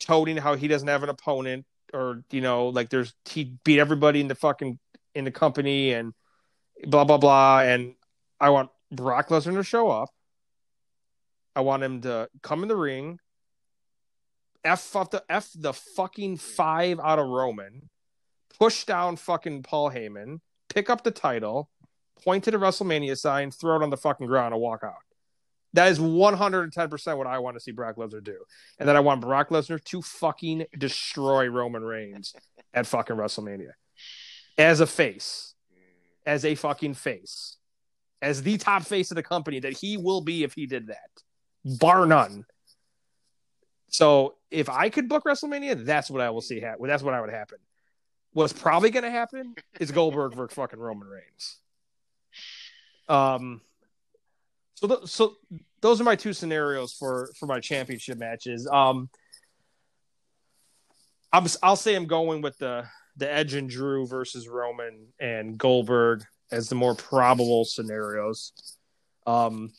toting 0.00 0.36
how 0.36 0.54
he 0.54 0.68
doesn't 0.68 0.88
have 0.88 1.02
an 1.02 1.08
opponent, 1.08 1.66
or 1.92 2.22
you 2.30 2.40
know, 2.40 2.68
like 2.68 2.90
there's 2.90 3.14
he 3.28 3.56
beat 3.64 3.78
everybody 3.78 4.20
in 4.20 4.28
the 4.28 4.34
fucking 4.34 4.78
in 5.14 5.24
the 5.24 5.30
company 5.30 5.92
and 5.92 6.14
blah 6.86 7.04
blah 7.04 7.18
blah. 7.18 7.60
And 7.60 7.94
I 8.40 8.50
want 8.50 8.70
Brock 8.90 9.28
Lesnar 9.28 9.54
to 9.54 9.62
show 9.62 9.90
up. 9.90 10.10
I 11.56 11.60
want 11.60 11.82
him 11.82 12.00
to 12.02 12.28
come 12.42 12.62
in 12.62 12.68
the 12.68 12.76
ring, 12.76 13.18
f 14.64 14.96
up 14.96 15.10
the 15.10 15.24
f 15.28 15.50
the 15.54 15.72
fucking 15.72 16.38
five 16.38 16.98
out 16.98 17.18
of 17.18 17.28
Roman, 17.28 17.88
push 18.58 18.84
down 18.84 19.16
fucking 19.16 19.62
Paul 19.62 19.90
Heyman, 19.90 20.40
pick 20.68 20.90
up 20.90 21.04
the 21.04 21.10
title, 21.10 21.70
point 22.24 22.44
to 22.44 22.50
the 22.50 22.56
WrestleMania 22.56 23.16
sign, 23.16 23.50
throw 23.50 23.76
it 23.76 23.82
on 23.82 23.90
the 23.90 23.96
fucking 23.96 24.26
ground, 24.26 24.54
and 24.54 24.60
walk 24.60 24.82
out. 24.82 25.03
That 25.74 25.90
is 25.90 25.98
110% 25.98 27.18
what 27.18 27.26
I 27.26 27.40
want 27.40 27.56
to 27.56 27.60
see 27.60 27.72
Brock 27.72 27.96
Lesnar 27.96 28.22
do. 28.22 28.38
And 28.78 28.88
then 28.88 28.96
I 28.96 29.00
want 29.00 29.20
Brock 29.20 29.48
Lesnar 29.50 29.82
to 29.84 30.02
fucking 30.02 30.66
destroy 30.78 31.48
Roman 31.48 31.82
Reigns 31.82 32.34
at 32.74 32.86
fucking 32.86 33.16
WrestleMania. 33.16 33.72
As 34.56 34.78
a 34.80 34.86
face. 34.86 35.54
As 36.24 36.44
a 36.44 36.54
fucking 36.54 36.94
face. 36.94 37.56
As 38.22 38.42
the 38.42 38.56
top 38.56 38.84
face 38.84 39.10
of 39.10 39.16
the 39.16 39.22
company 39.22 39.58
that 39.60 39.72
he 39.72 39.96
will 39.96 40.20
be 40.20 40.44
if 40.44 40.54
he 40.54 40.66
did 40.66 40.86
that. 40.86 41.10
Bar 41.64 42.06
none. 42.06 42.46
So 43.88 44.34
if 44.52 44.68
I 44.68 44.90
could 44.90 45.08
book 45.08 45.24
WrestleMania, 45.24 45.84
that's 45.84 46.08
what 46.08 46.20
I 46.20 46.30
will 46.30 46.40
see 46.40 46.60
happen. 46.60 46.86
That's 46.86 47.02
what 47.02 47.14
I 47.14 47.20
would 47.20 47.30
happen. 47.30 47.58
What's 48.32 48.52
probably 48.52 48.90
going 48.90 49.04
to 49.04 49.10
happen 49.10 49.54
is 49.80 49.90
Goldberg 49.90 50.34
versus 50.34 50.54
fucking 50.54 50.78
Roman 50.78 51.08
Reigns. 51.08 51.58
Um, 53.08 53.60
so, 54.74 54.88
th- 54.88 55.08
so 55.08 55.36
those 55.80 56.00
are 56.00 56.04
my 56.04 56.16
two 56.16 56.32
scenarios 56.32 56.92
for 56.92 57.30
for 57.38 57.46
my 57.46 57.60
championship 57.60 58.18
matches. 58.18 58.68
Um, 58.70 59.08
I'm, 61.32 61.46
I'll 61.62 61.76
say 61.76 61.94
I'm 61.94 62.06
going 62.06 62.42
with 62.42 62.58
the 62.58 62.84
the 63.16 63.32
Edge 63.32 63.54
and 63.54 63.68
Drew 63.68 64.06
versus 64.06 64.48
Roman 64.48 65.08
and 65.20 65.56
Goldberg 65.56 66.24
as 66.50 66.68
the 66.68 66.74
more 66.74 66.94
probable 66.94 67.64
scenarios. 67.64 68.52
Um, 69.26 69.72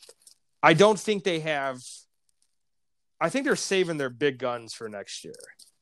I 0.63 0.73
don't 0.73 0.99
think 0.99 1.23
they 1.23 1.39
have. 1.41 1.79
I 3.19 3.29
think 3.29 3.45
they're 3.45 3.55
saving 3.55 3.97
their 3.97 4.09
big 4.09 4.39
guns 4.39 4.73
for 4.73 4.89
next 4.89 5.23
year. 5.23 5.33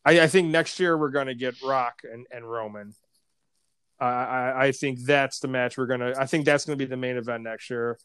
I, 0.06 0.22
I 0.22 0.28
think 0.28 0.50
next 0.50 0.80
year 0.80 0.98
we're 0.98 1.10
going 1.10 1.28
to 1.28 1.36
get 1.36 1.62
Rock 1.64 2.02
and, 2.04 2.28
and 2.32 2.50
Roman. 2.50 2.94
I, 4.00 4.06
I, 4.06 4.66
I 4.66 4.72
think 4.72 5.00
that's 5.06 5.40
the 5.40 5.48
match 5.48 5.78
we're 5.78 5.88
gonna. 5.88 6.14
I 6.18 6.26
think 6.26 6.46
that's 6.46 6.66
going 6.66 6.78
to 6.78 6.84
be 6.84 6.90
the 6.90 6.98
main 6.98 7.18
event 7.18 7.44
next 7.44 7.70
year 7.70 7.98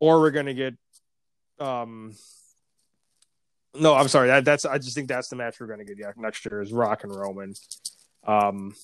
or 0.00 0.20
we're 0.20 0.30
gonna 0.30 0.54
get 0.54 0.74
um 1.60 2.14
no 3.74 3.94
i'm 3.94 4.08
sorry 4.08 4.28
that, 4.28 4.44
that's 4.44 4.64
i 4.64 4.78
just 4.78 4.94
think 4.94 5.08
that's 5.08 5.28
the 5.28 5.36
match 5.36 5.60
we're 5.60 5.66
gonna 5.66 5.84
get 5.84 5.98
yeah 5.98 6.12
next 6.16 6.44
year 6.44 6.62
is 6.62 6.72
rock 6.72 7.04
and 7.04 7.14
roman. 7.14 7.54
Um 8.26 8.74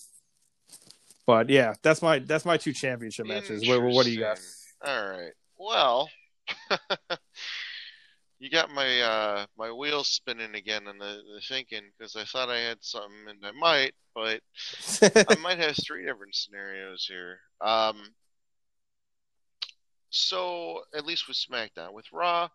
but 1.27 1.49
yeah 1.51 1.75
that's 1.83 2.03
my 2.03 2.19
that's 2.19 2.45
my 2.45 2.57
two 2.57 2.73
championship 2.73 3.27
matches. 3.27 3.67
What, 3.67 3.83
what 3.83 4.05
do 4.05 4.13
you 4.13 4.21
got? 4.21 4.41
All 4.85 5.09
right. 5.09 5.33
Well 5.59 6.09
you 8.39 8.51
got 8.51 8.71
my 8.71 9.01
uh 9.01 9.47
my 9.57 9.73
wheels 9.73 10.09
spinning 10.09 10.55
again 10.55 10.87
on 10.87 10.99
the, 10.99 11.21
the 11.35 11.41
thinking 11.49 11.83
because 11.97 12.17
i 12.17 12.25
thought 12.25 12.51
i 12.51 12.59
had 12.59 12.77
something 12.81 13.29
and 13.29 13.39
i 13.45 13.53
might 13.53 13.95
but 14.15 14.41
i 15.31 15.37
might 15.41 15.59
have 15.59 15.77
three 15.77 16.05
different 16.05 16.35
scenarios 16.35 17.07
here. 17.09 17.39
Um 17.61 18.03
so 20.15 20.83
at 20.95 21.05
least 21.05 21.27
with 21.29 21.37
SmackDown, 21.37 21.93
with 21.93 22.13
Raw, 22.13 22.49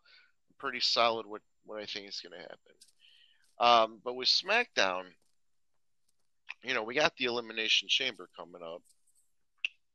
pretty 0.57 0.79
solid 0.79 1.25
what 1.25 1.41
what 1.65 1.81
I 1.81 1.85
think 1.85 2.07
is 2.07 2.21
going 2.21 2.33
to 2.33 2.47
happen. 2.47 2.57
Um, 3.59 4.01
but 4.03 4.15
with 4.15 4.29
SmackDown, 4.29 5.03
you 6.63 6.73
know, 6.73 6.83
we 6.83 6.95
got 6.95 7.15
the 7.17 7.25
Elimination 7.25 7.87
Chamber 7.87 8.29
coming 8.35 8.61
up 8.63 8.81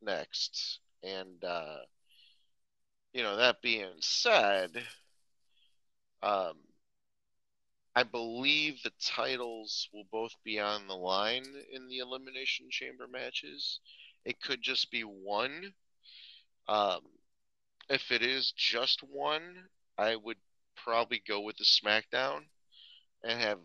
next, 0.02 0.78
and 1.02 1.42
uh, 1.42 1.78
you 3.12 3.22
know 3.22 3.36
that 3.36 3.62
being 3.62 3.88
said, 4.00 4.70
um, 6.22 6.54
I 7.96 8.02
believe 8.02 8.82
the 8.82 8.92
titles 9.00 9.88
will 9.92 10.06
both 10.12 10.34
be 10.44 10.60
on 10.60 10.86
the 10.86 10.96
line 10.96 11.44
in 11.72 11.88
the 11.88 11.98
Elimination 11.98 12.66
Chamber 12.70 13.06
matches. 13.10 13.80
It 14.24 14.40
could 14.40 14.62
just 14.62 14.90
be 14.90 15.02
one. 15.02 15.72
Um, 16.68 17.00
if 17.88 18.10
it 18.10 18.22
is 18.22 18.52
just 18.56 19.02
one, 19.02 19.68
I 19.98 20.16
would 20.16 20.38
probably 20.76 21.22
go 21.26 21.40
with 21.40 21.56
the 21.56 21.64
SmackDown 21.64 22.40
and 23.22 23.40
have 23.40 23.58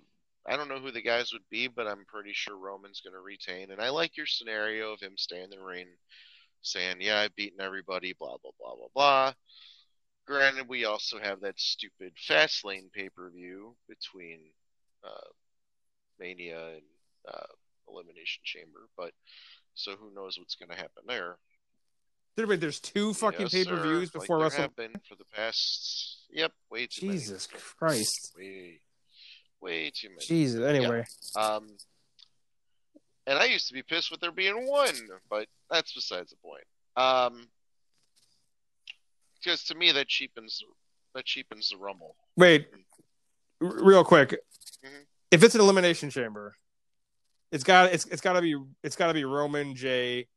I 0.47 0.55
don't 0.55 0.69
know 0.69 0.79
who 0.79 0.91
the 0.91 1.01
guys 1.01 1.31
would 1.33 1.47
be, 1.51 1.67
but 1.67 1.85
I'm 1.87 2.05
pretty 2.07 2.31
sure 2.33 2.57
Roman's 2.57 3.01
going 3.01 3.13
to 3.13 3.19
retain. 3.19 3.71
And 3.71 3.81
I 3.81 3.89
like 3.89 4.17
your 4.17 4.25
scenario 4.25 4.93
of 4.93 4.99
him 4.99 5.13
staying 5.15 5.45
in 5.45 5.49
the 5.51 5.59
ring, 5.61 5.87
saying, 6.61 7.01
"Yeah, 7.01 7.19
I've 7.19 7.35
beaten 7.35 7.61
everybody." 7.61 8.13
Blah 8.13 8.37
blah 8.41 8.51
blah 8.59 8.75
blah 8.75 8.87
blah. 8.95 9.33
Granted, 10.25 10.67
we 10.67 10.85
also 10.85 11.19
have 11.19 11.41
that 11.41 11.59
stupid 11.59 12.13
Fastlane 12.27 12.91
pay 12.93 13.09
per 13.09 13.29
view 13.29 13.75
between 13.87 14.39
uh, 15.03 15.29
Mania 16.19 16.67
and 16.75 16.83
uh, 17.27 17.47
Elimination 17.89 18.41
Chamber, 18.43 18.87
but 18.97 19.11
so 19.73 19.95
who 19.95 20.13
knows 20.13 20.37
what's 20.37 20.55
going 20.55 20.69
to 20.69 20.75
happen 20.75 21.03
there? 21.07 21.37
Wait, 22.47 22.59
there's 22.59 22.79
two 22.79 23.13
fucking 23.13 23.47
yes, 23.47 23.53
pay 23.53 23.65
per 23.65 23.81
views 23.81 24.09
before 24.09 24.37
like 24.37 24.45
Wrestle. 24.45 24.61
Have 24.63 24.75
been 24.75 24.93
for 25.07 25.15
the 25.15 25.25
past. 25.35 26.25
Yep, 26.31 26.51
way 26.69 26.87
too 26.87 27.11
Jesus 27.11 27.47
many. 27.51 27.63
Christ. 27.77 28.33
Way, 28.37 28.81
way 29.61 29.91
too 29.93 30.09
many. 30.09 30.25
Jesus. 30.25 30.61
Anyway. 30.61 31.05
Yeah. 31.35 31.41
Um, 31.41 31.67
and 33.27 33.37
I 33.37 33.45
used 33.45 33.67
to 33.67 33.73
be 33.73 33.83
pissed 33.83 34.09
with 34.11 34.19
there 34.19 34.31
being 34.31 34.67
one, 34.67 34.93
but 35.29 35.47
that's 35.69 35.93
besides 35.93 36.31
the 36.31 36.37
point. 36.37 36.63
Um, 36.95 37.47
because 39.35 39.63
to 39.65 39.75
me 39.75 39.91
that 39.91 40.07
cheapens 40.07 40.63
that 41.15 41.25
cheapens 41.25 41.69
the 41.69 41.77
Rumble. 41.77 42.15
Wait, 42.35 42.67
r- 43.61 43.83
real 43.83 44.03
quick. 44.03 44.31
Mm-hmm. 44.31 45.03
If 45.31 45.43
it's 45.43 45.55
an 45.55 45.61
elimination 45.61 46.09
chamber, 46.09 46.55
it's 47.51 47.63
got 47.63 47.93
it's 47.93 48.05
it's 48.05 48.21
got 48.21 48.33
to 48.33 48.41
be 48.41 48.55
it's 48.83 48.95
got 48.95 49.07
to 49.07 49.13
be 49.13 49.25
Roman 49.25 49.75
J 49.75 50.27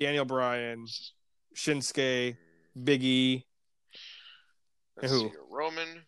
Daniel 0.00 0.24
Bryan, 0.24 0.86
Shinsuke, 1.54 2.36
Biggie. 2.76 3.44
Let's 4.96 5.12
who? 5.12 5.20
See 5.20 5.32
Roman, 5.50 6.04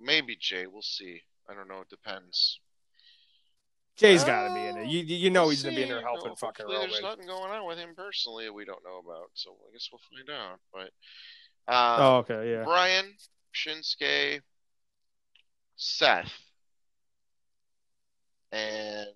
maybe 0.00 0.36
Jay. 0.38 0.66
We'll 0.66 0.82
see. 0.82 1.22
I 1.48 1.54
don't 1.54 1.68
know. 1.68 1.80
It 1.80 1.88
depends. 1.88 2.60
Jay's 3.96 4.24
uh, 4.24 4.26
got 4.26 4.48
to 4.48 4.54
be 4.54 4.60
in 4.60 4.76
it. 4.78 4.88
You 4.88 5.00
you 5.02 5.30
know 5.30 5.42
we'll 5.42 5.50
he's 5.50 5.62
gonna 5.62 5.76
be 5.76 5.82
in 5.82 5.88
there 5.88 6.02
helping 6.02 6.28
no, 6.28 6.34
fucking 6.34 6.66
Roman. 6.66 6.90
There's 6.90 7.02
nothing 7.02 7.26
going 7.26 7.50
on 7.50 7.66
with 7.66 7.78
him 7.78 7.94
personally 7.96 8.50
we 8.50 8.64
don't 8.64 8.84
know 8.84 8.98
about, 8.98 9.30
so 9.34 9.52
I 9.68 9.72
guess 9.72 9.88
we'll 9.90 10.00
find 10.10 10.30
out. 10.30 10.58
But 10.72 11.72
uh, 11.72 11.96
oh, 11.98 12.16
okay, 12.18 12.50
yeah. 12.52 12.64
Bryan, 12.64 13.14
Shinsuke, 13.54 14.40
Seth. 15.76 16.32
and 18.52 19.08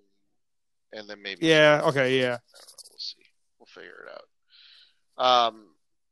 and 0.92 1.08
then 1.08 1.22
maybe 1.22 1.46
Yeah. 1.46 1.82
Okay. 1.84 2.18
Yeah. 2.18 2.38
Figure 3.74 4.06
it 4.06 4.12
out. 4.12 5.47
Um, 5.47 5.66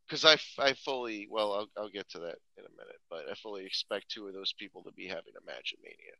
because 0.06 0.24
I, 0.24 0.39
I 0.62 0.72
fully 0.72 1.28
well 1.30 1.52
I'll, 1.52 1.68
I'll 1.76 1.90
get 1.90 2.09
to 2.10 2.18
that 2.20 2.39
in 2.56 2.64
a 2.64 2.76
minute, 2.76 3.01
but 3.10 3.24
I 3.30 3.35
fully 3.35 3.66
expect 3.66 4.09
two 4.09 4.26
of 4.26 4.35
those 4.35 4.55
people 4.59 4.82
to 4.85 4.93
be 4.93 5.06
having 5.06 5.35
a 5.36 5.47
match 5.47 5.74
at 5.74 5.82
Mania. 5.82 6.14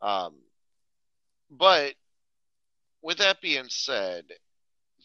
Um, 0.00 0.34
but 1.50 1.94
with 3.02 3.18
that 3.18 3.42
being 3.42 3.66
said, 3.68 4.24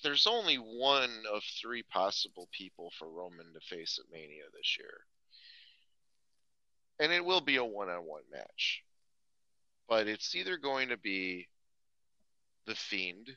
there's 0.02 0.28
only 0.28 0.56
one 0.56 1.24
of 1.32 1.44
three 1.62 1.84
possible 1.84 2.48
people 2.52 2.92
for 2.98 3.10
Roman 3.10 3.54
to 3.54 3.60
face 3.60 4.00
at 4.00 4.12
Mania 4.12 4.44
this 4.56 4.78
year, 4.80 5.02
and 7.00 7.12
it 7.12 7.24
will 7.24 7.42
be 7.42 7.58
a 7.58 7.66
one-on-one 7.66 8.24
match. 8.32 8.84
But 9.90 10.08
it's 10.08 10.36
either 10.36 10.58
going 10.58 10.90
to 10.90 10.98
be 10.98 11.48
the 12.66 12.76
Fiend, 12.76 13.30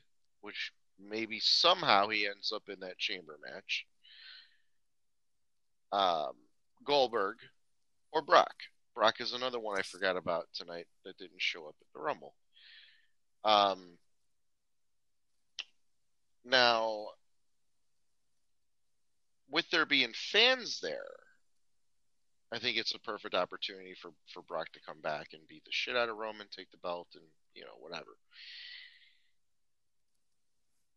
which 0.42 0.72
maybe 1.08 1.38
somehow 1.40 2.08
he 2.08 2.26
ends 2.26 2.52
up 2.52 2.62
in 2.68 2.80
that 2.80 2.98
chamber 2.98 3.38
match 3.44 3.86
um, 5.92 6.32
Goldberg, 6.84 7.36
or 8.12 8.22
Brock. 8.22 8.54
Brock 8.94 9.20
is 9.20 9.32
another 9.32 9.60
one 9.60 9.78
I 9.78 9.82
forgot 9.82 10.16
about 10.16 10.48
tonight 10.54 10.86
that 11.04 11.18
didn't 11.18 11.40
show 11.40 11.66
up 11.66 11.76
at 11.80 11.86
the 11.94 12.00
Rumble. 12.00 12.34
Um, 13.44 13.98
now, 16.44 17.06
with 19.50 19.68
there 19.70 19.86
being 19.86 20.12
fans 20.14 20.80
there, 20.80 21.00
I 22.52 22.58
think 22.58 22.76
it's 22.76 22.94
a 22.94 23.00
perfect 23.00 23.34
opportunity 23.34 23.94
for, 24.00 24.10
for 24.32 24.42
Brock 24.42 24.72
to 24.72 24.80
come 24.86 25.00
back 25.00 25.28
and 25.32 25.46
beat 25.48 25.64
the 25.64 25.70
shit 25.72 25.96
out 25.96 26.10
of 26.10 26.16
Roman, 26.16 26.46
take 26.50 26.70
the 26.70 26.76
belt, 26.78 27.08
and 27.14 27.24
you 27.54 27.62
know 27.62 27.76
whatever. 27.80 28.10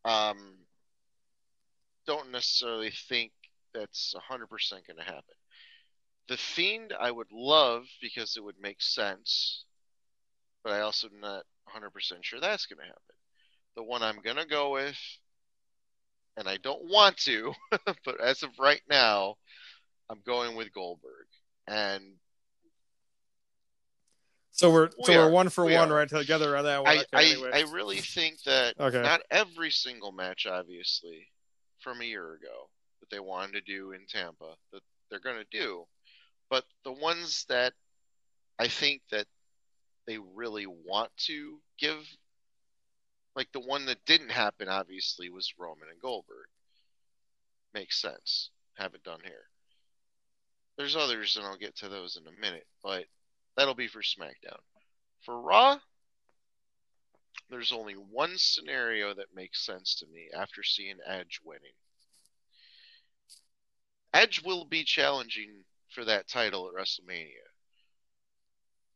Um, 0.06 0.58
don't 2.06 2.32
necessarily 2.32 2.92
think 3.10 3.32
that's 3.74 4.14
100% 4.32 4.50
going 4.88 4.98
to 4.98 5.04
happen. 5.04 5.24
The 6.28 6.38
Fiend, 6.38 6.94
I 7.00 7.12
would 7.12 7.32
love 7.32 7.84
because 8.02 8.38
it 8.38 8.44
would 8.44 8.60
make 8.60 8.82
sense, 8.82 9.66
but 10.64 10.74
I 10.74 10.82
also 10.82 11.08
am 11.08 11.20
not 11.20 11.44
100% 11.76 11.90
sure 12.22 12.40
that's 12.40 12.68
going 12.68 12.80
to 12.80 12.86
happen. 12.86 13.02
The 13.76 13.84
one 13.84 14.04
I'm 14.04 14.22
going 14.22 14.38
to 14.38 14.48
go 14.48 14.72
with, 14.72 14.98
and 16.38 16.48
I 16.48 16.58
don't 16.58 16.90
want 16.90 17.18
to, 17.18 17.54
but 18.06 18.22
as 18.22 18.44
of 18.44 18.50
right 18.60 18.82
now, 18.90 19.36
I'm 20.10 20.22
going 20.26 20.56
with 20.56 20.74
Goldberg. 20.74 21.28
And 21.68 22.04
So 24.56 24.72
we're 24.72 24.90
so 24.90 24.96
We 25.12 25.18
we're 25.18 25.26
are. 25.26 25.30
one 25.30 25.50
for 25.50 25.66
We 25.66 25.74
one 25.76 25.92
are. 25.92 25.96
right 25.96 26.08
together 26.08 26.56
on 26.56 26.64
that 26.64 26.82
one. 26.82 26.90
I, 26.98 27.00
Okay, 27.02 27.08
I, 27.14 27.24
anyway. 27.26 27.50
I 27.54 27.62
really 27.74 27.98
think 28.00 28.42
that 28.44 28.80
Okay. 28.80 29.02
not 29.02 29.22
every 29.30 29.70
single 29.70 30.14
match, 30.14 30.46
obviously, 30.46 31.28
from 31.82 32.00
a 32.02 32.06
year 32.06 32.36
ago 32.36 32.70
that 33.02 33.10
they 33.10 33.20
wanted 33.20 33.52
to 33.54 33.62
do 33.62 33.92
in 33.92 34.06
Tampa 34.08 34.56
that 34.72 34.82
they're 35.10 35.20
going 35.20 35.36
to 35.44 35.58
do, 35.60 35.86
but 36.50 36.64
the 36.86 36.94
ones 36.94 37.44
that 37.50 37.74
I 38.58 38.70
think 38.70 39.02
that 39.12 39.28
they 40.08 40.20
really 40.20 40.68
want 40.68 41.12
to 41.26 41.60
give, 41.78 42.00
like 43.36 43.52
the 43.52 43.60
one 43.60 43.86
that 43.88 44.06
didn't 44.06 44.32
happen, 44.32 44.70
obviously, 44.70 45.30
was 45.30 45.54
Roman 45.60 45.90
and 45.92 46.00
Goldberg. 46.02 46.48
Makes 47.74 48.02
sense. 48.02 48.52
Have 48.78 48.94
it 48.94 49.04
done 49.04 49.20
here. 49.22 49.50
There's 50.78 50.96
others, 50.96 51.36
and 51.36 51.46
I'll 51.46 51.58
get 51.58 51.76
to 51.80 51.90
those 51.90 52.16
in 52.16 52.26
a 52.26 52.40
minute, 52.40 52.68
but 52.82 53.06
that'll 53.58 53.76
be 53.76 53.88
for 53.88 54.02
SmackDown. 54.02 54.60
For 55.22 55.40
Raw, 55.42 55.80
there's 57.50 57.72
only 57.72 57.94
one 57.94 58.38
scenario 58.38 59.14
that 59.14 59.36
makes 59.36 59.66
sense 59.66 59.96
to 59.96 60.08
me 60.08 60.30
after 60.36 60.64
seeing 60.64 60.98
Edge 61.06 61.40
winning. 61.44 61.74
Edge 64.14 64.42
will 64.44 64.66
be 64.66 64.84
challenging 64.84 65.64
for 65.94 66.06
that 66.06 66.28
title 66.28 66.68
at 66.68 66.74
WrestleMania. 66.74 67.46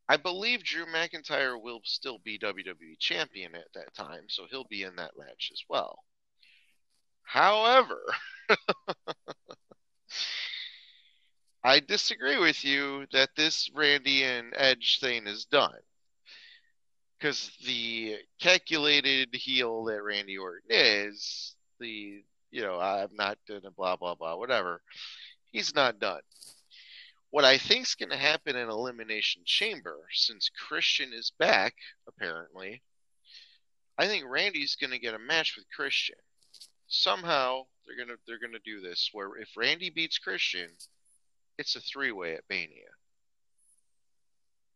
I 0.08 0.18
believe 0.18 0.64
Drew 0.64 0.86
McIntyre 0.86 1.62
will 1.62 1.82
still 1.84 2.18
be 2.18 2.40
WWE 2.40 2.98
champion 3.00 3.54
at 3.54 3.72
that 3.76 3.94
time, 3.94 4.24
so 4.28 4.46
he'll 4.50 4.68
be 4.68 4.84
in 4.84 4.96
that 4.96 5.12
match 5.18 5.52
as 5.52 5.62
well. 5.70 6.00
However, 7.22 8.02
I 11.64 11.82
disagree 11.82 12.38
with 12.38 12.64
you 12.64 13.06
that 13.12 13.36
this 13.36 13.70
Randy 13.76 14.24
and 14.24 14.54
Edge 14.56 15.00
thing 15.02 15.28
is 15.28 15.46
done. 15.46 15.80
Because 17.18 17.52
the 17.66 18.16
calculated 18.40 19.30
heel 19.34 19.84
that 19.86 20.02
Randy 20.02 20.38
Orton 20.38 20.70
is, 20.70 21.56
the, 21.80 22.24
you 22.50 22.62
know, 22.62 22.80
I'm 22.80 23.14
not 23.14 23.38
doing 23.46 23.66
a 23.66 23.72
blah, 23.72 23.98
blah, 23.98 24.16
blah, 24.16 24.38
whatever, 24.38 24.82
he's 25.52 25.76
not 25.76 26.00
done. 26.00 26.22
What 27.32 27.44
I 27.44 27.58
think's 27.58 27.96
going 27.96 28.10
to 28.10 28.18
happen 28.18 28.56
in 28.56 28.70
Elimination 28.70 29.42
Chamber, 29.46 29.98
since 30.12 30.50
Christian 30.50 31.12
is 31.14 31.34
back, 31.38 31.76
apparently, 32.08 32.82
I 33.98 34.08
think 34.08 34.24
Randy's 34.26 34.76
going 34.76 34.92
to 34.92 35.00
get 35.00 35.14
a 35.14 35.20
match 35.20 35.56
with 35.58 35.66
Christian. 35.76 36.16
Somehow 36.88 37.66
they're 37.86 38.04
gonna 38.04 38.18
they're 38.26 38.40
gonna 38.40 38.58
do 38.66 38.82
this 38.82 39.10
where 39.14 39.38
if 39.38 39.50
Randy 39.56 39.92
beats 39.92 40.18
Christian, 40.18 40.70
it's 41.60 41.76
a 41.76 41.82
three 41.82 42.14
way 42.14 42.36
at 42.36 42.46
Mania. 42.50 42.88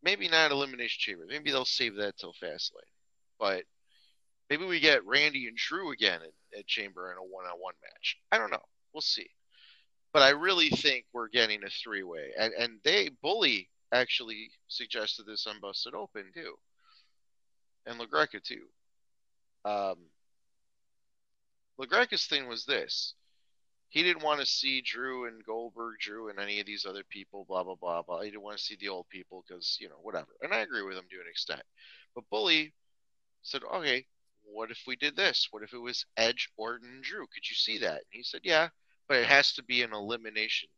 Maybe 0.04 0.28
not 0.28 0.52
Elimination 0.52 1.00
Chamber. 1.00 1.26
Maybe 1.26 1.50
they'll 1.50 1.64
save 1.64 1.96
that 1.96 2.18
till 2.18 2.34
Fastlane. 2.34 2.92
But 3.40 3.64
maybe 4.50 4.66
we 4.66 4.82
get 4.82 5.06
Randy 5.06 5.48
and 5.48 5.56
Drew 5.56 5.92
again 5.92 6.20
at, 6.22 6.60
at 6.60 6.68
Chamber 6.68 7.10
in 7.12 7.18
a 7.18 7.22
one 7.22 7.46
on 7.46 7.58
one 7.58 7.76
match. 7.82 8.18
I 8.34 8.38
don't 8.38 8.52
know. 8.52 8.66
We'll 8.94 9.00
see. 9.00 9.30
But 10.12 10.24
I 10.24 10.32
really 10.32 10.70
think 10.70 11.06
we're 11.14 11.30
getting 11.30 11.64
a 11.64 11.70
three 11.70 12.04
way. 12.04 12.32
And 12.38 12.54
and 12.54 12.80
they 12.84 13.10
Bully 13.22 13.70
actually 13.94 14.52
suggested 14.68 15.26
this 15.26 15.48
on 15.48 15.62
Busted 15.62 15.96
Open 15.96 16.32
too. 16.34 16.56
And 17.86 17.98
LaGreca 17.98 18.44
too. 18.44 18.66
Um 19.64 19.96
LaGreca's 21.80 22.28
thing 22.28 22.50
was 22.50 22.66
this. 22.66 23.14
He 23.94 24.02
didn't 24.02 24.24
want 24.24 24.40
to 24.40 24.46
see 24.48 24.82
Drew 24.82 25.28
and 25.28 25.46
Goldberg, 25.46 26.00
Drew 26.00 26.30
and 26.30 26.40
any 26.40 26.60
of 26.60 26.66
these 26.66 26.84
other 26.84 27.04
people, 27.08 27.46
blah 27.48 27.64
blah 27.64 27.76
blah 27.76 28.02
blah. 28.02 28.22
He 28.22 28.32
didn't 28.32 28.42
want 28.42 28.58
to 28.58 28.64
see 28.64 28.76
the 28.80 28.90
old 28.90 29.08
people 29.08 29.46
because 29.48 29.78
you 29.80 29.88
know 29.88 30.00
whatever. 30.02 30.30
And 30.42 30.52
I 30.52 30.62
agree 30.62 30.82
with 30.82 30.98
him 30.98 31.04
to 31.12 31.18
an 31.18 31.30
extent. 31.30 31.62
But 32.16 32.28
Bully 32.32 32.74
said, 33.44 33.62
okay, 33.72 34.08
what 34.42 34.72
if 34.72 34.80
we 34.88 34.96
did 34.96 35.16
this? 35.16 35.48
What 35.52 35.62
if 35.62 35.74
it 35.74 35.78
was 35.78 36.08
Edge, 36.18 36.50
Orton, 36.58 36.90
and 36.90 37.04
Drew? 37.04 37.28
Could 37.28 37.48
you 37.48 37.56
see 37.56 37.78
that? 37.78 37.98
And 37.98 38.10
he 38.10 38.24
said, 38.24 38.42
yeah, 38.44 38.70
but 39.08 39.18
it 39.18 39.28
has 39.28 39.54
to 39.54 39.64
be 39.64 39.84
an 39.84 39.94
elimination. 39.94 40.70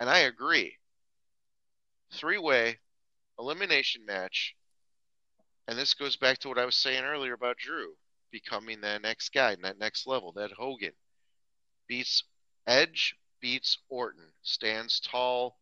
And 0.00 0.10
I 0.10 0.20
agree. 0.20 0.78
Three 2.12 2.38
way 2.38 2.80
elimination 3.38 4.04
match. 4.04 4.56
And 5.68 5.78
this 5.78 5.94
goes 5.94 6.16
back 6.16 6.38
to 6.38 6.48
what 6.48 6.58
I 6.58 6.64
was 6.64 6.74
saying 6.74 7.04
earlier 7.04 7.34
about 7.34 7.58
Drew 7.58 7.92
becoming 8.32 8.80
that 8.80 9.02
next 9.02 9.32
guy, 9.32 9.54
that 9.62 9.78
next 9.78 10.08
level, 10.08 10.32
that 10.32 10.50
Hogan. 10.50 10.94
Beats 11.86 12.24
Edge, 12.66 13.16
beats 13.40 13.78
Orton, 13.88 14.32
stands 14.42 15.00
tall, 15.00 15.58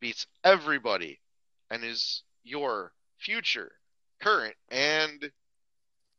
beats 0.00 0.26
everybody, 0.42 1.20
and 1.70 1.84
is 1.84 2.22
your 2.42 2.92
future, 3.18 3.72
current, 4.20 4.56
and 4.70 5.30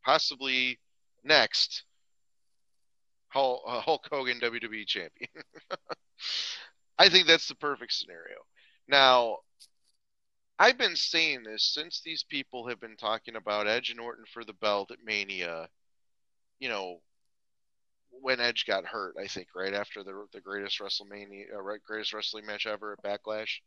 possibly 0.03 0.79
next 1.23 1.83
Hulk, 3.29 3.63
uh, 3.67 3.81
Hulk 3.81 4.07
Hogan 4.09 4.39
WWE 4.39 4.87
champion. 4.87 5.29
I 6.97 7.09
think 7.09 7.27
that's 7.27 7.47
the 7.47 7.55
perfect 7.55 7.91
scenario. 7.91 8.37
Now, 8.87 9.39
I've 10.57 10.77
been 10.77 10.95
saying 10.95 11.43
this 11.43 11.63
since 11.73 11.99
these 11.99 12.23
people 12.23 12.69
have 12.69 12.79
been 12.79 12.95
talking 12.95 13.35
about 13.35 13.67
Edge 13.67 13.89
and 13.89 13.99
Orton 13.99 14.23
for 14.31 14.45
the 14.45 14.53
belt 14.53 14.91
at 14.91 15.03
Mania. 15.03 15.67
You 16.59 16.69
know, 16.69 17.01
when 18.21 18.39
Edge 18.39 18.65
got 18.65 18.85
hurt, 18.85 19.15
I 19.19 19.27
think 19.27 19.47
right 19.55 19.73
after 19.73 20.03
the 20.03 20.25
the 20.33 20.41
greatest 20.41 20.79
WrestleMania, 20.79 21.45
uh, 21.55 21.77
greatest 21.85 22.13
wrestling 22.13 22.45
match 22.45 22.65
ever 22.65 22.93
at 22.93 23.03
Backlash. 23.03 23.59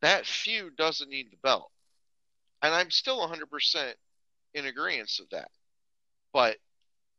That 0.00 0.26
feud 0.26 0.76
doesn't 0.76 1.10
need 1.10 1.30
the 1.30 1.36
belt, 1.42 1.70
and 2.60 2.74
I'm 2.74 2.90
still 2.90 3.26
100% 3.26 3.94
in 4.54 4.66
agreement 4.66 5.12
of 5.20 5.30
that. 5.30 5.50
But 6.32 6.56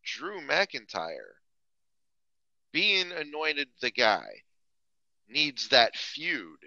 Drew 0.04 0.42
McIntyre 0.42 1.36
being 2.72 3.12
anointed 3.12 3.70
the 3.80 3.92
guy 3.92 4.28
needs 5.30 5.70
that 5.70 5.96
feud 5.96 6.60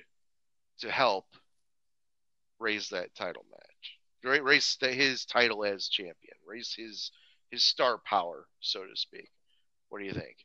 to 0.78 0.90
help 0.90 1.26
raise 2.58 2.88
that 2.90 3.14
title 3.14 3.44
match, 3.50 4.40
raise 4.42 4.78
his 4.80 5.24
title 5.26 5.64
as 5.64 5.88
champion, 5.88 6.36
raise 6.46 6.74
his 6.74 7.10
his 7.50 7.64
star 7.64 7.98
power, 7.98 8.46
so 8.60 8.80
to 8.82 8.96
speak. 8.96 9.30
What 9.88 10.00
do 10.00 10.04
you 10.04 10.12
think? 10.12 10.36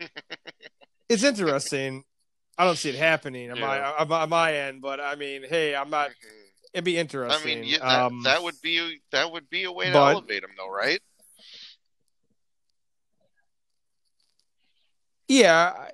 it's 1.08 1.22
interesting. 1.24 2.04
I 2.58 2.64
don't 2.64 2.76
see 2.76 2.90
it 2.90 2.94
happening 2.96 3.50
on 3.50 3.58
my 3.60 3.76
Yeah. 3.78 3.92
on 3.98 4.08
my- 4.08 4.20
on 4.22 4.28
my 4.28 4.54
end, 4.54 4.80
but 4.82 5.00
I 5.00 5.14
mean, 5.16 5.42
hey, 5.48 5.74
I'm 5.74 5.90
not. 5.90 6.10
Mhm. 6.10 6.40
It'd 6.72 6.84
be 6.84 6.98
interesting. 6.98 7.40
I 7.40 7.44
mean, 7.60 7.64
yeah, 7.64 7.78
that, 7.78 8.02
um, 8.02 8.22
that 8.24 8.42
would 8.42 8.60
be 8.62 9.00
that 9.10 9.30
would 9.30 9.48
be 9.48 9.64
a 9.64 9.72
way 9.72 9.86
to 9.86 9.92
but- 9.92 10.12
elevate 10.12 10.42
him, 10.44 10.50
though, 10.56 10.70
right? 10.70 11.00
yeah. 15.28 15.72
I- 15.76 15.90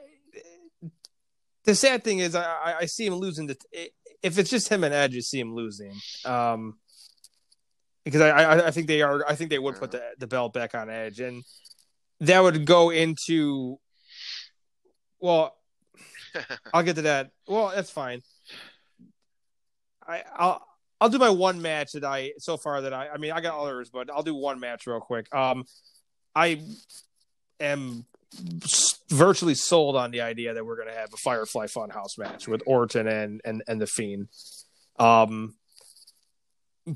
The 1.65 1.75
sad 1.75 2.03
thing 2.03 2.19
is, 2.21 2.35
I, 2.35 2.43
I- 2.43 2.77
I 2.81 2.87
see 2.87 3.07
him 3.07 3.15
losing. 3.15 3.47
The, 3.47 3.57
if 4.23 4.39
it's 4.39 4.51
just 4.51 4.69
him 4.69 4.83
and 4.83 4.93
Edge, 4.95 5.15
you 5.15 5.21
see 5.23 5.39
him 5.39 5.55
losing. 5.55 5.95
Um, 6.25 6.81
because 8.11 8.23
I, 8.23 8.31
I, 8.31 8.67
I 8.67 8.71
think 8.71 8.87
they 8.87 9.03
are. 9.03 9.25
I 9.29 9.35
think 9.35 9.51
they 9.51 9.59
would 9.59 9.77
put 9.77 9.93
the 9.93 10.03
the 10.19 10.27
belt 10.27 10.53
back 10.53 10.75
on 10.75 10.91
Edge, 10.91 11.21
and 11.21 11.45
that 12.21 12.41
would 12.41 12.67
go 12.67 12.91
into. 12.91 13.79
Well, 15.21 15.55
I'll 16.75 16.83
get 16.83 16.97
to 16.97 17.03
that. 17.03 17.31
Well, 17.47 17.73
that's 17.75 17.91
fine. 17.91 18.23
I 20.07 20.23
I'll 20.35 20.67
I'll 21.01 21.09
do 21.09 21.19
my 21.19 21.31
one 21.31 21.63
match 21.63 21.93
that 21.93 22.05
I 22.05 22.33
so 22.39 22.57
far 22.57 22.83
that 22.83 22.93
I 22.93 23.09
I 23.09 23.17
mean 23.19 23.33
I 23.33 23.41
got 23.41 23.59
others, 23.59 23.91
but 23.91 24.11
I'll 24.11 24.23
do 24.23 24.35
one 24.35 24.61
match 24.61 24.87
real 24.87 25.01
quick. 25.01 25.33
Um, 25.35 25.65
I 26.35 26.63
am 27.61 28.07
virtually 29.09 29.55
sold 29.55 29.97
on 29.97 30.11
the 30.11 30.21
idea 30.21 30.55
that 30.55 30.65
we're 30.65 30.77
gonna 30.77 30.97
have 30.97 31.13
a 31.13 31.17
Firefly 31.19 31.67
Funhouse 31.67 32.19
match 32.19 32.49
with 32.49 32.63
Orton 32.67 33.07
and 33.07 33.41
and 33.45 33.63
and 33.69 33.81
the 33.81 33.87
Fiend. 33.87 34.29
Um, 34.99 35.55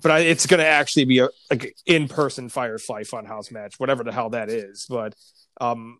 but 0.03 0.11
I, 0.11 0.19
it's 0.21 0.47
gonna 0.47 0.65
actually 0.65 1.05
be 1.05 1.19
a 1.19 1.29
like 1.51 1.75
in 1.87 2.09
person 2.09 2.49
Firefly 2.49 3.03
Funhouse 3.03 3.51
match, 3.53 3.75
whatever 3.79 4.05
the 4.05 4.13
hell 4.13 4.31
that 4.31 4.51
is. 4.51 4.87
But 4.89 5.15
um, 5.61 5.99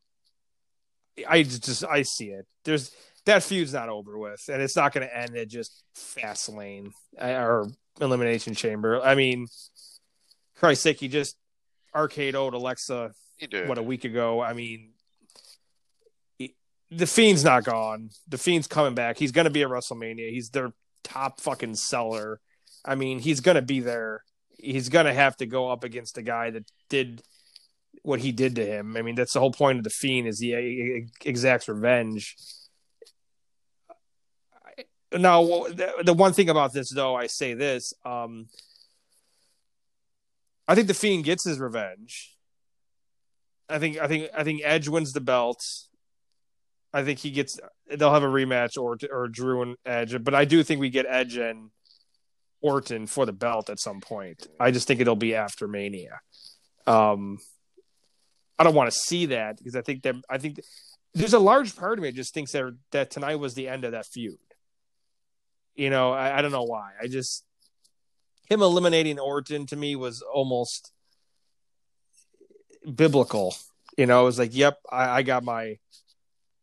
I 1.29 1.43
just 1.43 1.85
I 1.85 2.03
see 2.03 2.29
it. 2.31 2.47
There's 2.65 2.91
that 3.27 3.43
feud's 3.43 3.73
not 3.73 3.89
over 3.89 4.19
with, 4.19 4.43
and 4.53 4.61
it's 4.61 4.77
not 4.77 4.93
going 4.93 5.07
to 5.07 5.17
end 5.17 5.35
at 5.37 5.49
just 5.49 5.83
fast 5.95 6.49
lane 6.51 6.93
uh, 7.21 7.25
or 7.27 7.69
elimination 8.01 8.55
chamber. 8.55 9.01
I 9.01 9.15
mean, 9.15 9.47
Christ's 10.57 10.83
sake, 10.83 11.01
he 11.01 11.09
just 11.09 11.37
arcade 11.95 12.35
owed 12.35 12.53
Alexa 12.55 13.13
what 13.67 13.79
a 13.79 13.83
week 13.83 14.05
ago. 14.05 14.43
I 14.43 14.53
mean, 14.53 14.91
he- 16.39 16.55
the 16.91 17.07
Fiend's 17.07 17.45
not 17.45 17.65
gone. 17.65 18.11
The 18.29 18.37
Fiend's 18.39 18.67
coming 18.67 18.95
back. 18.95 19.17
He's 19.19 19.33
going 19.33 19.47
to 19.47 19.51
be 19.51 19.63
at 19.63 19.69
WrestleMania. 19.69 20.31
He's 20.31 20.51
their 20.51 20.73
top 21.03 21.41
fucking 21.41 21.77
seller. 21.77 22.41
I 22.85 22.95
mean, 22.95 23.19
he's 23.19 23.41
going 23.41 23.57
to 23.57 23.63
be 23.63 23.81
there. 23.81 24.23
He's 24.59 24.89
going 24.89 25.07
to 25.07 25.15
have 25.15 25.37
to 25.39 25.47
go 25.47 25.71
up 25.71 25.85
against 25.85 26.15
the 26.15 26.23
guy 26.23 26.51
that 26.51 26.65
did 26.89 27.23
what 28.03 28.21
he 28.21 28.33
did 28.33 28.57
to 28.57 28.67
him. 28.67 28.97
I 28.97 29.03
mean, 29.03 29.15
that's 29.15 29.33
the 29.33 29.41
whole 29.41 29.53
point 29.53 29.79
of 29.79 29.85
the 29.85 29.91
Fiend 29.91 30.29
is 30.29 30.39
he 30.39 31.07
exacts 31.25 31.69
revenge. 31.69 32.37
Now, 35.13 35.45
the, 35.45 36.03
the 36.05 36.15
one 36.15 36.33
thing 36.33 36.51
about 36.51 36.73
this, 36.73 36.91
though, 36.91 37.15
I 37.15 37.29
say 37.29 37.55
this: 37.55 37.95
um, 38.05 38.49
I 40.67 40.75
think 40.75 40.89
the 40.89 40.95
Fiend 40.95 41.25
gets 41.25 41.45
his 41.45 41.59
revenge. 41.59 42.35
I 43.69 43.79
think 43.79 43.99
I 43.99 44.09
think 44.09 44.31
I 44.37 44.45
think 44.45 44.63
Edge 44.65 44.89
wins 44.89 45.13
the 45.13 45.21
belt. 45.21 45.65
I 46.93 47.05
think 47.05 47.21
he 47.21 47.31
gets 47.31 47.59
they'll 47.97 48.13
have 48.13 48.23
a 48.23 48.27
rematch 48.27 48.77
or 48.77 48.99
or 49.11 49.29
Drew 49.29 49.63
and 49.63 49.77
Edge, 49.87 50.23
but 50.23 50.35
I 50.35 50.45
do 50.45 50.63
think 50.63 50.81
we 50.81 50.91
get 50.91 51.07
Edge 51.09 51.37
and 51.37 51.71
Orton 52.65 53.07
for 53.07 53.27
the 53.27 53.33
belt 53.33 53.69
at 53.69 53.79
some 53.79 54.01
point. 54.01 54.47
I 54.59 54.71
just 54.71 54.89
think 54.89 55.01
it'll 55.01 55.17
be 55.17 55.35
after 55.35 55.69
Mania. 55.69 56.21
Um 56.87 57.39
I 58.59 58.65
don't 58.65 58.75
want 58.75 58.91
to 58.91 58.99
see 58.99 59.27
that 59.27 59.59
because 59.59 59.77
I 59.77 59.83
think 59.83 60.03
that 60.03 60.17
I 60.31 60.39
think 60.39 60.61
there's 61.13 61.35
a 61.35 61.39
large 61.39 61.77
part 61.77 61.99
of 61.99 62.03
me 62.03 62.09
that 62.09 62.17
just 62.17 62.33
thinks 62.33 62.53
that 62.53 62.75
that 62.93 63.11
tonight 63.11 63.37
was 63.37 63.55
the 63.55 63.69
end 63.69 63.85
of 63.85 63.93
that 63.93 64.07
feud. 64.07 64.39
You 65.75 65.91
know, 65.91 66.13
I, 66.13 66.39
I 66.39 66.43
don't 66.43 66.53
know 66.53 66.65
why. 66.65 66.93
I 67.03 67.07
just 67.07 67.45
him 68.49 68.63
eliminating 68.63 69.19
Orton 69.19 69.67
to 69.67 69.77
me 69.77 69.97
was 69.97 70.23
almost 70.23 70.93
biblical. 72.95 73.55
You 73.97 74.07
know, 74.07 74.23
it 74.23 74.25
was 74.25 74.39
like, 74.39 74.55
yep, 74.55 74.79
I, 74.91 75.19
I 75.19 75.23
got 75.23 75.45
my, 75.45 75.79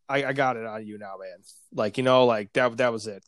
I, 0.08 0.26
I 0.26 0.34
got 0.34 0.58
it 0.58 0.66
on 0.66 0.86
you 0.86 0.98
now, 0.98 1.16
man. 1.20 1.40
Like, 1.74 1.98
you 1.98 2.04
know, 2.04 2.26
like 2.26 2.54
that 2.54 2.78
that 2.78 2.92
was 2.92 3.08
it. 3.08 3.24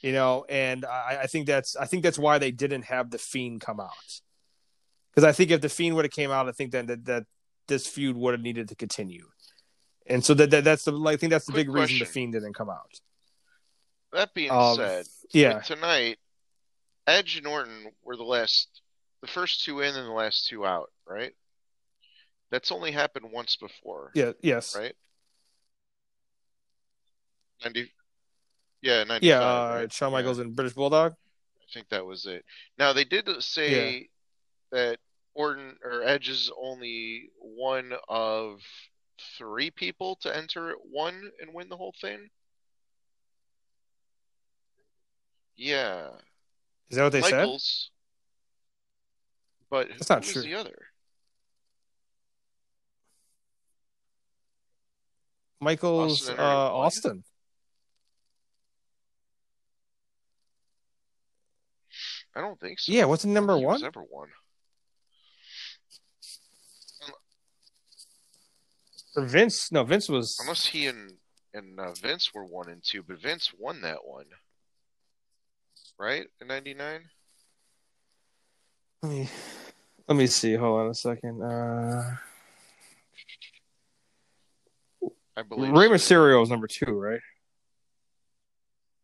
You 0.00 0.12
know, 0.12 0.46
and 0.48 0.84
I, 0.86 1.20
I 1.22 1.26
think 1.26 1.46
that's 1.46 1.76
I 1.76 1.84
think 1.84 2.02
that's 2.02 2.18
why 2.18 2.38
they 2.38 2.50
didn't 2.50 2.84
have 2.84 3.10
the 3.10 3.18
fiend 3.18 3.60
come 3.60 3.80
out. 3.80 4.20
Because 5.10 5.24
I 5.24 5.32
think 5.32 5.50
if 5.50 5.60
the 5.60 5.68
fiend 5.68 5.96
would 5.96 6.04
have 6.04 6.12
came 6.12 6.30
out, 6.30 6.48
I 6.48 6.52
think 6.52 6.72
that 6.72 6.86
that, 6.86 7.04
that 7.04 7.26
this 7.68 7.86
feud 7.86 8.16
would 8.16 8.32
have 8.32 8.40
needed 8.40 8.68
to 8.68 8.74
continue. 8.74 9.26
And 10.06 10.24
so 10.24 10.32
that, 10.34 10.50
that 10.50 10.64
that's 10.64 10.84
the 10.84 10.98
I 11.06 11.16
think 11.16 11.30
that's 11.30 11.44
the 11.46 11.52
Quick 11.52 11.66
big 11.66 11.74
reason 11.74 11.98
the 11.98 12.04
question. 12.04 12.12
fiend 12.12 12.32
didn't 12.32 12.54
come 12.54 12.70
out. 12.70 13.00
That 14.12 14.32
being 14.34 14.50
Um, 14.50 14.76
said, 14.76 15.06
Yeah. 15.32 15.60
tonight, 15.60 16.18
Edge 17.06 17.36
and 17.36 17.46
Orton 17.46 17.92
were 18.02 18.16
the 18.16 18.24
last, 18.24 18.80
the 19.20 19.28
first 19.28 19.64
two 19.64 19.80
in 19.80 19.94
and 19.94 20.06
the 20.08 20.12
last 20.12 20.48
two 20.48 20.64
out, 20.66 20.90
right? 21.06 21.32
That's 22.50 22.72
only 22.72 22.90
happened 22.90 23.26
once 23.30 23.56
before, 23.56 24.10
Yeah, 24.14 24.32
yes. 24.42 24.74
right? 24.74 24.96
Ninety, 27.62 27.92
yeah. 28.82 29.18
Yeah, 29.20 29.40
uh, 29.40 29.74
right? 29.74 29.92
Shawn 29.92 30.10
Yeah. 30.10 30.18
Michaels 30.18 30.38
and 30.38 30.54
British 30.54 30.74
Bulldog. 30.74 31.12
I 31.12 31.72
think 31.72 31.88
that 31.90 32.04
was 32.04 32.26
it. 32.26 32.44
Now 32.78 32.92
they 32.92 33.04
did 33.04 33.28
say 33.42 34.08
that 34.72 34.98
Orton 35.34 35.76
or 35.84 36.02
Edge 36.02 36.28
is 36.28 36.50
only 36.60 37.30
one 37.38 37.92
of 38.08 38.60
three 39.38 39.70
people 39.70 40.16
to 40.22 40.34
enter 40.34 40.74
one 40.90 41.30
and 41.40 41.54
win 41.54 41.68
the 41.68 41.76
whole 41.76 41.94
thing. 42.00 42.28
Yeah, 45.56 46.08
Is 46.88 46.96
that 46.96 47.02
what 47.02 47.12
they 47.12 47.20
said? 47.20 47.46
But 49.70 49.88
That's 49.90 50.08
not 50.08 50.22
true. 50.22 50.42
the 50.42 50.54
other? 50.54 50.74
Michaels 55.60 56.22
Austin 56.22 56.40
uh. 56.40 56.42
Austin. 56.42 57.24
I 62.36 62.40
don't 62.40 62.58
think 62.60 62.78
so. 62.78 62.92
Yeah, 62.92 63.04
what's 63.04 63.22
the 63.22 63.28
number 63.28 63.54
think 63.54 63.60
he 63.60 63.66
was 63.66 63.74
one? 63.74 63.82
number 63.82 64.04
one. 64.08 64.28
Or 69.16 69.24
Vince? 69.24 69.72
No, 69.72 69.82
Vince 69.82 70.08
was. 70.08 70.38
Unless 70.40 70.66
he 70.66 70.86
and 70.86 71.12
and 71.52 71.80
uh, 71.80 71.92
Vince 71.94 72.32
were 72.32 72.44
one 72.44 72.68
and 72.68 72.82
two, 72.84 73.02
but 73.02 73.20
Vince 73.20 73.52
won 73.58 73.80
that 73.82 74.04
one, 74.04 74.26
right? 75.98 76.26
In 76.40 76.46
'99. 76.46 77.00
Let 79.02 79.12
me 79.12 79.28
let 80.06 80.16
me 80.16 80.26
see. 80.26 80.54
Hold 80.54 80.80
on 80.80 80.90
a 80.90 80.94
second. 80.94 81.42
Uh, 81.42 82.16
I 85.36 85.42
believe. 85.42 85.72
Rey 85.72 85.86
so. 85.86 85.94
Mysterio 85.94 86.42
is 86.42 86.50
number 86.50 86.68
two, 86.68 86.92
right? 86.92 87.20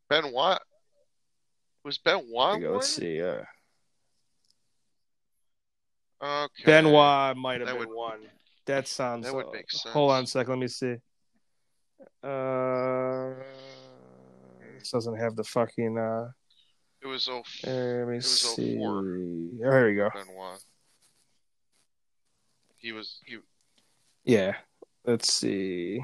Benoit. 0.09 0.61
Was 1.87 2.01
Here 2.05 2.19
Benoit 2.19 2.61
go. 2.61 2.73
Let's 2.75 2.89
see. 2.89 3.23
Uh, 3.23 3.43
Okay. 6.21 6.65
Benoit 6.65 7.37
might 7.37 7.61
have 7.61 7.69
That 7.69 7.79
been 7.79 7.89
would- 7.91 7.97
one. 7.97 8.31
That 8.65 8.89
sounds. 8.89 9.27
that 9.27 9.35
would 9.35 9.47
uh, 9.47 9.51
make 9.53 9.71
sense. 9.71 9.93
Hold 9.93 10.11
on 10.11 10.25
a 10.25 10.27
second. 10.27 10.51
Let 10.55 10.59
me 10.59 10.67
see. 10.67 10.97
Uh, 12.23 13.35
this 14.79 14.91
doesn't 14.91 15.17
have 15.17 15.37
the 15.37 15.45
fucking. 15.45 15.97
Uh, 15.97 16.31
It 17.03 17.07
was 17.07 17.29
oh 17.29 17.43
uh, 17.65 17.71
let 17.71 18.09
me 18.09 18.17
was 18.17 18.41
see. 18.57 18.77
04. 18.79 18.89
Oh, 18.89 19.49
here 19.61 19.89
we 19.89 19.95
go. 19.95 20.11
Benoit. 20.13 20.59
He 22.79 22.91
was 22.93 23.21
he. 23.25 23.39
Yeah. 24.25 24.57
Let's 25.05 25.33
see. 25.33 26.01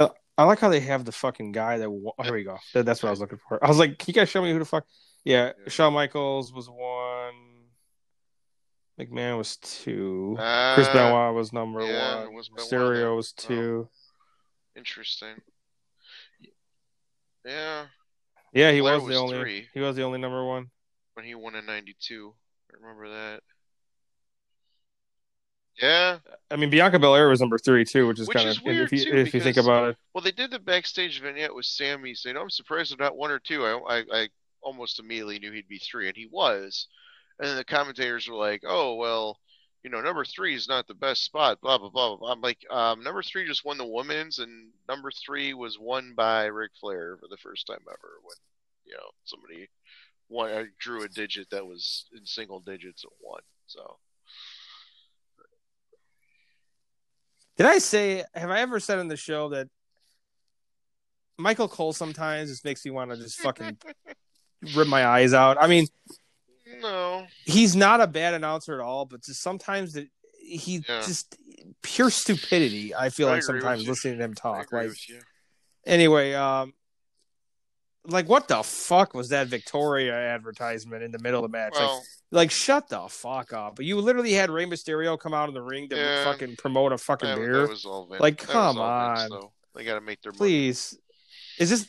Uh, 0.00 0.08
I 0.40 0.44
like 0.44 0.58
how 0.58 0.70
they 0.70 0.80
have 0.80 1.04
the 1.04 1.12
fucking 1.12 1.52
guy 1.52 1.76
that. 1.78 1.90
wa- 1.90 2.12
Oh, 2.18 2.22
here 2.22 2.32
we 2.32 2.44
go. 2.44 2.56
That, 2.72 2.86
that's 2.86 3.02
what 3.02 3.08
I 3.08 3.10
was 3.10 3.20
looking 3.20 3.38
for. 3.46 3.62
I 3.62 3.68
was 3.68 3.78
like, 3.78 3.98
can 3.98 4.06
you 4.08 4.14
guys 4.14 4.30
show 4.30 4.40
me 4.40 4.50
who 4.52 4.58
the 4.58 4.64
fuck? 4.64 4.86
Yeah. 5.22 5.52
Shawn 5.68 5.92
Michaels 5.92 6.50
was 6.50 6.68
one. 6.70 7.34
McMahon 8.98 9.36
was 9.36 9.58
two. 9.58 10.36
Uh, 10.38 10.74
Chris 10.74 10.88
Benoit 10.88 11.34
was 11.34 11.52
number 11.52 11.80
yeah, 11.86 12.16
one. 12.20 12.28
it 12.28 12.32
was 12.32 12.50
there. 12.70 13.14
was 13.14 13.32
two. 13.32 13.88
Interesting. 14.76 15.36
Yeah, 17.44 17.86
yeah, 18.54 18.70
he 18.72 18.80
Flair 18.80 18.94
was, 18.94 19.02
was 19.04 19.12
the 19.12 19.20
only. 19.20 19.38
three. 19.40 19.68
He 19.74 19.80
was 19.80 19.96
the 19.96 20.02
only 20.02 20.18
number 20.18 20.44
one. 20.44 20.70
when 21.14 21.24
he 21.26 21.34
won 21.34 21.54
in 21.54 21.66
'92. 21.66 22.34
I 22.70 22.76
remember 22.80 23.08
that. 23.08 23.42
Yeah. 25.80 26.18
I 26.50 26.56
mean, 26.56 26.70
Bianca 26.70 26.98
Belair 26.98 27.28
was 27.28 27.40
number 27.40 27.58
three 27.58 27.84
too, 27.84 28.06
which 28.06 28.20
is 28.20 28.28
Which 28.28 28.36
kind 28.36 28.48
is 28.48 28.58
of 28.58 28.64
weird, 28.64 28.84
if 28.84 28.92
you 28.92 29.04
too, 29.04 29.16
if 29.16 29.34
you 29.34 29.40
think 29.40 29.56
about 29.56 29.90
it. 29.90 29.96
Well, 30.14 30.22
they 30.22 30.32
did 30.32 30.50
the 30.50 30.58
backstage 30.58 31.20
vignette 31.20 31.54
with 31.54 31.64
Sammy 31.64 32.14
saying, 32.14 32.36
"I'm 32.36 32.50
surprised 32.50 32.90
they're 32.90 33.04
not 33.04 33.16
one 33.16 33.30
or 33.30 33.38
two. 33.38 33.64
I, 33.64 33.78
I, 33.88 34.04
I 34.12 34.28
almost 34.62 34.98
immediately 35.00 35.38
knew 35.38 35.52
he'd 35.52 35.68
be 35.68 35.78
three, 35.78 36.08
and 36.08 36.16
he 36.16 36.26
was. 36.30 36.88
And 37.38 37.48
then 37.48 37.56
the 37.56 37.64
commentators 37.64 38.28
were 38.28 38.36
like, 38.36 38.62
"Oh 38.66 38.96
well, 38.96 39.38
you 39.82 39.90
know, 39.90 40.00
number 40.00 40.24
three 40.24 40.54
is 40.54 40.68
not 40.68 40.86
the 40.86 40.94
best 40.94 41.24
spot, 41.24 41.60
blah, 41.62 41.78
blah, 41.78 41.88
blah, 41.88 42.16
blah. 42.16 42.32
I'm 42.32 42.42
like, 42.42 42.58
um, 42.70 43.02
number 43.02 43.22
three 43.22 43.46
just 43.46 43.64
won 43.64 43.78
the 43.78 43.86
women's, 43.86 44.38
and 44.38 44.70
number 44.88 45.10
three 45.10 45.54
was 45.54 45.78
won 45.78 46.12
by 46.14 46.46
Ric 46.46 46.72
Flair 46.78 47.16
for 47.18 47.28
the 47.28 47.38
first 47.38 47.66
time 47.66 47.80
ever 47.88 48.12
when, 48.22 48.36
you 48.84 48.92
know, 48.92 49.10
somebody 49.24 49.68
won, 50.28 50.70
drew 50.78 51.04
a 51.04 51.08
digit 51.08 51.48
that 51.50 51.64
was 51.64 52.04
in 52.14 52.26
single 52.26 52.60
digits 52.60 53.04
and 53.04 53.12
one. 53.20 53.42
So. 53.66 53.96
Did 57.60 57.66
I 57.66 57.76
say, 57.76 58.24
have 58.34 58.48
I 58.48 58.60
ever 58.60 58.80
said 58.80 59.00
on 59.00 59.08
the 59.08 59.18
show 59.18 59.50
that 59.50 59.68
Michael 61.36 61.68
Cole 61.68 61.92
sometimes 61.92 62.48
just 62.48 62.64
makes 62.64 62.86
me 62.86 62.90
want 62.90 63.10
to 63.10 63.18
just 63.18 63.38
fucking 63.38 63.76
rip 64.62 64.88
my 64.88 65.04
eyes 65.04 65.34
out? 65.34 65.58
I 65.60 65.66
mean, 65.66 65.86
no, 66.80 67.26
he's 67.44 67.76
not 67.76 68.00
a 68.00 68.06
bad 68.06 68.32
announcer 68.32 68.72
at 68.72 68.80
all, 68.80 69.04
but 69.04 69.22
just 69.22 69.42
sometimes 69.42 69.92
that 69.92 70.08
he 70.40 70.86
Yeah. 70.88 71.02
just 71.02 71.36
pure 71.82 72.08
stupidity. 72.08 72.94
I 72.94 73.10
feel 73.10 73.28
I 73.28 73.32
like 73.32 73.42
sometimes 73.42 73.86
listening 73.86 74.16
to 74.16 74.24
him 74.24 74.32
talk. 74.32 74.72
Like 74.72 74.92
anyway, 75.84 76.32
um, 76.32 76.72
like 78.06 78.28
what 78.28 78.48
the 78.48 78.62
fuck 78.62 79.14
was 79.14 79.28
that 79.28 79.48
Victoria 79.48 80.14
advertisement 80.14 81.02
in 81.02 81.10
the 81.12 81.18
middle 81.18 81.44
of 81.44 81.50
the 81.50 81.56
match? 81.56 81.74
like, 81.74 81.82
Well, 81.82 82.04
like 82.30 82.50
shut 82.50 82.88
the 82.88 83.06
fuck 83.08 83.52
up! 83.52 83.80
You 83.80 83.98
literally 84.00 84.32
had 84.32 84.50
Rey 84.50 84.64
Mysterio 84.66 85.18
come 85.18 85.34
out 85.34 85.48
in 85.48 85.54
the 85.54 85.62
ring 85.62 85.88
to 85.90 85.96
Yeah. 85.96 86.24
fucking 86.24 86.56
promote 86.56 86.92
a 86.92 86.98
fucking 86.98 87.28
that, 87.28 87.36
beer. 87.36 87.66
that 87.66 88.16
Like, 88.20 88.38
come 88.38 88.76
Vince, 88.76 88.78
on. 88.78 89.28
though. 89.30 89.52
They 89.74 89.84
got 89.84 89.94
to 89.94 90.00
make 90.00 90.20
their 90.22 90.32
money. 90.32 90.38
Please, 90.38 90.98
is 91.58 91.70
this 91.70 91.88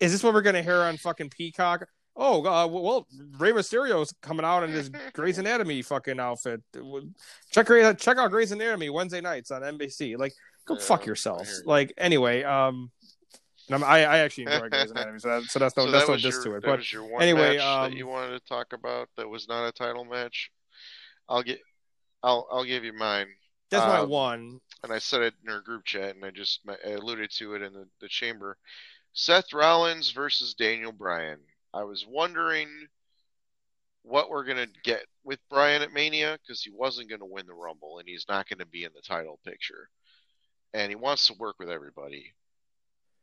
is 0.00 0.12
this 0.12 0.22
what 0.22 0.32
we're 0.34 0.42
gonna 0.42 0.62
hear 0.62 0.76
on 0.82 0.96
fucking 0.96 1.30
Peacock? 1.30 1.86
Oh, 2.20 2.38
uh, 2.44 2.66
well, 2.66 3.06
Rey 3.38 3.52
Mysterio's 3.52 4.12
coming 4.22 4.44
out 4.44 4.64
in 4.64 4.70
his 4.70 4.88
Grey's 5.12 5.38
Anatomy 5.38 5.82
fucking 5.82 6.18
outfit. 6.18 6.60
Check 7.52 7.68
check 7.98 8.18
out 8.18 8.30
Grey's 8.30 8.50
Anatomy 8.52 8.90
Wednesday 8.90 9.20
nights 9.20 9.50
on 9.52 9.62
NBC. 9.62 10.16
Like, 10.18 10.32
go 10.66 10.74
Yeah, 10.74 10.80
fuck 10.80 11.06
yourselves. 11.06 11.60
you. 11.62 11.68
Like, 11.68 11.92
anyway, 11.96 12.42
um, 12.42 12.90
and 13.70 13.84
I 13.84 13.98
I 14.00 14.18
actually 14.18 14.44
enjoy 14.44 14.68
Grey's 14.68 14.90
Anatomy, 14.90 15.18
so, 15.18 15.28
that, 15.28 15.50
so 15.50 15.58
that's 15.58 15.76
no 15.76 15.86
so 15.86 15.90
that's 15.90 16.06
that 16.06 16.12
no 16.12 16.18
diss 16.18 16.44
to 16.44 16.54
it. 16.54 16.62
But 16.62 16.78
was 16.78 16.92
your 16.92 17.04
one 17.04 17.22
anyway, 17.22 17.56
match 17.56 17.64
um, 17.64 17.90
that 17.90 17.96
you 17.96 18.06
wanted 18.06 18.38
to 18.38 18.48
talk 18.48 18.72
about 18.72 19.08
that 19.16 19.28
was 19.28 19.48
not 19.48 19.66
a 19.66 19.72
title 19.72 20.04
match. 20.04 20.50
I'll 21.28 21.42
get, 21.42 21.60
I'll 22.22 22.46
I'll 22.50 22.64
give 22.64 22.84
you 22.84 22.92
mine, 22.92 23.28
that's 23.70 23.86
my 23.86 24.00
um, 24.00 24.08
one. 24.08 24.60
and 24.82 24.92
I 24.92 24.98
said 24.98 25.22
it 25.22 25.34
in 25.44 25.52
our 25.52 25.60
group 25.60 25.84
chat, 25.84 26.14
and 26.14 26.24
I 26.24 26.30
just 26.30 26.60
I 26.68 26.90
alluded 26.90 27.30
to 27.32 27.54
it 27.54 27.62
in 27.62 27.72
the, 27.72 27.86
the 28.00 28.08
chamber. 28.08 28.56
Seth 29.12 29.52
Rollins 29.52 30.10
versus 30.12 30.54
Daniel 30.54 30.92
Bryan. 30.92 31.40
I 31.74 31.84
was 31.84 32.06
wondering 32.06 32.68
what 34.02 34.30
we're 34.30 34.44
gonna 34.44 34.68
get 34.84 35.04
with 35.24 35.38
Bryan 35.50 35.82
at 35.82 35.92
Mania 35.92 36.38
because 36.40 36.62
he 36.62 36.70
wasn't 36.70 37.10
gonna 37.10 37.26
win 37.26 37.46
the 37.46 37.54
Rumble, 37.54 37.98
and 37.98 38.08
he's 38.08 38.26
not 38.28 38.48
gonna 38.48 38.66
be 38.66 38.84
in 38.84 38.92
the 38.94 39.02
title 39.02 39.38
picture, 39.44 39.88
and 40.72 40.90
he 40.90 40.96
wants 40.96 41.26
to 41.26 41.34
work 41.34 41.56
with 41.58 41.70
everybody. 41.70 42.32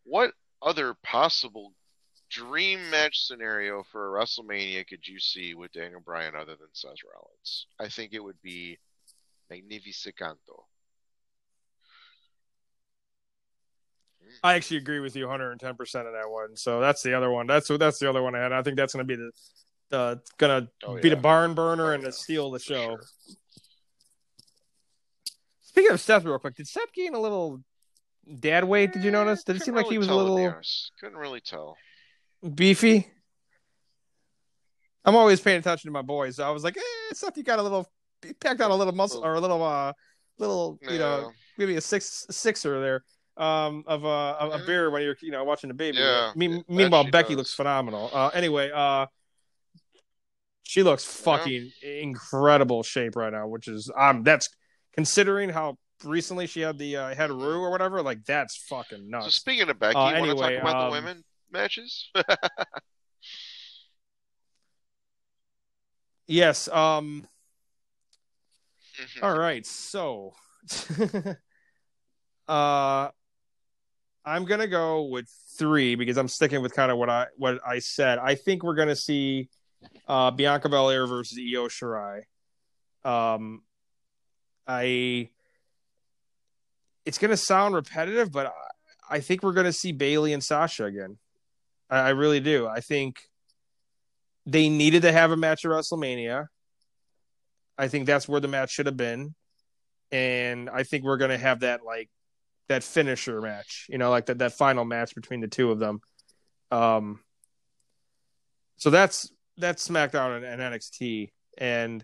What 0.06 0.32
other 0.62 0.96
possible 1.04 1.74
dream 2.30 2.90
match 2.90 3.26
scenario 3.26 3.84
for 3.92 4.18
a 4.18 4.20
WrestleMania 4.20 4.88
could 4.88 5.08
you 5.08 5.20
see 5.20 5.54
with 5.54 5.72
Daniel 5.74 6.02
Bryan 6.02 6.36
other 6.36 6.56
than 6.56 6.68
Seth 6.74 6.98
Rollins? 7.12 7.68
I 7.80 7.90
think 7.90 8.14
it 8.14 8.24
would 8.24 8.42
be 8.42 8.78
Magnificanto. 9.52 10.64
I 14.44 14.56
actually 14.56 14.78
agree 14.78 15.00
with 15.00 15.16
you 15.16 15.24
110 15.26 15.76
percent 15.76 16.08
on 16.08 16.14
that 16.14 16.30
one. 16.30 16.56
So 16.56 16.80
that's 16.80 17.02
the 17.04 17.14
other 17.14 17.30
one. 17.30 17.48
That's 17.48 17.68
that's 17.68 18.00
the 18.00 18.10
other 18.10 18.22
one 18.24 18.36
I 18.36 18.40
had. 18.40 18.52
I 18.52 18.64
think 18.64 18.76
that's 18.78 18.94
going 18.94 19.08
to 19.08 19.08
be 19.08 19.16
the 19.16 19.32
the 19.90 20.22
gonna 20.38 20.68
Oh, 20.84 20.96
be 21.00 21.10
yeah. 21.10 21.16
the 21.16 21.22
barn 21.22 21.54
burner 21.54 21.92
Oh, 21.92 21.94
and 21.94 22.04
yeah, 22.04 22.10
the 22.10 22.14
steal 22.14 22.52
the 22.52 22.60
show. 22.60 22.98
sure. 22.98 23.04
Speaking 25.62 25.92
of 25.92 26.02
Seth, 26.02 26.24
real 26.24 26.40
quick, 26.40 26.56
did 26.56 26.68
Seth 26.68 26.92
gain 26.94 27.14
a 27.14 27.20
little 27.20 27.62
dad 28.40 28.64
weight? 28.64 28.94
Did 28.94 29.04
you 29.04 29.12
notice? 29.12 29.44
Did 29.44 29.58
it 29.58 29.64
seem 29.64 29.76
like 29.76 29.88
he 29.88 29.98
was 29.98 30.08
a 30.08 30.10
tell, 30.12 30.20
to 30.20 30.26
be 30.26 30.32
little. 30.42 30.62
Couldn't 31.00 31.18
really 31.18 31.42
tell. 31.42 31.78
beefy? 32.54 33.08
I'm 35.04 35.16
always 35.16 35.40
paying 35.40 35.60
attention 35.60 35.88
to 35.90 35.92
my 35.94 36.02
boys. 36.02 36.38
So 36.38 36.44
I 36.48 36.50
was 36.50 36.64
like, 36.64 36.78
eh, 36.78 36.82
Seth, 37.14 37.38
you 37.38 37.44
got 37.44 37.60
a 37.60 37.64
little, 37.64 37.88
packed 38.40 38.60
out 38.62 38.72
a 38.72 38.76
little 38.76 38.94
muscle 38.94 39.24
or 39.24 39.36
a 39.36 39.40
little, 39.40 39.64
uh, 39.64 39.94
little, 40.40 40.80
you 40.82 40.98
know, 40.98 41.32
maybe 41.58 41.76
a 41.76 41.82
six 41.82 42.26
sixer 42.32 42.82
there 42.82 43.04
um 43.38 43.84
of 43.86 44.06
uh 44.06 44.32
of 44.40 44.54
a 44.54 44.60
Mhm. 44.60 44.66
beer 44.66 44.90
when 44.90 45.02
you're 45.02 45.18
you 45.22 45.30
know 45.30 45.44
watching 45.44 45.68
the 45.68 45.74
baby 45.74 45.98
Yeah, 46.00 46.32
Me- 46.38 46.64
meanwhile 46.70 47.04
becky 47.04 47.34
does. 47.34 47.38
looks 47.40 47.54
phenomenal 47.54 48.10
uh 48.14 48.30
anyway 48.34 48.72
uh 48.74 49.08
she 50.64 50.84
looks 50.84 51.04
fucking 51.04 51.70
incredible 51.82 52.82
shape 52.82 53.18
right 53.18 53.34
now 53.34 53.46
which 53.46 53.68
is 53.68 53.92
um 53.98 54.24
that's 54.24 54.48
considering 54.94 55.50
how 55.50 55.78
recently 56.06 56.48
she 56.48 56.62
had 56.62 56.78
the 56.78 56.96
uh, 56.98 57.16
head 57.16 57.32
rue 57.32 57.62
or 57.62 57.70
whatever 57.72 58.02
like 58.02 58.24
that's 58.26 58.58
fucking 58.58 59.10
nuts. 59.10 59.26
So 59.26 59.32
speaking 59.32 59.70
of 59.70 59.80
Becky, 59.80 59.98
Uh, 59.98 60.14
you 60.14 60.20
want 60.20 60.38
to 60.38 60.44
talk 60.44 60.54
about 60.54 60.76
um, 60.76 60.86
the 60.86 60.92
women 60.92 61.24
matches? 61.52 62.10
yes 66.28 66.68
um 66.70 67.28
all 69.22 69.38
right 69.38 69.66
so 69.66 70.34
uh 72.48 73.10
i'm 74.26 74.46
gonna 74.46 74.68
go 74.68 75.04
with 75.04 75.30
three 75.58 75.96
because 75.96 76.18
i'm 76.18 76.28
sticking 76.28 76.62
with 76.62 76.74
kind 76.74 76.92
of 76.92 76.98
what 76.98 77.10
i 77.10 77.28
what 77.38 77.60
i 77.66 77.80
said 77.80 78.18
i 78.20 78.34
think 78.34 78.64
we're 78.64 78.76
gonna 78.76 78.96
see 78.96 79.50
uh 80.08 80.32
bianca 80.32 80.68
belair 80.68 81.06
versus 81.06 81.38
io 81.38 81.68
shirai 81.68 82.22
um 83.04 83.62
i 84.68 85.30
it's 87.06 87.18
gonna 87.18 87.38
sound 87.38 87.76
repetitive 87.76 88.32
but 88.32 88.48
i, 88.48 89.18
I 89.18 89.20
think 89.20 89.44
we're 89.44 89.54
gonna 89.54 89.74
see 89.74 89.92
bayley 89.92 90.34
and 90.34 90.44
sasha 90.44 90.86
again 90.86 91.18
I, 91.90 92.00
I 92.00 92.10
really 92.10 92.40
do 92.40 92.68
i 92.68 92.80
think 92.80 93.22
they 94.46 94.70
needed 94.70 95.04
to 95.04 95.12
have 95.12 95.32
a 95.32 95.38
match 95.38 95.66
at 95.66 95.72
wrestlemania 95.72 96.48
i 97.78 97.88
think 97.88 98.06
that's 98.06 98.28
where 98.28 98.40
the 98.42 98.48
match 98.48 98.72
should 98.72 98.86
have 98.86 98.98
been 98.98 99.36
and 100.12 100.70
I 100.70 100.84
think 100.84 101.04
we're 101.04 101.18
gonna 101.18 101.38
have 101.38 101.62
that 101.62 101.84
like 101.86 102.10
that 102.68 102.84
finisher 102.84 103.42
match, 103.42 103.88
you 103.90 103.98
know, 103.98 104.10
like 104.10 104.28
that 104.28 104.40
that 104.40 104.54
final 104.54 104.86
match 104.86 105.16
between 105.16 105.42
the 105.42 105.48
two 105.48 105.72
of 105.72 105.80
them. 105.80 106.00
Um, 106.72 107.20
so 108.78 108.90
that's 108.90 109.32
that's 109.58 109.88
SmackDown 109.88 110.38
and, 110.38 110.46
and 110.46 110.62
NXT, 110.62 111.32
and 111.58 112.04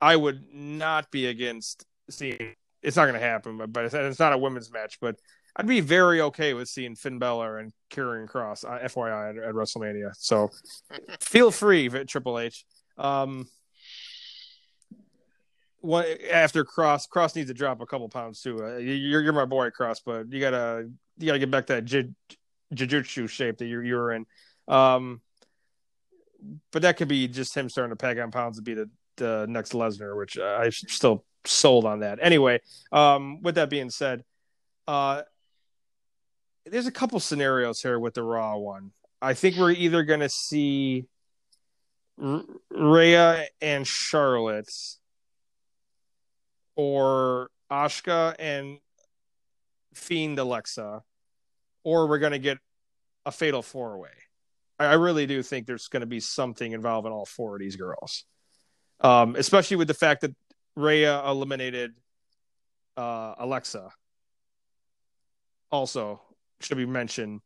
I 0.00 0.16
would 0.16 0.52
not 0.52 1.10
be 1.10 1.26
against 1.26 1.84
seeing. 2.10 2.54
It's 2.82 2.96
not 2.96 3.06
gonna 3.06 3.18
happen, 3.18 3.58
but 3.58 3.72
but 3.72 3.84
it's, 3.84 3.94
it's 3.94 4.18
not 4.18 4.32
a 4.32 4.38
women's 4.38 4.72
match, 4.72 4.98
but 5.00 5.16
I'd 5.54 5.66
be 5.66 5.80
very 5.80 6.20
okay 6.22 6.54
with 6.54 6.68
seeing 6.68 6.96
Finn 6.96 7.18
Balor 7.18 7.58
and 7.58 7.72
Karrion 7.90 8.26
Kross, 8.26 8.64
uh, 8.64 8.78
FYI, 8.86 9.30
at, 9.30 9.48
at 9.48 9.54
WrestleMania. 9.54 10.12
So 10.16 10.50
feel 11.20 11.50
free, 11.50 11.88
Triple 11.88 12.38
H. 12.38 12.64
Um, 12.96 13.46
one 15.80 16.06
after 16.30 16.64
Kross, 16.64 17.08
Kross 17.08 17.36
needs 17.36 17.48
to 17.48 17.54
drop 17.54 17.80
a 17.80 17.86
couple 17.86 18.08
pounds 18.08 18.40
too. 18.40 18.64
Uh, 18.64 18.76
you're 18.76 19.20
you're 19.20 19.32
my 19.32 19.44
boy, 19.44 19.70
Kross, 19.70 20.00
but 20.04 20.32
you 20.32 20.40
gotta 20.40 20.88
you 21.18 21.26
gotta 21.26 21.38
get 21.38 21.50
back 21.50 21.66
that 21.66 21.84
jiu-jitsu 21.84 23.26
shape 23.26 23.58
that 23.58 23.66
you're 23.66 23.84
you're 23.84 24.12
in. 24.12 24.26
Um, 24.68 25.20
but 26.72 26.82
that 26.82 26.96
could 26.96 27.08
be 27.08 27.28
just 27.28 27.54
him 27.54 27.68
starting 27.68 27.90
to 27.90 27.96
pack 27.96 28.18
on 28.18 28.30
pounds 28.30 28.56
to 28.56 28.62
be 28.62 28.74
the, 28.74 28.90
the 29.16 29.46
next 29.48 29.72
Lesnar, 29.72 30.16
which 30.16 30.38
uh, 30.38 30.58
I 30.60 30.70
still 30.70 31.24
sold 31.44 31.84
on 31.84 32.00
that. 32.00 32.18
Anyway, 32.22 32.60
um, 32.90 33.42
with 33.42 33.56
that 33.56 33.70
being 33.70 33.90
said, 33.90 34.24
uh, 34.86 35.22
there's 36.66 36.86
a 36.86 36.92
couple 36.92 37.18
scenarios 37.20 37.80
here 37.80 37.98
with 37.98 38.14
the 38.14 38.22
Raw 38.22 38.56
one. 38.56 38.92
I 39.20 39.34
think 39.34 39.56
we're 39.56 39.72
either 39.72 40.02
going 40.02 40.20
to 40.20 40.28
see 40.28 41.06
R- 42.22 42.44
Rhea 42.70 43.46
and 43.60 43.86
Charlotte 43.86 44.70
or 46.76 47.50
Asuka 47.70 48.34
and 48.38 48.78
Fiend 49.94 50.38
Alexa, 50.38 51.02
or 51.84 52.08
we're 52.08 52.18
going 52.18 52.32
to 52.32 52.38
get 52.38 52.58
a 53.26 53.32
fatal 53.32 53.62
four 53.62 53.98
way. 53.98 54.10
I, 54.78 54.86
I 54.86 54.92
really 54.94 55.26
do 55.26 55.42
think 55.42 55.66
there's 55.66 55.88
going 55.88 56.00
to 56.00 56.06
be 56.06 56.20
something 56.20 56.72
involving 56.72 57.12
all 57.12 57.26
four 57.26 57.54
of 57.54 57.60
these 57.60 57.76
girls, 57.76 58.24
um, 59.00 59.36
especially 59.36 59.76
with 59.76 59.88
the 59.88 59.94
fact 59.94 60.22
that 60.22 60.34
Rhea 60.76 61.22
eliminated 61.26 61.94
uh, 62.96 63.34
Alexa. 63.38 63.90
Also, 65.70 66.20
should 66.60 66.76
be 66.76 66.86
mentioned. 66.86 67.40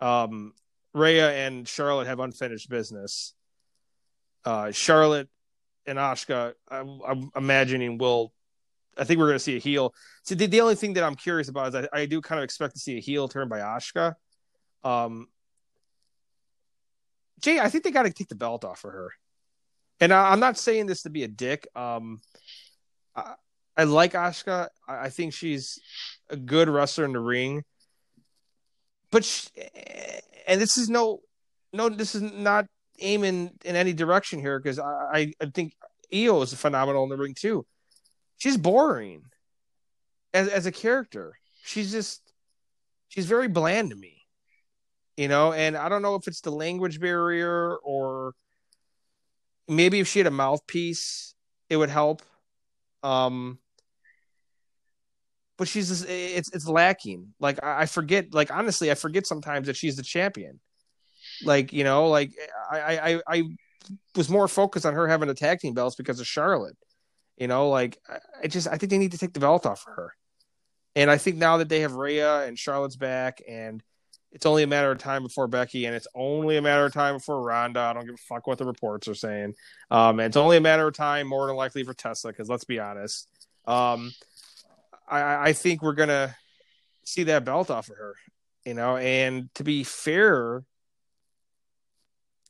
Um, 0.00 0.52
Rhea 0.94 1.46
and 1.46 1.66
Charlotte 1.66 2.06
have 2.06 2.20
unfinished 2.20 2.68
business. 2.68 3.34
Uh, 4.44 4.70
Charlotte 4.72 5.28
and 5.86 5.98
Asuka, 5.98 6.54
I'm, 6.68 7.00
I'm 7.06 7.30
imagining 7.36 7.98
will. 7.98 8.32
I 8.98 9.04
think 9.04 9.18
we're 9.18 9.26
going 9.26 9.36
to 9.36 9.44
see 9.44 9.56
a 9.56 9.60
heel. 9.60 9.94
So 10.22 10.34
the, 10.34 10.46
the 10.46 10.60
only 10.60 10.74
thing 10.74 10.94
that 10.94 11.04
I'm 11.04 11.14
curious 11.14 11.48
about 11.48 11.68
is 11.68 11.86
I, 11.92 12.00
I 12.00 12.06
do 12.06 12.20
kind 12.20 12.38
of 12.38 12.44
expect 12.44 12.74
to 12.74 12.80
see 12.80 12.98
a 12.98 13.00
heel 13.00 13.26
turn 13.26 13.48
by 13.48 13.60
Asuka. 13.60 14.14
Um, 14.84 15.28
Jay, 17.40 17.58
I 17.58 17.70
think 17.70 17.84
they 17.84 17.90
got 17.90 18.02
to 18.02 18.12
take 18.12 18.28
the 18.28 18.34
belt 18.34 18.64
off 18.64 18.84
of 18.84 18.92
her. 18.92 19.12
And 20.02 20.12
I, 20.12 20.32
I'm 20.32 20.40
not 20.40 20.58
saying 20.58 20.86
this 20.86 21.02
to 21.02 21.10
be 21.10 21.22
a 21.22 21.28
dick. 21.28 21.68
Um, 21.76 22.20
I, 23.14 23.34
I 23.76 23.84
like 23.84 24.14
Asuka. 24.14 24.66
I, 24.88 24.96
I 25.04 25.08
think 25.10 25.32
she's 25.32 25.78
a 26.28 26.36
good 26.36 26.68
wrestler 26.68 27.04
in 27.04 27.12
the 27.12 27.20
ring. 27.20 27.62
But 29.12 29.24
she, 29.24 29.46
and 30.48 30.60
this 30.60 30.76
is 30.76 30.90
no 30.90 31.20
no 31.72 31.88
this 31.88 32.16
is 32.16 32.22
not 32.22 32.66
aiming 32.98 33.52
in 33.64 33.76
any 33.76 33.92
direction 33.92 34.40
here 34.40 34.58
because 34.58 34.80
I, 34.80 35.32
I 35.40 35.46
think 35.54 35.74
Io 36.12 36.42
is 36.42 36.52
phenomenal 36.52 37.04
in 37.04 37.10
the 37.10 37.16
ring 37.16 37.36
too. 37.38 37.64
She's 38.38 38.56
boring 38.56 39.22
as 40.34 40.48
as 40.48 40.66
a 40.66 40.72
character. 40.72 41.34
She's 41.62 41.92
just 41.92 42.22
she's 43.06 43.26
very 43.26 43.46
bland 43.46 43.90
to 43.90 43.96
me. 43.96 44.22
You 45.16 45.28
know, 45.28 45.52
and 45.52 45.76
I 45.76 45.88
don't 45.88 46.02
know 46.02 46.16
if 46.16 46.26
it's 46.26 46.40
the 46.40 46.50
language 46.50 46.98
barrier 46.98 47.76
or 47.84 48.34
maybe 49.76 50.00
if 50.00 50.08
she 50.08 50.18
had 50.18 50.26
a 50.26 50.30
mouthpiece, 50.30 51.34
it 51.68 51.76
would 51.76 51.90
help. 51.90 52.22
Um, 53.02 53.58
but 55.58 55.68
she's 55.68 55.88
just, 55.88 56.08
it's 56.08 56.52
it's 56.52 56.66
lacking. 56.66 57.34
Like 57.38 57.62
I, 57.62 57.86
forget. 57.86 58.32
Like 58.32 58.52
honestly, 58.52 58.90
I 58.90 58.94
forget 58.94 59.26
sometimes 59.26 59.66
that 59.66 59.76
she's 59.76 59.96
the 59.96 60.02
champion. 60.02 60.60
Like 61.44 61.72
you 61.72 61.84
know, 61.84 62.08
like 62.08 62.32
I 62.70 62.98
I 63.12 63.22
I 63.28 63.42
was 64.16 64.28
more 64.28 64.48
focused 64.48 64.86
on 64.86 64.94
her 64.94 65.06
having 65.08 65.28
the 65.28 65.34
tag 65.34 65.60
team 65.60 65.74
belts 65.74 65.96
because 65.96 66.20
of 66.20 66.26
Charlotte. 66.26 66.76
You 67.36 67.48
know, 67.48 67.68
like 67.68 67.98
I 68.42 68.46
just 68.48 68.68
I 68.68 68.76
think 68.76 68.90
they 68.90 68.98
need 68.98 69.12
to 69.12 69.18
take 69.18 69.32
the 69.34 69.40
belt 69.40 69.66
off 69.66 69.84
of 69.86 69.94
her. 69.94 70.12
And 70.94 71.10
I 71.10 71.16
think 71.16 71.36
now 71.36 71.58
that 71.58 71.68
they 71.68 71.80
have 71.80 71.94
Rhea 71.94 72.44
and 72.44 72.58
Charlotte's 72.58 72.96
back, 72.96 73.40
and 73.48 73.82
it's 74.32 74.46
only 74.46 74.62
a 74.62 74.66
matter 74.66 74.90
of 74.90 74.98
time 74.98 75.22
before 75.22 75.46
Becky, 75.46 75.84
and 75.84 75.94
it's 75.94 76.06
only 76.14 76.56
a 76.56 76.62
matter 76.62 76.86
of 76.86 76.92
time 76.92 77.16
before 77.16 77.42
Ronda. 77.42 77.80
I 77.80 77.92
don't 77.92 78.06
give 78.06 78.14
a 78.14 78.18
fuck 78.18 78.46
what 78.46 78.58
the 78.58 78.64
reports 78.64 79.06
are 79.06 79.14
saying. 79.14 79.54
Um, 79.90 80.20
it's 80.20 80.36
only 80.36 80.56
a 80.56 80.60
matter 80.60 80.88
of 80.88 80.94
time, 80.94 81.26
more 81.26 81.46
than 81.46 81.56
likely, 81.56 81.84
for 81.84 81.92
Tesla, 81.92 82.32
because 82.32 82.48
let's 82.48 82.64
be 82.64 82.80
honest. 82.80 83.28
Um, 83.66 84.12
I, 85.06 85.48
I 85.48 85.52
think 85.52 85.82
we're 85.82 85.92
gonna 85.92 86.34
see 87.04 87.24
that 87.24 87.44
belt 87.44 87.70
off 87.70 87.90
of 87.90 87.96
her, 87.96 88.14
you 88.64 88.72
know. 88.72 88.96
And 88.96 89.52
to 89.56 89.64
be 89.64 89.84
fair, 89.84 90.64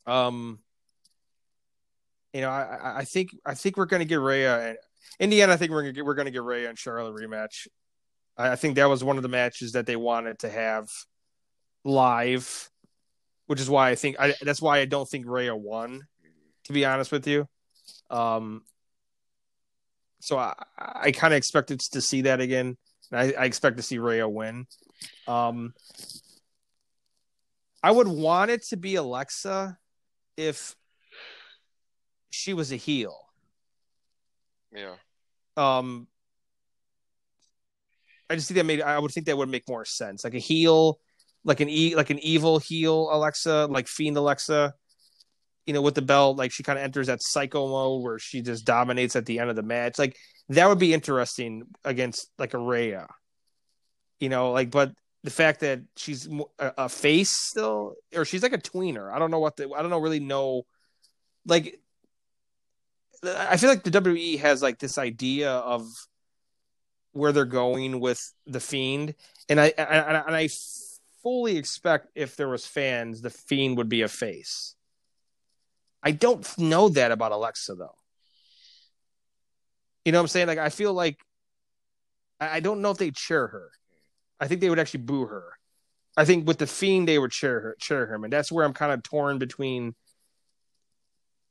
um, 0.06 0.60
you 2.32 2.42
know, 2.42 2.50
I, 2.50 2.98
I 2.98 3.04
think 3.04 3.30
I 3.44 3.54
think 3.54 3.76
we're 3.76 3.86
gonna 3.86 4.04
get 4.04 4.20
Rhea. 4.20 4.76
In 5.18 5.30
the 5.30 5.42
end, 5.42 5.50
I 5.50 5.56
think 5.56 5.72
we're 5.72 5.82
gonna 5.82 5.92
get 5.92 6.04
we're 6.04 6.14
gonna 6.14 6.30
get 6.30 6.42
Rhea 6.44 6.68
and 6.68 6.78
Charlotte 6.78 7.20
rematch. 7.20 7.66
I, 8.36 8.52
I 8.52 8.56
think 8.56 8.76
that 8.76 8.88
was 8.88 9.02
one 9.02 9.16
of 9.16 9.24
the 9.24 9.28
matches 9.28 9.72
that 9.72 9.86
they 9.86 9.96
wanted 9.96 10.38
to 10.40 10.48
have 10.48 10.88
live, 11.84 12.70
which 13.46 13.60
is 13.60 13.68
why 13.68 13.90
I 13.90 13.94
think 13.94 14.16
I 14.18 14.34
that's 14.42 14.62
why 14.62 14.78
I 14.78 14.84
don't 14.84 15.08
think 15.08 15.26
Rhea 15.26 15.54
won. 15.54 16.06
To 16.66 16.72
be 16.72 16.84
honest 16.84 17.10
with 17.10 17.26
you, 17.26 17.48
um, 18.08 18.62
so 20.20 20.38
I, 20.38 20.54
I 20.78 21.10
kind 21.10 21.34
of 21.34 21.38
expected 21.38 21.80
to 21.80 22.00
see 22.00 22.22
that 22.22 22.40
again. 22.40 22.76
I, 23.10 23.32
I 23.32 23.44
expect 23.46 23.78
to 23.78 23.82
see 23.82 23.98
Rhea 23.98 24.28
win. 24.28 24.66
Um, 25.26 25.74
I 27.82 27.90
would 27.90 28.06
want 28.06 28.52
it 28.52 28.62
to 28.68 28.76
be 28.76 28.94
Alexa 28.94 29.76
if 30.36 30.76
she 32.30 32.54
was 32.54 32.72
a 32.72 32.76
heel. 32.76 33.18
Yeah. 34.72 34.94
Um, 35.56 36.06
I 38.30 38.36
just 38.36 38.48
think 38.48 38.56
that 38.56 38.64
made. 38.64 38.80
I 38.80 38.98
would 38.98 39.10
think 39.10 39.26
that 39.26 39.36
would 39.36 39.48
make 39.48 39.68
more 39.68 39.84
sense. 39.84 40.24
Like 40.24 40.34
a 40.34 40.38
heel, 40.38 41.00
like 41.44 41.60
an 41.60 41.68
e, 41.68 41.94
like 41.94 42.10
an 42.10 42.18
evil 42.20 42.58
heel 42.58 43.08
Alexa, 43.10 43.66
like 43.66 43.88
Fiend 43.88 44.16
Alexa 44.16 44.74
you 45.66 45.72
know, 45.72 45.82
with 45.82 45.94
the 45.94 46.02
belt, 46.02 46.36
like 46.36 46.52
she 46.52 46.62
kind 46.62 46.78
of 46.78 46.84
enters 46.84 47.06
that 47.06 47.22
psycho 47.22 47.68
mode 47.68 48.02
where 48.02 48.18
she 48.18 48.42
just 48.42 48.64
dominates 48.64 49.14
at 49.14 49.26
the 49.26 49.38
end 49.38 49.50
of 49.50 49.56
the 49.56 49.62
match. 49.62 49.98
Like 49.98 50.16
that 50.48 50.68
would 50.68 50.78
be 50.78 50.92
interesting 50.92 51.64
against 51.84 52.30
like 52.38 52.54
a 52.54 52.58
Rhea, 52.58 53.06
you 54.18 54.28
know, 54.28 54.50
like, 54.50 54.70
but 54.70 54.92
the 55.22 55.30
fact 55.30 55.60
that 55.60 55.82
she's 55.96 56.28
a, 56.58 56.72
a, 56.78 56.88
face 56.88 57.30
still, 57.30 57.94
or 58.14 58.24
she's 58.24 58.42
like 58.42 58.52
a 58.52 58.58
tweener. 58.58 59.12
I 59.12 59.20
don't 59.20 59.30
know 59.30 59.38
what 59.38 59.56
the, 59.56 59.70
I 59.70 59.82
don't 59.82 59.90
know 59.90 60.00
really 60.00 60.20
know. 60.20 60.64
Like, 61.46 61.80
I 63.24 63.56
feel 63.56 63.70
like 63.70 63.84
the 63.84 63.90
WWE 63.90 64.40
has 64.40 64.62
like 64.62 64.80
this 64.80 64.98
idea 64.98 65.52
of 65.52 65.86
where 67.12 67.30
they're 67.30 67.44
going 67.44 68.00
with 68.00 68.20
the 68.46 68.58
Fiend, 68.58 69.14
and 69.48 69.60
I 69.60 69.72
and 69.78 70.16
I, 70.16 70.24
and 70.26 70.34
I 70.34 70.48
fully 71.22 71.56
expect 71.56 72.08
if 72.14 72.36
there 72.36 72.48
was 72.48 72.66
fans, 72.66 73.22
the 73.22 73.30
Fiend 73.30 73.76
would 73.76 73.88
be 73.88 74.02
a 74.02 74.08
face 74.08 74.74
I 76.02 76.10
don't 76.10 76.46
know 76.58 76.88
that 76.90 77.12
about 77.12 77.32
Alexa 77.32 77.74
though. 77.76 77.94
You 80.04 80.12
know 80.12 80.18
what 80.18 80.22
I'm 80.22 80.28
saying? 80.28 80.48
Like 80.48 80.58
I 80.58 80.68
feel 80.68 80.92
like 80.92 81.18
I, 82.40 82.58
don't 82.58 82.82
know 82.82 82.90
if 82.90 82.98
they 82.98 83.12
cheer 83.12 83.46
her. 83.46 83.70
I 84.40 84.48
think 84.48 84.60
they 84.60 84.68
would 84.68 84.80
actually 84.80 85.04
boo 85.04 85.26
her. 85.26 85.44
I 86.16 86.24
think 86.24 86.48
with 86.48 86.58
the 86.58 86.66
fiend 86.66 87.06
they 87.06 87.18
would 87.18 87.30
cheer 87.30 87.60
her, 87.60 87.76
cheer 87.78 88.12
him, 88.12 88.24
and 88.24 88.32
that's 88.32 88.50
where 88.50 88.64
I'm 88.64 88.72
kind 88.72 88.90
of 88.90 89.04
torn 89.04 89.38
between 89.38 89.94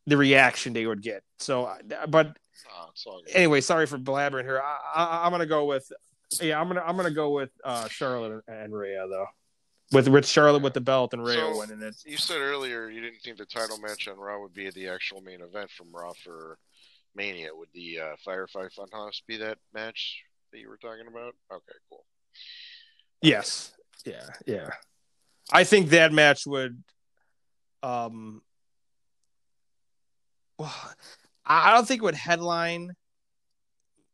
the 0.06 0.18
reaction 0.18 0.74
they 0.74 0.86
would 0.86 1.02
get. 1.02 1.24
So, 1.40 1.74
but 2.10 2.38
oh, 2.76 3.22
anyway, 3.32 3.62
sorry 3.62 3.86
for 3.86 3.98
blabbering 3.98 4.44
here. 4.44 4.62
I, 4.62 5.26
am 5.26 5.32
gonna 5.32 5.46
go 5.46 5.64
with 5.66 5.90
yeah, 6.42 6.60
I'm 6.60 6.68
gonna 6.68 6.84
I'm 6.86 6.98
gonna 6.98 7.10
go 7.10 7.30
with 7.30 7.52
uh, 7.64 7.88
Charlotte 7.88 8.44
and 8.50 8.74
Rhea 8.74 9.08
though 9.10 9.28
with 9.92 10.08
with 10.08 10.26
Charlotte 10.26 10.62
with 10.62 10.74
the 10.74 10.82
belt 10.82 11.14
and 11.14 11.24
Rhea 11.24 11.36
so, 11.36 11.58
winning 11.58 11.82
it. 11.82 11.96
You 12.06 12.18
said 12.18 12.40
earlier 12.40 12.90
you 12.90 13.02
didn't 13.02 13.22
think 13.22 13.38
the 13.38 13.46
title 13.46 13.78
match 13.78 14.08
on 14.08 14.18
Raw 14.18 14.42
would 14.42 14.54
be 14.54 14.70
the 14.70 14.88
actual 14.88 15.22
main 15.22 15.42
event 15.42 15.70
from 15.72 15.88
Raw 15.94 16.14
for 16.24 16.58
Mania. 17.16 17.50
Would 17.54 17.70
the 17.74 18.00
uh, 18.00 18.16
Firefly 18.24 18.68
Funhouse 18.78 19.22
be 19.28 19.38
that 19.38 19.58
match 19.74 20.22
that 20.52 20.60
you 20.60 20.70
were 20.70 20.78
talking 20.78 21.08
about? 21.08 21.36
Okay, 21.52 21.78
cool. 21.90 22.06
Yes. 23.22 23.74
Yeah. 24.06 24.26
Yeah. 24.46 24.70
I 25.52 25.64
think 25.64 25.90
that 25.90 26.14
match 26.14 26.46
would. 26.46 26.84
Um. 27.84 28.42
Well, 30.58 30.74
I 31.46 31.74
don't 31.74 31.88
think 31.88 32.02
it 32.02 32.06
would 32.06 32.16
headline 32.16 32.94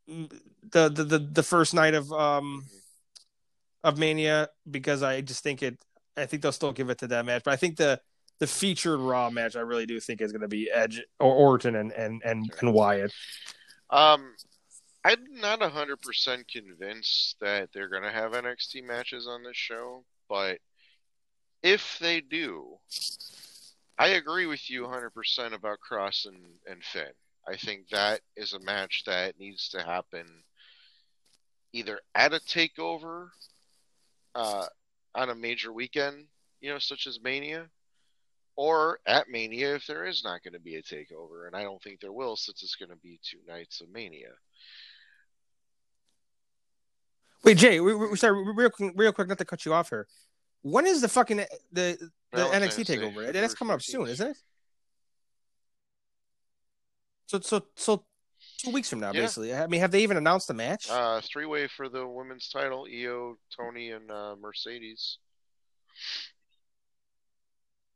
the 0.07 0.89
the 0.89 1.03
the, 1.03 1.19
the 1.19 1.43
first 1.43 1.73
night 1.73 1.93
of 1.93 2.11
um 2.11 2.65
mm-hmm 2.65 2.76
of 3.83 3.97
Mania 3.97 4.49
because 4.69 5.03
I 5.03 5.21
just 5.21 5.43
think 5.43 5.63
it. 5.63 5.79
I 6.15 6.25
think 6.25 6.41
they'll 6.41 6.51
still 6.51 6.73
give 6.73 6.89
it 6.89 6.97
to 6.99 7.07
that 7.07 7.25
match, 7.25 7.43
but 7.43 7.51
I 7.51 7.57
think 7.57 7.77
the 7.77 8.01
the 8.39 8.47
featured 8.47 8.99
Raw 8.99 9.29
match 9.29 9.55
I 9.55 9.61
really 9.61 9.85
do 9.85 9.99
think 9.99 10.21
is 10.21 10.31
going 10.31 10.41
to 10.41 10.47
be 10.47 10.69
Edge 10.71 11.01
or 11.19 11.33
Orton 11.33 11.75
and 11.75 11.91
and 11.91 12.21
and, 12.23 12.51
and 12.59 12.73
Wyatt. 12.73 13.13
Um, 13.89 14.35
I'm 15.03 15.23
not 15.39 15.61
hundred 15.61 16.01
percent 16.01 16.47
convinced 16.47 17.37
that 17.41 17.69
they're 17.73 17.89
going 17.89 18.03
to 18.03 18.11
have 18.11 18.31
NXT 18.33 18.83
matches 18.83 19.27
on 19.27 19.43
this 19.43 19.57
show, 19.57 20.03
but 20.27 20.59
if 21.63 21.97
they 21.99 22.21
do, 22.21 22.77
I 23.97 24.09
agree 24.09 24.45
with 24.45 24.69
you 24.69 24.83
100% 24.83 25.53
about 25.53 25.79
Kross 25.79 26.27
and, 26.27 26.37
and 26.69 26.83
Finn. 26.83 27.11
I 27.47 27.55
think 27.55 27.89
that 27.89 28.21
is 28.35 28.53
a 28.53 28.59
match 28.59 29.03
that 29.05 29.39
needs 29.39 29.69
to 29.69 29.81
happen 29.81 30.27
either 31.73 31.99
at 32.13 32.33
a 32.33 32.39
takeover 32.39 33.29
uh, 34.37 34.65
on 35.15 35.29
a 35.31 35.35
major 35.35 35.73
weekend, 35.73 36.25
you 36.61 36.69
know, 36.69 36.79
such 36.79 37.07
as 37.07 37.19
Mania, 37.21 37.67
or 38.55 38.99
at 39.05 39.29
Mania 39.29 39.75
if 39.75 39.87
there 39.87 40.05
is 40.05 40.23
not 40.23 40.43
going 40.43 40.53
to 40.53 40.59
be 40.59 40.75
a 40.75 40.83
takeover, 40.83 41.47
and 41.47 41.55
I 41.55 41.63
don't 41.63 41.81
think 41.81 41.99
there 41.99 42.13
will 42.13 42.35
since 42.35 42.61
it's 42.61 42.75
going 42.75 42.89
to 42.89 42.95
be 42.97 43.19
two 43.23 43.39
nights 43.47 43.81
of 43.81 43.89
Mania. 43.89 44.29
Wait, 47.43 47.57
Jay, 47.57 47.79
we, 47.79 47.95
we, 47.95 48.15
sorry, 48.15 48.43
real 48.53 48.69
real 48.95 49.11
quick, 49.11 49.27
not 49.27 49.37
to 49.39 49.45
cut 49.45 49.65
you 49.65 49.73
off 49.73 49.89
here. 49.89 50.07
When 50.61 50.85
is 50.85 51.01
the 51.01 51.07
fucking 51.07 51.37
the 51.71 51.97
the 52.31 52.43
NXT 52.43 52.85
takeover? 52.85 53.33
That's 53.33 53.55
coming 53.55 53.73
up 53.73 53.81
soon, 53.81 54.07
isn't 54.07 54.31
it? 54.31 54.37
So 57.27 57.39
so 57.39 57.65
so 57.75 58.03
two 58.57 58.71
weeks 58.71 58.89
from 58.89 58.99
now, 58.99 59.11
yeah. 59.13 59.21
basically. 59.21 59.53
I 59.53 59.67
mean, 59.67 59.79
have 59.81 59.91
they 59.91 60.01
even 60.03 60.17
announced 60.17 60.47
the 60.47 60.53
match? 60.53 60.89
Uh, 60.89 61.21
three 61.21 61.45
way 61.45 61.67
for 61.67 61.89
the 61.89 62.05
women's 62.05 62.49
title: 62.49 62.87
Io, 62.91 63.37
Toni, 63.55 63.91
and 63.91 64.09
uh, 64.11 64.35
Mercedes. 64.39 65.19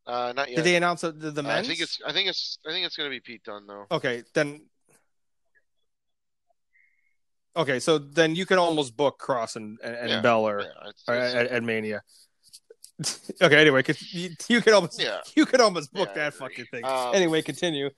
Uh, 0.05 0.33
not 0.35 0.49
yet. 0.49 0.57
Did 0.57 0.65
they 0.65 0.75
announce 0.75 1.01
the 1.01 1.11
the, 1.11 1.43
men's? 1.43 1.47
Uh, 1.47 1.59
I 1.59 1.63
think 1.63 1.81
it's. 1.81 1.99
I 2.05 2.11
think 2.11 2.29
it's. 2.29 2.57
I 2.67 2.71
think 2.71 2.85
it's 2.85 2.95
going 2.95 3.09
to 3.09 3.13
be 3.13 3.19
Pete 3.19 3.43
Dunne 3.43 3.67
though. 3.67 3.85
Okay, 3.91 4.23
then. 4.33 4.61
Okay, 7.55 7.79
so 7.79 7.97
then 7.97 8.33
you 8.33 8.45
can 8.45 8.57
almost 8.57 8.95
book 8.95 9.19
Kross 9.19 9.57
and 9.57 9.77
and, 9.83 9.95
and 9.95 10.09
yeah, 10.09 10.21
Balor 10.21 10.61
yeah, 10.61 10.89
it's, 10.89 11.03
at, 11.09 11.47
at, 11.47 11.63
Mania. 11.63 12.01
okay, 13.41 13.57
anyway, 13.57 13.83
you, 14.11 14.29
you 14.47 14.61
could 14.61 14.73
almost 14.73 15.01
yeah. 15.01 15.19
you 15.35 15.45
could 15.45 15.59
almost 15.59 15.91
book 15.91 16.13
that 16.15 16.33
fucking 16.33 16.65
thing. 16.71 16.85
Um, 16.85 17.13
anyway, 17.13 17.41
continue. 17.41 17.89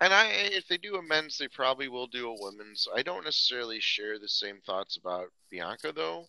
And 0.00 0.12
I, 0.12 0.26
if 0.26 0.66
they 0.66 0.76
do 0.76 0.96
a 0.96 1.02
men's, 1.02 1.38
they 1.38 1.48
probably 1.48 1.88
will 1.88 2.06
do 2.06 2.28
a 2.28 2.36
women's. 2.38 2.86
I 2.94 3.02
don't 3.02 3.24
necessarily 3.24 3.80
share 3.80 4.18
the 4.18 4.28
same 4.28 4.60
thoughts 4.60 4.96
about 4.96 5.28
Bianca 5.50 5.92
though. 5.92 6.26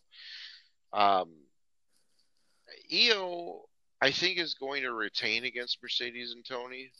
Um, 0.93 1.33
Io, 2.93 3.65
I 4.01 4.11
think, 4.11 4.37
is 4.37 4.53
going 4.53 4.83
to 4.83 4.93
retain 4.93 5.45
against 5.45 5.81
Mercedes 5.81 6.31
and 6.31 6.45
Toni, 6.45 6.91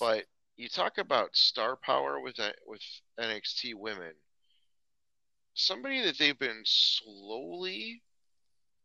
but 0.00 0.24
you 0.56 0.68
talk 0.68 0.98
about 0.98 1.36
star 1.36 1.76
power 1.76 2.20
with 2.20 2.38
with 2.66 2.82
NXT 3.18 3.74
women. 3.74 4.12
Somebody 5.54 6.02
that 6.02 6.18
they've 6.18 6.38
been 6.38 6.62
slowly 6.64 8.02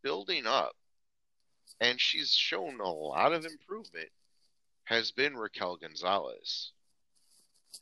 building 0.04 0.46
up, 0.46 0.76
and 1.80 2.00
she's 2.00 2.32
shown 2.32 2.80
a 2.80 2.90
lot 2.90 3.34
of 3.34 3.46
improvement, 3.46 4.10
has 4.86 5.12
been 5.12 5.36
Raquel 5.36 5.78
Gonzalez. 5.78 6.72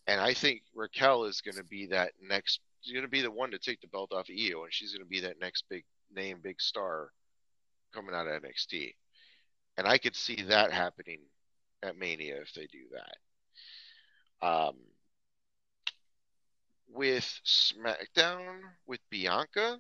And 0.08 0.22
I 0.22 0.34
think 0.34 0.62
Raquel 0.74 1.26
is 1.26 1.42
going 1.42 1.58
to 1.58 1.64
be 1.64 1.88
that 1.88 2.14
next. 2.22 2.60
She's 2.82 2.94
going 2.94 3.06
to 3.06 3.10
be 3.10 3.22
the 3.22 3.32
one 3.32 3.52
to 3.52 3.60
take 3.60 3.82
the 3.82 3.88
belt 3.88 4.14
off 4.14 4.30
of 4.30 4.36
Io, 4.36 4.64
and 4.64 4.74
she's 4.74 4.94
going 4.94 5.04
to 5.04 5.10
be 5.10 5.22
that 5.22 5.40
next 5.40 5.66
big 5.70 5.84
name, 6.14 6.40
big 6.42 6.62
star 6.62 7.12
coming 7.94 8.16
out 8.16 8.28
of 8.28 8.42
NXT. 8.42 8.94
And 9.78 9.88
I 9.88 9.98
could 9.98 10.16
see 10.16 10.44
that 10.48 10.72
happening 10.72 11.20
at 11.84 11.98
Mania 11.98 12.42
if 12.42 12.54
they 12.54 12.68
do 12.68 12.86
that. 12.94 14.48
Um, 14.48 14.76
with 16.90 17.40
SmackDown 17.46 18.60
with 18.86 19.00
Bianca, 19.10 19.80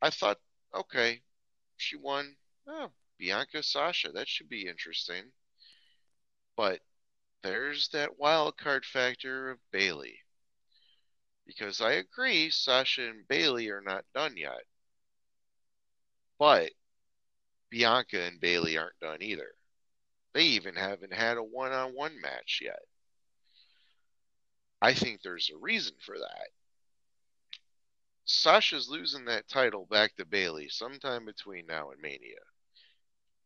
I 0.00 0.10
thought, 0.10 0.38
okay, 0.74 1.20
she 1.76 1.96
won. 1.96 2.36
Oh, 2.66 2.90
Bianca 3.18 3.62
Sasha, 3.62 4.10
that 4.12 4.28
should 4.28 4.48
be 4.48 4.66
interesting. 4.66 5.24
But 6.56 6.80
there's 7.44 7.88
that 7.88 8.18
wild 8.18 8.56
card 8.56 8.86
factor 8.86 9.50
of 9.50 9.58
Bayley. 9.70 10.18
Because 11.46 11.82
I 11.82 11.92
agree, 11.92 12.48
Sasha 12.48 13.06
and 13.06 13.28
Bayley 13.28 13.68
are 13.68 13.82
not 13.82 14.06
done 14.14 14.38
yet. 14.38 14.62
But 16.38 16.72
Bianca 17.68 18.22
and 18.22 18.40
Bayley 18.40 18.78
aren't 18.78 18.98
done 18.98 19.22
either. 19.22 19.54
They 20.32 20.44
even 20.44 20.74
haven't 20.74 21.12
had 21.12 21.36
a 21.36 21.42
one 21.42 21.72
on 21.72 21.94
one 21.94 22.18
match 22.20 22.60
yet. 22.62 22.80
I 24.80 24.94
think 24.94 25.20
there's 25.20 25.50
a 25.50 25.58
reason 25.58 25.94
for 26.00 26.18
that. 26.18 26.48
Sasha's 28.24 28.88
losing 28.88 29.26
that 29.26 29.48
title 29.48 29.84
back 29.84 30.16
to 30.16 30.24
Bayley 30.24 30.70
sometime 30.70 31.26
between 31.26 31.66
now 31.66 31.90
and 31.90 32.00
Mania. 32.00 32.40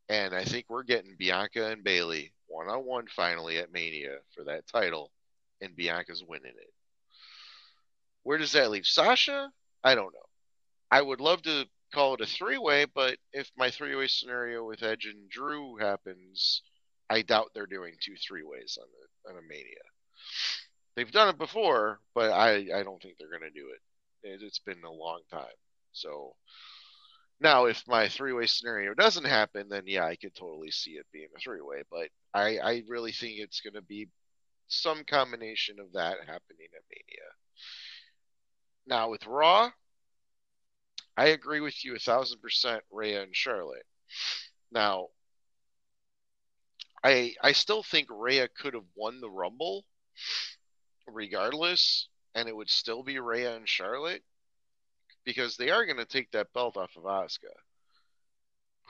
And 0.09 0.35
I 0.35 0.45
think 0.45 0.67
we're 0.69 0.85
getting 0.85 1.17
Bianca 1.19 1.67
and 1.67 1.85
Bayley 1.85 2.33
one 2.47 2.69
on 2.69 2.85
one 2.85 3.07
finally 3.15 3.59
at 3.59 3.73
Mania 3.73 4.17
for 4.35 4.45
that 4.45 4.67
title, 4.67 5.13
and 5.61 5.77
Bianca's 5.77 6.25
winning 6.27 6.55
it. 6.57 6.73
Where 8.23 8.39
does 8.39 8.53
that 8.53 8.71
leave 8.71 8.87
Sasha? 8.87 9.51
I 9.85 9.95
don't 9.95 10.13
know. 10.13 10.29
I 10.91 11.03
would 11.03 11.21
love 11.21 11.43
to 11.43 11.67
call 11.93 12.15
it 12.15 12.21
a 12.21 12.27
three 12.27 12.59
way, 12.59 12.87
but 12.87 13.19
if 13.33 13.51
my 13.57 13.71
three 13.71 13.95
way 13.95 14.07
scenario 14.07 14.67
with 14.67 14.83
Edge 14.83 15.05
and 15.05 15.29
Drew 15.31 15.77
happens, 15.77 16.63
I 17.11 17.23
doubt 17.23 17.51
they're 17.55 17.67
doing 17.67 17.95
two 18.01 18.17
three 18.17 18.43
ways 18.43 18.79
on 18.81 18.87
a, 18.87 19.31
on 19.31 19.39
a 19.39 19.47
Mania. 19.47 19.65
They've 20.97 21.11
done 21.11 21.29
it 21.29 21.39
before, 21.39 22.01
but 22.15 22.33
I, 22.33 22.67
I 22.75 22.83
don't 22.83 23.01
think 23.01 23.17
they're 23.19 23.31
going 23.31 23.43
to 23.43 23.51
do 23.51 23.69
it. 23.73 24.29
it. 24.29 24.43
It's 24.43 24.59
been 24.59 24.83
a 24.85 24.91
long 24.91 25.21
time. 25.31 25.47
So 25.93 26.35
now, 27.41 27.67
if 27.67 27.87
my 27.87 28.09
three 28.09 28.33
way 28.33 28.47
scenario 28.47 28.95
doesn't 28.95 29.27
happen, 29.27 29.69
then 29.69 29.85
yeah, 29.87 30.05
I 30.05 30.17
could 30.17 30.35
totally 30.35 30.71
see 30.71 30.93
it 30.93 31.07
being 31.13 31.29
a 31.37 31.41
three 31.41 31.61
way. 31.61 31.83
But 31.91 32.09
I, 32.35 32.59
I 32.59 32.83
really 32.89 33.13
think 33.13 33.39
it's 33.39 33.61
going 33.61 33.75
to 33.75 33.83
be 33.83 34.09
some 34.67 35.05
combination 35.05 35.79
of 35.81 35.93
that 35.93 36.19
happening 36.21 36.69
at 36.75 36.83
Mania. 36.91 37.31
Now, 38.87 39.11
with 39.11 39.27
Raw, 39.27 39.71
I 41.17 41.29
agree 41.29 41.61
with 41.61 41.85
you 41.85 41.95
a 41.95 41.99
thousand 41.99 42.41
percent, 42.41 42.83
Rhea 42.91 43.23
and 43.23 43.35
Charlotte. 43.35 43.87
Now, 44.73 45.09
I 47.05 47.35
I 47.43 47.53
still 47.53 47.83
think 47.83 48.09
Rhea 48.11 48.49
could 48.49 48.75
have 48.75 48.87
won 48.97 49.21
the 49.21 49.31
Rumble 49.31 49.85
regardless, 51.07 52.09
and 52.35 52.49
it 52.49 52.57
would 52.57 52.71
still 52.71 53.03
be 53.03 53.19
Rhea 53.19 53.57
and 53.57 53.69
Charlotte 53.69 54.23
because 55.29 55.59
they 55.59 55.69
are 55.69 55.85
going 55.85 55.99
to 55.99 56.07
take 56.07 56.31
that 56.31 56.51
belt 56.55 56.79
off 56.79 56.97
of 56.97 57.03
Asuka. 57.03 57.53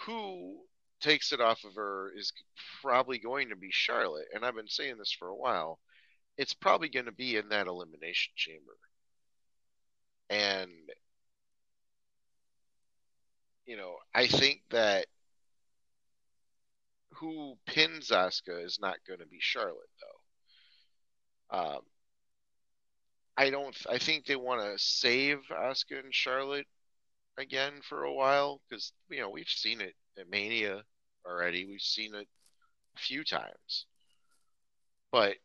Who 0.07 0.59
takes 1.01 1.33
it 1.33 1.41
off 1.41 1.65
of 1.65 1.75
her 1.75 2.13
is 2.17 2.33
probably 2.81 3.19
going 3.19 3.49
to 3.49 3.57
be 3.57 3.71
Charlotte, 3.73 4.29
and 4.33 4.45
I've 4.45 4.55
been 4.55 4.69
saying 4.69 4.99
this 4.99 5.13
for 5.19 5.27
a 5.27 5.35
while. 5.35 5.81
It's 6.37 6.55
probably 6.55 6.91
going 6.91 7.07
to 7.07 7.13
be 7.13 7.35
in 7.35 7.49
that 7.49 7.67
elimination 7.67 8.35
chamber. 8.37 8.77
And 10.31 10.71
you 13.67 13.77
know, 13.77 13.97
I 14.15 14.29
think 14.29 14.61
that 14.71 15.07
who 17.15 17.59
pins 17.67 18.11
Asuka 18.11 18.65
is 18.65 18.79
not 18.81 18.99
going 19.09 19.19
to 19.19 19.27
be 19.27 19.39
Charlotte, 19.41 19.91
though. 21.51 21.59
Um, 21.59 21.81
I 23.39 23.51
don't. 23.51 23.77
I 23.89 23.99
think 23.99 24.27
they 24.27 24.37
want 24.37 24.61
to 24.63 24.85
save 24.85 25.39
Asuka 25.51 26.01
and 26.03 26.15
Charlotte 26.15 26.67
again 27.39 27.75
for 27.89 28.03
a 28.03 28.13
while 28.13 28.61
because 28.69 28.93
you 29.09 29.21
know 29.21 29.31
we've 29.31 29.49
seen 29.49 29.81
it 29.81 29.95
at 30.19 30.29
Mania 30.29 30.83
already. 31.25 31.65
We've 31.65 31.81
seen 31.81 32.15
it 32.15 32.27
a 32.97 33.01
few 33.01 33.25
times, 33.25 33.87
but 35.13 35.37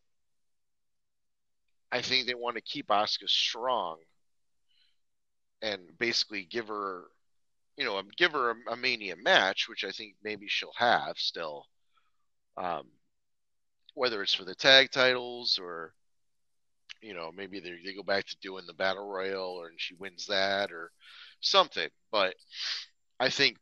I 1.91 2.01
think 2.01 2.25
they 2.27 2.33
want 2.33 2.55
to 2.55 2.61
keep 2.61 2.87
Asuka 2.87 3.29
strong 3.29 3.97
and 5.61 5.81
basically 5.99 6.43
give 6.43 6.67
her 6.69 7.05
you 7.77 7.85
know, 7.85 8.01
give 8.17 8.33
her 8.33 8.51
a, 8.51 8.73
a 8.73 8.75
Mania 8.75 9.15
match, 9.15 9.67
which 9.67 9.83
I 9.83 9.91
think 9.91 10.15
maybe 10.23 10.47
she'll 10.47 10.73
have 10.77 11.17
still. 11.17 11.65
Um, 12.57 12.87
whether 13.95 14.21
it's 14.21 14.33
for 14.33 14.45
the 14.45 14.55
tag 14.55 14.91
titles 14.91 15.59
or, 15.61 15.93
you 17.03 17.13
know, 17.13 17.31
maybe 17.35 17.59
they, 17.59 17.73
they 17.83 17.93
go 17.93 18.03
back 18.03 18.25
to 18.27 18.37
doing 18.41 18.65
the 18.65 18.73
battle 18.73 19.07
royal 19.07 19.51
or 19.61 19.67
and 19.67 19.79
she 19.79 19.93
wins 19.95 20.27
that 20.27 20.71
or 20.71 20.91
something. 21.41 21.89
But 22.11 22.35
I 23.19 23.29
think 23.29 23.57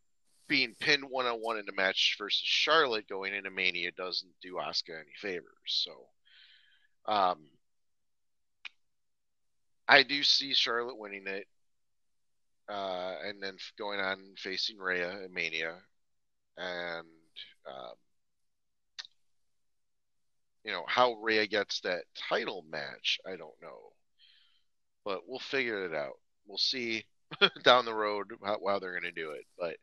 being 0.48 0.76
pinned 0.80 1.04
one 1.10 1.26
on 1.26 1.40
one 1.40 1.58
in 1.58 1.68
a 1.70 1.76
match 1.76 2.16
versus 2.20 2.42
Charlotte 2.44 3.08
going 3.08 3.34
into 3.34 3.52
Mania 3.52 3.92
doesn't 3.92 4.32
do 4.42 4.56
Asuka 4.56 5.00
any 5.00 5.14
favors. 5.20 5.46
So, 5.66 5.92
um, 7.12 7.40
I 9.88 10.04
do 10.04 10.24
see 10.24 10.54
Charlotte 10.54 10.98
winning 10.98 11.28
it 11.28 11.48
uh, 12.70 13.16
and 13.26 13.42
then 13.42 13.58
going 13.78 14.00
on 14.00 14.18
facing 14.38 14.78
Rhea 14.78 15.26
in 15.26 15.34
Mania, 15.34 15.76
and 16.58 17.08
um, 17.68 17.94
you 20.64 20.72
know 20.72 20.84
how 20.88 21.14
Rhea 21.14 21.48
gets 21.48 21.82
that 21.82 22.04
title 22.30 22.66
match. 22.70 23.20
I 23.26 23.32
don't 23.32 23.62
know, 23.62 23.94
but 25.06 25.22
we'll 25.28 25.40
figure 25.40 25.86
it 25.86 25.96
out. 25.96 26.14
We'll 26.46 26.58
see 26.58 27.06
down 27.64 27.86
the 27.86 27.94
road 27.94 28.32
how, 28.44 28.60
how 28.68 28.80
they're 28.80 29.00
going 29.00 29.04
to 29.04 29.12
do 29.12 29.32
it. 29.32 29.46
But 29.58 29.78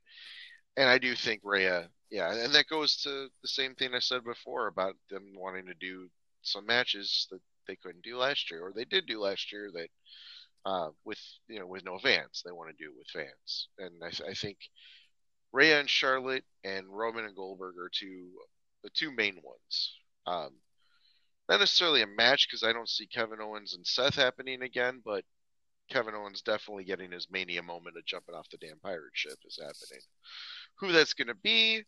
and 0.77 0.89
I 0.89 0.99
do 0.99 1.15
think 1.15 1.41
Rhea, 1.45 1.89
yeah, 2.11 2.33
and 2.33 2.55
that 2.55 2.69
goes 2.69 2.97
to 3.03 3.29
the 3.43 3.49
same 3.49 3.75
thing 3.75 3.95
I 3.95 4.01
said 4.01 4.25
before 4.25 4.69
about 4.69 4.95
them 5.11 5.33
wanting 5.37 5.67
to 5.67 5.75
do 5.75 6.09
some 6.43 6.67
matches 6.67 7.27
that 7.31 7.41
they 7.67 7.77
couldn't 7.77 8.05
do 8.05 8.17
last 8.17 8.51
year, 8.51 8.67
or 8.67 8.73
they 8.73 8.85
did 8.85 9.07
do 9.07 9.21
last 9.21 9.53
year 9.53 9.71
that 9.75 9.89
uh, 10.65 10.91
with 11.05 11.19
you 11.49 11.59
know 11.59 11.67
with 11.67 11.85
no 11.85 11.99
fans. 11.99 12.43
They 12.45 12.53
want 12.53 12.71
to 12.71 12.85
do 12.85 12.91
it 12.91 12.97
with 12.97 13.09
fans, 13.09 13.69
and 13.79 14.03
I, 14.03 14.31
I 14.31 14.35
think 14.35 14.59
Rhea 15.53 15.81
and 15.81 15.89
Charlotte 15.89 16.45
and 16.65 16.87
Roman 16.89 17.25
and 17.25 17.35
Goldberg 17.35 17.77
are 17.79 17.91
two 17.93 18.29
the 18.85 18.91
two 18.91 19.11
main 19.11 19.41
ones. 19.43 19.95
Um, 20.27 20.51
not 21.49 21.61
necessarily 21.61 22.03
a 22.03 22.07
match 22.07 22.49
because 22.49 22.63
I 22.63 22.73
don't 22.73 22.89
see 22.89 23.07
Kevin 23.07 23.41
Owens 23.41 23.75
and 23.75 23.87
Seth 23.87 24.15
happening 24.15 24.63
again, 24.63 25.01
but 25.05 25.25
Kevin 25.89 26.15
Owens 26.15 26.43
definitely 26.43 26.85
getting 26.85 27.11
his 27.11 27.29
mania 27.31 27.63
moment 27.63 27.97
of 27.97 28.05
jumping 28.05 28.35
off 28.35 28.49
the 28.51 28.59
damn 28.59 28.79
pirate 28.81 29.13
ship 29.15 29.39
is 29.47 29.59
happening. 29.61 30.03
Who 30.81 30.93
that's 30.93 31.15
going 31.15 31.29
to 31.29 31.35
be 31.35 31.85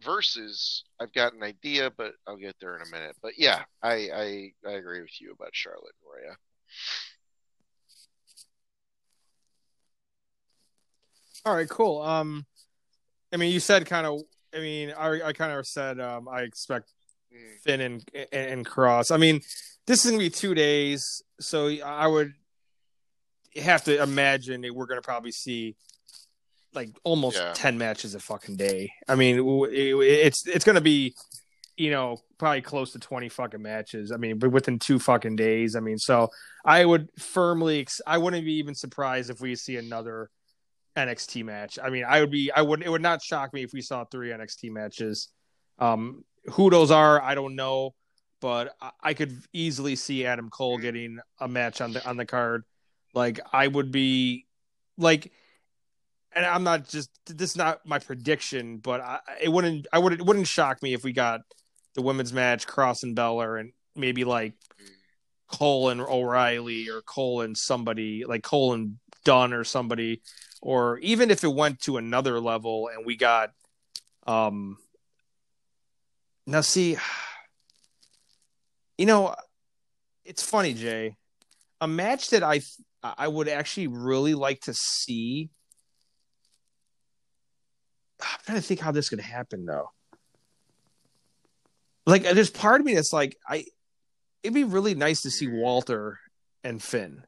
versus, 0.00 0.84
I've 1.00 1.12
got 1.12 1.32
an 1.32 1.42
idea, 1.42 1.90
but 1.96 2.12
I'll 2.26 2.36
get 2.36 2.56
there 2.60 2.76
in 2.76 2.82
a 2.82 2.90
minute. 2.90 3.16
But 3.22 3.32
yeah, 3.38 3.62
I 3.82 3.92
I, 3.92 4.52
I 4.66 4.72
agree 4.72 5.00
with 5.00 5.20
you 5.20 5.32
about 5.32 5.50
Charlotte 5.54 5.94
and 6.02 6.24
Rhea. 6.24 6.36
All 11.44 11.54
right, 11.54 11.68
cool. 11.68 12.02
Um, 12.02 12.44
I 13.32 13.36
mean, 13.36 13.52
you 13.52 13.60
said 13.60 13.86
kind 13.86 14.06
of. 14.06 14.20
I 14.54 14.60
mean, 14.60 14.92
I 14.96 15.22
I 15.22 15.32
kind 15.32 15.52
of 15.52 15.66
said 15.66 16.00
um, 16.00 16.28
I 16.28 16.42
expect. 16.42 16.92
Finn 17.64 17.80
and, 17.80 18.04
and 18.14 18.28
and 18.32 18.66
Kross. 18.66 19.12
I 19.12 19.16
mean, 19.16 19.40
this 19.86 20.04
is 20.04 20.10
gonna 20.10 20.22
be 20.22 20.30
two 20.30 20.54
days, 20.54 21.22
so 21.40 21.68
I 21.68 22.06
would 22.06 22.32
have 23.56 23.84
to 23.84 24.02
imagine 24.02 24.60
that 24.62 24.74
we're 24.74 24.86
gonna 24.86 25.02
probably 25.02 25.32
see 25.32 25.76
like 26.74 26.90
almost 27.04 27.36
yeah. 27.36 27.52
ten 27.54 27.78
matches 27.78 28.14
a 28.14 28.20
fucking 28.20 28.56
day. 28.56 28.92
I 29.08 29.14
mean, 29.14 29.38
it, 29.38 29.94
it's 29.94 30.46
it's 30.46 30.64
gonna 30.64 30.80
be 30.80 31.14
you 31.76 31.90
know 31.90 32.16
probably 32.38 32.60
close 32.60 32.90
to 32.90 32.98
20 32.98 33.28
fucking 33.28 33.62
matches 33.62 34.10
i 34.10 34.16
mean 34.16 34.36
but 34.36 34.50
within 34.50 34.80
two 34.80 34.98
fucking 34.98 35.36
days 35.36 35.76
i 35.76 35.80
mean 35.80 35.96
so 35.96 36.28
i 36.64 36.84
would 36.84 37.08
firmly 37.20 37.86
i 38.04 38.18
wouldn't 38.18 38.44
be 38.44 38.54
even 38.54 38.74
surprised 38.74 39.30
if 39.30 39.40
we 39.40 39.54
see 39.54 39.76
another 39.76 40.28
NXT 40.98 41.44
match. 41.44 41.78
I 41.82 41.90
mean, 41.90 42.04
I 42.06 42.20
would 42.20 42.30
be, 42.30 42.50
I 42.52 42.62
would, 42.62 42.82
it 42.82 42.90
would 42.90 43.02
not 43.02 43.22
shock 43.22 43.54
me 43.54 43.62
if 43.62 43.72
we 43.72 43.80
saw 43.80 44.04
three 44.04 44.30
NXT 44.30 44.70
matches. 44.70 45.28
Um, 45.78 46.24
who 46.52 46.70
those 46.70 46.90
are, 46.90 47.20
I 47.22 47.34
don't 47.34 47.56
know, 47.56 47.94
but 48.40 48.76
I, 48.80 48.90
I 49.02 49.14
could 49.14 49.40
easily 49.52 49.96
see 49.96 50.24
Adam 50.26 50.50
Cole 50.50 50.78
Mhm. 50.78 50.82
getting 50.82 51.18
a 51.40 51.48
match 51.48 51.80
on 51.80 51.92
the 51.92 52.06
on 52.08 52.16
the 52.16 52.26
card. 52.26 52.64
Like 53.14 53.40
I 53.52 53.66
would 53.66 53.90
be 53.90 54.46
like 54.96 55.32
and 56.32 56.44
I'm 56.44 56.62
not 56.62 56.88
just 56.88 57.10
this 57.26 57.50
is 57.50 57.56
not 57.56 57.84
my 57.86 57.98
prediction, 57.98 58.78
but 58.78 59.00
I, 59.00 59.20
it 59.42 59.48
wouldn't 59.48 59.86
I 59.92 59.98
would 59.98 60.12
it 60.12 60.24
wouldn't 60.24 60.46
shock 60.46 60.82
me 60.82 60.92
if 60.94 61.02
we 61.02 61.12
got 61.12 61.40
the 61.94 62.02
women's 62.02 62.32
match 62.32 62.66
Kross 62.66 63.02
and 63.02 63.16
Balor 63.16 63.56
and 63.56 63.72
maybe 63.96 64.24
like 64.24 64.52
Cole 65.48 65.88
and 65.88 66.00
O'Reilly 66.00 66.88
or 66.90 67.00
Cole 67.02 67.40
and 67.40 67.56
somebody 67.56 68.24
like 68.26 68.42
Cole 68.42 68.74
and 68.74 68.98
Dunn 69.24 69.52
or 69.52 69.64
somebody, 69.64 70.20
or 70.62 70.98
even 70.98 71.30
if 71.30 71.42
it 71.42 71.52
went 71.52 71.80
to 71.80 71.96
another 71.96 72.38
level 72.40 72.88
and 72.94 73.04
we 73.06 73.16
got 73.16 73.50
um 74.26 74.76
now 76.48 76.60
see 76.60 76.96
you 78.96 79.06
know 79.06 79.34
it's 80.24 80.42
funny 80.42 80.74
Jay 80.74 81.16
a 81.80 81.86
match 81.86 82.30
that 82.30 82.42
I 82.42 82.60
I 83.02 83.28
would 83.28 83.48
actually 83.48 83.86
really 83.86 84.34
like 84.34 84.60
to 84.62 84.74
see 84.74 85.50
I'm 88.20 88.38
trying 88.44 88.58
to 88.58 88.62
think 88.62 88.80
how 88.80 88.90
this 88.90 89.08
could 89.08 89.20
happen 89.20 89.64
though 89.64 89.90
like 92.06 92.22
there's 92.22 92.50
part 92.50 92.80
of 92.80 92.86
me 92.86 92.94
that's 92.94 93.12
like 93.12 93.36
I 93.46 93.64
it'd 94.42 94.54
be 94.54 94.64
really 94.64 94.94
nice 94.94 95.22
to 95.22 95.30
see 95.30 95.48
Walter 95.48 96.18
and 96.64 96.82
Finn. 96.82 97.22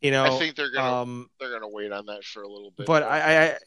You 0.00 0.10
know, 0.10 0.24
I 0.24 0.38
think 0.38 0.54
they're 0.54 0.70
gonna 0.70 1.02
um, 1.02 1.28
they're 1.40 1.50
gonna 1.50 1.68
wait 1.68 1.90
on 1.90 2.06
that 2.06 2.22
for 2.22 2.42
a 2.42 2.48
little 2.48 2.70
bit. 2.70 2.86
but 2.86 3.02
I, 3.02 3.20
I, 3.20 3.44
I 3.44 3.58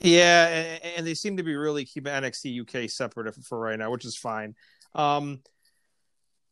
yeah, 0.00 0.46
and, 0.46 0.84
and 0.98 1.06
they 1.06 1.14
seem 1.14 1.36
to 1.38 1.42
be 1.42 1.56
really 1.56 1.84
keeping 1.84 2.12
NXT 2.12 2.60
UK 2.84 2.90
separate 2.90 3.34
for 3.34 3.58
right 3.58 3.78
now, 3.78 3.90
which 3.90 4.04
is 4.04 4.16
fine. 4.16 4.54
Um, 4.94 5.40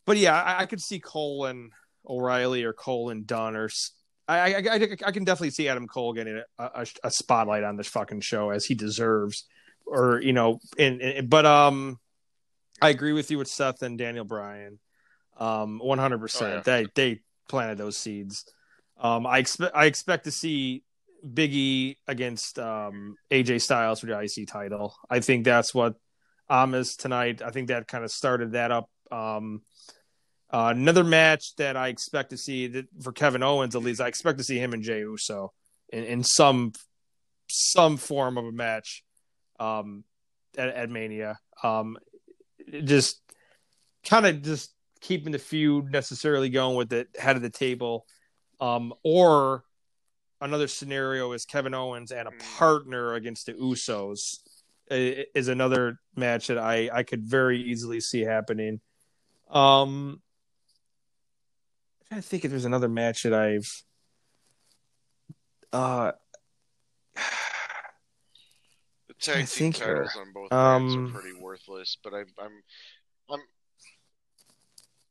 but 0.06 0.16
yeah, 0.16 0.40
I, 0.40 0.62
I 0.62 0.66
could 0.66 0.80
see 0.80 1.00
Cole 1.00 1.46
and 1.46 1.72
O'Reilly 2.08 2.64
or 2.64 2.72
Cole 2.72 3.10
and 3.10 3.26
Dunn 3.26 3.56
or 3.56 3.70
I, 4.26 4.54
I, 4.54 4.62
I, 4.70 4.96
I 5.06 5.12
can 5.12 5.24
definitely 5.24 5.50
see 5.50 5.68
Adam 5.68 5.86
Cole 5.86 6.12
getting 6.14 6.42
a, 6.58 6.64
a, 6.64 6.86
a 7.04 7.10
spotlight 7.10 7.62
on 7.62 7.76
this 7.76 7.88
fucking 7.88 8.20
show 8.20 8.50
as 8.50 8.64
he 8.64 8.74
deserves, 8.74 9.44
or 9.86 10.20
you 10.20 10.32
know, 10.32 10.60
in, 10.78 11.00
in 11.00 11.26
but 11.28 11.44
um, 11.44 11.98
I 12.80 12.88
agree 12.88 13.12
with 13.12 13.30
you 13.30 13.38
with 13.38 13.48
Seth 13.48 13.82
and 13.82 13.98
Daniel 13.98 14.24
Bryan, 14.24 14.78
um, 15.38 15.78
one 15.78 15.98
hundred 15.98 16.16
Oh, 16.16 16.20
percent. 16.20 16.64
They 16.64 16.86
they 16.94 17.20
planted 17.48 17.76
those 17.76 17.98
seeds. 17.98 18.44
Um, 18.98 19.26
I 19.26 19.38
expect 19.38 19.76
I 19.76 19.84
expect 19.84 20.24
to 20.24 20.30
see 20.30 20.83
Biggie 21.24 21.96
against 22.06 22.58
um 22.58 23.16
AJ 23.30 23.62
Styles 23.62 24.00
for 24.00 24.06
the 24.06 24.18
IC 24.20 24.48
title. 24.48 24.94
I 25.08 25.20
think 25.20 25.44
that's 25.44 25.74
what 25.74 25.94
Amos 26.50 26.96
tonight. 26.96 27.42
I 27.42 27.50
think 27.50 27.68
that 27.68 27.88
kind 27.88 28.04
of 28.04 28.10
started 28.10 28.52
that 28.52 28.70
up. 28.70 28.90
Um, 29.10 29.62
uh, 30.52 30.72
another 30.74 31.04
match 31.04 31.56
that 31.56 31.76
I 31.76 31.88
expect 31.88 32.30
to 32.30 32.36
see 32.36 32.66
that 32.68 32.86
for 33.02 33.12
Kevin 33.12 33.42
Owens 33.42 33.74
at 33.74 33.82
least, 33.82 34.00
I 34.00 34.08
expect 34.08 34.38
to 34.38 34.44
see 34.44 34.58
him 34.58 34.72
and 34.72 34.82
Jey 34.82 35.00
Uso 35.00 35.52
in, 35.88 36.04
in 36.04 36.22
some 36.22 36.72
some 37.50 37.96
form 37.96 38.38
of 38.38 38.44
a 38.44 38.52
match 38.52 39.02
um, 39.58 40.04
at, 40.56 40.68
at 40.68 40.90
Mania. 40.90 41.38
Um, 41.62 41.96
just 42.84 43.20
kind 44.04 44.26
of 44.26 44.42
just 44.42 44.72
keeping 45.00 45.32
the 45.32 45.38
feud 45.38 45.90
necessarily 45.90 46.50
going 46.50 46.76
with 46.76 46.88
the 46.88 47.06
head 47.18 47.36
of 47.36 47.42
the 47.42 47.50
table, 47.50 48.06
um, 48.60 48.92
or 49.02 49.63
another 50.44 50.68
scenario 50.68 51.32
is 51.32 51.44
Kevin 51.44 51.74
Owens 51.74 52.12
and 52.12 52.28
a 52.28 52.30
Mm. 52.30 52.56
partner 52.58 53.14
against 53.14 53.46
the 53.46 53.54
Usos 53.54 54.38
is 54.90 55.48
another 55.48 55.98
match 56.14 56.48
that 56.48 56.58
I 56.58 56.90
I 56.92 57.02
could 57.02 57.24
very 57.24 57.60
easily 57.60 58.00
see 58.00 58.20
happening. 58.20 58.80
Um, 59.48 60.20
I'm 62.00 62.06
trying 62.08 62.22
to 62.22 62.28
think 62.28 62.44
if 62.44 62.50
there's 62.50 62.66
another 62.66 62.88
match 62.88 63.22
that 63.22 63.32
I've 63.34 63.82
uh 65.72 66.12
the 69.08 69.14
tag 69.20 69.46
to 69.46 69.54
team 69.54 69.72
titles 69.72 70.16
on 70.16 70.32
both 70.32 70.52
Um, 70.52 71.06
are 71.06 71.20
pretty 71.20 71.34
worthless. 71.40 71.96
But 72.04 72.12
I'm 72.14 72.26
I'm 73.30 73.40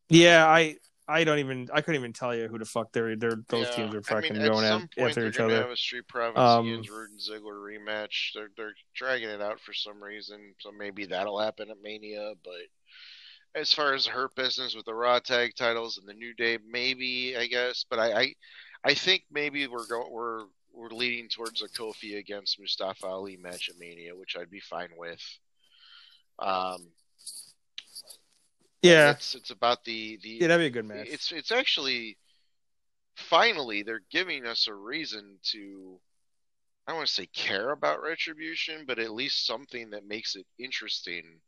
yeah 0.10 0.48
I 0.48 0.78
I 1.08 1.24
don't 1.26 1.40
even 1.40 1.68
I 1.74 1.82
couldn't 1.82 2.00
even 2.00 2.14
tell 2.14 2.34
you 2.34 2.48
who 2.48 2.58
the 2.58 2.66
fuck 2.66 2.92
they're 2.94 3.16
they're 3.16 3.44
those 3.50 3.68
yeah, 3.68 3.76
teams 3.76 3.96
are 3.96 4.00
I 4.00 4.02
fucking 4.02 4.38
mean, 4.38 4.48
going 4.48 4.64
at, 4.66 4.80
point 4.80 4.92
after 5.10 5.22
they're 5.22 5.30
each 5.30 5.40
other. 5.40 5.56
have 5.58 5.70
a 5.70 5.76
Street 5.76 6.08
Profits 6.08 6.40
Um, 6.40 6.66
Ian's 6.66 6.90
Roode 6.90 7.10
and 7.10 7.20
Ziggler 7.20 7.58
rematch. 7.60 8.34
They're 8.34 8.50
they're 8.56 8.74
dragging 8.96 9.30
it 9.30 9.42
out 9.42 9.60
for 9.60 9.74
some 9.74 10.02
reason, 10.02 10.54
so 10.60 10.72
maybe 10.72 11.06
that'll 11.06 11.40
happen 11.40 11.70
at 11.70 11.82
Mania. 11.82 12.34
But 12.44 13.60
as 13.60 13.74
far 13.74 13.94
as 13.94 14.06
Hurt 14.06 14.34
Business 14.36 14.76
with 14.76 14.86
the 14.86 14.96
Raw 14.96 15.20
tag 15.20 15.56
titles 15.56 15.98
and 15.98 16.08
the 16.08 16.14
New 16.14 16.34
Day, 16.36 16.58
maybe 16.66 17.36
I 17.38 17.48
guess. 17.48 17.86
But 17.90 18.00
I 18.00 18.22
I, 18.22 18.34
I 18.86 18.94
think 18.94 19.24
maybe 19.30 19.68
we're 19.68 19.88
going 19.88 20.12
we're 20.12 20.46
we're 20.72 20.90
leading 20.90 21.28
towards 21.28 21.62
a 21.62 21.68
Kofi 21.68 22.18
against 22.18 22.60
Mustafa 22.60 23.06
Ali 23.08 23.38
match 23.38 23.70
at 23.70 23.78
Mania, 23.78 24.16
which 24.16 24.36
I'd 24.40 24.50
be 24.50 24.62
fine 24.62 24.90
with. 24.98 25.22
Um, 26.40 26.88
Yeah, 28.84 29.12
it's 29.12 29.34
it's 29.34 29.50
about 29.52 29.84
the 29.86 30.20
the 30.22 30.30
yeah, 30.30 30.48
that'd 30.48 30.62
be 30.62 30.68
a 30.68 30.82
good 30.82 30.86
match. 30.86 31.08
it's 31.10 31.32
it's 31.32 31.52
actually 31.52 32.18
finally 33.16 33.84
they're 33.84 34.02
giving 34.12 34.46
us 34.46 34.68
a 34.68 34.74
reason 34.74 35.40
to 35.52 36.00
I 36.86 36.92
don't 36.92 36.98
want 36.98 37.08
to 37.08 37.14
say 37.14 37.28
care 37.28 37.72
about 37.72 38.02
retribution, 38.02 38.84
but 38.86 39.00
at 39.00 39.12
least 39.14 39.48
something 39.48 39.92
that 39.92 40.06
makes 40.06 40.36
it 40.36 40.46
interesting 40.60 41.40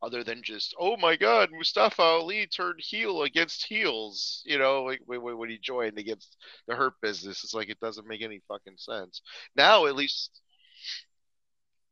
other 0.00 0.22
than 0.24 0.42
just 0.42 0.74
oh 0.78 0.96
my 0.96 1.16
god 1.16 1.50
Mustafa 1.52 2.02
Ali 2.02 2.46
turned 2.46 2.80
heel 2.80 3.22
against 3.24 3.66
heels 3.66 4.42
you 4.46 4.56
know 4.56 4.84
like 4.84 5.00
when, 5.06 5.20
when 5.22 5.36
when 5.36 5.50
he 5.50 5.58
joined 5.58 5.98
against 5.98 6.36
the 6.68 6.76
hurt 6.76 6.94
business. 7.02 7.44
It's 7.44 7.54
like 7.54 7.68
it 7.68 7.80
doesn't 7.80 8.06
make 8.06 8.22
any 8.22 8.40
fucking 8.48 8.76
sense. 8.78 9.20
Now 9.56 9.86
at 9.86 9.96
least 9.96 10.40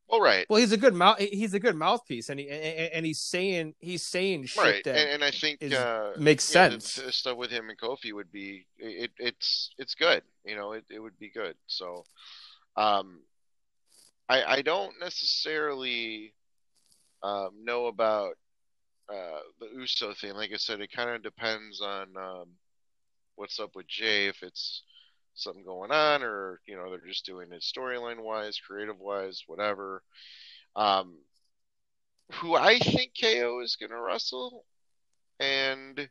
all 0.08 0.20
right 0.20 0.46
Well, 0.48 0.60
he's 0.60 0.72
a 0.72 0.76
good 0.76 0.94
mouth. 0.94 1.18
He's 1.18 1.54
a 1.54 1.58
good 1.58 1.76
mouthpiece, 1.76 2.28
and 2.28 2.38
he 2.38 2.48
and, 2.48 2.92
and 2.92 3.06
he's 3.06 3.20
saying 3.20 3.74
he's 3.80 4.02
saying 4.02 4.46
shit 4.46 4.62
right 4.62 4.84
that 4.84 4.96
and, 4.96 5.10
and 5.10 5.24
i 5.24 5.30
think 5.30 5.58
is- 5.60 5.72
uh 5.72 6.14
makes 6.18 6.48
yeah, 6.54 6.68
sense. 6.70 6.94
the 6.94 7.12
stuff 7.12 7.36
with 7.36 7.50
him 7.50 7.68
and 7.68 7.78
kofi 7.78 8.12
would 8.12 8.30
be 8.30 8.66
it, 8.78 9.10
it's 9.18 9.70
it's 9.78 9.94
good 9.94 10.22
you 10.44 10.56
know 10.56 10.72
it, 10.72 10.84
it 10.90 11.00
would 11.00 11.18
be 11.18 11.30
good 11.30 11.54
so 11.66 12.04
um 12.76 13.20
i 14.28 14.42
i 14.44 14.62
don't 14.62 14.94
necessarily 15.00 16.32
um 17.22 17.50
know 17.64 17.86
about 17.86 18.34
uh 19.12 19.40
the 19.60 19.68
uso 19.74 20.12
thing 20.14 20.34
like 20.34 20.52
i 20.52 20.56
said 20.56 20.80
it 20.80 20.92
kind 20.92 21.10
of 21.10 21.22
depends 21.22 21.80
on 21.80 22.08
um 22.16 22.48
what's 23.36 23.58
up 23.60 23.70
with 23.74 23.86
Jey 23.86 24.26
if 24.28 24.42
it's 24.42 24.82
something 25.36 25.64
going 25.64 25.90
on 25.90 26.22
or 26.22 26.60
you 26.66 26.76
know 26.76 26.90
they're 26.90 27.06
just 27.06 27.26
doing 27.26 27.52
it 27.52 27.62
storyline 27.62 28.22
wise 28.22 28.58
creative 28.66 28.98
wise 28.98 29.42
whatever 29.46 30.02
um 30.76 31.16
who 32.32 32.54
i 32.54 32.78
think 32.78 33.12
ko 33.20 33.60
is 33.60 33.76
going 33.76 33.90
to 33.90 34.00
wrestle 34.00 34.64
and 35.38 36.08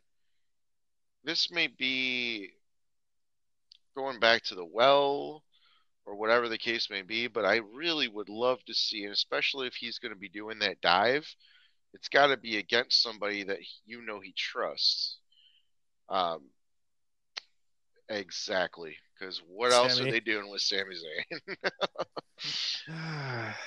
this 1.24 1.50
may 1.50 1.66
be 1.66 2.50
going 3.96 4.20
back 4.20 4.42
to 4.44 4.54
the 4.54 4.64
well 4.64 5.42
or 6.06 6.14
whatever 6.14 6.48
the 6.48 6.58
case 6.58 6.88
may 6.88 7.02
be, 7.02 7.26
but 7.26 7.44
I 7.44 7.56
really 7.74 8.06
would 8.06 8.28
love 8.28 8.64
to 8.66 8.74
see, 8.74 9.04
and 9.04 9.12
especially 9.12 9.66
if 9.66 9.74
he's 9.74 9.98
going 9.98 10.12
to 10.12 10.18
be 10.18 10.28
doing 10.28 10.60
that 10.60 10.80
dive, 10.80 11.26
it's 11.92 12.08
got 12.08 12.28
to 12.28 12.36
be 12.36 12.58
against 12.58 13.02
somebody 13.02 13.42
that 13.42 13.58
you 13.84 14.02
know 14.02 14.20
he 14.20 14.32
trusts. 14.36 15.18
Um, 16.08 16.50
exactly, 18.08 18.96
because 19.18 19.42
what 19.48 19.72
else 19.72 20.00
are 20.00 20.04
they 20.04 20.20
doing 20.20 20.50
with 20.50 20.60
Sami 20.60 20.94
Zayn? 20.94 21.56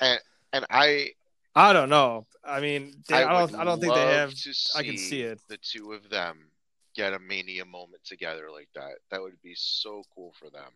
and 0.52 0.66
I, 0.70 1.10
I 1.54 1.72
don't 1.72 1.88
know. 1.88 2.26
I 2.44 2.60
mean, 2.60 3.02
they, 3.08 3.16
I, 3.16 3.42
would 3.42 3.50
don't. 3.50 3.60
I 3.60 3.64
don't 3.64 3.80
think 3.80 3.94
they 3.94 4.00
have. 4.00 4.34
To 4.34 4.54
I 4.76 4.82
can 4.82 4.96
see 4.96 5.22
it. 5.22 5.40
The 5.48 5.58
two 5.58 5.92
of 5.92 6.08
them 6.08 6.50
get 6.94 7.12
a 7.12 7.18
mania 7.18 7.64
moment 7.64 8.04
together 8.04 8.48
like 8.52 8.68
that. 8.74 8.94
That 9.10 9.20
would 9.20 9.40
be 9.42 9.54
so 9.56 10.02
cool 10.14 10.32
for 10.38 10.50
them. 10.50 10.70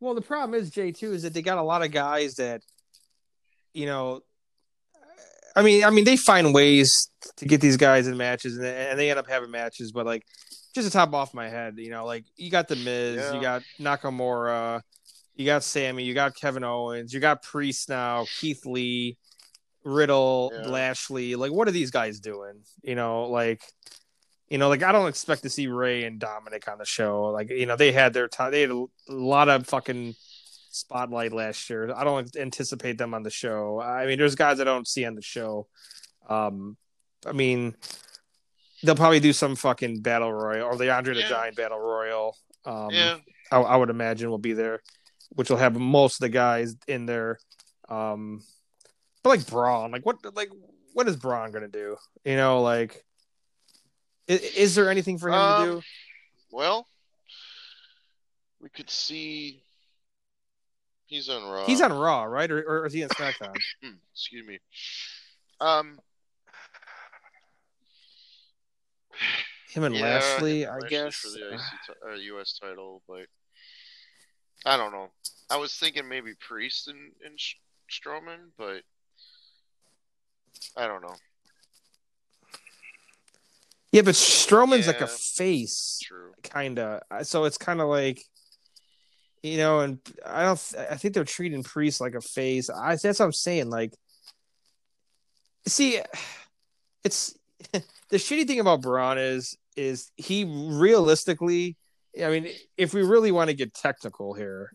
Well, 0.00 0.14
the 0.14 0.22
problem 0.22 0.60
is 0.60 0.70
J 0.70 0.92
two 0.92 1.12
is 1.12 1.22
that 1.22 1.34
they 1.34 1.42
got 1.42 1.58
a 1.58 1.62
lot 1.62 1.84
of 1.84 1.92
guys 1.92 2.34
that, 2.36 2.62
you 3.72 3.86
know, 3.86 4.22
I 5.54 5.62
mean, 5.62 5.84
I 5.84 5.90
mean, 5.90 6.04
they 6.04 6.16
find 6.16 6.54
ways 6.54 7.08
to 7.36 7.44
get 7.44 7.60
these 7.60 7.76
guys 7.76 8.06
in 8.06 8.16
matches, 8.16 8.56
and 8.56 8.64
they, 8.64 8.88
and 8.90 8.98
they 8.98 9.10
end 9.10 9.18
up 9.18 9.28
having 9.28 9.50
matches. 9.50 9.92
But 9.92 10.06
like, 10.06 10.26
just 10.74 10.86
to 10.88 10.92
top 10.92 11.12
off 11.14 11.34
my 11.34 11.48
head, 11.48 11.74
you 11.78 11.90
know, 11.90 12.04
like 12.06 12.24
you 12.36 12.50
got 12.50 12.68
the 12.68 12.76
Miz, 12.76 13.16
Yeah. 13.16 13.34
you 13.34 13.40
got 13.40 13.62
Nakamura, 13.80 14.82
you 15.34 15.46
got 15.46 15.64
Sami, 15.64 16.04
you 16.04 16.14
got 16.14 16.34
Kevin 16.34 16.64
Owens, 16.64 17.12
you 17.12 17.20
got 17.20 17.42
Priest 17.42 17.88
now, 17.88 18.26
Keith 18.40 18.64
Lee, 18.66 19.16
Riddle, 19.84 20.52
Yeah. 20.54 20.68
Lashley. 20.68 21.34
Like, 21.34 21.52
what 21.52 21.68
are 21.68 21.72
these 21.72 21.90
guys 21.90 22.20
doing? 22.20 22.62
You 22.82 22.94
know, 22.94 23.24
like. 23.24 23.62
You 24.48 24.58
know, 24.58 24.68
like 24.68 24.82
I 24.82 24.92
don't 24.92 25.08
expect 25.08 25.44
to 25.44 25.48
see 25.48 25.66
Rey 25.66 26.04
and 26.04 26.20
Dominic 26.20 26.68
on 26.68 26.76
the 26.76 26.84
show. 26.84 27.30
Like, 27.30 27.48
you 27.48 27.64
know, 27.64 27.74
they 27.74 27.90
had 27.90 28.12
their 28.12 28.28
time. 28.28 28.50
They 28.52 28.60
had 28.60 28.70
a 28.70 28.84
lot 29.08 29.48
of 29.48 29.66
fucking 29.66 30.14
spotlight 30.70 31.32
last 31.32 31.70
year. 31.70 31.90
I 31.94 32.04
don't 32.04 32.36
anticipate 32.36 32.98
them 32.98 33.14
on 33.14 33.22
the 33.22 33.30
show. 33.30 33.80
I 33.80 34.04
mean, 34.04 34.18
there's 34.18 34.34
guys 34.34 34.60
I 34.60 34.64
don't 34.64 34.86
see 34.86 35.06
on 35.06 35.14
the 35.14 35.22
show. 35.22 35.68
Um, 36.28 36.76
I 37.24 37.32
mean, 37.32 37.76
they'll 38.82 38.94
probably 38.96 39.20
do 39.20 39.32
some 39.32 39.56
fucking 39.56 40.00
battle 40.00 40.32
royal 40.32 40.64
or 40.66 40.76
the 40.76 40.90
Andre 40.92 41.14
the 41.14 41.20
Yeah. 41.20 41.28
Giant 41.28 41.56
battle 41.56 41.78
royal. 41.78 42.36
Um, 42.64 42.90
yeah, 42.90 43.18
I, 43.50 43.58
I 43.60 43.76
would 43.76 43.90
imagine 43.90 44.30
will 44.30 44.38
be 44.38 44.52
there, 44.52 44.80
which 45.30 45.50
will 45.50 45.56
have 45.56 45.76
most 45.76 46.14
of 46.16 46.20
the 46.20 46.28
guys 46.28 46.76
in 46.86 47.06
there. 47.06 47.38
Um, 47.88 48.42
but 49.22 49.30
like 49.30 49.46
Braun, 49.46 49.90
like 49.92 50.04
what, 50.06 50.16
like 50.34 50.50
what 50.92 51.08
is 51.08 51.16
Braun 51.16 51.50
gonna 51.52 51.68
do? 51.68 51.96
You 52.24 52.36
know, 52.36 52.62
like 52.62 53.04
is, 54.28 54.40
is 54.40 54.74
there 54.74 54.90
anything 54.90 55.18
for 55.18 55.28
him 55.28 55.34
Um, 55.34 55.66
to 55.66 55.72
do? 55.74 55.82
well, 56.50 56.86
we 58.60 58.68
could 58.68 58.90
see. 58.90 59.62
He's 61.06 61.28
on 61.28 61.42
Raw. 61.44 61.66
He's 61.66 61.80
on 61.82 61.92
Raw, 61.92 62.22
right, 62.24 62.50
or, 62.50 62.62
or 62.62 62.86
is 62.86 62.92
he 62.94 63.02
on 63.02 63.10
SmackDown? 63.10 63.54
Excuse 64.14 64.46
me. 64.46 64.58
Um, 65.60 65.98
Him 69.68 69.84
and 69.84 69.94
yeah, 69.94 70.02
Lashley, 70.02 70.62
him 70.62 70.70
I 70.82 70.88
guess. 70.88 71.16
for 71.16 71.30
the 71.30 71.54
IC 71.54 71.60
ti- 71.86 72.10
uh, 72.10 72.14
U.S. 72.34 72.58
title, 72.58 73.02
but 73.08 73.26
I 74.64 74.76
don't 74.76 74.92
know. 74.92 75.08
I 75.50 75.56
was 75.56 75.74
thinking 75.74 76.08
maybe 76.08 76.32
Priest 76.40 76.88
and, 76.88 77.12
and 77.24 77.38
Strowman, 77.90 78.50
but 78.58 78.82
I 80.76 80.86
don't 80.86 81.02
know. 81.02 81.14
Yeah, 83.92 84.02
but 84.02 84.14
Strowman's 84.14 84.86
like 84.86 85.02
a 85.02 85.06
face, 85.06 86.00
kind 86.42 86.78
of. 86.78 87.02
So 87.26 87.44
it's 87.44 87.58
kind 87.58 87.80
of 87.80 87.88
like, 87.88 88.22
you 89.42 89.58
know, 89.58 89.80
and 89.80 89.98
I 90.24 90.44
don't. 90.44 90.74
I 90.90 90.96
think 90.96 91.12
they're 91.12 91.24
treating 91.24 91.62
Priest 91.62 92.00
like 92.00 92.14
a 92.14 92.22
face. 92.22 92.70
I 92.70 92.96
that's 92.96 93.18
what 93.18 93.26
I'm 93.26 93.32
saying. 93.32 93.68
Like, 93.68 93.92
see, 95.66 96.00
it's 97.04 97.34
the 97.72 98.16
shitty 98.16 98.46
thing 98.46 98.60
about 98.60 98.80
Braun 98.82 99.18
is 99.18 99.56
is 99.76 100.10
he 100.16 100.44
realistically. 100.44 101.76
I 102.22 102.28
mean, 102.28 102.48
if 102.76 102.92
we 102.92 103.02
really 103.02 103.32
want 103.32 103.48
to 103.48 103.54
get 103.54 103.72
technical 103.74 104.34
here, 104.34 104.72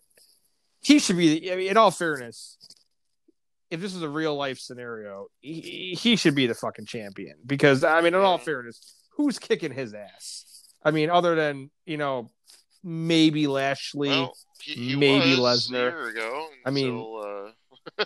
he 0.81 0.99
should 0.99 1.17
be. 1.17 1.51
I 1.51 1.55
mean, 1.55 1.67
in 1.69 1.77
all 1.77 1.91
fairness, 1.91 2.57
if 3.69 3.79
this 3.79 3.93
is 3.93 4.01
a 4.01 4.09
real 4.09 4.35
life 4.35 4.59
scenario, 4.59 5.27
he, 5.41 5.97
he 5.99 6.15
should 6.15 6.35
be 6.35 6.47
the 6.47 6.55
fucking 6.55 6.85
champion. 6.85 7.35
Because 7.45 7.83
I 7.83 8.01
mean, 8.01 8.13
in 8.13 8.21
all 8.21 8.37
fairness, 8.37 8.95
who's 9.11 9.37
kicking 9.39 9.71
his 9.71 9.93
ass? 9.93 10.45
I 10.83 10.91
mean, 10.91 11.09
other 11.09 11.35
than 11.35 11.69
you 11.85 11.97
know, 11.97 12.29
maybe 12.83 13.47
Lashley. 13.47 14.09
Well, 14.09 14.33
he, 14.63 14.73
he 14.73 14.95
maybe 14.95 15.35
Lesnar. 15.39 16.09
ago. 16.09 16.47
I 16.65 16.71
mean- 16.71 17.53
uh, 17.99 18.05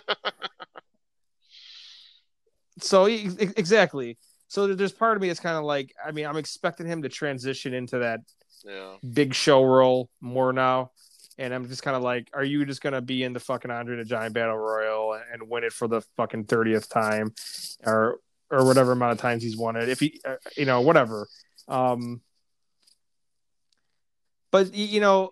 so 2.80 3.06
exactly. 3.06 4.18
So 4.52 4.74
there's 4.74 4.92
part 4.92 5.16
of 5.16 5.22
me 5.22 5.28
that's 5.28 5.40
kind 5.40 5.56
of 5.56 5.64
like, 5.64 5.94
I 6.06 6.12
mean, 6.12 6.26
I'm 6.26 6.36
expecting 6.36 6.86
him 6.86 7.00
to 7.04 7.08
transition 7.08 7.72
into 7.72 8.00
that 8.00 8.20
yeah, 8.62 8.96
big 9.10 9.32
show 9.32 9.64
role 9.64 10.10
more 10.20 10.52
now. 10.52 10.90
And 11.38 11.54
I'm 11.54 11.66
just 11.68 11.82
kind 11.82 11.96
of 11.96 12.02
like, 12.02 12.28
are 12.34 12.44
you 12.44 12.66
just 12.66 12.82
gonna 12.82 13.00
be 13.00 13.22
in 13.24 13.32
the 13.32 13.40
fucking 13.40 13.70
Andre 13.70 13.96
the 13.96 14.04
Giant 14.04 14.34
Battle 14.34 14.58
Royal 14.58 15.18
and, 15.32 15.48
win 15.48 15.64
it 15.64 15.72
for 15.72 15.88
the 15.88 16.02
fucking 16.18 16.44
thirtieth 16.44 16.90
time, 16.90 17.32
or 17.86 18.18
or 18.50 18.66
whatever 18.66 18.92
amount 18.92 19.12
of 19.12 19.18
times 19.20 19.42
he's 19.42 19.56
won 19.56 19.76
it? 19.76 19.88
If 19.88 20.00
he, 20.00 20.20
uh, 20.22 20.34
you 20.54 20.66
know, 20.66 20.82
whatever. 20.82 21.28
Um, 21.66 22.20
but 24.50 24.74
you 24.74 25.00
know, 25.00 25.30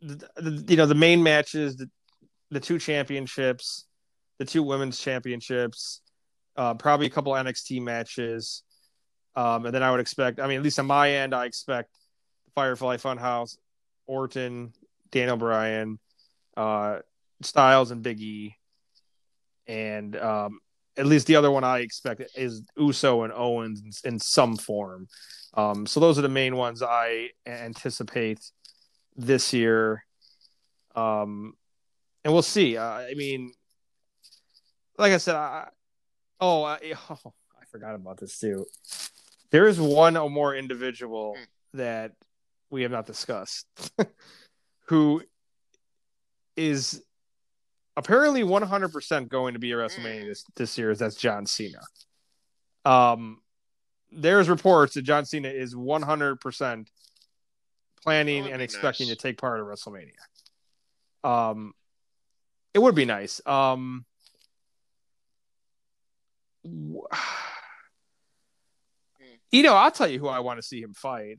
the, 0.00 0.26
the, 0.36 0.64
you 0.68 0.78
know 0.78 0.86
the 0.86 0.94
main 0.94 1.22
matches, 1.22 1.76
the, 1.76 1.90
the 2.50 2.60
two 2.60 2.78
championships, 2.78 3.84
the 4.38 4.46
two 4.46 4.62
women's 4.62 4.98
championships, 4.98 6.01
uh, 6.56 6.74
probably 6.74 7.06
a 7.06 7.10
couple 7.10 7.32
NXT 7.32 7.82
matches, 7.82 8.62
um, 9.36 9.66
and 9.66 9.74
then 9.74 9.82
I 9.82 9.90
would 9.90 10.00
expect. 10.00 10.40
I 10.40 10.46
mean, 10.46 10.58
at 10.58 10.62
least 10.62 10.78
on 10.78 10.86
my 10.86 11.10
end, 11.10 11.34
I 11.34 11.46
expect 11.46 11.90
Firefly 12.54 12.96
Funhouse, 12.96 13.56
Orton, 14.06 14.72
Daniel 15.10 15.36
Bryan, 15.36 15.98
uh, 16.56 16.98
Styles, 17.42 17.90
and 17.90 18.02
Big 18.02 18.20
E, 18.20 18.54
and 19.66 20.16
um, 20.16 20.60
at 20.96 21.06
least 21.06 21.26
the 21.26 21.36
other 21.36 21.50
one 21.50 21.64
I 21.64 21.78
expect 21.80 22.22
is 22.34 22.62
Uso 22.76 23.22
and 23.22 23.32
Owens 23.32 24.02
in, 24.04 24.14
in 24.14 24.18
some 24.18 24.56
form. 24.56 25.08
Um, 25.54 25.86
so 25.86 26.00
those 26.00 26.18
are 26.18 26.22
the 26.22 26.28
main 26.28 26.56
ones 26.56 26.82
I 26.82 27.30
anticipate 27.46 28.40
this 29.16 29.52
year. 29.52 30.04
Um, 30.94 31.54
and 32.24 32.32
we'll 32.32 32.42
see. 32.42 32.76
Uh, 32.76 32.84
I 32.84 33.14
mean, 33.14 33.52
like 34.98 35.12
I 35.12 35.16
said, 35.18 35.34
I, 35.34 35.68
oh, 36.42 36.64
I, 36.64 36.78
oh, 37.10 37.32
I 37.60 37.64
forgot 37.70 37.94
about 37.94 38.18
this 38.18 38.38
too. 38.38 38.66
There 39.50 39.66
is 39.66 39.80
one 39.80 40.16
or 40.16 40.28
more 40.28 40.54
individual 40.54 41.36
that 41.74 42.12
we 42.70 42.82
have 42.82 42.90
not 42.90 43.06
discussed 43.06 43.66
who 44.86 45.22
is 46.56 47.02
apparently 47.96 48.42
100% 48.42 49.28
going 49.28 49.54
to 49.54 49.58
be 49.58 49.72
at 49.72 49.78
WrestleMania 49.78 50.26
this, 50.26 50.44
this 50.56 50.78
year. 50.78 50.94
That's 50.94 51.16
John 51.16 51.46
Cena. 51.46 51.80
Um, 52.84 53.40
there's 54.10 54.48
reports 54.48 54.94
that 54.94 55.02
John 55.02 55.24
Cena 55.24 55.48
is 55.48 55.74
100% 55.74 56.86
planning 58.02 58.50
and 58.50 58.60
expecting 58.60 59.08
nice. 59.08 59.16
to 59.16 59.22
take 59.22 59.38
part 59.38 59.60
in 59.60 59.66
WrestleMania. 59.66 60.12
Um, 61.24 61.74
it 62.74 62.80
would 62.80 62.94
be 62.94 63.04
nice. 63.04 63.40
Um, 63.46 64.04
you 66.64 67.06
know, 69.62 69.74
I'll 69.74 69.90
tell 69.90 70.08
you 70.08 70.18
who 70.18 70.28
I 70.28 70.40
want 70.40 70.58
to 70.58 70.62
see 70.62 70.80
him 70.80 70.94
fight, 70.94 71.38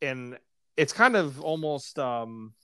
and 0.00 0.38
it's 0.76 0.92
kind 0.92 1.16
of 1.16 1.40
almost 1.40 1.98
um, 1.98 2.54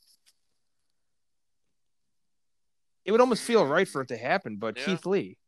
it 3.09 3.13
would 3.13 3.23
almost 3.23 3.43
feel 3.43 3.65
right 3.65 3.89
for 3.89 4.03
it 4.03 4.09
to 4.09 4.19
happen, 4.19 4.57
but 4.57 4.77
Yeah. 4.77 4.85
Keith 4.85 5.07
Lee. 5.07 5.39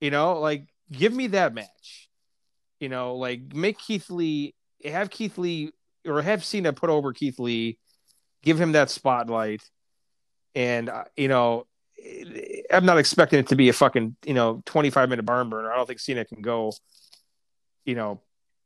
You 0.00 0.12
know, 0.12 0.38
like 0.38 0.68
give 0.92 1.12
me 1.12 1.26
that 1.28 1.52
match. 1.52 2.08
You 2.78 2.88
know, 2.88 3.16
like 3.16 3.52
make 3.52 3.78
Keith 3.78 4.08
Lee 4.10 4.54
have 4.84 5.10
Keith 5.10 5.38
Lee 5.38 5.72
or 6.06 6.22
have 6.22 6.44
Cena 6.44 6.72
put 6.72 6.88
over 6.88 7.12
Keith 7.12 7.40
Lee, 7.40 7.78
give 8.42 8.60
him 8.60 8.72
that 8.72 8.90
spotlight, 8.90 9.68
and 10.54 10.88
uh, 10.88 11.02
you 11.16 11.26
know, 11.26 11.66
I'm 12.70 12.84
not 12.84 12.98
expecting 12.98 13.38
it 13.40 13.48
to 13.48 13.56
be 13.56 13.68
a 13.68 13.72
fucking 13.72 14.16
you 14.24 14.34
know 14.34 14.62
25 14.66 15.08
minute 15.08 15.24
barn 15.24 15.48
burner. 15.50 15.72
I 15.72 15.76
don't 15.76 15.86
think 15.86 16.00
Cena 16.00 16.24
can 16.24 16.42
go, 16.42 16.72
you 17.84 17.94
know, 17.94 18.20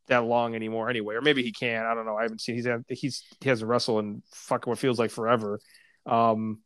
that 0.09 0.25
long 0.25 0.55
anymore 0.55 0.91
anyway, 0.91 1.15
or 1.15 1.21
maybe 1.21 1.43
he 1.43 1.53
can. 1.53 1.85
I 1.87 1.95
don't 1.95 2.07
know. 2.07 2.17
I 2.17 2.23
haven't 2.23 2.41
seen 2.41 2.57
he's 2.57 2.67
had, 2.67 2.85
he's 2.89 3.25
he 3.41 3.49
hasn't 3.49 3.69
wrestled 3.69 4.05
in 4.05 4.23
fucking 4.33 4.71
what 4.71 4.79
feels 4.79 4.99
like 4.99 5.11
forever. 5.11 5.61
Um, 6.07 6.61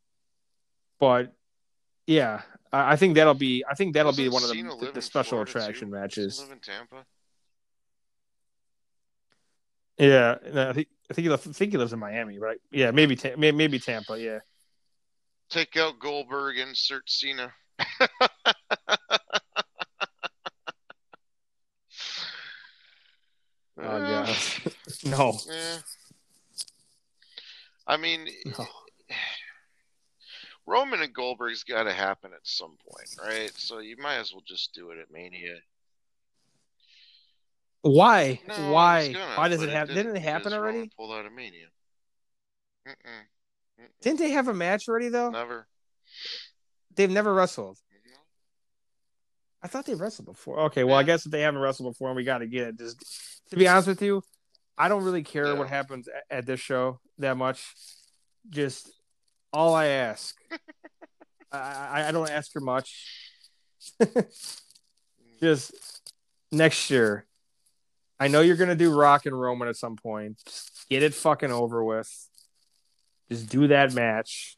but 0.98 1.32
yeah, 2.06 2.42
I, 2.72 2.92
I 2.92 2.96
think 2.96 3.14
that'll 3.16 3.34
be 3.34 3.64
I 3.68 3.74
think 3.74 3.94
that'll 3.94 4.12
be 4.12 4.28
Doesn't 4.28 4.32
one 4.32 4.42
of 4.42 4.50
Cena 4.50 4.76
the, 4.86 4.92
the 4.92 5.02
special 5.02 5.30
Florida, 5.44 5.50
attraction 5.50 5.88
too? 5.88 5.94
matches. 5.94 6.40
Live 6.40 6.52
in 6.52 6.58
Tampa. 6.60 7.04
Yeah, 9.98 10.36
I 10.68 10.72
think 10.72 10.88
I 11.10 11.14
think 11.14 11.24
he, 11.24 11.28
lives, 11.30 11.46
I 11.46 11.52
think 11.52 11.72
he 11.72 11.78
lives 11.78 11.92
in 11.92 11.98
Miami, 11.98 12.38
right? 12.38 12.58
Yeah, 12.70 12.90
maybe 12.90 13.18
maybe 13.36 13.78
Tampa. 13.78 14.20
Yeah. 14.20 14.40
Take 15.48 15.76
out 15.76 15.98
Goldberg, 16.00 16.58
and 16.58 16.70
insert 16.70 17.08
Cena. 17.08 17.52
Oh 23.78 23.82
Uh, 23.82 24.24
god. 24.26 24.36
no. 25.04 25.38
Yeah. 25.48 25.78
I 27.86 27.96
mean, 27.96 28.26
No. 28.58 28.66
Roman 30.66 31.00
and 31.02 31.14
Goldberg's 31.14 31.62
got 31.62 31.84
to 31.84 31.92
happen 31.92 32.32
at 32.32 32.40
some 32.42 32.76
point, 32.88 33.08
right? 33.24 33.52
So 33.56 33.78
you 33.78 33.96
might 33.98 34.16
as 34.16 34.32
well 34.32 34.42
just 34.44 34.74
do 34.74 34.90
it 34.90 34.98
at 34.98 35.12
Mania. 35.12 35.58
Why? 37.82 38.40
No, 38.48 38.72
Why? 38.72 39.12
gonna, 39.12 39.36
Why 39.36 39.46
does 39.48 39.62
it 39.62 39.68
happen? 39.68 39.94
Didn't 39.94 40.16
it 40.16 40.22
happen 40.22 40.52
already? 40.52 40.90
Pulled 40.96 41.12
out 41.12 41.24
of 41.26 41.32
Mania. 41.32 41.66
Mm-mm. 42.88 43.26
Didn't 44.02 44.18
they 44.18 44.30
have 44.30 44.48
a 44.48 44.54
match 44.54 44.88
already 44.88 45.08
though? 45.08 45.30
Never. 45.30 45.66
They've 46.94 47.10
never 47.10 47.32
wrestled. 47.34 47.76
Mm-hmm. 47.76 48.18
I 49.62 49.68
thought 49.68 49.86
they 49.86 49.94
wrestled 49.94 50.26
before. 50.26 50.60
Okay, 50.66 50.84
well, 50.84 50.96
I 50.96 51.02
guess 51.02 51.26
if 51.26 51.32
they 51.32 51.42
haven't 51.42 51.60
wrestled 51.60 51.92
before, 51.92 52.14
we 52.14 52.24
got 52.24 52.38
to 52.38 52.46
get 52.46 52.68
it. 52.68 52.78
Just 52.78 53.42
to 53.50 53.56
be 53.56 53.68
honest 53.68 53.88
with 53.88 54.02
you, 54.02 54.22
I 54.78 54.88
don't 54.88 55.04
really 55.04 55.22
care 55.22 55.46
Yeah. 55.46 55.52
what 55.54 55.68
happens 55.68 56.08
at, 56.08 56.24
at 56.38 56.46
this 56.46 56.60
show 56.60 57.00
that 57.18 57.36
much. 57.36 57.74
Just 58.48 58.90
all 59.52 59.74
I 59.74 59.86
ask, 59.86 60.34
I, 61.52 61.58
I, 61.58 62.08
I 62.08 62.12
don't 62.12 62.30
ask 62.30 62.52
for 62.52 62.60
much. 62.60 63.30
Mm. 64.00 64.26
Just 65.40 65.72
next 66.52 66.90
year, 66.90 67.26
I 68.18 68.28
know 68.28 68.40
you're 68.40 68.56
gonna 68.56 68.74
do 68.74 68.94
Rock 68.94 69.26
and 69.26 69.38
Roman 69.38 69.68
at 69.68 69.76
some 69.76 69.96
point. 69.96 70.38
Just 70.46 70.86
Get 70.88 71.02
it 71.02 71.14
fucking 71.14 71.50
over 71.52 71.82
with. 71.84 72.08
Just 73.30 73.48
do 73.48 73.68
that 73.68 73.92
match. 73.94 74.56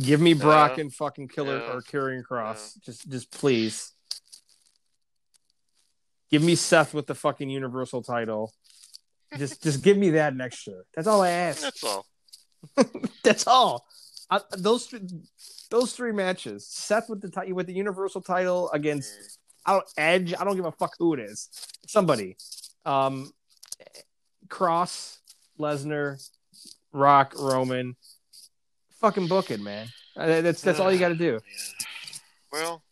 Give 0.00 0.20
me 0.20 0.34
Brock 0.34 0.78
and 0.78 0.92
fucking 0.92 1.28
Killer 1.28 1.60
or 1.60 1.80
Karrion 1.82 2.22
Kross. 2.24 2.80
Just 2.80 3.08
just 3.08 3.30
please. 3.30 3.92
Give 6.30 6.42
me 6.42 6.54
Seth 6.54 6.94
with 6.94 7.06
the 7.06 7.14
fucking 7.14 7.50
Universal 7.50 8.02
title. 8.02 8.52
Just 9.36 9.62
just 9.62 9.82
give 9.82 9.96
me 9.96 10.10
that 10.10 10.34
next 10.34 10.66
year. 10.66 10.84
That's 10.94 11.06
all 11.06 11.22
I 11.22 11.30
ask. 11.30 11.62
That's 11.62 11.84
all. 11.84 12.06
That's 13.22 13.46
all. 13.46 13.86
I, 14.30 14.40
those 14.56 14.86
th- 14.86 15.02
those 15.70 15.92
three 15.92 16.12
matches. 16.12 16.66
Seth 16.66 17.08
with 17.08 17.20
the 17.20 17.30
ti- 17.30 17.52
with 17.52 17.66
the 17.66 17.74
Universal 17.74 18.22
title 18.22 18.70
against 18.72 19.38
I 19.64 19.74
don't 19.74 19.84
Edge. 19.96 20.34
I 20.38 20.44
don't 20.44 20.56
give 20.56 20.64
a 20.64 20.72
fuck 20.72 20.94
who 20.98 21.14
it 21.14 21.20
is. 21.20 21.48
Somebody. 21.86 22.36
Um, 22.84 23.32
Kross, 24.48 25.18
Lesnar, 25.58 26.18
Rock, 26.92 27.34
Roman. 27.38 27.96
Fucking 29.00 29.26
book 29.28 29.50
it, 29.50 29.60
man. 29.60 29.88
Uh, 30.16 30.40
That's 30.42 30.60
that's 30.62 30.78
all 30.78 30.92
you 30.92 30.98
got 30.98 31.08
to 31.08 31.14
do. 31.14 31.40
Yeah. 31.46 31.86
Well, 32.52 32.82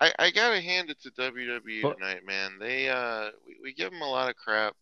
I 0.00 0.12
I 0.18 0.30
gotta 0.32 0.60
hand 0.60 0.90
it 0.90 1.00
to 1.02 1.10
WWE 1.12 1.80
But- 1.82 1.94
tonight, 1.98 2.26
man. 2.26 2.58
They 2.58 2.88
uh 2.88 3.30
we, 3.46 3.56
we 3.62 3.72
give 3.72 3.92
them 3.92 4.02
a 4.02 4.10
lot 4.10 4.28
of 4.28 4.34
crap, 4.34 4.74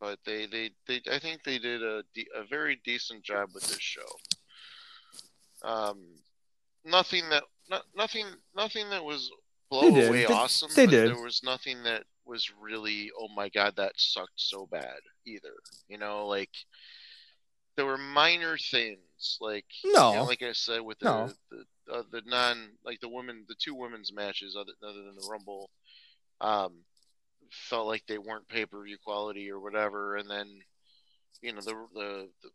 but 0.00 0.18
they 0.26 0.46
they, 0.46 0.72
they 0.88 1.00
I 1.10 1.20
think 1.20 1.44
they 1.44 1.58
did 1.60 1.80
a 1.84 2.02
de- 2.12 2.26
a 2.34 2.44
very 2.50 2.80
decent 2.84 3.22
job 3.22 3.50
with 3.54 3.62
this 3.68 3.78
show. 3.80 4.02
Um, 5.62 5.98
nothing 6.84 7.28
that 7.30 7.44
not, 7.70 7.82
nothing 7.96 8.26
nothing 8.56 8.90
that 8.90 9.04
was 9.04 9.30
blow 9.70 9.94
did. 9.94 10.08
away 10.08 10.24
They- 10.26 10.32
awesome. 10.32 10.70
they 10.74 10.86
but 10.86 10.90
did. 10.90 11.08
There 11.14 11.22
was 11.22 11.42
nothing 11.44 11.82
that 11.84 12.02
was 12.26 12.50
really 12.60 13.10
oh 13.18 13.28
my 13.34 13.48
god 13.48 13.74
that 13.76 13.92
sucked 13.96 14.32
so 14.40 14.66
bad 14.66 14.98
either. 15.24 15.54
You 15.88 15.98
know, 15.98 16.26
like 16.26 16.50
there 17.78 17.86
were 17.86 17.96
minor 17.96 18.58
things 18.58 19.38
like 19.40 19.64
you 19.84 19.92
know, 19.92 20.24
like 20.24 20.42
I 20.42 20.52
said 20.52 20.80
with 20.82 20.98
the 20.98 21.04
No. 21.06 21.32
the, 21.50 21.94
uh, 21.94 22.02
the 22.10 22.22
non 22.26 22.72
like 22.84 23.00
the 23.00 23.08
women 23.08 23.44
the 23.48 23.54
two 23.54 23.74
women's 23.74 24.12
matches 24.12 24.56
other, 24.58 24.72
other 24.82 25.02
than 25.04 25.14
the 25.16 25.28
Rumble 25.30 25.70
um 26.40 26.72
felt 27.50 27.86
like 27.86 28.04
they 28.06 28.18
weren't 28.18 28.48
pay 28.48 28.66
per 28.66 28.82
view 28.84 28.98
quality 29.02 29.48
or 29.50 29.60
whatever, 29.60 30.16
and 30.16 30.28
then 30.28 30.60
you 31.40 31.52
know 31.52 31.60
the 31.60 31.72
the 31.94 32.28
the, 32.42 32.50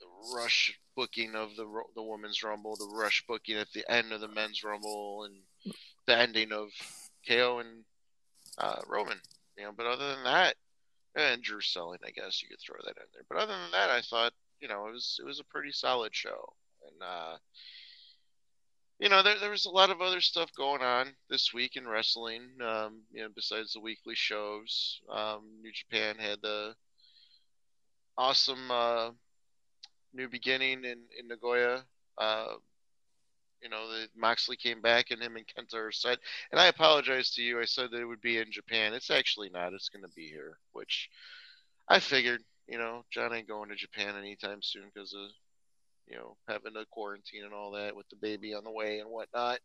the 0.00 0.06
rush 0.36 0.78
booking 0.96 1.34
of 1.34 1.56
the 1.56 1.66
the 1.96 2.02
women's 2.02 2.42
Rumble, 2.42 2.76
the 2.76 2.96
rush 2.96 3.24
booking 3.26 3.56
at 3.56 3.70
the 3.74 3.84
end 3.90 4.12
of 4.12 4.20
the 4.20 4.28
men's 4.28 4.62
Rumble, 4.64 5.24
and 5.24 5.74
the 6.06 6.16
ending 6.16 6.52
of 6.52 6.68
KO 7.28 7.58
and 7.58 7.84
uh, 8.58 8.80
Roman. 8.86 9.18
You 9.58 9.64
know, 9.64 9.72
but 9.76 9.86
other 9.86 10.14
than 10.14 10.24
that, 10.24 10.54
and 11.16 11.42
Drew 11.42 11.60
selling, 11.60 11.98
I 12.06 12.10
guess 12.10 12.42
you 12.42 12.48
could 12.48 12.60
throw 12.60 12.76
that 12.84 12.96
in 12.96 13.06
there. 13.12 13.24
But 13.28 13.38
other 13.38 13.52
than 13.52 13.70
that, 13.72 13.90
I 13.90 14.00
thought 14.00 14.32
you 14.64 14.68
know 14.70 14.86
it 14.86 14.92
was 14.92 15.20
it 15.20 15.26
was 15.26 15.40
a 15.40 15.44
pretty 15.44 15.70
solid 15.72 16.14
show, 16.14 16.54
and 16.86 17.02
uh, 17.02 17.36
you 18.98 19.10
know 19.10 19.22
there 19.22 19.38
there 19.38 19.50
was 19.50 19.66
a 19.66 19.70
lot 19.70 19.90
of 19.90 20.00
other 20.00 20.22
stuff 20.22 20.50
going 20.56 20.80
on 20.80 21.08
this 21.28 21.52
week 21.52 21.76
in 21.76 21.86
wrestling. 21.86 22.48
Um, 22.66 23.02
you 23.12 23.20
know, 23.20 23.28
besides 23.36 23.74
the 23.74 23.80
weekly 23.80 24.14
shows, 24.14 25.02
um, 25.12 25.42
New 25.60 25.70
Japan 25.70 26.16
had 26.18 26.38
the 26.40 26.74
awesome 28.16 28.70
uh, 28.70 29.10
new 30.14 30.30
beginning 30.30 30.84
in 30.84 31.00
in 31.18 31.28
Nagoya. 31.28 31.84
Uh, 32.16 32.54
you 33.62 33.68
know, 33.68 33.86
the 33.90 34.08
Moxley 34.16 34.56
came 34.56 34.80
back 34.80 35.10
and 35.10 35.20
him 35.20 35.36
and 35.36 35.46
Kenta 35.46 35.74
are 35.74 35.92
set. 35.92 36.18
And 36.52 36.60
I 36.60 36.66
apologize 36.66 37.30
to 37.32 37.42
you. 37.42 37.60
I 37.60 37.64
said 37.64 37.90
that 37.90 38.00
it 38.00 38.04
would 38.04 38.20
be 38.20 38.36
in 38.36 38.52
Japan. 38.52 38.92
It's 38.92 39.10
actually 39.10 39.48
not. 39.48 39.72
It's 39.72 39.88
going 39.88 40.02
to 40.02 40.14
be 40.14 40.28
here, 40.28 40.58
which 40.72 41.08
I 41.88 41.98
figured. 41.98 42.42
You 42.68 42.78
know, 42.78 43.04
Jon 43.10 43.34
ain't 43.34 43.48
going 43.48 43.68
to 43.70 43.76
Japan 43.76 44.16
anytime 44.16 44.60
soon 44.62 44.90
because 44.92 45.12
of 45.12 45.30
you 46.06 46.16
know 46.16 46.36
having 46.48 46.76
a 46.76 46.84
quarantine 46.90 47.44
and 47.44 47.52
all 47.52 47.72
that 47.72 47.96
with 47.96 48.08
the 48.08 48.16
baby 48.16 48.54
on 48.54 48.64
the 48.64 48.70
way 48.70 49.00
and 49.00 49.10
whatnot. 49.10 49.58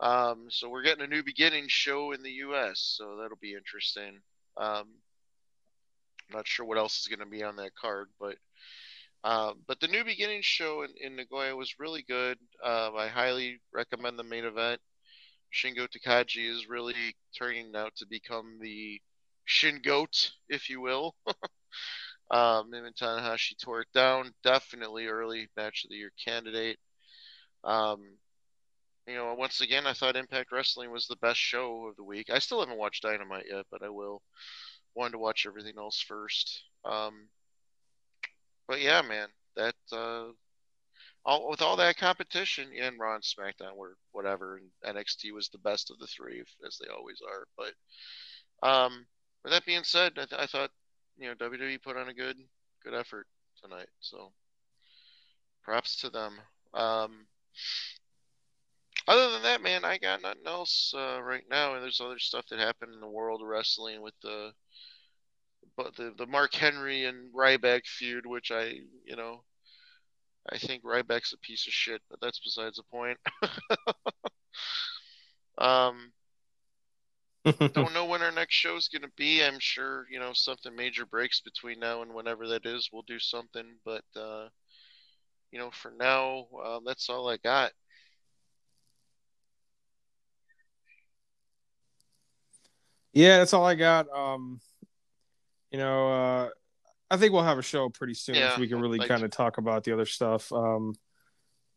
Um, 0.00 0.46
so 0.50 0.68
we're 0.68 0.82
getting 0.82 1.04
a 1.04 1.08
new 1.08 1.22
beginning 1.22 1.66
show 1.68 2.12
in 2.12 2.22
the 2.22 2.32
U.S. 2.32 2.94
So 2.96 3.16
that'll 3.20 3.38
be 3.40 3.54
interesting. 3.54 4.20
Um, 4.56 4.86
I'm 6.28 6.36
not 6.36 6.46
sure 6.46 6.66
what 6.66 6.78
else 6.78 7.00
is 7.00 7.08
going 7.08 7.20
to 7.20 7.26
be 7.26 7.42
on 7.42 7.56
that 7.56 7.74
card, 7.74 8.08
but 8.20 8.36
uh, 9.24 9.54
but 9.66 9.80
the 9.80 9.88
new 9.88 10.04
beginning 10.04 10.40
show 10.42 10.82
in, 10.82 10.90
in 11.00 11.16
Nagoya 11.16 11.56
was 11.56 11.80
really 11.80 12.04
good. 12.06 12.38
Uh, 12.64 12.92
I 12.94 13.08
highly 13.08 13.60
recommend 13.72 14.18
the 14.18 14.24
main 14.24 14.44
event. 14.44 14.80
Shingo 15.52 15.88
Takagi 15.88 16.48
is 16.48 16.68
really 16.68 16.94
turning 17.38 17.74
out 17.74 17.94
to 17.96 18.06
become 18.06 18.58
the 18.60 19.00
Shin 19.44 19.80
Goat, 19.82 20.32
if 20.48 20.68
you 20.68 20.80
will. 20.80 21.14
um, 22.30 22.70
Tanahashi 22.72 23.56
tore 23.62 23.82
it 23.82 23.92
down. 23.94 24.32
Definitely 24.42 25.06
early 25.06 25.48
match 25.56 25.84
of 25.84 25.90
the 25.90 25.96
year 25.96 26.12
candidate. 26.24 26.78
Um, 27.64 28.18
you 29.06 29.14
know, 29.14 29.34
once 29.34 29.60
again, 29.60 29.86
I 29.86 29.92
thought 29.92 30.16
Impact 30.16 30.50
Wrestling 30.50 30.90
was 30.90 31.06
the 31.06 31.16
best 31.16 31.38
show 31.38 31.86
of 31.86 31.96
the 31.96 32.04
week. 32.04 32.28
I 32.30 32.40
still 32.40 32.60
haven't 32.60 32.78
watched 32.78 33.02
Dynamite 33.02 33.46
yet, 33.48 33.66
but 33.70 33.82
I 33.82 33.88
will. 33.88 34.20
Wanted 34.94 35.12
to 35.12 35.18
watch 35.18 35.46
everything 35.46 35.74
else 35.78 36.00
first. 36.00 36.64
Um, 36.84 37.28
but 38.66 38.80
yeah, 38.80 39.02
man, 39.02 39.28
that 39.56 39.74
uh, 39.92 40.26
all 41.24 41.48
with 41.48 41.62
all 41.62 41.76
that 41.76 41.98
competition, 41.98 42.72
in 42.72 42.98
Raw 42.98 43.14
and 43.14 43.22
SmackDown 43.22 43.76
were 43.76 43.96
whatever, 44.12 44.58
and 44.84 44.96
NXT 44.96 45.32
was 45.32 45.48
the 45.48 45.58
best 45.58 45.90
of 45.90 45.98
the 45.98 46.06
three, 46.06 46.42
as 46.66 46.78
they 46.78 46.88
always 46.88 47.20
are. 47.28 47.46
But 47.56 48.68
um, 48.68 49.06
with 49.44 49.52
that 49.52 49.66
being 49.66 49.84
said, 49.84 50.12
I, 50.16 50.24
th- 50.24 50.40
I 50.40 50.46
thought 50.46 50.70
you 51.18 51.28
know 51.28 51.34
WWE 51.34 51.82
put 51.82 51.96
on 51.96 52.08
a 52.08 52.14
good 52.14 52.36
good 52.84 52.94
effort 52.94 53.26
tonight, 53.62 53.88
so 54.00 54.32
props 55.62 56.00
to 56.00 56.10
them. 56.10 56.34
Um, 56.74 57.26
other 59.08 59.32
than 59.32 59.42
that, 59.42 59.62
man, 59.62 59.84
I 59.84 59.98
got 59.98 60.22
nothing 60.22 60.46
else 60.46 60.92
uh, 60.96 61.20
right 61.22 61.44
now, 61.48 61.74
and 61.74 61.82
there's 61.82 62.00
other 62.00 62.18
stuff 62.18 62.44
that 62.50 62.58
happened 62.58 62.92
in 62.94 63.00
the 63.00 63.08
world 63.08 63.40
of 63.40 63.48
wrestling 63.48 64.02
with 64.02 64.14
the 64.22 64.52
but 65.76 65.94
the 65.96 66.14
the 66.16 66.26
Mark 66.26 66.54
Henry 66.54 67.04
and 67.04 67.32
Ryback 67.34 67.86
feud, 67.86 68.26
which 68.26 68.50
I 68.50 68.80
you 69.04 69.16
know 69.16 69.42
I 70.50 70.58
think 70.58 70.84
Ryback's 70.84 71.32
a 71.32 71.38
piece 71.38 71.66
of 71.66 71.72
shit, 71.72 72.02
but 72.10 72.20
that's 72.20 72.40
besides 72.40 72.76
the 72.76 72.82
point. 72.84 73.18
um, 75.58 76.12
don't 77.52 77.94
know 77.94 78.06
when 78.06 78.22
our 78.22 78.32
next 78.32 78.54
show 78.54 78.76
is 78.76 78.88
gonna 78.88 79.12
be. 79.16 79.42
I'm 79.42 79.58
sure 79.60 80.06
you 80.10 80.18
know 80.18 80.32
something 80.32 80.74
major 80.74 81.06
breaks 81.06 81.40
between 81.40 81.78
now 81.80 82.02
and 82.02 82.12
whenever 82.14 82.48
that 82.48 82.66
is. 82.66 82.90
We'll 82.92 83.02
do 83.06 83.18
something, 83.18 83.76
but 83.84 84.04
uh, 84.16 84.48
you 85.50 85.58
know 85.58 85.70
for 85.70 85.92
now 85.96 86.46
uh, 86.64 86.80
that's 86.84 87.08
all 87.08 87.28
I 87.28 87.36
got. 87.36 87.72
yeah, 93.12 93.38
that's 93.38 93.54
all 93.54 93.64
I 93.64 93.74
got. 93.74 94.08
Um, 94.10 94.60
you 95.70 95.78
know, 95.78 96.08
uh, 96.12 96.48
I 97.10 97.16
think 97.16 97.32
we'll 97.32 97.42
have 97.44 97.58
a 97.58 97.62
show 97.62 97.88
pretty 97.88 98.14
soon, 98.14 98.34
Yeah, 98.34 98.54
so 98.54 98.60
we 98.60 98.68
can 98.68 98.80
really 98.80 98.98
like- 98.98 99.08
kind 99.08 99.22
of 99.22 99.30
talk 99.30 99.58
about 99.58 99.84
the 99.84 99.92
other 99.92 100.06
stuff. 100.06 100.52
Um, 100.52 100.94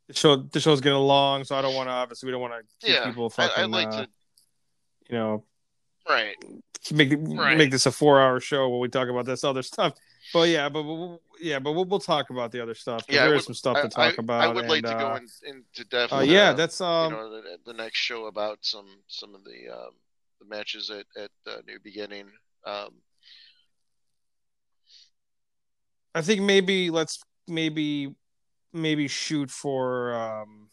the 0.08 0.14
show, 0.16 0.36
the 0.38 0.60
show's 0.60 0.82
getting 0.82 0.98
long, 0.98 1.44
so 1.44 1.56
I 1.56 1.62
don't 1.62 1.76
want 1.76 1.88
to. 1.88 1.94
Obviously, 1.94 2.28
we 2.28 2.32
don't 2.32 2.42
want 2.42 2.54
to 2.54 2.86
keep 2.86 2.96
Yeah, 2.96 3.06
people 3.06 3.30
fucking. 3.30 3.64
I'd 3.64 3.70
like 3.70 3.88
uh, 3.88 4.02
to. 4.02 4.08
You 5.10 5.18
know, 5.18 5.44
Right. 6.10 6.36
make 6.92 7.14
Right. 7.20 7.58
make 7.58 7.70
this 7.72 7.86
a 7.86 7.92
four 7.92 8.20
hour 8.20 8.40
show 8.40 8.68
when 8.68 8.80
we 8.80 8.90
talk 8.90 9.08
about 9.10 9.26
this 9.26 9.44
other 9.44 9.62
stuff. 9.62 9.94
But 10.34 10.50
yeah, 10.50 10.68
but 10.70 10.84
we'll, 10.84 11.22
yeah, 11.40 11.60
but 11.60 11.74
we'll, 11.74 11.86
we'll 11.86 12.00
talk 12.00 12.30
about 12.32 12.52
the 12.52 12.62
other 12.62 12.74
stuff 12.76 13.04
Yeah, 13.08 13.22
there 13.22 13.30
would- 13.32 13.40
is 13.40 13.46
some 13.46 13.54
stuff 13.54 13.78
I, 13.78 13.82
to 13.84 13.90
talk 13.90 14.14
I- 14.14 14.16
about. 14.18 14.42
I 14.42 14.48
would 14.48 14.66
like 14.68 14.84
and, 14.84 14.88
to 14.88 14.94
go 14.94 15.08
uh, 15.12 15.16
in, 15.18 15.28
into 15.56 15.86
depth. 15.90 16.12
uh, 16.14 16.20
yeah, 16.20 16.50
uh, 16.50 16.54
that's 16.54 16.80
you 16.80 16.86
um, 16.86 17.12
know 17.14 17.42
the, 17.42 17.58
the 17.66 17.74
next 17.74 17.98
show 18.00 18.26
about 18.26 18.58
some 18.62 18.88
some 19.08 19.36
of 19.36 19.44
the 19.44 19.70
um, 19.72 19.92
the 20.40 20.48
matches 20.48 20.90
at 20.90 21.06
at 21.22 21.32
uh, 21.48 21.58
New 21.68 21.80
Beginning. 21.84 22.26
Um, 22.66 22.90
I 26.16 26.22
think 26.22 26.42
maybe 26.42 26.90
let's 26.90 27.20
maybe 27.48 28.16
maybe 28.74 29.08
shoot 29.08 29.50
for 29.52 30.14
um 30.16 30.70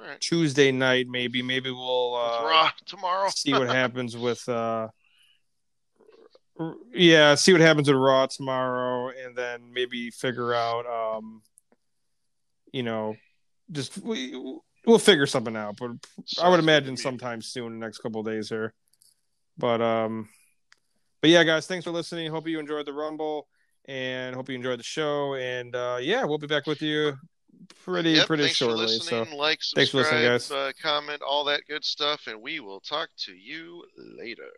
right, 0.00 0.20
Tuesday 0.20 0.72
night. 0.72 1.06
Maybe. 1.08 1.42
Maybe 1.42 1.70
we'll 1.70 2.14
uh, 2.16 2.44
Raw 2.44 2.70
tomorrow. 2.86 3.28
see 3.34 3.52
what 3.52 3.68
happens 3.74 4.16
with 4.16 4.48
uh 4.48 4.88
yeah 6.92 7.34
see 7.34 7.52
what 7.52 7.60
happens 7.62 7.88
with 7.88 7.96
raw 7.96 8.26
tomorrow 8.26 9.10
and 9.24 9.34
then 9.34 9.72
maybe 9.72 10.10
figure 10.10 10.52
out 10.52 10.84
um 10.86 11.40
you 12.70 12.82
know 12.82 13.14
just 13.72 13.96
we 13.98 14.34
we'll 14.86 14.98
figure 14.98 15.26
something 15.26 15.56
out 15.56 15.76
but 15.78 15.90
i 16.42 16.48
would 16.50 16.60
imagine 16.60 16.96
sometime 16.98 17.40
soon 17.40 17.78
next 17.78 17.98
couple 17.98 18.20
of 18.20 18.26
days 18.26 18.48
here. 18.48 18.74
But 19.56 19.80
um 19.80 20.28
but 21.20 21.30
yeah 21.30 21.44
guys 21.44 21.66
thanks 21.66 21.84
for 21.84 21.90
listening. 21.92 22.30
Hope 22.30 22.46
you 22.46 22.58
enjoyed 22.58 22.86
the 22.86 22.92
rumble 22.92 23.46
and 23.86 24.34
hope 24.34 24.48
you 24.48 24.54
enjoyed 24.54 24.78
the 24.78 24.84
show. 24.84 25.34
And 25.34 25.74
uh 25.74 25.98
yeah 26.00 26.24
we'll 26.24 26.38
be 26.38 26.46
back 26.46 26.66
with 26.66 26.82
you 26.82 27.14
pretty 27.84 28.12
Yep, 28.12 28.26
pretty 28.26 28.48
shortly 28.48 28.88
so. 28.98 29.26
Like, 29.34 29.60
thanks 29.74 29.90
for 29.90 29.98
listening, 29.98 30.24
guys. 30.24 30.50
Uh, 30.50 30.72
comment, 30.80 31.22
all 31.22 31.44
that 31.44 31.62
good 31.66 31.84
stuff, 31.84 32.26
and 32.26 32.40
we 32.40 32.60
will 32.60 32.80
talk 32.80 33.08
to 33.24 33.32
you 33.32 33.84
later. 33.96 34.50